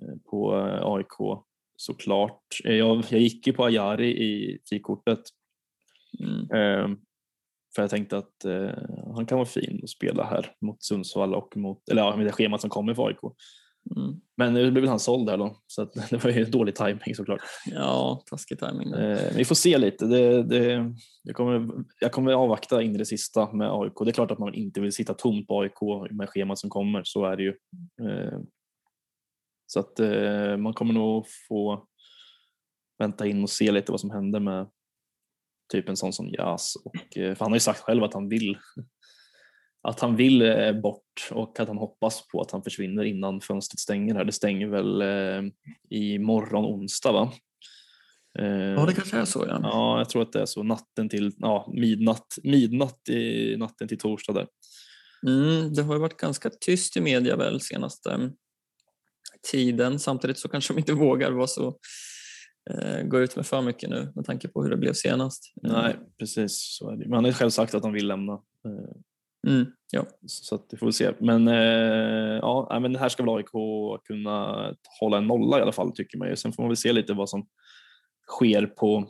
eh, 0.01 0.15
på 0.29 0.57
eh, 0.57 0.81
AIK 0.83 1.43
såklart. 1.77 2.43
Jag, 2.63 3.05
jag 3.09 3.21
gick 3.21 3.47
ju 3.47 3.53
på 3.53 3.65
Ajari 3.65 4.07
i 4.07 4.59
frikortet 4.69 5.19
Mm. 6.19 6.39
eh, 6.41 6.97
för 7.75 7.83
jag 7.83 7.89
tänkte 7.89 8.17
att 8.17 8.45
han 9.15 9.25
kan 9.25 9.37
vara 9.37 9.45
fin 9.45 9.79
att 9.83 9.89
spela 9.89 10.23
här 10.23 10.55
mot 10.61 10.83
Sundsvall 10.83 11.35
och 11.35 11.57
mot, 11.57 11.89
eller 11.89 12.01
ja, 12.01 12.15
med 12.15 12.25
det 12.25 12.31
schemat 12.31 12.61
som 12.61 12.69
kommer 12.69 12.93
för 12.93 13.07
AIK. 13.07 13.17
Mm. 13.95 14.21
Men 14.37 14.53
nu 14.53 14.71
blev 14.71 14.87
han 14.87 14.99
såld 14.99 15.29
här 15.29 15.37
då, 15.37 15.57
så 15.67 15.83
det 16.09 16.23
var 16.23 16.31
ju 16.31 16.45
dålig 16.45 16.75
timing 16.75 17.15
såklart. 17.15 17.41
Ja, 17.65 18.23
taskig 18.29 18.59
timing. 18.59 18.91
där. 18.91 19.11
Eh, 19.11 19.35
vi 19.35 19.45
får 19.45 19.55
se 19.55 19.77
lite. 19.77 20.05
Det, 20.05 20.43
det, 20.43 20.93
jag, 21.23 21.35
kommer, 21.35 21.83
jag 21.99 22.11
kommer 22.11 22.33
avvakta 22.33 22.81
in 22.81 22.95
i 22.95 22.97
det 22.97 23.05
sista 23.05 23.53
med 23.53 23.71
AIK. 23.71 23.93
Det 23.99 24.09
är 24.09 24.13
klart 24.13 24.31
att 24.31 24.39
man 24.39 24.53
inte 24.53 24.81
vill 24.81 24.93
sitta 24.93 25.13
tomt 25.13 25.47
på 25.47 25.61
AIK 25.61 26.11
med 26.11 26.29
schemat 26.29 26.59
som 26.59 26.69
kommer, 26.69 27.01
så 27.03 27.25
är 27.25 27.37
det 27.37 27.43
ju. 27.43 27.53
Eh, 28.01 28.39
så 29.67 29.79
att 29.79 29.99
eh, 29.99 30.57
man 30.57 30.73
kommer 30.73 30.93
nog 30.93 31.25
få 31.47 31.87
vänta 32.99 33.27
in 33.27 33.43
och 33.43 33.49
se 33.49 33.71
lite 33.71 33.91
vad 33.91 34.01
som 34.01 34.11
händer 34.11 34.39
med 34.39 34.69
typ 35.71 35.89
en 35.89 35.97
sån 35.97 36.13
som 36.13 36.27
Jas. 36.27 36.75
Och, 36.85 37.17
eh, 37.17 37.35
för 37.35 37.45
han 37.45 37.51
har 37.51 37.55
ju 37.55 37.59
sagt 37.59 37.79
själv 37.79 38.03
att 38.03 38.13
han 38.13 38.29
vill 38.29 38.57
att 39.83 39.99
han 39.99 40.15
vill 40.15 40.41
eh, 40.41 40.71
bort 40.71 41.29
och 41.31 41.59
att 41.59 41.67
han 41.67 41.77
hoppas 41.77 42.27
på 42.27 42.41
att 42.41 42.51
han 42.51 42.63
försvinner 42.63 43.03
innan 43.03 43.41
fönstret 43.41 43.79
stänger 43.79 44.15
här. 44.15 44.25
Det 44.25 44.31
stänger 44.31 44.67
väl 44.67 45.01
eh, 45.01 45.51
imorgon 45.89 46.65
onsdag 46.65 47.11
va? 47.11 47.33
Eh, 48.39 48.45
Ja, 48.47 48.85
det 48.85 48.93
kanske 48.93 49.17
är 49.17 49.25
så. 49.25 49.45
Ja. 49.47 49.59
Ja, 49.63 49.97
jag 49.97 50.09
tror 50.09 50.21
att 50.21 50.31
det 50.31 50.41
är 50.41 50.45
så. 50.45 50.63
Natten 50.63 51.09
till 51.09 51.31
ja, 51.37 51.71
midnatt, 51.73 52.37
midnatt 52.43 53.09
i 53.09 53.55
natten 53.57 53.87
till 53.87 53.97
torsdag 53.97 54.33
där. 54.33 54.47
Mm, 55.27 55.73
det 55.73 55.81
har 55.81 55.93
ju 55.93 55.99
varit 55.99 56.17
ganska 56.17 56.49
tyst 56.49 56.97
i 56.97 57.01
media 57.01 57.35
väl 57.35 57.61
senaste 57.61 58.31
tiden. 59.51 59.99
Samtidigt 59.99 60.39
så 60.39 60.49
kanske 60.49 60.73
de 60.73 60.79
inte 60.79 60.93
vågar 60.93 61.31
vara 61.31 61.47
så, 61.47 61.77
eh, 62.69 63.03
gå 63.03 63.19
ut 63.19 63.35
med 63.35 63.45
för 63.45 63.61
mycket 63.61 63.89
nu 63.89 64.11
med 64.15 64.25
tanke 64.25 64.47
på 64.47 64.63
hur 64.63 64.69
det 64.69 64.77
blev 64.77 64.93
senast. 64.93 65.53
Nej, 65.61 65.95
precis. 66.19 66.77
Så 66.77 66.89
är 66.89 66.95
det. 66.95 67.05
Men 67.05 67.13
han 67.13 67.25
har 67.25 67.31
själv 67.31 67.49
sagt 67.49 67.73
att 67.73 67.83
han 67.83 67.93
vill 67.93 68.07
lämna. 68.07 68.33
Mm, 69.47 69.65
ja. 69.91 70.05
Så 70.25 70.55
att 70.55 70.65
vi 70.71 70.77
får 70.77 70.91
se. 70.91 71.11
Men, 71.19 71.47
eh, 71.47 72.37
ja, 72.41 72.79
men 72.81 72.95
här 72.95 73.09
ska 73.09 73.23
väl 73.23 73.35
AIK 73.35 73.51
kunna 74.03 74.65
hålla 74.99 75.17
en 75.17 75.27
nolla 75.27 75.59
i 75.59 75.61
alla 75.61 75.71
fall 75.71 75.91
tycker 75.91 76.17
man 76.17 76.27
ju. 76.29 76.35
Sen 76.35 76.53
får 76.53 76.63
man 76.63 76.69
väl 76.69 76.77
se 76.77 76.93
lite 76.93 77.13
vad 77.13 77.29
som 77.29 77.47
sker 78.27 78.65
på 78.65 79.07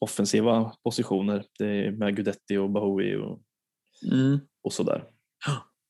offensiva 0.00 0.72
positioner. 0.84 1.44
Det 1.58 1.66
är 1.66 1.90
med 1.90 2.16
Gudetti 2.16 2.56
och 2.56 2.70
Bahoui 2.70 3.16
och, 3.16 3.40
Mm. 4.12 4.38
och 4.62 4.72
sådär. 4.72 5.04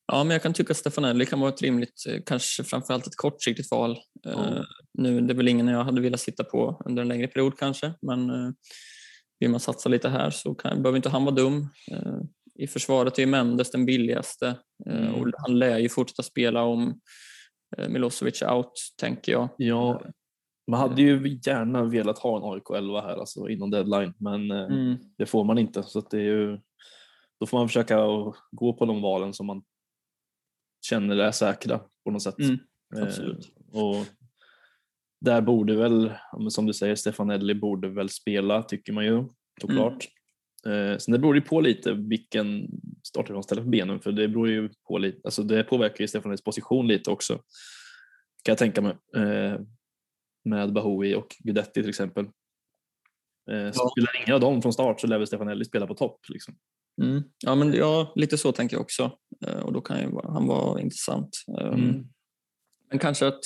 ja, 0.07 0.23
men 0.23 0.29
jag 0.31 0.41
kan 0.43 0.53
tycka 0.53 0.71
att 0.71 0.77
Stefanelli 0.77 1.25
kan 1.25 1.39
vara 1.39 1.49
ett 1.49 1.61
rimligt, 1.61 2.03
eh, 2.09 2.21
kanske 2.25 2.63
framförallt 2.63 3.07
ett 3.07 3.15
kortsiktigt 3.15 3.71
val. 3.71 3.91
Eh, 4.25 4.31
Ja. 4.31 4.65
nu, 4.93 5.21
det 5.21 5.33
är 5.33 5.35
väl 5.35 5.47
ingen 5.47 5.67
jag 5.67 5.83
hade 5.83 6.01
velat 6.01 6.19
sitta 6.19 6.43
på 6.43 6.81
under 6.85 7.01
en 7.01 7.07
längre 7.07 7.27
period 7.27 7.57
kanske, 7.59 7.93
men 8.01 8.29
eh, 8.29 8.51
vill 9.39 9.49
man 9.49 9.59
satsa 9.59 9.89
lite 9.89 10.09
här 10.09 10.29
så 10.29 10.55
kan, 10.55 10.81
behöver 10.83 10.95
inte 10.97 11.09
han 11.09 11.25
vara 11.25 11.35
dum. 11.35 11.67
Eh, 11.91 12.13
I 12.59 12.67
försvaret 12.67 13.17
är 13.17 13.21
ju 13.21 13.27
Mendes 13.27 13.71
den 13.71 13.85
billigaste 13.85 14.47
eh, 14.85 15.07
Mm. 15.07 15.15
och 15.15 15.27
han 15.37 15.59
lär 15.59 15.77
ju 15.77 15.89
fortsätta 15.89 16.23
spela 16.23 16.63
om 16.63 16.99
eh, 17.77 17.89
Milosevic 17.89 18.41
out, 18.41 18.71
tänker 18.97 19.31
jag. 19.31 19.49
Ja, 19.57 20.01
Man 20.71 20.79
hade 20.79 21.01
ju 21.01 21.39
gärna 21.45 21.83
velat 21.83 22.19
ha 22.19 22.37
en 22.37 22.53
AIK 22.53 22.69
11 22.77 23.01
här 23.01 23.17
alltså 23.17 23.49
innan 23.49 23.69
deadline 23.69 24.13
men 24.17 24.51
eh, 24.51 24.57
Mm. 24.65 24.97
det 25.17 25.25
får 25.25 25.43
man 25.43 25.57
inte 25.57 25.83
så 25.83 26.01
det 26.01 26.17
är 26.17 26.21
ju 26.21 26.59
då 27.39 27.45
får 27.45 27.57
man 27.57 27.67
försöka 27.67 27.97
gå 28.51 28.73
på 28.73 28.85
de 28.85 29.01
valen 29.01 29.33
som 29.33 29.45
man 29.47 29.63
känner 30.89 31.15
är 31.17 31.31
säkra 31.31 31.79
på 32.05 32.11
något 32.11 32.21
sätt. 32.23 32.39
Mm, 32.39 32.59
Eh, 32.97 33.03
absolut. 33.03 33.51
och 33.71 33.95
där 35.21 35.41
borde 35.41 35.75
väl, 35.75 36.13
som 36.49 36.65
du 36.65 36.73
säger, 36.73 36.95
Stefanelli 36.95 37.55
borde 37.55 37.89
väl 37.89 38.09
spela 38.09 38.63
tycker 38.63 38.93
man 38.93 39.05
ju 39.05 39.23
såklart. 39.61 40.07
Eh, 40.67 40.97
sen 40.97 41.11
det 41.11 41.19
beror 41.19 41.35
ju 41.35 41.41
på 41.41 41.61
lite 41.61 41.93
vilken 41.93 42.67
startare 43.03 43.33
de 43.33 43.43
ställer 43.43 43.61
på 43.63 43.69
benen 43.69 43.99
för 43.99 44.11
det 44.11 44.27
beror 44.27 44.49
ju 44.49 44.69
på 44.87 44.97
lite, 44.97 45.19
alltså 45.23 45.43
det 45.43 45.63
påverkar 45.63 46.01
ju 46.01 46.07
Stefanellis 46.07 46.43
position 46.43 46.87
lite 46.87 47.11
också. 47.11 47.33
Kan 48.43 48.51
jag 48.51 48.57
tänka 48.57 48.81
mig. 48.81 48.95
Eh, 49.15 49.59
med 50.45 50.73
Bahoui 50.73 51.15
och 51.15 51.35
Guidetti 51.39 51.81
till 51.81 51.89
exempel. 51.89 52.25
Eh, 53.51 53.71
så 53.71 53.81
Ja. 53.83 53.89
spelar 53.91 54.23
ingen 54.23 54.33
av 54.35 54.39
dem 54.39 54.61
från 54.61 54.73
start 54.73 55.01
så 55.01 55.07
lär 55.07 55.17
väl 55.17 55.27
Stefanelli 55.27 55.65
spela 55.65 55.87
på 55.87 55.93
topp. 55.95 56.19
Liksom. 56.29 56.55
Mm. 57.01 57.23
Ja, 57.45 57.55
men 57.55 57.73
ja, 57.73 58.13
lite 58.15 58.37
så 58.37 58.51
tänker 58.51 58.75
jag 58.75 58.81
också. 58.81 59.11
Eh, 59.47 59.59
Och 59.59 59.73
då 59.73 59.81
kan 59.81 59.99
ju 59.99 60.09
han 60.23 60.47
vara 60.47 60.81
intressant. 60.81 61.29
Um, 61.61 61.73
Mm. 61.73 62.05
Men 62.89 62.99
kanske 62.99 63.27
att, 63.27 63.45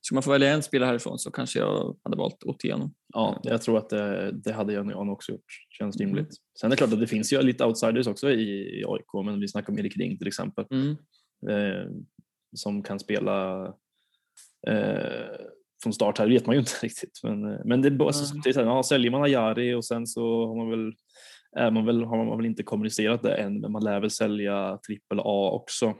ska 0.00 0.14
man 0.14 0.22
få 0.22 0.30
välja 0.30 0.48
en 0.54 0.62
spelare 0.62 0.86
härifrån 0.86 1.18
så 1.18 1.30
kanske 1.30 1.58
jag 1.58 1.96
hade 2.04 2.16
valt 2.16 2.44
Otieno. 2.44 2.90
Ja, 3.14 3.40
jag 3.42 3.62
tror 3.62 3.78
att 3.78 3.88
det, 3.88 4.32
det 4.32 4.52
hade 4.52 4.72
jag 4.72 4.86
nog 4.86 5.08
också 5.12 5.32
gjort. 5.32 5.44
Känns 5.78 6.00
Mm. 6.00 6.08
rimligt. 6.08 6.34
Sen 6.60 6.66
är 6.66 6.70
det 6.70 6.76
klart 6.76 6.92
att 6.92 7.00
det 7.00 7.06
finns 7.06 7.32
ju 7.32 7.42
lite 7.42 7.64
outsiders 7.64 8.06
också 8.06 8.30
i, 8.30 8.42
i 8.80 8.84
AIK, 8.86 9.24
men 9.26 9.40
vi 9.40 9.48
snackar 9.48 9.72
om 9.72 9.78
Erik 9.78 9.96
Ring 9.96 10.18
till 10.18 10.26
exempel. 10.26 10.64
Mm. 10.70 10.90
Eh, 11.48 11.86
som 12.56 12.82
kan 12.82 12.98
spela 13.00 13.66
eh, 14.66 15.36
från 15.82 15.92
start 15.92 16.18
här, 16.18 16.28
vet 16.28 16.46
man 16.46 16.54
ju 16.54 16.60
inte 16.60 16.72
riktigt. 16.82 17.20
Men, 17.22 17.52
eh, 17.52 17.60
men 17.64 17.82
det, 17.82 17.88
är 17.88 17.90
bara- 17.90 18.12
Mm. 18.14 18.26
samtidigt, 18.26 18.56
ja, 18.56 18.82
säljer 18.82 19.10
man 19.10 19.22
Ajari 19.22 19.74
och 19.74 19.84
sen 19.84 20.06
så 20.06 20.46
har 20.46 20.56
man 20.56 20.70
väl, 20.70 20.92
är 21.56 21.70
man 21.70 21.86
väl, 21.86 22.04
har 22.04 22.24
man 22.24 22.36
väl 22.36 22.46
inte 22.46 22.62
kommunicerat 22.62 23.22
det 23.22 23.34
än, 23.34 23.60
men 23.60 23.72
man 23.72 23.84
lär 23.84 24.00
väl 24.00 24.10
sälja 24.10 24.78
trippel 24.86 25.18
A 25.20 25.50
också. 25.52 25.94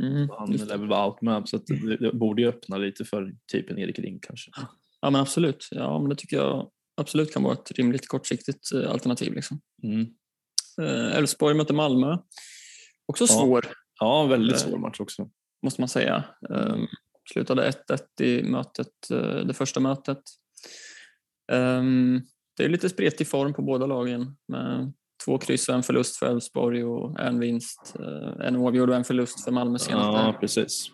Mm. 0.00 0.28
Han 0.38 0.52
lär 0.52 0.78
väl 0.78 0.88
vara 0.88 1.06
out 1.06 1.22
med, 1.22 1.48
så 1.48 1.56
att 1.56 1.66
det, 1.66 1.96
det 1.96 2.12
borde 2.12 2.42
ju 2.42 2.48
öppna 2.48 2.76
lite 2.76 3.04
för 3.04 3.32
typen 3.52 3.78
Erik 3.78 3.98
Ring 3.98 4.18
kanske. 4.22 4.50
Ja, 5.00 5.10
men 5.10 5.20
absolut. 5.20 5.68
Ja, 5.70 5.98
men 6.00 6.08
det 6.08 6.16
tycker 6.16 6.36
jag 6.36 6.70
absolut 6.96 7.32
kan 7.32 7.42
vara 7.42 7.52
ett 7.54 7.72
rimligt 7.72 8.08
kortsiktigt 8.08 8.72
eh, 8.72 8.90
alternativ. 8.90 9.34
Liksom. 9.34 9.60
Mm. 9.82 10.06
Eh, 10.82 11.16
Elfsborg 11.16 11.54
möter 11.56 11.74
Malmö. 11.74 12.16
Också 13.06 13.24
Ja. 13.24 13.28
svår, 13.28 13.66
Ja, 14.00 14.26
väldigt 14.26 14.56
Eh, 14.56 14.58
svår 14.68 14.78
match 14.78 15.00
också. 15.00 15.30
måste 15.62 15.80
man 15.80 15.88
säga. 15.88 16.24
Um, 16.48 16.86
slutade 17.32 17.68
1-1 17.68 18.20
i 18.22 18.42
mötet, 18.42 18.92
det 19.46 19.54
första 19.54 19.80
mötet. 19.80 20.22
Ehm, 21.52 22.20
det 22.56 22.64
är 22.64 22.68
lite 22.68 22.88
spretig 22.88 23.26
form 23.28 23.54
på 23.54 23.62
båda 23.62 23.86
lagen 23.86 24.36
med 24.48 24.92
två 25.26 25.38
kryss 25.38 25.68
och 25.68 25.74
en 25.74 25.82
förlust 25.82 26.16
för 26.16 26.26
Elfsborg 26.26 26.84
och 26.84 27.20
en 27.20 27.40
vinst, 27.40 27.94
eh, 28.00 28.46
en 28.46 28.56
oavgjord 28.56 28.90
och 28.90 28.96
en 28.96 29.04
förlust 29.04 29.44
för 29.44 29.50
Malmö 29.50 29.78
senast. 29.78 30.06
Ja, 30.06 30.36
precis. 30.40 30.90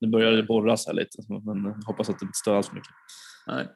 Nu 0.00 0.08
börjar 0.08 0.32
det 0.32 0.42
borras 0.42 0.86
här 0.86 0.94
lite, 0.94 1.18
men 1.28 1.82
hoppas 1.86 2.08
att 2.08 2.18
det 2.18 2.24
inte 2.24 2.38
stör 2.38 2.56
alls 2.56 2.72
mycket. 2.72 2.92
Nej. 3.46 3.68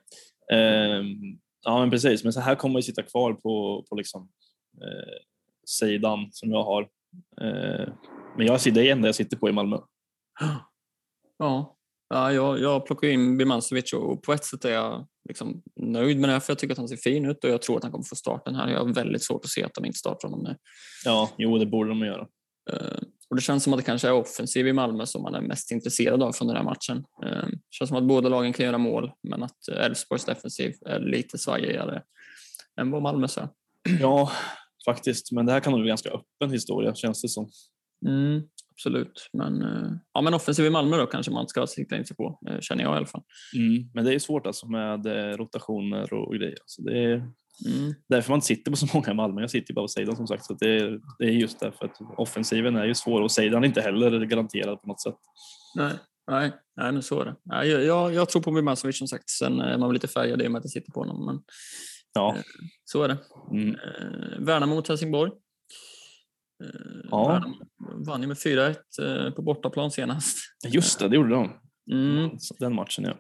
Ehm, 0.53 1.39
ja, 1.65 1.81
men 1.81 1.91
precis. 1.91 2.25
Men 2.25 2.33
så 2.33 2.41
här 2.41 2.55
kommer 2.55 2.73
man 2.73 2.79
ju 2.79 2.83
sitta 2.83 3.03
kvar 3.03 3.33
på, 3.33 3.85
på 3.89 3.97
liksom, 3.97 4.29
eh, 4.83 5.23
sidan 5.67 6.29
som 6.33 6.51
jag 6.51 6.65
har. 6.65 6.83
Eh, 7.41 7.89
men 8.37 8.47
jag, 8.47 8.61
det 8.65 8.71
är 8.71 8.73
det 8.73 8.91
enda 8.91 9.09
jag 9.09 9.15
sitter 9.15 9.37
på 9.37 9.49
i 9.49 9.53
Malmö. 9.53 9.79
Ja, 11.39 11.74
ja 12.09 12.33
jag, 12.33 12.61
jag 12.61 12.87
plockar 12.87 13.09
in 13.09 13.39
Birmancevic 13.39 13.93
och 13.93 14.23
på 14.23 14.33
ett 14.33 14.45
sätt 14.45 14.65
är 14.65 14.73
jag 14.73 15.07
liksom 15.29 15.63
nöjd 15.81 16.21
med 16.21 16.29
det 16.29 16.33
här 16.33 16.41
för 16.41 16.51
jag 16.51 16.59
tycker 16.59 16.73
att 16.75 16.79
han 16.79 16.89
ser 16.89 16.97
fin 16.97 17.25
ut 17.25 17.45
och 17.45 17.51
jag 17.51 17.63
tror 17.63 17.77
att 17.77 17.83
han 17.83 17.93
kommer 17.93 18.05
få 18.05 18.17
starten 18.17 18.55
här. 18.55 18.69
Jag 18.69 18.79
har 18.79 18.95
väldigt 18.95 19.25
svårt 19.25 19.45
att 19.45 19.51
se 19.51 19.65
att 19.65 19.75
de 19.75 19.85
inte 19.85 19.99
startar 19.99 20.29
honom 20.29 20.45
nu. 20.45 20.57
Ja, 21.05 21.31
jo, 21.39 21.59
det 21.59 21.67
borde 21.67 21.89
de 21.89 21.99
göra. 22.01 22.27
Eh, 22.71 22.99
och 23.31 23.37
det 23.37 23.43
känns 23.43 23.65
som 23.65 23.73
att 23.73 23.79
det 23.79 23.85
kanske 23.85 24.09
är 24.09 24.13
offensiv 24.13 24.69
i 24.69 24.73
Malmö 24.73 25.07
som 25.07 25.23
man 25.23 25.35
är 25.35 25.41
mest 25.41 25.71
intresserad 25.71 26.23
av 26.23 26.33
från 26.33 26.49
den 26.49 26.57
här 26.57 26.65
matchen. 26.65 27.05
Eh, 27.25 27.47
Det 27.49 27.59
känns 27.71 27.89
som 27.89 27.97
att 27.97 28.05
båda 28.05 28.29
lagen 28.29 28.53
kan 28.53 28.67
göra 28.67 28.79
mål 28.79 29.13
men 29.29 29.43
att 29.43 29.69
Elfsborgs 29.69 30.25
defensiv 30.25 30.75
är 30.87 31.01
lite 31.01 31.39
svajigare 31.39 32.03
än 32.81 32.91
vad 32.91 33.03
Malmös 33.03 33.39
är. 33.39 33.49
Ja, 34.01 34.33
faktiskt. 34.85 35.33
Men 35.33 35.47
det 35.47 35.53
här 35.53 35.61
kan 35.61 35.71
nog 35.71 35.81
bli 35.81 35.89
en 35.89 35.91
ganska 35.91 36.11
öppen 36.11 36.51
historia, 36.51 36.95
känns 36.95 37.23
det 37.23 37.29
som. 37.29 37.49
Mm, 38.07 38.43
absolut, 38.75 39.31
men, 39.33 39.63
eh, 39.63 39.91
ja, 40.13 40.21
men 40.21 40.35
offensiv 40.35 40.67
i 40.67 40.71
Malmö 40.71 40.97
då 40.97 41.07
kanske 41.07 41.33
man 41.33 41.49
ska 41.49 41.67
sikta 41.67 41.97
in 41.97 42.05
sig 42.05 42.17
på, 42.17 42.41
eh, 42.51 42.61
känner 42.61 42.83
jag 42.85 42.95
i 42.95 42.97
alla 42.97 43.07
fall. 43.07 43.23
Mm. 43.57 43.91
Men 43.95 44.05
det 44.05 44.15
är 44.15 44.19
svårt 44.19 44.47
alltså 44.47 44.69
med 44.69 45.07
eh, 45.07 45.37
rotationer 45.37 46.13
och 46.13 46.35
grejer. 46.35 46.59
Så 46.67 46.83
det 46.83 46.99
är 47.05 47.31
Mm. 47.67 47.95
därför 48.09 48.31
man 48.31 48.37
inte 48.37 48.47
sitter 48.47 48.71
på 48.71 48.77
så 48.77 48.87
många 48.95 49.11
i 49.11 49.15
Malmö. 49.15 49.41
Jag 49.41 49.51
sitter 49.51 49.71
ju 49.71 49.75
bara 49.75 49.85
på 49.85 49.89
sidan 49.89 50.17
som 50.17 50.27
sagt. 50.27 50.45
Så 50.45 50.55
det, 50.55 50.77
är, 50.79 51.01
det 51.19 51.25
är 51.25 51.31
just 51.31 51.61
därför 51.61 51.85
att 51.85 51.97
offensiven 52.17 52.77
är 52.77 52.85
ju 52.85 52.95
svår 52.95 53.21
och 53.21 53.33
sidan 53.33 53.63
är 53.63 53.67
inte 53.69 53.81
heller 53.81 54.25
garanterad 54.25 54.81
på 54.83 54.89
något 54.89 55.03
sätt. 55.03 55.15
Nej, 55.75 55.93
nej, 56.31 56.53
nej, 56.77 56.93
men 56.93 57.03
så 57.03 57.21
är 57.21 57.25
det. 57.25 57.37
Nej, 57.43 57.69
jag, 57.69 58.15
jag, 58.15 58.29
tror 58.29 58.43
på 58.43 58.51
Birmancevic 58.53 58.99
som 58.99 59.09
sagt. 59.09 59.31
Sen 59.31 59.61
är 59.61 59.79
man 59.79 59.93
lite 59.93 60.09
färgad 60.09 60.43
i 60.43 60.47
och 60.47 60.51
med 60.53 60.59
att 60.59 60.65
jag 60.65 60.71
sitter 60.71 60.93
på 60.93 61.01
honom. 61.01 61.27
Men 61.27 61.43
Ja. 62.15 62.37
så 62.85 63.03
är 63.03 63.09
det. 63.09 63.19
Mm. 63.51 63.77
Värnamo 64.45 64.75
mot 64.75 64.89
Helsingborg. 64.89 65.33
Eh, 66.65 67.01
Ja. 67.11 67.45
Vann 68.07 68.21
ju 68.23 68.27
med 68.29 68.37
4-1 68.37 68.77
eh, 69.03 69.31
på 69.35 69.43
bortaplan 69.43 69.91
senast. 69.91 70.39
Just 70.69 70.99
det, 70.99 71.09
det 71.09 71.17
gjorde 71.17 71.31
de. 71.35 71.51
Mm. 71.93 72.31
Den 72.59 72.75
matchen 72.75 73.05
ja. 73.05 73.15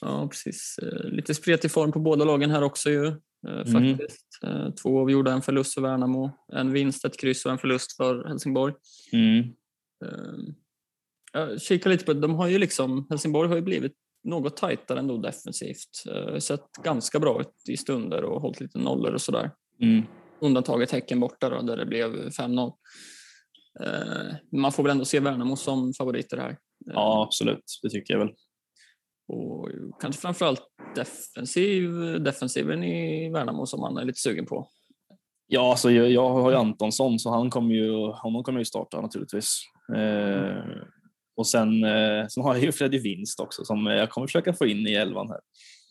Ja, 0.00 0.28
precis. 0.28 0.78
Eh, 0.82 1.08
Lite 1.10 1.34
spretig 1.34 1.70
form 1.70 1.92
på 1.92 1.98
båda 1.98 2.24
lagen 2.24 2.50
här 2.50 2.62
också 2.62 2.90
ju. 2.90 3.06
Mm. 3.48 3.66
Faktiskt. 3.72 4.26
Eh, 4.42 4.70
Två 4.82 5.00
avgjorda, 5.00 5.32
en 5.32 5.42
förlust 5.42 5.74
för 5.74 5.80
Värnamo. 5.80 6.30
En 6.52 6.72
vinst, 6.72 7.04
ett 7.04 7.18
kryss 7.20 7.46
och 7.46 7.52
en 7.52 7.58
förlust 7.58 7.96
för 7.96 8.24
Helsingborg. 8.28 8.74
Mm. 9.12 9.38
Eh, 10.04 10.54
Jag 11.32 11.60
kikar 11.62 11.90
lite 11.90 12.04
på 12.04 12.12
de 12.12 12.34
har 12.34 12.48
ju 12.48 12.58
liksom, 12.58 13.06
Helsingborg 13.10 13.48
har 13.48 13.56
ju 13.56 13.62
blivit 13.62 13.92
något 14.24 14.56
tajtare 14.56 14.98
ändå 14.98 15.16
defensivt. 15.16 15.90
Sett 16.38 16.72
ganska 16.82 17.18
bra 17.20 17.40
ut 17.40 17.54
i 17.68 17.76
stunder 17.76 18.24
och 18.24 18.40
hållit 18.42 18.60
lite 18.60 18.78
nollor 18.78 19.12
och 19.14 19.20
sådär. 19.20 19.50
Mm. 19.82 20.02
Undantaget 20.40 20.90
Häcken 20.90 21.20
borta 21.20 21.50
då, 21.50 21.62
där 21.62 21.76
det 21.76 21.86
blev 21.86 22.28
5-0. 22.28 22.72
Eh, 23.84 24.34
Man 24.52 24.72
får 24.72 24.82
väl 24.82 24.92
ändå 24.92 25.04
se 25.04 25.20
Värnamo 25.20 25.56
som 25.56 25.92
favoriter 25.94 26.36
här. 26.36 26.58
Ja, 26.86 27.22
absolut. 27.26 27.64
Det 27.82 27.90
tycker 27.90 28.14
jag 28.14 28.18
väl. 28.18 28.34
Och 29.28 29.68
kanske 30.00 30.20
framförallt 30.20 30.62
defensiv, 30.94 31.92
defensiven 32.22 32.84
i 32.84 33.30
Värnamo 33.30 33.66
som 33.66 33.80
man 33.80 33.96
är 33.96 34.04
lite 34.04 34.20
sugen 34.20 34.46
på. 34.46 34.68
Ja, 35.46 35.70
alltså 35.70 35.90
jag, 35.90 36.10
jag 36.10 36.30
har 36.30 36.50
ju 36.50 36.56
Antonsson 36.56 37.18
så 37.18 37.30
han 37.30 37.50
kommer 37.50 37.74
ju, 37.74 37.92
honom 38.12 38.42
kommer 38.42 38.58
ju 38.58 38.64
starta 38.64 39.00
naturligtvis. 39.00 39.60
Eh, 39.96 40.62
och 41.36 41.46
sen, 41.46 41.84
eh, 41.84 42.26
sen 42.28 42.42
har 42.42 42.54
jag 42.54 42.64
ju 42.64 42.72
Freddy 42.72 42.98
Winst 42.98 43.40
också 43.40 43.64
som 43.64 43.86
jag 43.86 44.10
kommer 44.10 44.26
försöka 44.26 44.52
få 44.52 44.66
in 44.66 44.86
i 44.86 44.92
elvan 44.92 45.28
här. 45.28 45.40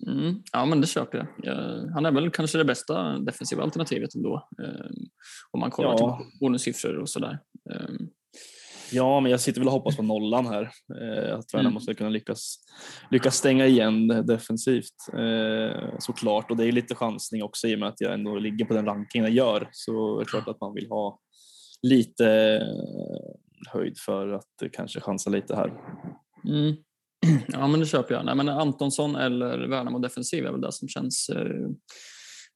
Mm. 0.07 0.35
Ja, 0.53 0.65
men 0.65 0.81
det 0.81 0.87
köper 0.87 1.17
jag. 1.43 1.57
Han 1.93 2.05
är 2.05 2.11
väl 2.11 2.29
kanske 2.31 2.57
det 2.57 2.65
bästa 2.65 3.19
defensiva 3.19 3.63
alternativet 3.63 4.15
ändå. 4.15 4.47
Eh, 4.63 4.85
om 5.51 5.59
man 5.59 5.71
kollar 5.71 5.89
Ja. 5.89 6.17
till 6.17 6.39
bonussiffror 6.39 6.97
och 6.97 7.09
sådär. 7.09 7.39
Eh, 7.73 7.89
Ja, 8.91 9.19
men 9.19 9.31
jag 9.31 9.39
sitter 9.41 9.61
väl 9.61 9.67
och 9.67 9.73
hoppas 9.73 9.95
på 9.97 10.03
nollan 10.03 10.47
här. 10.47 10.61
Eh, 11.01 11.35
att 11.37 11.53
Värnamo 11.53 11.69
Mm. 11.69 11.79
ska 11.81 11.93
kunna 11.93 12.09
lyckas, 12.09 12.57
lyckas 13.11 13.35
stänga 13.37 13.65
igen 13.65 14.07
defensivt 14.07 14.95
eh, 15.13 15.89
såklart. 15.99 16.51
Och 16.51 16.57
det 16.57 16.65
är 16.65 16.71
lite 16.71 16.95
chansning 16.95 17.43
också 17.43 17.67
i 17.67 17.75
och 17.75 17.79
med 17.79 17.89
att 17.89 18.01
jag 18.01 18.13
ändå 18.13 18.35
ligger 18.39 18.65
på 18.65 18.73
den 18.73 18.85
rankingen 18.85 19.25
jag 19.25 19.33
gör. 19.35 19.69
Så 19.71 20.15
är 20.15 20.19
det 20.19 20.29
klart 20.29 20.47
att 20.47 20.61
man 20.61 20.73
vill 20.73 20.87
ha 20.89 21.19
lite 21.81 22.61
höjd 23.73 23.97
för 24.05 24.27
att 24.29 24.71
kanske 24.73 24.99
chansa 24.99 25.29
lite 25.29 25.55
här. 25.55 25.73
Mm. 26.47 26.75
Ja, 27.47 27.67
men 27.67 27.79
det 27.79 27.85
köper 27.85 28.15
jag. 28.15 28.25
Nej, 28.25 28.35
men 28.35 28.49
Antonsson 28.49 29.15
eller 29.15 29.67
Värnamo 29.67 29.99
defensiv 29.99 30.45
är 30.45 30.51
väl 30.51 30.61
det 30.61 30.71
som 30.71 30.87
känns 30.87 31.29
eh, 31.29 31.69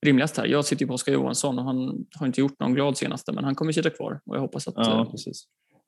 rimligast 0.05 0.37
här. 0.37 0.45
Jag 0.45 0.65
sitter 0.65 0.83
ju 0.83 0.87
på 0.87 0.93
Oskar 0.93 1.13
Johansson 1.13 1.59
och 1.59 1.65
han 1.65 2.05
har 2.19 2.27
inte 2.27 2.41
gjort 2.41 2.59
någon 2.59 2.73
glad 2.73 2.97
senaste, 2.97 3.31
men 3.31 3.43
han 3.43 3.55
kommer 3.55 3.71
sitta 3.71 3.89
kvar 3.89 4.21
och 4.25 4.35
jag 4.35 4.41
hoppas 4.41 4.67
att 4.67 4.73
Ja, 4.77 5.01
eh, 5.01 5.11
precis. 5.11 5.43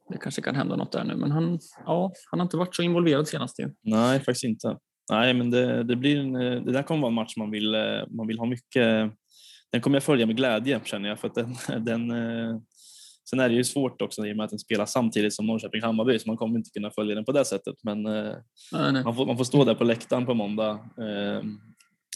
det 0.09 0.17
kanske 0.17 0.41
kan 0.41 0.55
hända 0.55 0.75
något 0.75 0.91
där 0.91 1.03
nu. 1.03 1.15
Men 1.15 1.31
han, 1.31 1.59
ja, 1.85 2.13
han 2.31 2.39
har 2.39 2.45
inte 2.45 2.57
varit 2.57 2.75
så 2.75 2.81
involverad 2.81 3.27
senast 3.27 3.59
ju. 3.59 3.73
Nej, 3.81 4.19
faktiskt 4.19 4.43
inte. 4.43 4.77
Nej, 5.11 5.33
men 5.33 5.51
det, 5.51 5.83
det, 5.83 5.95
blir 5.95 6.19
en, 6.19 6.35
eh, 6.35 6.61
det 6.63 6.71
där 6.71 6.83
kommer 6.83 7.01
vara 7.01 7.09
en 7.09 7.15
match 7.15 7.37
man 7.37 7.51
vill, 7.51 7.75
eh, 7.75 7.81
man 8.09 8.27
vill 8.27 8.39
ha 8.39 8.45
mycket. 8.45 9.11
Den 9.71 9.81
kommer 9.81 9.95
jag 9.95 10.03
följa 10.03 10.25
med 10.25 10.35
glädje 10.35 10.79
känner 10.83 11.09
jag 11.09 11.19
för 11.19 11.27
att 11.27 11.35
den, 11.35 11.55
den 11.85 12.11
Sen 13.29 13.39
är 13.39 13.49
det 13.49 13.55
ju 13.55 13.63
svårt 13.63 14.01
också 14.01 14.25
i 14.25 14.33
och 14.33 14.37
med 14.37 14.43
att 14.43 14.49
den 14.49 14.59
spelar 14.59 14.85
samtidigt 14.85 15.33
som 15.33 15.45
Norrköping-Hammarby 15.45 16.17
så 16.17 16.29
man 16.29 16.37
kommer 16.37 16.57
inte 16.57 16.69
kunna 16.69 16.91
följa 16.91 17.15
den 17.15 17.25
på 17.25 17.31
det 17.31 17.45
sättet. 17.45 17.75
Men 17.83 18.05
eh, 18.05 18.33
Nej, 18.71 18.93
nej. 18.93 19.03
man, 19.03 19.15
får, 19.15 19.25
man 19.25 19.37
får 19.37 19.43
stå 19.43 19.65
där 19.65 19.75
på 19.75 19.83
läktaren 19.83 20.25
på 20.25 20.33
måndag 20.33 20.79
eh, 20.97 21.41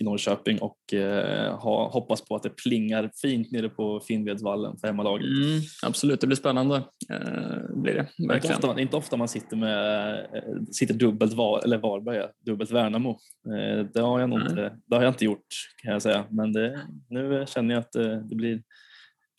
i 0.02 0.04
Norrköping 0.04 0.60
och 0.60 0.94
eh, 0.94 1.58
ha, 1.58 1.90
hoppas 1.90 2.22
på 2.22 2.36
att 2.36 2.44
det 2.44 2.50
plingar 2.50 3.12
fint 3.22 3.52
nere 3.52 3.70
på 3.70 4.00
Finnvedsvallen 4.00 4.78
för 4.78 4.88
hemmalaget. 4.88 5.28
Mm, 5.28 5.62
absolut, 5.84 6.22
det 6.22 6.28
blir 6.28 6.38
spännande. 6.38 6.76
Eh, 7.12 7.76
blir 7.76 7.94
det, 7.94 8.34
är 8.34 8.36
inte 8.36 8.54
ofta, 8.54 8.82
inte 8.82 8.98
ofta 8.98 9.18
man 9.18 9.28
sitter 9.28 9.58
med 9.58 10.14
eh, 10.20 10.62
sitter 10.72 10.94
dubbelt 10.94 11.34
var, 11.34 11.64
eller 11.64 11.78
Varberg, 11.78 12.26
dubbelt 12.46 12.72
Värnamo. 12.72 13.10
Eh, 13.48 13.86
det, 13.94 14.02
har 14.02 14.20
jag 14.20 14.34
inte, 14.34 14.74
det 14.86 14.96
har 14.96 15.04
jag 15.04 15.12
inte 15.12 15.26
gjort 15.26 15.48
kan 15.84 15.94
jag 15.94 16.02
säga, 16.02 16.26
men 16.30 16.54
det, 16.54 16.82
nu 17.10 17.46
känner 17.48 17.74
jag 17.74 17.82
att 17.82 17.92
det, 17.92 18.24
det 18.30 18.36
blir 18.36 18.62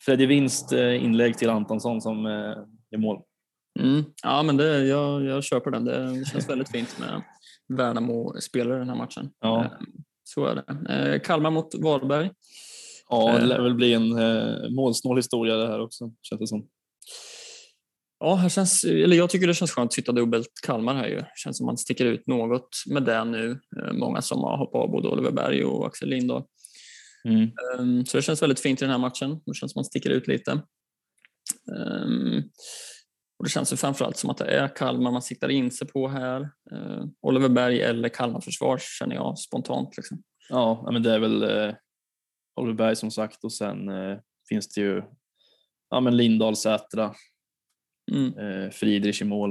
Freddy 0.05 0.25
Winst 0.25 0.71
eh, 0.71 1.03
inlägg 1.03 1.37
till 1.37 1.49
Antonsson 1.49 2.01
som 2.01 2.25
eh, 2.25 2.31
är 2.91 2.97
mål. 2.97 3.21
Mm. 3.79 4.03
Ja, 4.23 4.43
men 4.43 4.57
det, 4.57 4.85
jag, 4.87 5.25
jag 5.25 5.43
köper 5.43 5.71
den. 5.71 5.85
Det 5.85 6.25
känns 6.31 6.49
väldigt 6.49 6.71
fint 6.71 6.99
med 6.99 7.21
Värnamo-spelare 7.77 8.79
den 8.79 8.89
här 8.89 8.95
matchen. 8.95 9.29
Ja. 9.39 9.63
Eh, 9.63 9.71
så 10.23 10.45
är 10.45 10.55
det. 10.55 11.19
Kalmar 11.19 11.51
mot 11.51 11.75
Varberg. 11.75 12.31
Ja, 13.09 13.37
det 13.39 13.45
lär 13.45 13.61
väl 13.61 13.75
bli 13.75 13.93
en 13.93 14.09
målsnål 14.75 15.17
historia 15.17 15.55
det 15.55 15.67
här 15.67 15.79
också, 15.81 16.11
känns 16.21 16.39
det 16.39 16.47
som. 16.47 16.67
Ja, 18.19 18.35
här 18.35 18.49
känns, 18.49 18.83
eller 18.83 19.17
jag 19.17 19.29
tycker 19.29 19.47
det 19.47 19.53
känns 19.53 19.71
skönt 19.71 19.87
att 19.87 19.93
sitta 19.93 20.11
dubbelt 20.11 20.49
Kalmar 20.65 20.95
här. 20.95 21.07
Ju. 21.07 21.23
känns 21.35 21.57
som 21.57 21.65
man 21.65 21.77
sticker 21.77 22.05
ut 22.05 22.27
något 22.27 22.69
med 22.89 23.03
det 23.03 23.25
nu. 23.25 23.59
Många 23.91 24.21
som 24.21 24.39
har 24.39 24.57
hoppat 24.57 24.81
av 24.81 24.91
både 24.91 25.07
Oliver 25.07 25.31
Berg 25.31 25.63
och 25.65 25.87
Axel 25.87 26.09
Lindahl. 26.09 26.43
Mm. 27.29 27.51
Um, 27.79 28.05
så 28.05 28.17
det 28.17 28.23
känns 28.23 28.41
väldigt 28.41 28.59
fint 28.59 28.81
i 28.81 28.85
den 28.85 28.91
här 28.91 28.97
matchen. 28.97 29.41
Det 29.45 29.53
känns 29.53 29.71
som 29.71 29.79
att 29.79 29.83
man 29.83 29.85
sticker 29.85 30.09
ut 30.09 30.27
lite. 30.27 30.51
Um, 31.71 32.43
och 33.37 33.45
det 33.45 33.49
känns 33.49 33.73
ju 33.73 33.77
framförallt 33.77 34.17
som 34.17 34.29
att 34.29 34.37
det 34.37 34.45
är 34.45 34.75
Kalmar 34.75 35.11
man 35.11 35.21
siktar 35.21 35.49
in 35.49 35.71
sig 35.71 35.87
på 35.87 36.07
här. 36.07 36.41
Uh, 36.41 37.05
Oliver 37.21 37.49
Berg 37.49 37.81
eller 37.81 38.09
Kalmar 38.09 38.41
försvar 38.41 38.77
känner 38.99 39.15
jag 39.15 39.39
spontant. 39.39 39.97
Liksom. 39.97 40.23
Ja, 40.49 40.89
men 40.91 41.03
det 41.03 41.13
är 41.13 41.19
väl 41.19 41.43
eh, 41.43 41.75
Oliver 42.55 42.77
Berg 42.77 42.95
som 42.95 43.11
sagt 43.11 43.43
och 43.43 43.53
sen 43.53 43.89
eh, 43.89 44.17
finns 44.49 44.73
det 44.73 44.81
ju 44.81 45.03
ja, 45.89 45.99
men 45.99 46.17
Lindahl, 46.17 46.55
Sätra, 46.55 47.15
mm. 48.11 48.37
eh, 48.37 48.69
Friedrich 48.69 49.21
i 49.21 49.25
mål. 49.25 49.49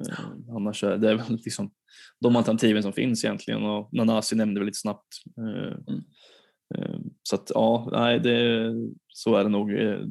Eh, 0.00 0.54
annars 0.56 0.84
är 0.84 0.96
det 0.96 1.14
väl 1.14 1.36
liksom 1.44 1.72
de 2.20 2.36
alternativen 2.36 2.82
som 2.82 2.92
finns 2.92 3.24
egentligen 3.24 3.62
och 3.62 3.88
Nanasi 3.92 4.36
nämnde 4.36 4.60
väl 4.60 4.66
lite 4.66 4.78
snabbt. 4.78 5.08
Mm. 5.36 6.04
Eh, 6.78 6.98
så 7.22 7.36
att 7.36 7.50
ja, 7.54 7.88
nej, 7.92 8.20
det, 8.20 8.72
så 9.08 9.36
är 9.36 9.44
det 9.44 9.50
nog. 9.50 9.72
Jag 9.72 9.92
eh, 9.92 10.06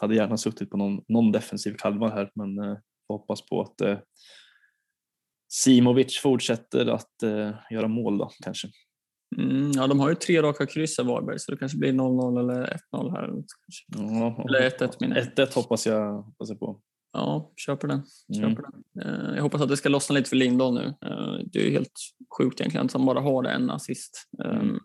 hade 0.00 0.14
gärna 0.14 0.36
suttit 0.36 0.70
på 0.70 0.76
någon, 0.76 1.04
någon 1.08 1.32
defensiv 1.32 1.74
Kalmar 1.78 2.10
här 2.10 2.30
men 2.34 2.58
eh, 2.58 2.78
hoppas 3.08 3.46
på 3.46 3.60
att 3.60 3.80
eh, 3.80 3.98
Simovic 5.52 6.18
fortsätter 6.18 6.86
att 6.86 7.22
eh, 7.22 7.50
göra 7.70 7.88
mål 7.88 8.18
då 8.18 8.30
kanske. 8.44 8.68
Mm, 9.36 9.70
ja, 9.72 9.86
de 9.86 10.00
har 10.00 10.08
ju 10.08 10.14
tre 10.14 10.42
raka 10.42 10.66
kryss 10.66 10.98
av 10.98 11.06
Varberg 11.06 11.38
så 11.38 11.52
det 11.52 11.58
kanske 11.58 11.78
blir 11.78 11.92
0-0 11.92 12.40
eller 12.40 12.80
1-0 12.92 13.10
här. 13.10 13.32
Ja, 13.88 14.44
eller 14.48 14.70
1-1 14.70 14.96
menar 15.00 15.16
jag. 15.16 15.26
1-1 15.26 15.54
hoppas 15.54 15.86
jag, 15.86 16.22
hoppas 16.22 16.48
jag 16.48 16.60
på. 16.60 16.80
Ja, 17.12 17.52
köper 17.56 17.88
den. 17.88 18.02
Mm. 18.34 18.50
Köper 18.50 18.62
den. 18.62 19.04
Eh, 19.04 19.34
jag 19.34 19.42
hoppas 19.42 19.60
att 19.60 19.68
det 19.68 19.76
ska 19.76 19.88
lossna 19.88 20.14
lite 20.14 20.28
för 20.28 20.36
Lindahl 20.36 20.74
nu. 20.74 20.94
Det 21.52 21.58
är 21.58 21.64
ju 21.64 21.70
helt 21.70 21.92
sjukt 22.38 22.60
egentligen 22.60 22.86
att 22.86 22.92
han 22.92 23.06
bara 23.06 23.20
har 23.20 23.44
en 23.44 23.70
assist. 23.70 24.28
Mm 24.44 24.78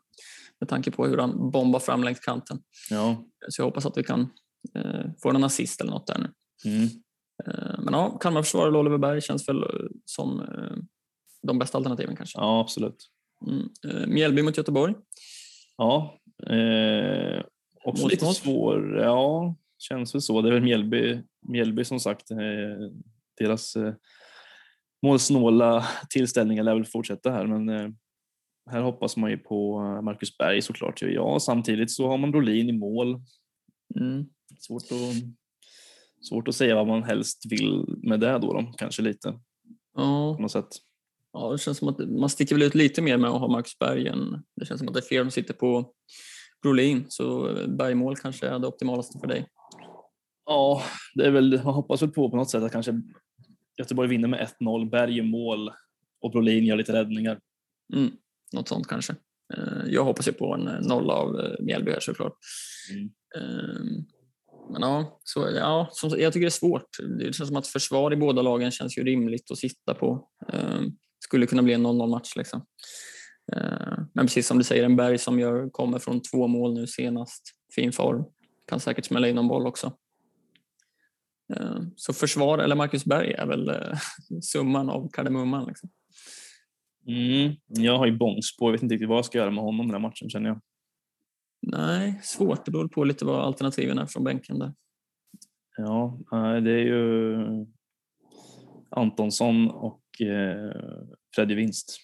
med 0.60 0.70
tanke 0.70 0.92
på 0.92 1.06
hur 1.08 1.18
han 1.18 1.52
bombar 1.52 1.80
fram 1.80 2.04
längs 2.04 2.20
kanten. 2.20 2.60
Ja. 2.90 3.24
Så 3.50 3.62
jag 3.62 3.66
hoppas 3.66 3.86
att 3.86 3.98
vi 3.98 4.04
kan 4.04 4.30
eh, 4.76 5.06
få 5.24 5.30
en 5.30 5.44
assist 5.44 5.82
eller 5.82 5.92
något 5.92 6.08
där 6.08 6.18
nu. 6.18 6.32
Mm. 6.72 6.84
Eh, 7.46 7.80
men 7.80 7.94
ja, 7.94 8.18
Kalmar 8.18 8.44
försvar 8.44 8.72
och 8.72 8.80
Oliver 8.80 8.98
Berg 8.98 9.22
känns 9.22 9.50
väl 9.50 9.64
eh, 9.64 9.70
som 10.06 10.40
eh, 10.40 10.78
de 11.44 11.60
bästa 11.60 11.78
alternativen 11.78 12.16
kanske. 12.16 12.40
Ja, 12.40 12.62
absolut. 12.62 13.10
Mm. 13.48 13.70
Eh, 13.88 14.08
Mjällby 14.08 14.42
mot 14.42 14.58
Göteborg. 14.58 14.94
Ja, 15.78 16.20
eh, 16.50 17.44
också 17.84 18.08
lite 18.08 18.26
svår. 18.26 19.00
Ja, 19.00 19.56
känns 19.78 20.16
väl 20.16 20.22
så. 20.22 20.42
Det 20.42 20.50
är 20.50 20.54
väl 20.54 20.64
Mjällby, 20.64 21.22
Mjällby 21.48 21.84
som 21.84 22.00
sagt. 22.00 22.32
Eh, 22.32 22.38
deras 23.38 23.78
målsnåla 25.04 25.86
tillställningar 26.10 26.64
lär 26.64 26.74
väl 26.74 26.86
fortsätta 26.86 27.32
här, 27.32 27.48
men 27.48 27.96
här 28.70 28.82
hoppas 28.82 29.18
man 29.18 29.30
ju 29.30 29.38
på 29.38 29.82
eh, 29.82 30.02
Marcus 30.02 30.38
Berg 30.38 30.62
såklart. 30.62 31.02
Ja, 31.02 31.40
samtidigt 31.40 31.92
så 31.92 32.08
har 32.08 32.18
man 32.18 32.32
Brolin 32.32 32.70
i 32.70 32.72
mål. 32.72 33.22
Mm. 34.00 34.26
Svårt, 34.60 34.84
att, 34.84 35.14
svårt 36.30 36.48
att 36.48 36.56
säga 36.56 36.76
vad 36.76 36.88
man 36.88 37.04
helst 37.04 37.52
vill 37.52 37.86
med 38.04 38.20
det 38.20 38.40
då, 38.40 38.54
då 38.54 38.74
kanske 38.78 39.02
lite. 39.02 39.40
Ja. 39.96 40.34
På 40.36 40.42
något 40.42 40.52
sätt. 40.52 40.70
Ja, 41.34 41.52
det 41.52 41.58
känns 41.58 41.78
som 41.78 41.88
att 41.88 42.00
man 42.10 42.30
sticker 42.30 42.56
väl 42.56 42.64
ut 42.64 42.76
lite 42.76 43.02
mer 43.02 43.18
med 43.18 43.30
att 43.30 43.40
ha 43.40 43.48
Marcus 43.48 43.80
Berg 43.80 44.08
än 44.08 44.44
det 44.56 44.66
känns 44.66 44.80
som 44.80 44.88
att 44.88 44.94
det 44.94 45.00
är 45.00 45.08
fler 45.08 45.24
som 45.24 45.32
sitter 45.32 45.54
på 45.54 45.94
Brolin 46.62 47.06
så 47.10 47.44
Bergmål 47.68 48.16
kanske 48.16 48.48
är 48.48 48.60
det 48.60 48.68
optimalaste 48.68 49.20
för 49.20 49.28
dig. 49.28 49.48
Ja, 50.46 50.82
det 51.16 51.26
är 51.26 51.32
väl, 51.32 51.64
man 51.64 51.74
hoppas 51.74 52.02
väl 52.02 52.12
på 52.12 52.30
på 52.30 52.38
något 52.38 52.50
sätt 52.50 52.64
att 52.64 52.72
kanske 52.72 53.02
Göteborg 53.78 54.10
vinner 54.10 54.28
med 54.28 54.50
1-0, 54.60 54.90
Berg 54.90 55.18
i 55.18 55.22
mål 55.22 55.72
och 56.22 56.32
Brolin 56.32 56.66
gör 56.66 56.76
lite 56.76 56.94
räddningar. 56.94 57.40
Mm. 57.94 58.12
Något 58.54 58.68
sånt 58.68 58.88
kanske. 58.88 59.16
Eh, 59.54 59.84
jag 59.88 60.04
hoppas 60.04 60.28
ju 60.28 60.32
på 60.32 60.54
en 60.54 60.68
eh, 60.68 60.82
nolla 60.82 61.14
av 61.14 61.40
eh, 61.40 61.56
Mjällby 61.60 61.92
här 61.92 62.00
såklart. 62.00 62.34
Mm. 62.92 63.10
Ehm, 63.36 64.06
men 64.72 64.82
ja, 64.82 65.20
så, 65.24 65.50
ja 65.56 65.90
jag 66.02 66.34
tycker 66.34 66.40
det 66.40 66.48
är 66.48 66.50
svårt. 66.50 66.90
Det 67.20 67.34
känns 67.34 67.48
som 67.48 67.58
att 67.58 67.68
försvar 67.68 68.14
i 68.14 68.16
båda 68.16 68.42
lagen 68.42 68.72
känns 68.72 68.98
ju 68.98 69.04
rimligt 69.04 69.52
att 69.52 69.58
sitta 69.58 69.94
på. 69.94 70.30
Ehm, 70.54 70.92
skulle 71.20 71.48
kunna 71.48 71.64
bli 71.64 71.74
en 71.74 71.86
0-0 71.86 72.10
match. 72.10 72.36
Liksom. 72.36 72.66
Ehm, 73.54 74.06
men 74.14 74.26
precis 74.26 74.48
som 74.48 74.58
du 74.58 74.64
säger, 74.64 74.84
en 74.84 74.96
Berg 74.96 75.18
som 75.18 75.40
gör, 75.40 75.70
kommer 75.70 76.00
från 76.00 76.22
två 76.22 76.48
mål 76.48 76.74
nu 76.74 76.88
senast. 76.88 77.44
Fin 77.76 77.92
form. 77.92 78.24
Kan 78.68 78.80
säkert 78.80 79.06
smälla 79.06 79.28
in 79.28 79.36
någon 79.36 79.48
boll 79.48 79.68
också. 79.68 79.94
Så 81.96 82.14
försvar 82.14 82.58
eller 82.58 82.76
Marcus 82.76 83.06
Berg 83.06 83.32
är 83.32 83.46
väl 83.46 83.72
summan 84.42 84.90
av 84.90 85.10
kardemumman. 85.12 85.68
Liksom. 85.68 85.90
Mm, 87.08 87.56
jag 87.68 87.98
har 87.98 88.06
ju 88.06 88.18
bångspår, 88.18 88.68
jag 88.68 88.72
vet 88.72 88.84
inte 88.84 88.96
riktigt 88.96 89.10
vad 89.10 89.18
jag 89.18 89.26
ska 89.26 89.38
göra 89.38 89.52
med 89.52 89.64
honom 89.64 89.88
den 89.88 89.96
här 89.96 90.00
matchen 90.00 90.30
känner 90.30 90.50
jag. 90.50 90.62
Nej, 91.62 92.20
svårt. 92.24 92.66
Det 92.66 92.72
beror 92.72 92.88
på 92.88 93.04
lite 93.04 93.26
vad 93.26 93.40
alternativen 93.40 93.98
är 93.98 94.06
från 94.06 94.24
bänken 94.24 94.60
där. 94.60 94.74
Ja, 95.78 96.20
det 96.64 96.72
är 96.72 96.86
ju 96.86 97.38
Antonsson 98.90 99.70
och 99.70 100.22
eh, 100.22 100.72
Freddy 101.36 101.56
Winst. 101.56 102.00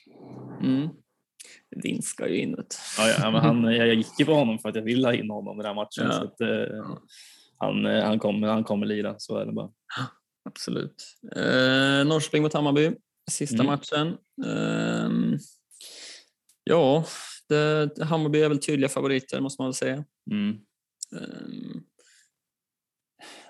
Mm. 0.62 0.89
Vinst 1.84 2.08
ska 2.08 2.28
ju 2.28 2.38
in. 2.38 2.56
Ja, 2.97 3.10
ja, 3.20 3.32
men 3.32 3.41
han, 3.41 3.64
jag 3.76 3.95
gick 3.95 4.20
ju 4.20 4.26
på 4.26 4.34
honom 4.34 4.60
för 4.60 4.70
att 4.70 4.76
jag 4.76 4.84
ville 4.84 5.08
ha 5.08 5.14
in 5.14 5.30
honom 5.30 5.60
i 5.60 5.64
den 5.64 5.66
här 5.66 5.76
matchen. 5.76 6.06
Ja. 6.06 6.12
Så 6.12 6.24
att, 6.24 6.41
eh, 6.41 6.86
han, 7.58 7.86
eh, 7.86 8.04
han, 8.04 8.20
kommer, 8.20 8.47
han 8.47 8.64
kommer 8.64 8.86
lira, 8.86 9.16
så 9.18 9.38
är 9.38 9.45
det 9.45 9.52
bara. 9.52 9.70
Absolut. 10.45 11.04
Eh, 11.36 12.06
Norrköping 12.06 12.43
mot 12.43 12.54
Hammarby 12.54 12.91
sista 13.30 13.63
mm. 13.63 13.65
matchen. 13.65 14.17
Um, 14.45 15.39
ja, 16.63 17.05
det, 17.49 18.03
Hammarby 18.03 18.41
är 18.41 18.49
väl 18.49 18.59
tydliga 18.59 18.89
favoriter 18.89 19.39
måste 19.39 19.61
man 19.61 19.67
väl 19.67 19.74
säga. 19.74 20.05
Mm. 20.32 20.57
Um, 21.11 21.84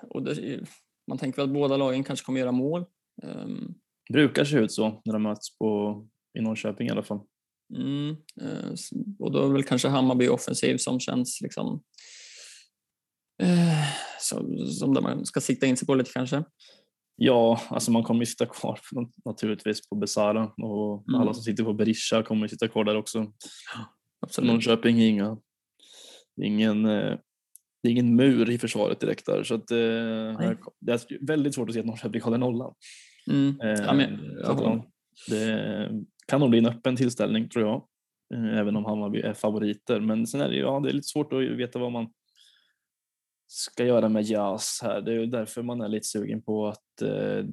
och 0.01 0.23
det, 0.23 0.59
man 1.07 1.17
tänker 1.17 1.37
väl 1.37 1.49
att 1.49 1.53
båda 1.53 1.77
lagen 1.77 2.03
kanske 2.03 2.25
kommer 2.25 2.39
göra 2.39 2.51
mål. 2.51 2.85
Um, 3.23 3.75
brukar 4.13 4.45
se 4.45 4.57
ut 4.57 4.71
så 4.71 5.01
när 5.05 5.13
de 5.13 5.23
möts 5.23 5.57
på, 5.57 6.01
i 6.39 6.41
Norrköping 6.41 6.87
i 6.87 6.91
alla 6.91 7.03
fall. 7.03 7.19
Mm, 7.75 8.09
uh, 8.41 8.73
och 9.19 9.31
då 9.31 9.45
är 9.45 9.49
väl 9.53 9.63
kanske 9.63 9.87
Hammarby 9.87 10.27
offensiv 10.27 10.77
som 10.77 10.99
känns 10.99 11.41
liksom 11.41 11.83
uh, 13.43 13.83
som, 14.19 14.67
som 14.67 14.93
där 14.93 15.01
man 15.01 15.25
ska 15.25 15.41
sikta 15.41 15.65
in 15.65 15.77
sig 15.77 15.85
på 15.85 15.95
lite 15.95 16.11
kanske. 16.11 16.43
Ja, 17.23 17.61
alltså 17.69 17.91
man 17.91 18.03
kommer 18.03 18.19
ju 18.21 18.25
sitta 18.25 18.45
kvar 18.45 18.79
naturligtvis 19.25 19.89
på 19.89 19.95
Besara 19.95 20.51
och 20.57 21.09
mm. 21.09 21.21
alla 21.21 21.33
som 21.33 21.43
sitter 21.43 21.63
på 21.63 21.73
Berisha 21.73 22.23
kommer 22.23 22.45
ju 22.45 22.49
sitta 22.49 22.67
kvar 22.67 22.83
där 22.83 22.95
också. 22.95 23.33
Absolut. 24.21 24.51
Norrköping 24.51 24.99
är 24.99 25.07
inga, 25.07 25.37
ingen, 26.41 26.85
eh, 26.85 27.17
det 27.83 27.89
är 27.89 27.91
ingen 27.91 28.15
mur 28.15 28.49
i 28.49 28.57
försvaret 28.57 28.99
direkt 28.99 29.25
där 29.25 29.43
så 29.43 29.55
att, 29.55 29.71
eh, 29.71 29.77
det 30.79 30.91
är 30.91 31.25
väldigt 31.25 31.55
svårt 31.55 31.69
att 31.69 31.73
se 31.73 31.79
att 31.79 31.85
Norrköping 31.85 32.21
håller 32.21 32.37
nollan. 32.37 32.73
Mm. 33.29 33.55
Ja, 33.59 33.93
men, 33.93 34.37
ja, 34.43 34.85
det 35.29 35.89
kan 36.27 36.39
nog 36.39 36.49
bli 36.49 36.59
en 36.59 36.65
öppen 36.65 36.95
tillställning 36.95 37.49
tror 37.49 37.65
jag, 37.65 37.83
eh, 38.33 38.57
även 38.57 38.75
om 38.75 38.85
Hammarby 38.85 39.21
är 39.21 39.33
favoriter. 39.33 39.99
Men 39.99 40.27
sen 40.27 40.41
är 40.41 40.49
det, 40.49 40.57
ja, 40.57 40.79
det 40.79 40.89
är 40.89 40.93
lite 40.93 41.07
svårt 41.07 41.33
att 41.33 41.39
veta 41.39 41.79
vad 41.79 41.91
man 41.91 42.07
ska 43.51 43.85
göra 43.85 44.09
med 44.09 44.23
Jas 44.23 44.79
här. 44.83 45.01
Det 45.01 45.11
är 45.11 45.19
ju 45.19 45.25
därför 45.25 45.61
man 45.61 45.81
är 45.81 45.87
lite 45.87 46.07
sugen 46.07 46.41
på 46.41 46.67
att 46.67 47.01
eh, 47.01 47.45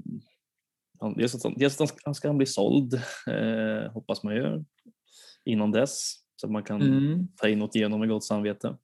dels 1.16 1.34
att, 1.34 1.55
dels 1.57 1.80
att 1.80 1.96
han 2.05 2.14
ska 2.14 2.32
bli 2.32 2.46
såld, 2.46 2.94
eh, 3.26 3.92
hoppas 3.92 4.22
man 4.22 4.34
ju, 4.34 4.64
innan 5.44 5.70
dess 5.70 6.12
så 6.36 6.46
att 6.46 6.53
man 6.53 6.62
kan 6.62 6.82
mm. 6.82 7.28
ta 7.36 7.49
in 7.49 7.62
Otieno 7.62 7.99
med 7.99 8.09
gott 8.09 8.24
samvete. 8.24 8.76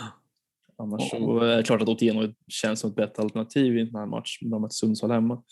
Annars 0.76 1.10
så 1.10 1.40
är 1.40 1.56
det 1.56 1.62
klart 1.62 1.82
att 1.82 1.88
Otieno 1.88 2.34
känns 2.48 2.80
som 2.80 2.90
ett 2.90 2.96
bättre 2.96 3.22
alternativ 3.22 3.78
i 3.78 3.84
den 3.84 3.94
här 3.94 4.06
matchen. 4.06 4.50
De 4.50 4.62
har 4.62 4.70
Sundsvall 4.70 5.10
hemma. 5.10 5.42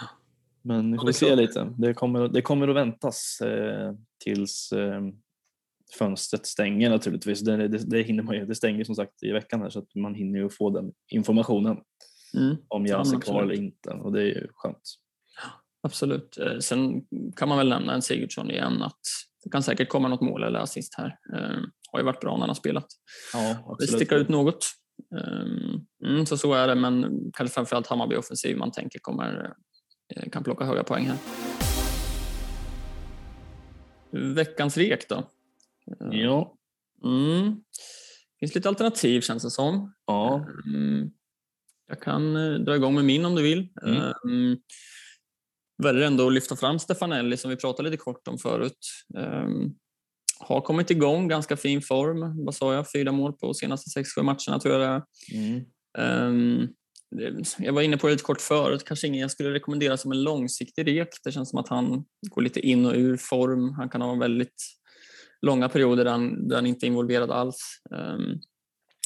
Men 0.62 0.92
vi 0.92 0.98
får 0.98 1.12
se 1.12 1.36
lite. 1.36 1.74
Det 1.78 1.94
kommer, 1.94 2.28
det 2.28 2.42
kommer 2.42 2.68
att 2.68 2.76
väntas 2.76 3.40
eh, 3.40 3.94
tills 4.24 4.72
eh, 4.72 5.02
fönstret 5.98 6.46
stänger 6.46 6.90
naturligtvis. 6.90 7.40
Det, 7.40 7.68
det, 7.68 7.78
det, 7.78 8.02
hinner 8.02 8.22
man 8.22 8.34
ju, 8.36 8.46
det 8.46 8.54
stänger 8.54 8.84
som 8.84 8.94
sagt 8.94 9.22
i 9.22 9.32
veckan 9.32 9.60
här 9.62 9.70
så 9.70 9.78
att 9.78 9.94
man 9.94 10.14
hinner 10.14 10.38
ju 10.38 10.48
få 10.48 10.70
den 10.70 10.92
informationen 11.12 11.76
Mm. 12.36 12.56
om 12.68 12.86
Ja, 12.86 12.98
Jas 12.98 13.08
men 13.12 13.16
är 13.20 13.24
kvar 13.24 13.42
eller 13.42 13.54
inte 13.54 13.90
och 13.90 14.12
det 14.12 14.20
är 14.20 14.24
ju 14.26 14.48
skönt. 14.54 14.82
Absolut. 15.82 16.38
Eh, 16.38 16.58
Sen 16.58 17.02
kan 17.36 17.48
man 17.48 17.58
väl 17.58 17.68
nämna 17.68 17.94
en 17.94 18.02
Sigurdsson 18.02 18.50
igen 18.50 18.82
att 18.82 19.00
det 19.44 19.50
kan 19.50 19.62
säkert 19.62 19.88
komma 19.88 20.08
något 20.08 20.20
mål 20.20 20.42
eller 20.42 20.58
assist 20.58 20.94
här. 20.98 21.18
Eh, 21.34 21.58
har 21.92 21.98
ju 21.98 22.04
varit 22.04 22.20
bra 22.20 22.32
när 22.32 22.40
han 22.40 22.48
har 22.48 22.54
spelat. 22.54 22.86
Ja, 23.32 23.76
Det 23.78 23.86
sticker 23.86 24.16
ut 24.16 24.28
något. 24.28 24.66
Eh, 25.20 25.44
Mm, 26.08 26.26
så 26.26 26.36
så 26.36 26.54
är 26.54 26.68
det, 26.68 26.74
men 26.74 27.20
kanske 27.32 27.54
framförallt 27.54 27.86
Hammarby 27.86 28.16
offensiv 28.16 28.56
man 28.56 28.70
tänker 28.72 28.98
kommer 28.98 29.52
eh, 30.16 30.30
kan 30.30 30.44
plocka 30.44 30.64
höga 30.64 30.84
poäng 30.84 31.06
här. 31.06 31.16
Veckans 34.34 34.76
rek 34.76 35.08
då? 35.08 35.22
Eh, 35.90 36.18
Ja, 36.20 36.56
Mm. 37.04 37.56
finns 38.40 38.54
lite 38.54 38.68
alternativ 38.68 39.20
känns 39.20 39.42
det 39.42 39.50
som. 39.50 39.94
ja, 40.06 40.46
Mm. 40.66 41.10
Jag 41.88 42.02
kan 42.02 42.36
eh, 42.36 42.52
dra 42.54 42.76
igång 42.76 42.94
med 42.94 43.04
min 43.04 43.24
om 43.24 43.34
du 43.34 43.42
vill. 43.42 43.68
Mm. 43.86 44.12
Mm. 44.28 44.58
Väljer 45.82 46.06
ändå 46.06 46.26
att 46.26 46.32
lyfta 46.32 46.56
fram 46.56 46.78
Stefanelli 46.78 47.36
som 47.36 47.50
vi 47.50 47.56
pratade 47.56 47.90
lite 47.90 48.02
kort 48.02 48.28
om 48.28 48.38
förut. 48.38 48.78
Um, 49.18 49.74
har 50.38 50.60
kommit 50.60 50.90
igång, 50.90 51.28
ganska 51.28 51.56
fin 51.56 51.82
form. 51.82 52.44
Vad 52.44 52.54
sa 52.54 52.74
jag? 52.74 52.92
Fyra 52.92 53.12
mål 53.12 53.32
på 53.32 53.54
senaste 53.54 53.90
6-7 54.00 54.22
matcherna 54.22 54.60
tror 54.60 54.74
jag 54.74 54.80
det 54.80 54.86
är. 54.86 55.02
mm. 55.98 56.68
Det- 57.10 57.54
jag 57.58 57.72
var 57.72 57.82
inne 57.82 57.96
på 57.96 58.06
det 58.06 58.12
lite 58.12 58.24
kort 58.24 58.40
förut, 58.40 58.84
kanske 58.84 59.06
ingen 59.06 59.20
jag 59.20 59.30
skulle 59.30 59.52
rekommendera 59.52 59.96
som 59.96 60.12
en 60.12 60.22
långsiktig 60.22 60.86
rek. 60.86 61.08
Det 61.24 61.32
känns 61.32 61.50
som 61.50 61.58
att 61.58 61.68
han 61.68 62.04
går 62.30 62.42
lite 62.42 62.60
in 62.60 62.86
och 62.86 62.94
ur 62.94 63.16
form. 63.16 63.72
Han 63.72 63.88
kan 63.88 64.00
ha 64.02 64.14
väldigt 64.14 64.62
långa 65.44 65.68
perioder 65.68 66.04
där 66.04 66.10
han, 66.12 66.48
där 66.48 66.56
han 66.56 66.66
inte 66.66 66.86
är 66.86 66.88
involverad 66.88 67.30
alls. 67.30 67.80
Ehm, 67.96 68.40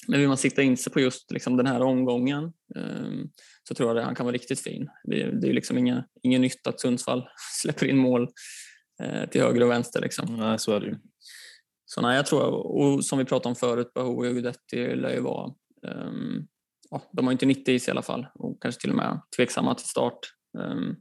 men 0.09 0.21
vill 0.21 0.29
man 0.29 0.37
sikta 0.37 0.63
in 0.63 0.77
sig 0.77 0.93
på 0.93 1.01
just 1.01 1.31
liksom 1.31 1.57
den 1.57 1.67
här 1.67 1.83
omgången 1.83 2.53
ehm, 2.77 3.29
så 3.69 3.75
tror 3.75 3.89
jag 3.91 3.99
att 3.99 4.05
han 4.05 4.15
kan 4.15 4.27
vara 4.27 4.35
riktigt 4.35 4.61
fin. 4.61 4.89
Det, 5.05 5.23
är- 5.23 5.33
det 5.33 5.47
är 5.47 5.49
ju 5.49 5.55
liksom 5.55 5.79
inga, 5.79 6.05
ingen 6.23 6.41
nytta 6.43 6.71
att 6.71 6.81
Sundsvall 6.81 7.29
släpper 7.63 7.87
in 7.87 7.97
mål 7.99 8.29
eh, 9.03 9.29
till 9.29 9.41
höger 9.43 9.63
och 9.63 9.71
vänster. 9.71 10.01
Liksom. 10.01 10.37
Nej, 10.37 10.59
så 10.59 10.73
är 10.73 10.81
det 10.81 10.87
ju. 10.87 10.97
Så 11.87 12.01
nej, 12.01 12.17
jag 12.17 12.27
tror, 12.27 12.43
och 12.53 13.05
som 13.05 13.19
vi 13.19 13.25
pratade 13.25 13.49
om 13.49 13.57
förut, 13.57 13.93
Bahou 13.95 14.17
och 14.17 14.23
Guidetti 14.23 14.97
lär 14.97 15.15
ju 15.15 15.21
vara, 15.21 15.53
ehm, 15.89 16.47
ja, 16.91 17.03
de 17.13 17.27
har 17.27 17.33
inte 17.33 17.47
90 17.47 17.75
i 17.75 17.81
sig 17.81 17.91
i 17.91 17.93
alla 17.93 18.03
fall 18.03 18.27
och 18.35 18.63
kanske 18.63 18.81
till 18.81 18.91
och 18.91 18.97
med 18.97 19.21
tveksamma 19.37 19.75
till 19.75 19.87
start. 19.89 20.19
Um, 20.59 20.97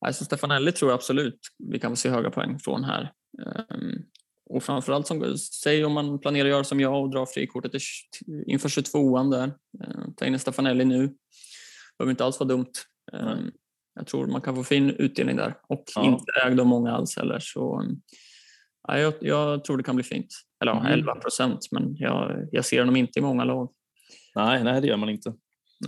Ja, 0.00 0.06
alltså 0.06 0.24
Stefanelli 0.24 0.72
tror 0.72 0.90
jag 0.90 0.94
absolut 0.96 1.38
vi 1.72 1.78
kan 1.78 1.90
få 1.92 1.96
se 1.96 2.08
höga 2.10 2.30
poäng 2.30 2.58
från 2.58 2.84
här. 2.84 3.12
Och 4.52 4.62
framförallt, 4.62 5.06
som, 5.06 5.36
säg 5.38 5.84
om 5.84 5.92
man 5.92 6.18
planerar 6.18 6.44
att 6.44 6.50
göra 6.50 6.64
som 6.64 6.80
jag 6.80 7.02
och 7.02 7.10
dra 7.10 7.26
frikortet 7.26 7.72
inför 8.46 8.68
22an 8.68 9.30
där, 9.30 9.46
uh, 9.46 10.04
ta 10.16 10.26
in 10.26 10.38
Stefanelli 10.38 10.84
nu. 10.84 11.14
behöver 11.98 12.10
inte 12.10 12.24
alls 12.24 12.40
vara 12.40 12.48
dumt. 12.48 12.72
Nej. 13.12 13.36
jag 13.94 14.06
tror 14.06 14.26
man 14.26 14.40
kan 14.40 14.56
få 14.56 14.64
fin 14.64 14.90
utdelning 14.90 15.36
där 15.36 15.54
och 15.68 15.84
Ja. 15.94 16.04
inte 16.04 16.24
ägd 16.46 16.60
av 16.60 16.66
många 16.66 16.92
alls 16.92 17.16
heller. 17.16 17.38
Så, 17.40 17.84
Ja, 18.88 18.98
jag, 18.98 19.14
jag 19.20 19.64
tror 19.64 19.76
det 19.76 19.82
kan 19.82 19.96
bli 19.96 20.04
fint. 20.04 20.26
Eller 20.62 20.72
Mm. 20.72 20.86
11 20.86 21.14
procent, 21.14 21.68
men 21.70 21.96
jag, 21.96 22.48
jag 22.52 22.64
ser 22.64 22.84
dem 22.84 22.96
inte 22.96 23.18
i 23.18 23.22
många 23.22 23.44
lag. 23.44 23.68
nej, 24.34 24.64
nej, 24.64 24.80
det 24.80 24.86
gör 24.86 24.96
man 24.96 25.08
inte. 25.08 25.32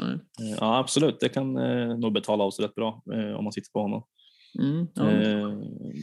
Nej. 0.00 0.12
Eh, 0.12 0.56
Ja, 0.60 0.78
absolut. 0.78 1.20
Det 1.20 1.28
kan 1.28 1.56
eh, 1.56 1.98
nog 1.98 2.12
betala 2.12 2.44
av 2.44 2.50
sig 2.50 2.64
rätt 2.64 2.74
bra 2.74 3.02
eh, 3.12 3.34
om 3.36 3.44
man 3.44 3.52
sitter 3.52 3.70
på 3.70 3.80
honom. 3.80 4.02
Mm, 4.62 4.86
ja. 4.94 5.10
Eh, 5.10 5.58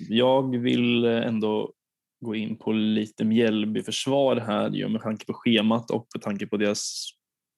jag 0.10 0.58
vill 0.58 1.06
eh, 1.06 1.28
ändå 1.28 1.74
gå 2.22 2.36
in 2.36 2.58
på 2.58 2.72
lite 2.72 3.26
Mjällby-försvar 3.26 4.36
här 4.36 4.70
ju 4.70 4.90
med 4.90 5.02
tanke 5.02 5.26
på 5.26 5.34
schemat 5.34 5.92
och 5.92 6.08
med 6.16 6.22
tanke 6.22 6.48
på 6.48 6.58
deras 6.58 7.10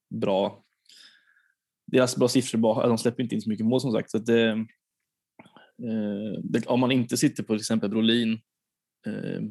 bra 0.09 0.64
deras 1.91 2.18
bra 2.18 2.28
siffror. 2.28 2.70
Alltså, 2.70 2.89
de 2.89 2.97
släpper 2.97 3.24
inte 3.24 3.36
in 3.36 3.41
så 3.41 3.49
mycket 3.49 3.66
mål 3.66 3.82
som 3.82 3.91
sagt. 3.91 4.11
Så 4.11 4.18
att 4.18 4.26
det, 4.26 4.49
eh, 4.49 6.39
det, 6.43 6.68
om 6.68 6.80
man 6.80 6.91
inte 6.91 7.18
sitter 7.18 7.43
på 7.43 7.53
till 7.53 7.61
exempel 7.61 7.89
Brolin 7.89 8.34
eh, 9.07 9.41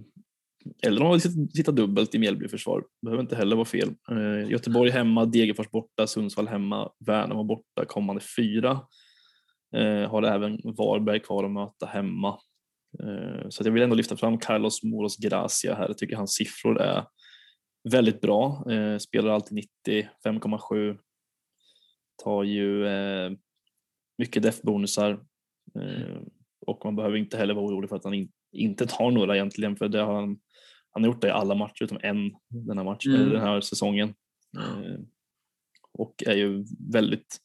eller 0.82 1.00
om 1.00 1.08
man 1.08 1.12
vill 1.12 1.20
sitta, 1.20 1.56
sitta 1.56 1.72
dubbelt 1.72 2.14
i 2.14 2.18
Mjällby-försvar, 2.18 2.84
behöver 3.02 3.22
inte 3.22 3.36
heller 3.36 3.56
vara 3.56 3.64
fel. 3.64 3.88
Eh, 4.10 4.50
Göteborg 4.50 4.90
hemma, 4.90 5.24
Degerfors 5.24 5.70
borta, 5.70 6.06
Sundsvall 6.06 6.48
hemma, 6.48 6.90
Värnamo 7.06 7.44
borta 7.44 7.84
kommande 7.86 8.22
fyra. 8.36 8.80
Eh, 9.76 10.10
har 10.10 10.22
även 10.22 10.60
Varberg 10.64 11.20
kvar 11.20 11.44
att 11.44 11.50
möta 11.50 11.86
hemma. 11.86 12.38
Eh, 13.00 13.48
så 13.48 13.62
att 13.62 13.66
jag 13.66 13.72
vill 13.72 13.82
ändå 13.82 13.96
lyfta 13.96 14.16
fram 14.16 14.38
Carlos 14.38 14.82
Moros 14.82 15.16
Gracia 15.16 15.74
här. 15.74 15.88
Jag 15.88 15.98
tycker 15.98 16.16
hans 16.16 16.34
siffror 16.34 16.80
är 16.80 17.04
väldigt 17.90 18.20
bra. 18.20 18.72
Eh, 18.72 18.98
spelar 18.98 19.30
alltid 19.30 19.54
90, 19.86 20.08
5,7. 20.24 20.98
Tar 22.24 22.42
ju 22.42 22.86
eh, 22.86 23.32
mycket 24.18 24.42
def-bonusar. 24.42 25.10
Eh, 25.80 26.20
och 26.66 26.84
man 26.84 26.96
behöver 26.96 27.16
inte 27.16 27.36
heller 27.36 27.54
vara 27.54 27.64
orolig 27.64 27.88
för 27.88 27.96
att 27.96 28.04
han 28.04 28.14
in, 28.14 28.32
inte 28.52 28.86
tar 28.86 29.10
några 29.10 29.34
egentligen 29.34 29.76
för 29.76 29.88
det 29.88 30.00
har 30.00 30.14
han, 30.14 30.38
han 30.90 31.02
har 31.02 31.10
gjort 31.10 31.20
det 31.20 31.28
i 31.28 31.30
alla 31.30 31.54
matcher 31.54 31.84
utom 31.84 31.98
en 32.02 32.32
den 32.48 32.78
här, 32.78 32.84
matchen, 32.84 33.14
Mm. 33.14 33.30
den 33.30 33.40
här 33.40 33.60
säsongen. 33.60 34.14
Eh, 34.58 35.00
och 35.92 36.22
är 36.26 36.34
ju 36.34 36.64
väldigt 36.92 37.40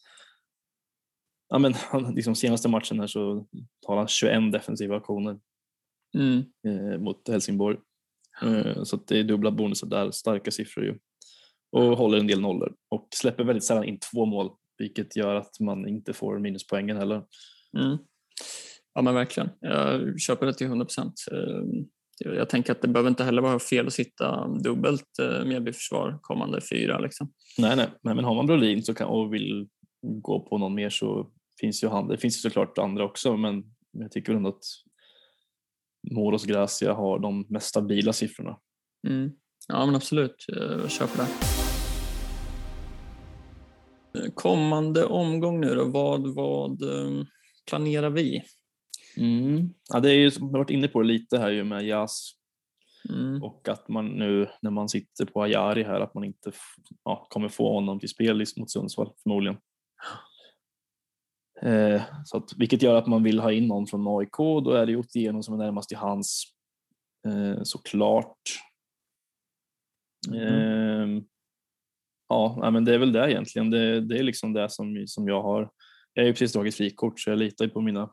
Ja, 1.50 1.58
men 1.58 1.74
han, 1.74 2.16
liksom 2.16 2.36
senaste 2.36 2.70
matchen 2.70 3.00
här 3.00 3.08
så 3.08 3.48
tar 3.88 3.98
han 3.98 4.08
21 4.08 4.52
defensiva 4.52 4.98
aktioner 4.98 5.40
Mm. 6.18 6.44
eh, 6.68 7.00
mot 7.00 7.28
Helsingborg. 7.28 7.78
Eh, 8.42 8.84
så 8.84 8.96
det 9.08 9.20
är 9.20 9.24
dubbla 9.24 9.52
bonusar 9.52 9.88
där, 9.88 10.12
starka 10.12 10.52
siffror 10.52 10.86
ju. 10.86 10.98
Och 11.72 11.98
håller 11.98 12.18
en 12.18 12.28
del 12.28 12.42
nollor 12.42 12.76
och 12.90 13.08
släpper 13.16 13.44
väldigt 13.44 13.64
sällan 13.64 13.84
in 13.84 14.00
två 14.00 14.26
mål, 14.26 14.50
vilket 14.78 15.16
gör 15.16 15.36
att 15.36 15.60
man 15.60 15.88
inte 15.88 16.14
får 16.14 16.40
minuspoängen 16.40 16.98
heller. 16.98 17.24
Mm. 17.78 17.98
Ja 18.94 19.02
men 19.02 19.14
verkligen. 19.14 19.50
Jag 19.60 20.20
köper 20.20 20.46
det 20.46 20.54
till 20.54 20.68
100 20.68 20.86
procent. 20.86 21.14
Jag 22.20 22.50
tänker 22.50 22.72
att 22.72 22.82
det 22.82 22.88
behöver 22.88 23.10
inte 23.10 23.24
heller 23.24 23.42
vara 23.42 23.60
fel 23.60 23.88
att 23.88 23.94
sitta 23.94 24.48
dubbelt 24.48 25.20
eh, 25.22 25.46
Mjällby-försvar 25.46 26.20
kommande 26.22 26.62
fyra. 26.62 27.00
Liksom. 27.00 27.32
Nej, 27.58 27.76
nej, 27.76 27.88
nej, 28.02 28.16
men 28.16 28.26
har 28.26 28.36
man 28.36 28.46
Brolin 28.48 28.84
så 28.84 28.94
kan, 28.94 29.08
och 29.08 29.34
vill 29.34 29.68
gå 30.02 30.40
på 30.40 30.58
någon 30.58 30.76
mer 30.76 30.90
så 30.90 31.32
finns 31.60 31.84
ju 31.84 31.88
han. 31.88 32.08
Det 32.08 32.18
finns 32.18 32.38
ju 32.38 32.50
såklart 32.50 32.78
andra 32.78 33.04
också, 33.04 33.38
men 33.38 33.64
jag 33.92 34.12
tycker 34.12 34.34
ändå 34.34 34.50
att 34.50 34.64
Moros 36.12 36.46
Gracia 36.46 36.94
har 36.94 37.20
de 37.20 37.46
mest 37.50 37.68
stabila 37.68 38.14
siffrorna. 38.14 38.60
Mm. 39.08 39.32
Ja 39.68 39.86
men 39.86 39.96
absolut, 39.96 40.46
jag 40.48 40.92
köper 40.92 41.18
det. 41.18 41.28
Kommande 44.34 45.06
omgång 45.06 45.62
nu 45.62 45.76
då, 45.76 45.86
vad, 45.86 46.36
vad 46.36 46.82
eh, 46.82 47.24
planerar 47.70 48.10
vi? 48.10 48.44
Mm. 49.18 49.70
Ja, 49.90 50.00
det 50.00 50.10
är 50.10 50.14
ju, 50.14 50.24
jag 50.24 50.42
har 50.42 50.52
varit 50.52 50.70
inne 50.70 50.88
på 50.88 51.02
det 51.02 51.08
lite 51.08 51.38
här 51.38 51.50
ju 51.50 51.64
med 51.64 51.86
Jas 51.88 52.38
Mm. 53.10 53.44
och 53.44 53.68
att 53.70 53.90
man 53.90 54.08
nu 54.08 54.50
när 54.62 54.72
man 54.72 54.90
sitter 54.90 55.26
på 55.26 55.42
Ajari 55.44 55.84
här 55.84 56.00
att 56.00 56.14
man 56.14 56.24
inte 56.24 56.52
ja, 57.04 57.28
kommer 57.30 57.50
få 57.50 57.74
honom 57.74 58.00
till 58.00 58.10
spel 58.10 58.46
mot 58.58 58.72
Sundsvall 58.72 59.14
förmodligen. 59.24 59.58
Eh, 61.62 62.02
så 62.26 62.38
att, 62.38 62.54
vilket 62.58 62.82
gör 62.82 62.96
att 62.96 63.08
man 63.08 63.24
vill 63.24 63.40
ha 63.40 63.52
in 63.52 63.68
någon 63.68 63.88
från 63.88 64.20
AIK 64.20 64.38
då 64.38 64.72
är 64.72 64.86
det 64.86 64.96
Otieno 64.96 65.44
som 65.44 65.54
är 65.54 65.58
närmast 65.58 65.90
till 65.90 65.98
hans 65.98 66.44
eh, 67.28 67.64
såklart. 67.64 68.42
Eh, 70.34 71.08
ja, 72.30 72.58
nej, 72.62 72.72
men 72.72 72.86
det 72.86 72.94
är 72.94 72.98
väl 72.98 73.12
det 73.12 73.32
egentligen. 73.32 73.70
Det, 73.70 74.02
det 74.02 74.20
är 74.20 74.24
liksom 74.24 74.54
det 74.54 74.70
som, 74.70 75.04
som 75.08 75.28
jag 75.28 75.42
har. 75.42 75.70
Jag 76.14 76.24
har 76.24 76.28
ju 76.28 76.34
precis 76.34 76.54
dragit 76.54 76.76
frikort 76.76 77.20
så 77.20 77.30
jag 77.30 77.40
litar 77.40 77.68
på 77.68 77.82
mina, 77.82 78.10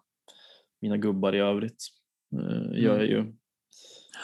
mina 0.80 0.97
gubbar 0.97 1.34
i 1.34 1.38
övrigt. 1.38 1.82
Eh, 2.36 2.78
jag 2.82 3.07
ju. 3.07 3.18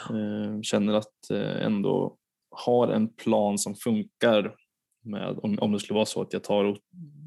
Eh, 0.09 0.61
känner 0.61 0.93
att 0.93 1.29
eh, 1.31 1.65
ändå 1.65 2.17
har 2.49 2.87
en 2.87 3.13
plan 3.13 3.57
som 3.57 3.75
funkar 3.75 4.55
med, 5.03 5.39
om, 5.43 5.59
om 5.59 5.71
det 5.71 5.79
skulle 5.79 5.95
vara 5.95 6.05
så 6.05 6.21
att 6.21 6.33
jag 6.33 6.43
tar 6.43 6.63
och 6.63 6.77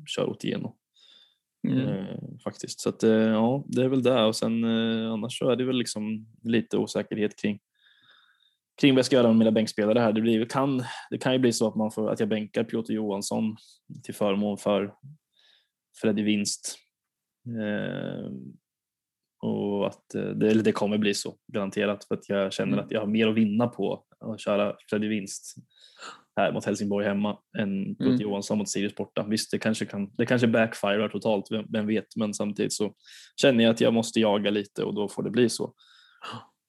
kör 0.07 0.31
Otieno. 0.31 0.77
Mm. 1.65 1.89
Eh, 1.89 2.19
faktiskt. 2.45 2.81
Så 2.81 2.89
att, 2.89 3.03
eh, 3.03 3.11
ja, 3.11 3.65
det 3.67 3.85
är 3.85 3.89
väl 3.89 4.03
det 4.03 4.25
och 4.25 4.37
sen 4.37 4.65
eh, 4.65 5.13
annars 5.13 5.39
så 5.39 5.51
är 5.51 5.57
det 5.57 5.65
väl 5.65 5.77
liksom 5.77 6.27
lite 6.43 6.77
osäkerhet 6.77 7.41
kring 7.41 7.59
kring 8.81 8.95
vad 8.95 8.99
jag 8.99 9.07
ska 9.07 9.17
göra 9.17 9.29
med 9.29 9.37
mina 9.37 9.51
bänkspelare 9.51 9.99
här. 9.99 10.13
Det, 10.13 10.21
blir, 10.21 10.45
kan, 10.45 10.85
det 11.11 11.19
kan 11.19 11.33
ju 11.33 11.39
bli 11.39 11.53
så 11.53 11.69
att, 11.69 11.75
man 11.75 11.91
får, 11.91 12.11
att 12.11 12.21
jag 12.21 12.29
bänkar 12.29 12.65
Piotr 12.65 12.93
Johansson 12.93 13.57
till 14.03 14.15
förmån 14.15 14.59
för 14.59 14.95
Freddy 16.01 16.23
Winst. 16.23 16.79
Eh, 17.47 18.31
och 19.45 19.87
att 19.87 20.15
eh, 20.15 20.23
det, 20.23 20.51
eller 20.51 20.63
det 20.63 20.73
kommer 20.73 20.99
bli 20.99 21.15
så 21.15 21.35
garanterat 21.53 22.05
för 22.05 22.15
att 22.15 22.29
jag 22.29 22.53
känner 22.53 22.73
Mm. 22.73 22.85
att 22.85 22.91
jag 22.91 23.01
har 23.01 23.07
mer 23.07 23.29
att 23.29 23.35
vinna 23.35 23.67
på 23.69 24.05
att 24.21 24.41
köra 24.41 24.77
Freddy 24.91 25.09
Winst 25.09 25.55
här 26.37 26.53
mot 26.53 26.65
Helsingborg 26.65 27.07
hemma 27.07 27.39
än 27.59 27.85
Piotr 27.95 28.11
Mm. 28.11 28.21
Johansson 28.21 28.59
mot 28.59 28.69
Sirius 28.69 28.95
borta. 28.95 29.23
Visst, 29.29 29.51
det 29.51 29.59
kanske, 29.59 29.87
kan, 29.87 30.11
det 30.17 30.27
kanske 30.27 30.47
backfirar 30.47 31.09
totalt, 31.09 31.47
vem, 31.51 31.65
vem 31.69 31.87
vet, 31.87 32.17
men 32.17 32.35
samtidigt 32.35 32.73
så 32.73 32.95
känner 33.41 33.65
jag 33.65 33.71
att 33.71 33.81
jag 33.81 33.95
måste 33.95 34.21
jaga 34.21 34.51
lite 34.51 34.85
och 34.85 34.95
då 34.95 35.09
får 35.09 35.23
det 35.23 35.31
bli 35.31 35.49
så. 35.49 35.75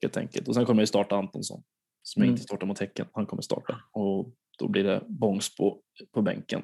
Helt 0.02 0.16
enkelt. 0.16 0.48
Och 0.48 0.54
sen 0.54 0.64
kommer 0.66 0.82
jag 0.82 0.88
starta 0.88 1.16
Antonsson. 1.16 1.62
som 2.02 2.22
Mm. 2.22 2.32
inte 2.32 2.42
startar 2.42 2.66
mot 2.66 2.78
Häcken. 2.78 3.06
Han 3.12 3.26
kommer 3.26 3.42
starta 3.42 3.80
och 3.92 4.32
då 4.58 4.68
blir 4.68 4.84
det 4.84 5.02
Bångsbo 5.08 5.80
på 6.14 6.22
bänken. 6.22 6.62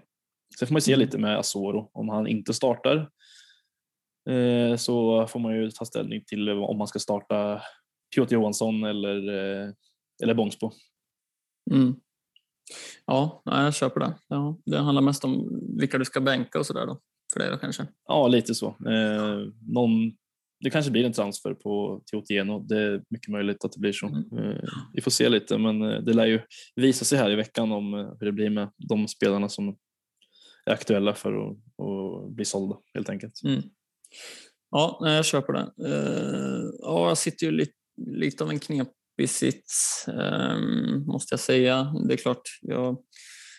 Sen 0.59 0.69
får 0.69 0.73
man 0.75 0.81
se 0.83 0.93
Mm. 0.93 1.01
lite 1.05 1.19
med 1.19 1.39
Asoro. 1.39 1.91
Om 1.93 2.09
han 2.09 2.27
inte 2.27 2.55
startar 2.55 3.11
så 4.79 5.27
får 5.27 5.39
man 5.41 5.57
ju 5.57 5.71
ta 5.71 5.85
ställning 5.85 6.25
till 6.27 6.49
om 6.49 6.79
man 6.79 6.87
ska 6.87 6.99
starta 6.99 7.63
Piotr 8.15 8.35
Johansson 8.35 8.85
eller, 8.85 9.29
eh, 9.29 9.71
eller 10.23 10.35
Bångsbo. 10.35 10.71
Mm. 11.71 11.95
Ja, 13.07 13.43
jag 13.45 13.75
köper 13.75 14.01
det. 14.01 14.15
Ja, 14.29 14.59
det 14.65 14.79
handlar 14.79 15.03
mest 15.03 15.25
om 15.25 15.61
vilka 15.79 15.99
du 15.99 16.05
ska 16.05 16.21
bänka 16.21 16.59
och 16.59 16.67
sådär 16.67 16.87
då. 16.87 17.01
För 17.33 17.41
dig 17.41 17.51
då 17.51 17.57
kanske. 17.57 17.87
Ja, 18.09 18.29
lite 18.29 18.55
så. 18.55 18.67
Eh, 18.67 19.39
någon, 19.69 20.13
det 20.61 20.71
kanske 20.71 20.91
blir 20.91 21.05
en 21.05 21.13
transfer 21.13 21.55
på 21.55 22.03
till 22.07 22.19
Otieno. 22.19 22.59
Det 22.59 22.79
är 22.79 23.03
mycket 23.09 23.29
möjligt 23.29 23.65
att 23.65 23.73
det 23.73 23.81
blir 23.81 23.93
så. 23.93 24.07
Mm. 24.07 24.39
Eh, 24.39 24.65
vi 24.93 25.01
får 25.01 25.11
se 25.11 25.29
lite, 25.29 25.59
men 25.59 25.83
eh, 25.83 26.01
det 26.01 26.13
lär 26.13 26.27
ju 26.27 26.41
visa 26.77 27.05
sig 27.05 27.19
här 27.19 27.31
i 27.31 27.37
veckan 27.37 27.73
om 27.73 27.95
eh, 27.95 28.13
hur 28.21 28.27
det 28.27 28.33
blir 28.33 28.51
med 28.51 28.69
de 28.77 29.09
spelarna 29.09 29.49
som 29.49 29.69
är 30.67 30.73
aktuella 30.73 31.15
för 31.15 31.33
att, 31.33 31.57
att 31.57 32.33
bli 32.33 32.45
sålda 32.45 32.77
helt 32.95 33.09
enkelt. 33.09 33.43
Mm. 33.45 33.63
Ja, 34.71 34.99
jag 35.01 35.25
köper 35.25 35.53
det. 35.53 35.73
Eh, 35.89 36.63
ja, 36.79 37.09
jag 37.09 37.19
sitter 37.19 37.47
ju 37.47 37.53
lite, 37.53 37.73
lite 38.07 38.45
av 38.45 38.51
en 38.51 38.59
knepig 38.59 39.29
sits, 39.31 40.05
ehm, 40.09 41.07
måste 41.07 41.33
jag 41.33 41.41
säga. 41.41 41.95
Det 42.09 42.15
är 42.15 42.17
klart, 42.17 42.43
jag, 42.61 42.97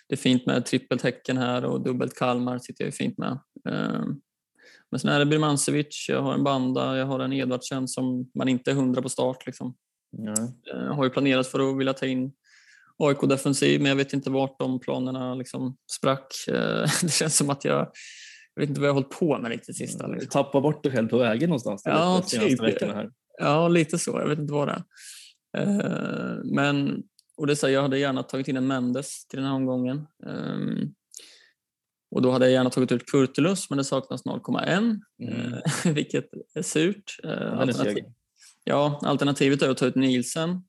det 0.09 0.15
är 0.15 0.17
fint 0.17 0.45
med 0.45 0.65
trippelt 0.65 1.01
Häcken 1.01 1.37
här 1.37 1.65
och 1.65 1.83
dubbelt 1.83 2.15
Kalmar 2.15 2.59
sitter 2.59 2.83
jag 2.83 2.87
ju 2.87 2.91
fint 2.91 3.17
med. 3.17 3.39
Ehm, 3.69 4.21
men 4.91 4.99
sen 4.99 5.09
är 5.09 5.19
det 5.19 5.25
Birmancevic, 5.25 6.05
jag 6.09 6.21
har 6.21 6.33
en 6.33 6.43
Banda, 6.43 6.97
jag 6.97 7.05
har 7.05 7.19
en 7.19 7.33
Edvardsen 7.33 7.87
som 7.87 8.31
man 8.37 8.47
inte 8.47 8.71
är 8.71 8.75
hundra 8.75 9.01
på 9.01 9.09
start. 9.09 9.45
Liksom. 9.45 9.75
Ja. 10.17 10.31
Eh, 10.73 10.83
Jag 10.85 10.93
har 10.93 11.03
ju 11.03 11.09
planerat 11.09 11.47
för 11.47 11.69
att 11.71 11.77
vilja 11.79 11.93
ta 11.93 12.05
in 12.05 12.31
AIK 12.97 13.21
defensiv, 13.29 13.81
men 13.81 13.89
jag 13.89 13.95
vet 13.95 14.13
inte 14.13 14.29
vart 14.29 14.59
de 14.59 14.79
planerna 14.79 15.35
liksom 15.35 15.77
sprack. 15.91 16.27
Eh, 16.47 16.89
Det 17.01 17.11
känns 17.11 17.37
som 17.37 17.49
att 17.49 17.65
jag, 17.65 17.91
jag 18.55 18.61
vet 18.61 18.69
inte 18.69 18.81
vad 18.81 18.87
jag 18.89 18.93
har 18.93 19.01
hållit 19.01 19.19
på 19.19 19.37
med 19.39 19.51
riktigt 19.51 19.77
sista. 19.77 20.07
Du 20.07 20.13
Liksom. 20.13 20.29
tappar 20.29 20.61
bort 20.61 20.83
dig 20.83 20.91
själv 20.91 21.07
på 21.07 21.17
vägen 21.17 21.49
någonstans 21.49 21.81
Ja, 21.85 22.23
typ. 22.27 22.61
här. 22.81 23.11
Ja, 23.39 23.67
lite 23.67 23.97
så. 23.99 24.11
Jag 24.11 24.27
vet 24.29 24.39
inte 24.39 24.53
vad 24.53 24.67
det 24.67 24.83
är. 25.57 25.63
Eh, 25.63 26.37
Men, 26.43 27.03
och 27.37 27.47
det 27.47 27.53
är 27.53 27.55
så 27.55 27.67
här, 27.67 27.73
jag 27.73 27.81
hade 27.81 27.99
gärna 27.99 28.23
tagit 28.23 28.47
in 28.47 28.57
en 28.57 28.67
Mendes 28.67 29.25
till 29.27 29.39
den 29.39 29.47
här 29.47 29.55
omgången. 29.55 30.07
Ehm, 30.27 30.93
Och 32.15 32.21
då 32.21 32.31
hade 32.31 32.45
jag 32.45 32.51
gärna 32.53 32.69
tagit 32.69 32.91
ut 32.91 33.05
Kurtulus, 33.11 33.69
men 33.69 33.77
det 33.77 33.83
saknas 33.83 34.25
0,1, 34.25 34.99
Mm. 35.23 35.53
eh, 35.53 35.59
vilket 35.93 36.29
är 36.53 36.61
surt. 36.61 37.19
Eh, 37.23 37.59
alternativ-. 37.59 38.05
Ja, 38.63 38.99
alternativet 39.03 39.61
är 39.61 39.69
att 39.69 39.77
ta 39.77 39.85
ut 39.85 39.95
Nielsen 39.95 40.61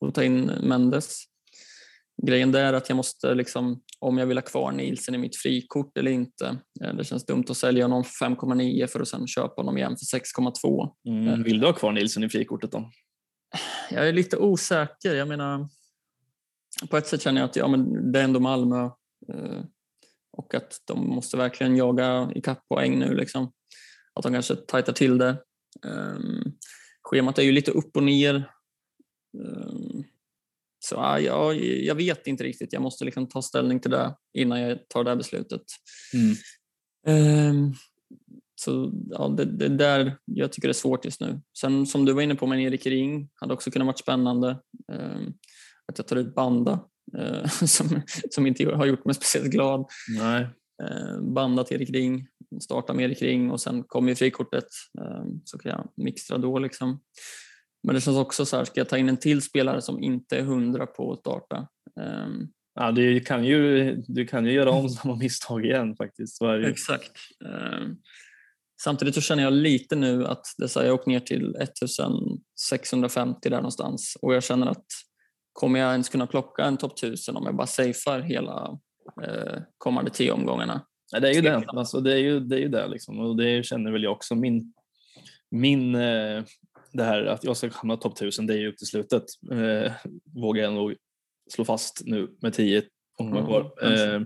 och 0.00 0.14
ta 0.14 0.22
in 0.22 0.44
Mendes. 0.62 1.24
Grejen 2.26 2.52
där 2.52 2.64
är 2.64 2.72
att 2.72 2.88
jag 2.88 2.96
måste, 2.96 3.34
liksom, 3.34 3.82
om 3.98 4.18
jag 4.18 4.26
vill 4.26 4.36
ha 4.36 4.42
kvar 4.42 4.72
Nielsen 4.72 5.14
i 5.14 5.18
mitt 5.18 5.36
frikort 5.36 5.98
eller 5.98 6.10
inte. 6.10 6.58
Eh, 6.84 6.94
det 6.94 7.04
känns 7.04 7.26
dumt 7.26 7.44
att 7.48 7.56
sälja 7.56 7.84
honom 7.84 8.04
för 8.04 8.26
5,9 8.26 8.86
för 8.86 9.00
att 9.00 9.08
sen 9.08 9.26
köpa 9.26 9.54
honom 9.56 9.78
igen 9.78 9.96
för 9.96 10.18
6,2. 10.18 10.90
Mm. 11.08 11.42
Vill 11.42 11.60
du 11.60 11.66
ha 11.66 11.72
kvar 11.72 11.92
Nilsson 11.92 12.24
i 12.24 12.28
frikortet 12.28 12.72
då? 12.72 12.90
Jag 13.90 14.08
är 14.08 14.12
lite 14.12 14.36
osäker. 14.36 15.14
Jag 15.14 15.28
menar, 15.28 15.68
på 16.90 16.96
ett 16.96 17.06
sätt 17.06 17.22
känner 17.22 17.40
jag 17.40 17.48
att 17.48 17.56
ja, 17.56 17.68
men 17.68 18.12
det 18.12 18.20
är 18.20 18.24
ändå 18.24 18.40
Malmö 18.40 18.84
eh, 19.32 19.64
och 20.32 20.54
att 20.54 20.80
de 20.84 21.08
måste 21.08 21.36
verkligen 21.36 21.76
jaga 21.76 22.30
ikapp 22.34 22.68
poäng 22.68 22.98
nu. 22.98 23.14
Liksom. 23.14 23.52
Att 24.14 24.22
de 24.22 24.32
kanske 24.32 24.56
tajtar 24.56 24.92
till 24.92 25.18
det. 25.18 25.36
Um, 25.86 26.56
schemat 27.02 27.38
är 27.38 27.42
ju 27.42 27.52
lite 27.52 27.70
upp 27.70 27.96
och 27.96 28.02
ner. 28.02 28.50
Så 30.82 30.94
ja, 30.94 31.52
jag, 31.54 31.94
vet 31.94 32.26
inte 32.26 32.44
riktigt. 32.44 32.72
Jag 32.72 32.82
måste 32.82 33.04
liksom 33.04 33.28
ta 33.28 33.42
ställning 33.42 33.80
till 33.80 33.90
det 33.90 34.14
innan 34.38 34.60
jag 34.60 34.88
tar 34.88 35.04
det 35.04 35.10
här 35.10 35.16
beslutet. 35.16 35.62
Mm. 36.14 36.36
Ehm, 37.06 37.72
så 38.54 38.92
ja, 39.10 39.28
det, 39.28 39.44
det 39.44 39.64
är 39.64 39.68
där 39.68 40.16
jag 40.24 40.52
tycker 40.52 40.68
det 40.68 40.72
är 40.72 40.74
svårt 40.74 41.04
just 41.04 41.20
nu. 41.20 41.40
Sen 41.60 41.86
som 41.86 42.04
du 42.04 42.12
var 42.12 42.22
inne 42.22 42.34
på 42.34 42.46
med 42.46 42.62
Erik 42.62 42.86
Ring, 42.86 43.28
hade 43.34 43.54
också 43.54 43.70
kunnat 43.70 43.86
varit 43.86 43.98
spännande. 43.98 44.50
Ehm, 44.92 45.32
att 45.90 45.98
jag 45.98 46.06
tar 46.06 46.16
ut 46.16 46.34
Banda, 46.34 46.80
eh, 47.18 47.48
som, 47.66 48.02
som 48.30 48.46
inte 48.46 48.64
har 48.64 48.86
gjort 48.86 49.04
mig 49.04 49.14
speciellt 49.14 49.50
glad. 49.50 49.86
Nej. 50.18 50.46
Eh, 50.82 51.20
banda 51.20 51.64
till 51.64 51.76
Erik 51.76 51.90
Ring, 51.90 52.26
starta 52.62 52.94
med 52.94 53.04
Erik 53.04 53.22
Ring 53.22 53.50
och 53.50 53.60
sen 53.60 53.82
kommer 53.82 54.08
ju 54.08 54.14
frikortet. 54.14 54.64
Eh, 55.00 55.24
så 55.44 55.58
kan 55.58 55.70
jag 55.70 55.88
mixtra 55.96 56.38
då 56.38 56.58
liksom. 56.58 57.00
Men 57.82 57.94
det 57.94 58.00
känns 58.00 58.16
också 58.16 58.46
så 58.46 58.56
här, 58.56 58.64
ska 58.64 58.80
jag 58.80 58.88
ta 58.88 58.98
in 58.98 59.08
en 59.08 59.16
till 59.16 59.42
spelare 59.42 59.82
som 59.82 60.02
inte 60.02 60.38
är 60.38 60.42
hundra 60.42 60.86
på 60.86 61.12
att 61.12 61.18
starta? 61.18 61.68
Ehm, 62.00 62.48
Ja, 62.74 62.92
du, 62.92 63.20
kan 63.20 63.44
ju, 63.44 63.94
du 64.08 64.26
kan 64.26 64.46
ju 64.46 64.52
göra 64.52 64.70
om 64.70 64.88
samma 64.88 65.16
misstag 65.16 65.64
igen 65.64 65.96
faktiskt. 65.96 66.42
Exakt. 66.42 67.12
Ehm, 67.44 67.96
Samtidigt 68.82 69.14
så 69.14 69.20
känner 69.20 69.42
jag 69.42 69.52
lite 69.52 69.96
nu 69.96 70.26
att 70.26 70.46
det 70.58 70.68
så 70.68 70.80
här, 70.80 70.86
jag 70.86 70.94
åkt 70.94 71.06
ner 71.06 71.20
till 71.20 71.56
1650 71.56 73.48
där 73.48 73.56
någonstans 73.56 74.16
och 74.22 74.34
jag 74.34 74.42
känner 74.42 74.66
att 74.66 74.86
kommer 75.52 75.80
jag 75.80 75.90
ens 75.90 76.08
kunna 76.08 76.26
plocka 76.26 76.64
en 76.64 76.76
topp 76.76 76.92
1000 76.98 77.36
om 77.36 77.46
jag 77.46 77.56
bara 77.56 77.66
safear 77.66 78.20
hela 78.20 78.78
eh, 79.22 79.62
kommande 79.78 80.10
tio 80.10 80.32
omgångarna? 80.32 80.86
Nej, 81.12 81.20
det 81.20 81.28
är 81.28 81.32
ju 81.32 81.40
det. 81.40 81.64
Alltså, 81.66 82.00
det 82.00 82.12
är 82.12 82.18
ju 82.18 82.40
det, 82.40 82.56
är 82.56 82.60
ju 82.60 82.68
det 82.68 82.88
liksom. 82.88 83.18
och 83.18 83.36
det 83.36 83.66
känner 83.66 83.92
väl 83.92 84.02
jag 84.02 84.12
också. 84.12 84.34
Min, 84.34 84.72
min 85.50 85.94
eh, 85.94 86.44
det 86.92 87.04
här 87.04 87.24
att 87.24 87.44
jag 87.44 87.56
ska 87.56 87.70
hamna 87.72 87.96
topp 87.96 88.12
1000, 88.12 88.46
det 88.46 88.54
är 88.54 88.58
ju 88.58 88.68
upp 88.68 88.76
till 88.76 88.86
slutet. 88.86 89.24
Eh, 89.52 89.92
vågar 90.34 90.62
jag 90.62 90.72
nog 90.74 90.94
slå 91.50 91.64
fast 91.64 92.02
nu 92.04 92.36
med 92.42 92.52
10 92.52 92.82
omgångar 93.18 93.46
kvar. 93.46 93.72
kanske. 93.80 94.14
Eh, 94.14 94.20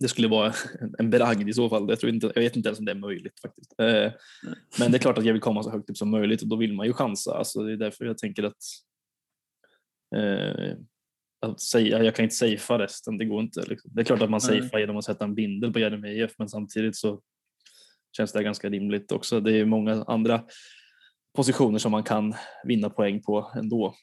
det 0.00 0.08
skulle 0.08 0.28
vara 0.28 0.52
en, 0.98 1.10
bragd 1.10 1.48
i 1.48 1.52
så 1.52 1.68
fall. 1.68 1.88
Jag, 1.88 2.00
tror 2.00 2.12
inte, 2.14 2.32
jag 2.34 2.42
vet 2.42 2.56
inte 2.56 2.68
ens 2.68 2.78
om 2.78 2.84
det 2.84 2.92
är 2.92 2.96
möjligt 2.96 3.40
faktiskt. 3.40 3.80
Eh, 3.80 4.12
men 4.78 4.92
det 4.92 4.96
är 4.96 4.98
klart 4.98 5.18
att 5.18 5.24
jag 5.24 5.32
vill 5.32 5.42
komma 5.42 5.62
så 5.62 5.70
högt 5.70 5.90
upp 5.90 5.96
som 5.96 6.10
möjligt 6.10 6.42
och 6.42 6.48
då 6.48 6.56
vill 6.56 6.72
man 6.72 6.86
ju 6.86 6.92
chansa. 6.92 7.34
Alltså, 7.34 7.62
det 7.62 7.72
är 7.72 7.76
därför 7.76 8.04
jag 8.04 8.18
tänker 8.18 8.42
att, 8.42 8.56
eh, 10.16 10.76
att 11.40 11.60
säga, 11.60 12.02
jag 12.02 12.14
kan 12.14 12.22
inte 12.22 12.34
safea 12.34 12.78
resten, 12.78 13.18
det 13.18 13.24
går 13.24 13.40
inte. 13.40 13.62
Liksom. 13.66 13.90
Det 13.94 14.02
är 14.02 14.04
klart 14.04 14.22
att 14.22 14.30
man 14.30 14.40
safear 14.40 14.78
genom 14.78 14.96
att 14.96 15.04
sätta 15.04 15.24
en 15.24 15.34
bindel 15.34 15.72
på 15.72 15.78
Jeremejeff 15.78 16.34
men 16.38 16.48
samtidigt 16.48 16.96
så 16.96 17.20
känns 18.16 18.32
det 18.32 18.42
ganska 18.42 18.68
rimligt 18.68 19.12
också. 19.12 19.40
Det 19.40 19.52
är 19.52 19.64
många 19.64 20.04
andra 20.06 20.44
positioner 21.36 21.78
som 21.78 21.92
man 21.92 22.02
kan 22.02 22.34
vinna 22.64 22.90
poäng 22.90 23.22
på 23.22 23.52
ändå. 23.56 23.94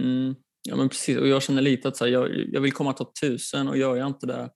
Mm. 0.00 0.34
Ja 0.68 0.76
men 0.76 0.88
precis 0.88 1.18
och 1.18 1.28
jag 1.28 1.42
känner 1.42 1.62
lite 1.62 1.88
att 1.88 1.96
så 1.96 2.04
här, 2.04 2.12
jag, 2.12 2.30
jag 2.52 2.60
vill 2.60 2.72
komma 2.72 2.92
topp 2.92 3.12
1000 3.22 3.68
och 3.68 3.76
gör 3.78 3.96
jag 3.96 4.06
inte 4.06 4.26
det 4.26 4.50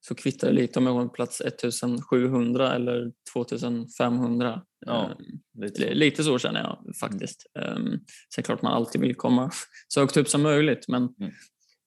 så 0.00 0.14
kvittar 0.14 0.48
det 0.48 0.54
lite 0.54 0.78
om 0.78 0.86
jag 0.86 0.94
kommer 0.94 1.06
på 1.06 1.12
plats 1.12 1.40
1700 1.40 2.74
eller 2.74 3.12
2500. 3.32 4.62
Ja, 4.86 5.06
Ehm, 5.06 5.64
Lite 5.64 5.94
Lite 5.94 6.24
så 6.24 6.38
känner 6.38 6.60
jag 6.60 6.96
faktiskt. 7.00 7.46
Um, 7.76 8.00
sen 8.34 8.44
klart 8.44 8.62
man 8.62 8.72
alltid 8.72 9.00
vill 9.00 9.14
komma 9.14 9.50
så 9.88 10.00
högt 10.00 10.16
upp 10.16 10.28
som 10.28 10.42
möjligt 10.42 10.88
men 10.88 11.02
Mm. 11.02 11.32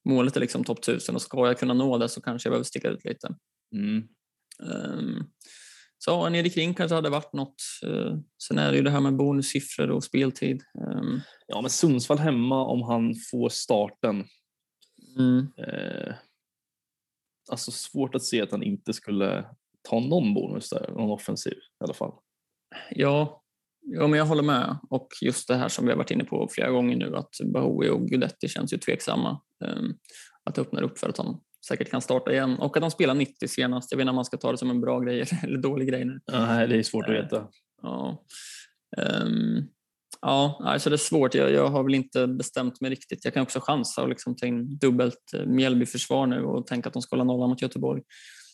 målet 0.09 0.35
är 0.35 0.41
liksom 0.41 0.63
topp 0.63 0.79
1000 0.79 1.15
och 1.15 1.21
ska 1.21 1.47
jag 1.47 1.59
kunna 1.59 1.73
nå 1.73 1.97
det 1.97 2.09
så 2.09 2.21
kanske 2.21 2.47
jag 2.47 2.51
behöver 2.51 2.63
sticka 2.63 2.89
ut 2.89 3.05
lite. 3.05 3.35
Mm. 3.75 4.03
Um, 4.59 5.23
så 6.05 6.25
en 6.25 6.35
Erik 6.35 6.57
Ring 6.57 6.73
kanske 6.73 6.95
hade 6.95 7.09
varit 7.09 7.33
något. 7.33 7.63
Uh, 7.85 8.17
sen 8.47 8.57
är 8.57 8.71
det 8.71 8.77
ju 8.77 8.83
det 8.83 8.89
här 8.89 8.99
med 8.99 9.15
bonussiffror 9.15 9.91
och 9.91 10.03
speltid. 10.03 10.63
Um, 10.73 11.21
Ja, 11.47 11.61
men 11.61 11.69
Sundsvall 11.69 12.19
hemma 12.19 12.65
om 12.65 12.81
han 12.81 13.15
får 13.31 13.49
starten. 13.49 14.25
mm, 15.17 15.47
Eh, 15.57 16.13
alltså 17.51 17.71
svårt 17.71 18.15
att 18.15 18.23
se 18.23 18.41
att 18.41 18.51
han 18.51 18.63
inte 18.63 18.93
skulle 18.93 19.45
ta 19.81 19.99
någon 19.99 20.33
bonus 20.33 20.69
där, 20.69 20.91
någon 20.91 21.11
offensiv 21.11 21.53
i 21.53 21.83
alla 21.83 21.93
fall. 21.93 22.13
ja, 22.91 23.43
ja, 23.81 24.07
men 24.07 24.19
jag 24.19 24.25
håller 24.25 24.43
med. 24.43 24.77
Och 24.89 25.07
just 25.21 25.47
det 25.47 25.55
här 25.55 25.67
som 25.67 25.85
vi 25.85 25.91
har 25.91 25.97
varit 25.97 26.11
inne 26.11 26.23
på 26.23 26.47
flera 26.51 26.71
gånger 26.71 26.97
nu 26.97 27.15
att 27.15 27.35
Bahoui 27.53 27.89
och 27.89 28.07
Gudetti 28.07 28.47
känns 28.47 28.73
ju 28.73 28.77
tveksamma. 28.77 29.41
Um, 29.65 29.97
att 30.43 30.55
det 30.55 30.61
öppnar 30.61 30.83
upp 30.83 30.99
för 30.99 31.09
att 31.09 31.17
han 31.17 31.39
säkert 31.67 31.91
kan 31.91 32.01
starta 32.01 32.31
igen 32.33 32.55
och 32.59 32.77
att 32.77 32.81
de 32.81 32.91
spelar 32.91 33.13
90 33.13 33.47
senast. 33.47 33.91
Jag 33.91 33.97
vet 33.97 34.01
inte 34.03 34.09
om 34.09 34.15
man 34.15 34.25
ska 34.25 34.37
ta 34.37 34.51
det 34.51 34.57
som 34.57 34.69
en 34.69 34.81
bra 34.81 34.99
grej 34.99 35.25
eller 35.43 35.57
dålig 35.57 35.87
grej 35.87 36.05
nu. 36.05 36.19
Nej, 36.31 36.67
det 36.67 36.75
är 36.77 36.83
svårt 36.83 37.05
att 37.05 37.15
Eh, 37.15 37.21
veta. 37.21 37.47
Ja, 37.81 38.23
Ehm, 38.97 39.61
ja 40.21 40.59
alltså 40.63 40.89
det 40.89 40.95
är 40.95 40.97
svårt. 40.97 41.35
Jag, 41.35 41.51
jag 41.51 41.67
har 41.67 41.83
väl 41.83 41.93
inte 41.95 42.27
bestämt 42.27 42.81
mig 42.81 42.91
riktigt. 42.91 43.25
Jag 43.25 43.33
kan 43.33 43.43
också 43.43 43.59
chansa 43.61 44.01
och 44.03 44.09
liksom 44.09 44.35
ta 44.35 44.45
in 44.45 44.77
dubbelt 44.77 45.33
eh, 45.33 45.45
Mjällby-försvar 45.45 46.27
nu 46.27 46.43
och 46.43 46.67
tänka 46.67 46.87
att 46.89 46.93
de 46.93 47.01
ska 47.01 47.15
hålla 47.15 47.23
nollan 47.23 47.49
mot 47.49 47.61
Göteborg. 47.61 48.01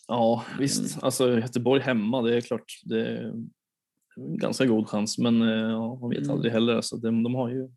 Ja, 0.07 0.43
visst. 0.59 1.03
Alltså 1.03 1.39
Göteborg 1.39 1.81
hemma, 1.81 2.21
det 2.21 2.37
är 2.37 2.41
klart. 2.41 2.63
Det 2.83 3.01
är 3.07 3.23
en 3.23 4.37
ganska 4.37 4.65
god 4.65 4.87
chans, 4.89 5.17
men 5.17 5.41
eh, 5.41 5.47
ja, 5.49 5.95
man 5.95 6.09
vet 6.09 6.19
Mm. 6.19 6.31
aldrig 6.31 6.51
heller. 6.53 6.75
Alltså, 6.75 6.97
de, 6.97 7.23
de 7.23 7.35
har 7.35 7.49
ju 7.49 7.69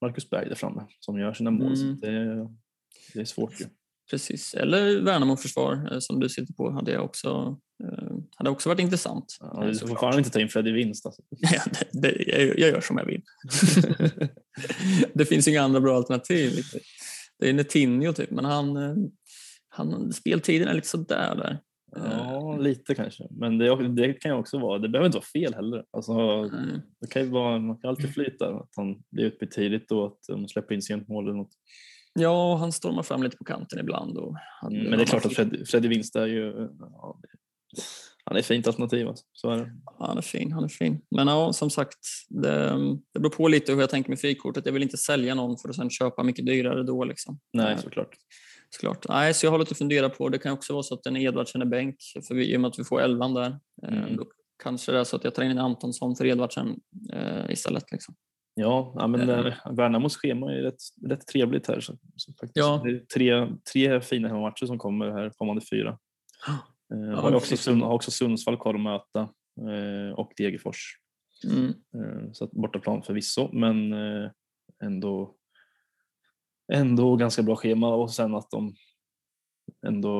Marcus 0.00 0.30
Berg 0.30 0.48
där 0.48 0.54
framme 0.54 0.86
som 1.00 1.18
gör 1.18 1.32
sina 1.34 1.50
mål. 1.50 1.76
Så 1.76 1.84
Mm. 1.84 2.00
det, 2.00 2.48
det 3.14 3.20
är 3.20 3.24
svårt 3.24 3.60
ju. 3.60 3.64
Precis. 4.10 4.54
Eller 4.54 5.00
Värnamo-försvar 5.00 5.88
eh, 5.92 5.98
som 5.98 6.20
du 6.20 6.28
sitter 6.28 6.54
på 6.54 6.70
hade, 6.70 6.92
jag 6.92 7.04
också, 7.04 7.56
eh, 7.84 8.16
hade 8.36 8.50
också 8.50 8.68
varit 8.68 8.80
intressant. 8.80 9.36
Ja, 9.40 9.62
eh, 9.62 9.68
du 9.68 9.74
får 9.78 9.86
såklart. 9.86 10.00
fan 10.00 10.18
inte 10.18 10.30
ta 10.30 10.40
in 10.40 10.48
Freddy 10.48 10.72
Vinst. 10.72 11.06
Alltså. 11.06 11.22
Ja, 11.38 11.62
det, 11.92 12.00
det, 12.00 12.22
jag, 12.26 12.58
jag 12.58 12.70
gör 12.70 12.80
som 12.80 12.96
jag 12.98 13.04
vill. 13.04 13.22
det 15.14 15.24
finns 15.24 15.48
inga 15.48 15.62
andra 15.62 15.80
bra 15.80 15.96
alternativ. 15.96 16.52
Det 17.38 17.48
är 17.48 17.52
Netinho 17.52 18.12
typ, 18.12 18.30
men 18.30 18.44
han, 18.44 18.76
eh, 18.76 18.94
han, 19.68 20.12
speltiden 20.12 20.68
är 20.68 20.74
lite 20.74 20.88
sådär 20.88 21.34
där. 21.36 21.58
Ja, 21.96 22.56
lite 22.56 22.94
kanske. 22.94 23.24
Men 23.30 23.58
det, 23.58 23.88
det 23.88 24.12
kan 24.12 24.30
ju 24.32 24.38
också 24.38 24.58
vara, 24.58 24.78
det 24.78 24.88
behöver 24.88 25.06
inte 25.06 25.18
vara 25.18 25.26
fel 25.32 25.54
heller. 25.54 25.84
Alltså, 25.90 26.12
Mm. 26.12 26.80
det 27.00 27.06
kan 27.10 27.22
ju 27.22 27.28
vara, 27.28 27.58
man 27.58 27.76
kan 27.76 27.90
alltid 27.90 28.14
flyta, 28.14 28.48
att 28.48 28.70
han 28.76 29.02
blir 29.10 29.24
utbytt 29.24 29.50
tidigt 29.50 29.92
och 29.92 30.06
att 30.06 30.18
de 30.28 30.48
släpper 30.48 30.74
in 30.74 30.82
sent 30.82 31.08
mål 31.08 31.24
eller 31.24 31.36
något. 31.36 31.52
Ja, 32.14 32.56
han 32.56 32.72
stormar 32.72 33.02
fram 33.02 33.22
lite 33.22 33.36
på 33.36 33.44
kanten 33.44 33.78
ibland. 33.78 34.18
Och 34.18 34.36
han, 34.60 34.72
Mm, 34.74 34.86
men 34.90 34.98
det 34.98 35.04
är 35.04 35.06
klart 35.06 35.26
att 35.26 35.34
Fred, 35.34 35.68
Freddy 35.68 35.88
Winst 35.88 36.16
är 36.16 36.26
ju, 36.26 36.68
ja, 36.80 37.20
han 38.24 38.36
är 38.36 38.40
ett 38.40 38.46
fint 38.46 38.66
alternativ. 38.66 39.08
Alltså. 39.08 39.24
Så 39.32 39.50
är 39.50 39.56
det. 39.58 39.72
Han 39.98 40.18
är 40.18 40.22
fin, 40.22 40.52
han 40.52 40.64
är 40.64 40.68
fin. 40.68 41.00
Men 41.10 41.28
ja, 41.28 41.52
som 41.52 41.70
sagt, 41.70 41.98
det, 42.28 42.68
det 43.14 43.20
beror 43.20 43.30
på 43.30 43.48
lite 43.48 43.72
hur 43.72 43.80
jag 43.80 43.90
tänker 43.90 44.10
med 44.10 44.20
frikortet. 44.20 44.66
Jag 44.66 44.72
vill 44.72 44.82
inte 44.82 44.96
sälja 44.96 45.34
någon 45.34 45.56
för 45.58 45.68
att 45.68 45.76
sen 45.76 45.90
köpa 45.90 46.22
mycket 46.22 46.46
dyrare 46.46 46.82
då. 46.82 47.04
Liksom. 47.04 47.40
Nej, 47.52 47.72
Eh, 47.72 47.78
såklart. 47.78 48.16
Såklart. 48.70 49.06
Nej, 49.08 49.34
så 49.34 49.46
jag 49.46 49.50
har 49.50 49.58
lite 49.58 49.70
att 49.72 49.78
fundera 49.78 50.08
på. 50.08 50.28
Det 50.28 50.38
kan 50.38 50.52
också 50.52 50.72
vara 50.72 50.82
så 50.82 50.94
att 50.94 51.06
en 51.06 51.16
Edvardsen 51.16 51.62
är 51.62 51.66
bänk, 51.66 51.96
för 52.28 52.34
vi, 52.34 52.52
i 52.52 52.56
och 52.56 52.60
med 52.60 52.68
att 52.68 52.78
vi 52.78 52.84
får 52.84 53.00
elvan 53.00 53.34
där. 53.34 53.58
Eh, 53.82 53.98
Mm. 53.98 54.16
Då 54.16 54.26
kanske 54.62 54.92
det 54.92 54.98
är 54.98 55.04
så 55.04 55.16
att 55.16 55.24
jag 55.24 55.34
tar 55.34 55.42
in 55.42 55.50
en 55.50 55.58
Antonsson 55.58 56.16
för 56.16 56.26
Edvardsen 56.26 56.80
eh, 57.12 57.50
istället. 57.50 57.92
Liksom. 57.92 58.14
Ja, 58.54 58.92
ja 58.96 59.06
men 59.06 59.30
Eh. 59.30 59.46
äh, 59.46 59.72
Värnamos 59.72 60.16
schema 60.16 60.52
är 60.52 60.62
rätt, 60.62 60.80
rätt 61.06 61.26
trevligt 61.26 61.66
här. 61.68 61.80
Så, 61.80 61.96
så 62.16 62.32
faktiskt. 62.32 62.56
Ja. 62.56 62.80
Det 62.84 62.90
är 62.90 62.98
tre, 62.98 63.48
tre 63.72 64.00
fina 64.00 64.28
hemmamatcher 64.28 64.66
som 64.66 64.78
kommer 64.78 65.10
här 65.10 65.30
kommande 65.30 65.62
fyra. 65.70 65.98
Eh, 66.94 67.18
har, 67.20 67.30
ju 67.30 67.36
också. 67.36 67.56
Sund- 67.56 67.82
har 67.82 67.92
också 67.94 68.10
Sundsvall 68.10 68.56
kvar 68.56 68.74
att 68.74 68.80
möta 68.80 69.20
eh, 69.70 70.14
och 70.18 70.32
Degerfors. 70.36 70.98
Mm. 71.44 71.66
Eh, 71.68 72.32
så 72.32 72.44
att 72.44 72.50
bortaplan 72.50 73.02
förvisso, 73.02 73.48
men 73.52 73.92
eh, 73.92 74.30
ändå, 74.84 75.34
ändå 76.72 77.16
ganska 77.16 77.42
bra 77.42 77.56
schema 77.56 77.94
och 77.94 78.10
sen 78.10 78.34
att 78.34 78.50
de 78.50 78.74
ändå 79.86 80.10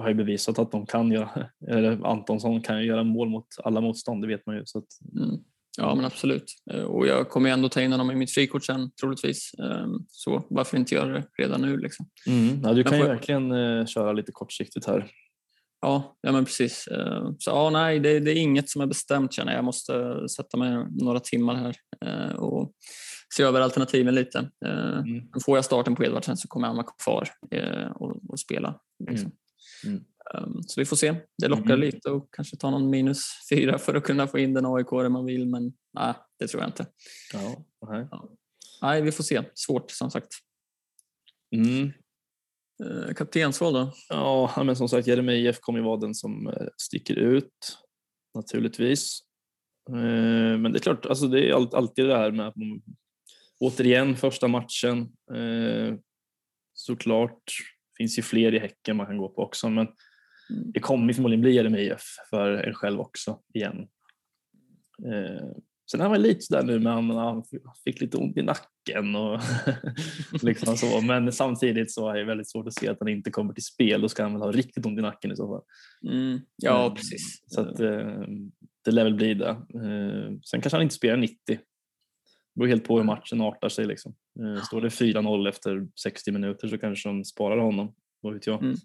har 0.00 0.08
ju 0.08 0.14
bevisat 0.14 0.58
att 0.58 0.70
de 0.72 0.86
kan 0.86 1.12
göra, 1.12 1.50
eller 1.68 2.06
Antonsson 2.06 2.60
kan 2.62 2.80
ju 2.80 2.86
göra 2.86 3.04
mål 3.04 3.28
mot 3.28 3.46
alla 3.64 3.80
motstånd, 3.80 4.22
det 4.24 4.28
vet 4.28 4.46
man 4.46 4.56
ju. 4.56 4.62
Så 4.66 4.78
att, 4.78 4.86
Mm. 5.16 5.44
Ja, 5.78 5.94
men 5.94 6.04
absolut. 6.04 6.44
Eh, 6.72 6.82
Och 6.82 7.06
jag 7.06 7.28
kommer 7.28 7.50
ändå 7.50 7.68
ta 7.68 7.80
in 7.82 7.92
honom 7.92 8.10
i 8.10 8.14
mitt 8.14 8.30
frikort 8.30 8.64
sen 8.64 8.90
troligtvis. 9.00 9.50
Eh, 9.58 9.86
Så 10.08 10.44
varför 10.50 10.76
inte 10.76 10.94
göra 10.94 11.08
det 11.12 11.24
redan 11.38 11.60
nu? 11.60 11.76
Liksom. 11.78 12.06
ja, 12.64 12.72
du 12.72 12.84
kan 12.84 12.98
ju 12.98 13.04
verkligen 13.14 13.52
eh, 13.52 13.86
köra 13.86 14.12
lite 14.12 14.32
kortsiktigt 14.32 14.86
här. 14.86 15.10
Ja, 15.80 16.16
ja 16.20 16.32
men 16.32 16.44
precis. 16.44 16.86
Eh, 16.86 17.30
Så 17.38 17.50
ja, 17.50 17.70
nej, 17.70 18.00
det, 18.00 18.20
det 18.20 18.30
är 18.30 18.36
inget 18.36 18.70
som 18.70 18.82
är 18.82 18.86
bestämt 18.86 19.32
känner 19.32 19.52
jag. 19.52 19.58
Jag 19.58 19.64
måste 19.64 20.28
sätta 20.28 20.56
mig 20.56 20.86
några 20.90 21.20
timmar 21.20 21.54
här 21.54 21.74
eh, 22.06 22.34
och 22.34 22.72
se 23.36 23.42
över 23.42 23.60
alternativen 23.60 24.14
lite. 24.14 24.38
Eh, 24.66 24.98
Mm. 24.98 25.24
Får 25.44 25.56
jag 25.58 25.64
starten 25.64 25.94
på 25.94 26.04
Edvardsen 26.04 26.36
så 26.36 26.48
kommer 26.48 26.66
han 26.66 26.76
vara 26.76 26.86
kvar 27.04 27.28
eh, 27.50 27.90
och, 27.90 28.16
och 28.28 28.40
spela. 28.40 28.80
Liksom. 29.10 29.32
Mm. 29.86 30.04
Um, 30.34 30.62
Så 30.66 30.80
vi 30.80 30.84
får 30.84 30.96
se. 30.96 31.14
Det 31.38 31.48
lockar 31.48 31.64
Mm. 31.64 31.80
lite 31.80 32.10
och 32.10 32.28
kanske 32.34 32.56
ta 32.56 32.70
någon 32.70 32.90
minus 32.90 33.24
fyra 33.50 33.78
för 33.78 33.94
att 33.94 34.04
kunna 34.04 34.26
få 34.26 34.38
in 34.38 34.54
den 34.54 34.66
aik 34.66 34.90
man 34.90 35.24
vill, 35.24 35.46
men 35.46 35.72
nej, 35.94 36.14
det 36.38 36.48
tror 36.48 36.62
jag 36.62 36.68
inte. 36.68 36.86
Ja, 37.32 37.64
nej. 37.88 38.06
Nej, 38.82 39.02
vi 39.02 39.12
får 39.12 39.24
se. 39.24 39.42
Svårt 39.54 39.90
som 39.90 40.10
sagt. 40.10 40.28
Mm. 41.56 41.92
Eh, 42.84 43.14
Kaptensval 43.14 43.72
då? 43.72 43.92
Ja, 44.08 44.62
men 44.64 44.76
som 44.76 44.88
sagt 44.88 45.06
Jeremejeff 45.06 45.58
kommer 45.60 45.78
ju 45.78 45.84
vara 45.84 45.96
den 46.00 46.14
som 46.14 46.46
eh, 46.48 46.66
sticker 46.76 47.14
ut 47.16 47.78
naturligtvis. 48.34 49.20
Eh, 49.88 50.58
Men 50.58 50.72
det 50.72 50.78
är 50.78 50.80
klart, 50.82 51.06
alltså 51.06 51.26
det 51.28 51.48
är 51.48 51.54
all- 51.54 51.74
alltid 51.74 52.06
det 52.08 52.16
här 52.16 52.30
med 52.30 52.52
återigen 53.60 54.16
första 54.16 54.48
matchen. 54.48 55.08
Såklart 56.74 57.42
finns 57.96 58.18
ju 58.18 58.22
fler 58.22 58.54
i 58.54 58.58
Häcken 58.58 58.96
man 58.96 59.06
kan 59.06 59.18
gå 59.18 59.28
på 59.28 59.42
också, 59.42 59.70
men. 59.70 59.88
Det 60.48 60.80
kommer 60.80 61.12
förmodligen 61.12 61.40
bli 61.40 61.54
Jeremejeff 61.54 62.04
för 62.30 62.52
en 62.52 62.74
själv 62.74 63.00
också 63.00 63.38
igen. 63.54 63.88
Eh, 65.06 65.48
Sen 65.90 66.00
är 66.00 66.08
man 66.08 66.22
lite 66.22 66.40
sådär 66.40 66.62
nu 66.62 66.78
med 66.78 66.92
han, 66.92 67.10
han 67.10 67.44
fick 67.84 68.00
lite 68.00 68.16
ont 68.16 68.36
i 68.36 68.42
nacken 68.42 69.16
och 69.16 69.40
liksom 70.42 70.76
så. 70.76 71.00
Men 71.00 71.32
samtidigt 71.32 71.92
så 71.92 72.08
är 72.08 72.14
det 72.14 72.24
väldigt 72.24 72.50
svårt 72.50 72.66
att 72.66 72.74
se 72.74 72.88
att 72.88 72.96
han 73.00 73.08
inte 73.08 73.30
kommer 73.30 73.52
till 73.52 73.64
spel. 73.64 74.00
Då 74.00 74.08
ska 74.08 74.22
han 74.22 74.32
väl 74.32 74.42
ha 74.42 74.52
riktigt 74.52 74.86
ont 74.86 74.98
i 74.98 75.02
nacken 75.02 75.32
i 75.32 75.36
så 75.36 75.48
fall. 75.48 75.62
Mm. 76.12 76.40
Ja, 76.56 76.86
Eh, 76.86 76.94
precis. 76.94 77.42
Så 77.46 77.60
att, 77.60 77.80
eh, 77.80 78.20
det 78.84 78.90
lär 78.90 79.04
väl 79.04 79.14
bli 79.14 79.34
det. 79.34 79.48
Eh, 79.48 80.38
sen 80.44 80.60
kanske 80.60 80.76
han 80.76 80.82
inte 80.82 80.94
spelar 80.94 81.16
90. 81.16 81.36
Det 81.46 81.58
beror 82.54 82.68
helt 82.68 82.84
på 82.84 82.96
hur 82.96 83.04
matchen 83.04 83.40
artar 83.40 83.68
sig. 83.68 83.86
Liksom. 83.86 84.14
Eh, 84.40 84.62
står 84.62 84.80
det 84.80 84.90
4-0 84.90 85.48
efter 85.48 85.86
60 86.02 86.32
minuter 86.32 86.68
så 86.68 86.78
kanske 86.78 87.08
de 87.08 87.24
sparar 87.24 87.58
honom. 87.58 87.94
Vad 88.20 88.34
vet 88.34 88.46
jag. 88.46 88.62
Mm. 88.62 88.76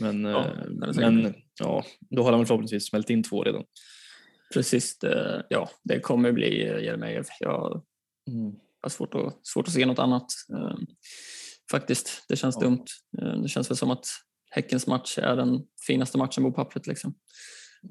Men, 0.00 0.24
Ja, 0.24 0.44
eh, 0.44 0.92
men 0.96 1.34
ja, 1.60 1.84
då 2.10 2.22
har 2.22 2.32
han 2.32 2.46
förhoppningsvis 2.46 2.86
smält 2.88 3.10
in 3.10 3.22
två 3.22 3.42
redan. 3.44 3.64
Precis, 4.54 4.98
det, 4.98 5.46
ja, 5.48 5.70
det 5.84 6.00
kommer 6.00 6.32
bli 6.32 6.62
eh, 6.68 6.78
Jeremejeff. 6.84 7.26
Jag 7.40 7.82
Mm. 8.30 8.52
har 8.82 8.90
svårt 8.90 9.14
att, 9.14 9.46
svårt 9.46 9.68
att 9.68 9.74
se 9.74 9.86
något 9.86 9.98
annat. 9.98 10.26
Eh, 10.54 10.76
faktiskt, 11.70 12.24
det 12.28 12.36
känns 12.36 12.56
Ja. 12.60 12.66
dumt. 12.66 12.84
Det 13.42 13.48
känns 13.48 13.70
väl 13.70 13.76
som 13.76 13.90
att 13.90 14.06
Häckens 14.50 14.86
match 14.86 15.18
är 15.18 15.36
den 15.36 15.60
finaste 15.86 16.18
matchen 16.18 16.42
på 16.44 16.52
pappret. 16.52 16.86
Liksom. 16.86 17.14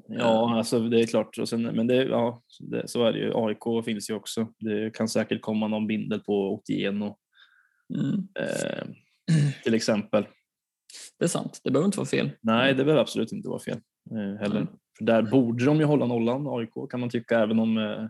Ja, 0.08 0.56
alltså 0.58 0.80
det 0.88 1.00
är 1.00 1.06
klart. 1.06 1.38
Och 1.38 1.48
sen, 1.48 1.62
men 1.62 1.86
det, 1.86 1.94
ja, 2.04 2.42
det, 2.60 2.88
så 2.88 3.04
är 3.04 3.12
det 3.12 3.18
ju. 3.18 3.32
AIK 3.34 3.84
finns 3.84 4.10
ju 4.10 4.14
också. 4.14 4.48
Det 4.58 4.94
kan 4.94 5.08
säkert 5.08 5.40
komma 5.42 5.68
någon 5.68 5.86
bindel 5.86 6.20
på 6.20 6.52
Otieno 6.54 7.18
Mm. 7.94 8.28
eh, 8.38 8.86
till 9.64 9.74
exempel. 9.74 10.26
Det 11.18 11.24
är 11.24 11.28
sant, 11.28 11.60
det 11.64 11.70
behöver 11.70 11.86
inte 11.86 11.98
vara 11.98 12.06
fel. 12.08 12.30
Nej, 12.40 12.74
det 12.74 12.84
behöver 12.84 13.02
absolut 13.02 13.32
inte 13.32 13.48
vara 13.48 13.58
fel 13.58 13.80
eh, 14.10 14.40
heller. 14.40 14.60
Mm. 14.60 14.68
För 14.98 15.04
där 15.04 15.22
borde 15.22 15.64
de 15.64 15.78
ju 15.78 15.84
hålla 15.84 16.06
nollan, 16.06 16.46
AIK 16.48 16.90
kan 16.90 17.00
man 17.00 17.10
tycka, 17.10 17.40
även 17.40 17.58
om 17.58 17.78
eh, 17.78 18.02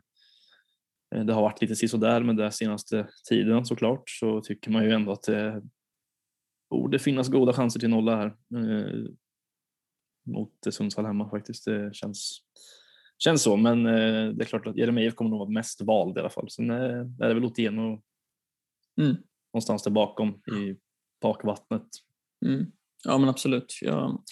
eh, 1.15 1.25
det 1.25 1.33
har 1.33 1.43
varit 1.43 1.61
lite 1.61 1.77
sisådär 1.77 2.23
med 2.23 2.37
den 2.37 2.53
senaste 2.53 3.09
tiden 3.29 3.67
såklart, 3.67 4.03
så 4.07 4.41
tycker 4.41 4.71
man 4.71 4.85
ju 4.85 4.91
ändå 4.91 5.13
att 5.13 5.23
det 5.23 5.63
borde 6.71 6.99
finnas 6.99 7.29
goda 7.29 7.53
chanser 7.53 7.81
till 7.81 7.91
nolla 7.91 8.17
här. 8.17 8.27
Eh, 8.27 9.05
mot 10.27 10.53
Sundsvall 10.71 11.07
hemma 11.07 11.31
faktiskt. 11.31 11.65
Det 11.65 11.95
känns, 11.95 12.41
känns 13.19 13.43
så, 13.43 13.57
men 13.57 13.87
eh, 13.87 14.29
det 14.29 14.43
är 14.43 14.45
klart 14.45 14.67
att 14.67 14.77
Jeremejeff 14.77 15.15
kommer 15.15 15.31
nog 15.31 15.39
vara 15.39 15.51
mest 15.51 15.81
vald 15.81 16.17
i 16.17 16.21
alla 16.21 16.31
fall. 16.31 16.51
Sen 16.51 16.71
eh, 16.71 16.77
är 17.21 17.29
det 17.29 17.35
väl 17.35 17.45
Otieno 17.45 18.03
Mm. 19.01 19.17
någonstans 19.53 19.83
där 19.83 19.91
bakom 19.91 20.29
i 20.29 20.77
bakvattnet. 21.21 21.87
Mm. 22.43 22.67
Ja, 23.05 23.19
men 23.19 23.29
absolut. 23.29 23.79
Jag, 23.81 24.23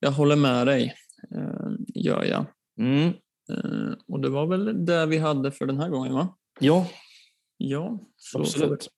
jag 0.00 0.10
håller 0.10 0.36
med 0.36 0.66
dig, 0.66 0.94
eh, 1.34 1.70
gör 1.94 2.24
jag. 2.24 2.46
Mm. 2.80 3.08
Eh, 3.52 3.92
och 4.08 4.20
det 4.20 4.28
var 4.28 4.46
väl 4.46 4.86
det 4.86 5.06
vi 5.06 5.18
hade 5.18 5.52
för 5.52 5.66
den 5.66 5.80
här 5.80 5.88
gången, 5.88 6.14
va? 6.14 6.36
Ja, 6.60 6.86
Ja, 7.58 7.98
så 8.16 8.40
absolut. 8.40 8.88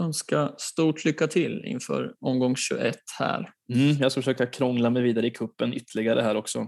önska 0.00 0.52
stort 0.58 1.04
lycka 1.04 1.26
till 1.26 1.64
inför 1.64 2.14
omgång 2.20 2.56
21 2.56 2.96
här. 3.18 3.52
Mm, 3.74 3.96
jag 4.00 4.12
ska 4.12 4.20
försöka 4.20 4.46
krångla 4.46 4.90
mig 4.90 5.02
vidare 5.02 5.26
i 5.26 5.30
kuppen 5.30 5.74
ytterligare 5.74 6.20
här 6.20 6.36
också. 6.36 6.66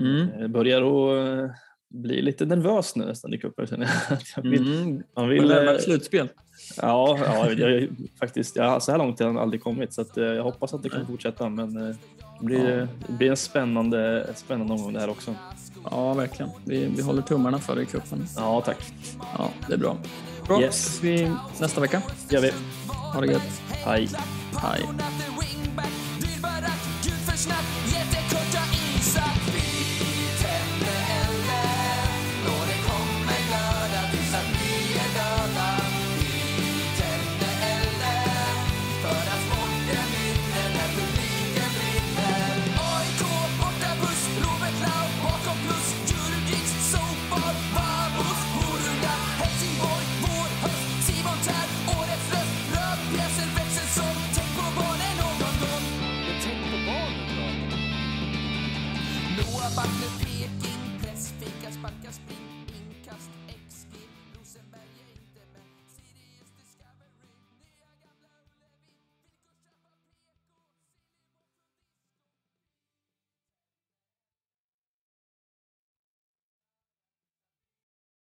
Mm. 0.00 0.40
Jag 0.40 0.50
börjar 0.50 0.82
att 0.82 1.50
eh, 1.94 1.98
bli 2.00 2.22
lite 2.22 2.46
nervös 2.46 2.96
nu 2.96 3.04
nästan 3.04 3.34
i 3.34 3.38
jag. 3.38 3.88
Jag 4.36 4.42
vill, 4.42 4.82
Mm. 4.82 5.02
man 5.16 5.28
Vill, 5.28 5.48
närmare 5.48 5.74
eh, 5.76 5.80
slutspel. 5.80 6.28
ja, 6.76 7.18
ja 7.24 7.50
jag, 7.52 7.88
faktiskt, 8.18 8.56
ja, 8.56 8.80
så 8.80 8.90
här 8.90 8.98
långt 8.98 9.20
har 9.20 9.26
jag 9.26 9.36
aldrig 9.38 9.62
kommit 9.62 9.92
så 9.94 10.00
att, 10.00 10.16
eh, 10.16 10.24
jag 10.24 10.42
hoppas 10.44 10.74
att 10.74 10.82
det 10.82 10.88
kan 10.88 11.06
fortsätta 11.06 11.48
men 11.48 11.76
eh, 11.76 11.96
det 12.40 12.46
blir, 12.46 12.78
Ja. 12.78 12.86
det 13.06 13.12
blir 13.12 13.30
en 13.30 13.36
spännande, 13.36 14.30
spännande 14.36 14.72
omgång 14.72 14.92
det 14.92 15.00
här 15.00 15.10
också. 15.10 15.34
Ja, 15.90 16.14
verkligen. 16.14 16.50
Vi, 16.64 16.86
vi 16.96 17.02
håller 17.02 17.22
tummarna 17.22 17.58
för 17.58 17.74
dig 17.74 17.84
i 17.84 17.86
cupen. 17.86 18.26
Ja, 18.36 18.60
tack. 18.66 18.78
Ja, 19.38 19.50
det 19.68 19.74
är 19.74 19.78
bra. 19.78 19.96
Bra, 20.46 20.60
Yes. 20.62 21.00
vi 21.02 21.30
nästa 21.60 21.80
vecka. 21.80 22.02
Gör 22.30 22.40
vi. 22.40 22.50
Ha 23.14 23.20
det 23.20 23.26
gött. 23.26 23.62
Hej. 23.70 24.08
Hej. 24.56 24.86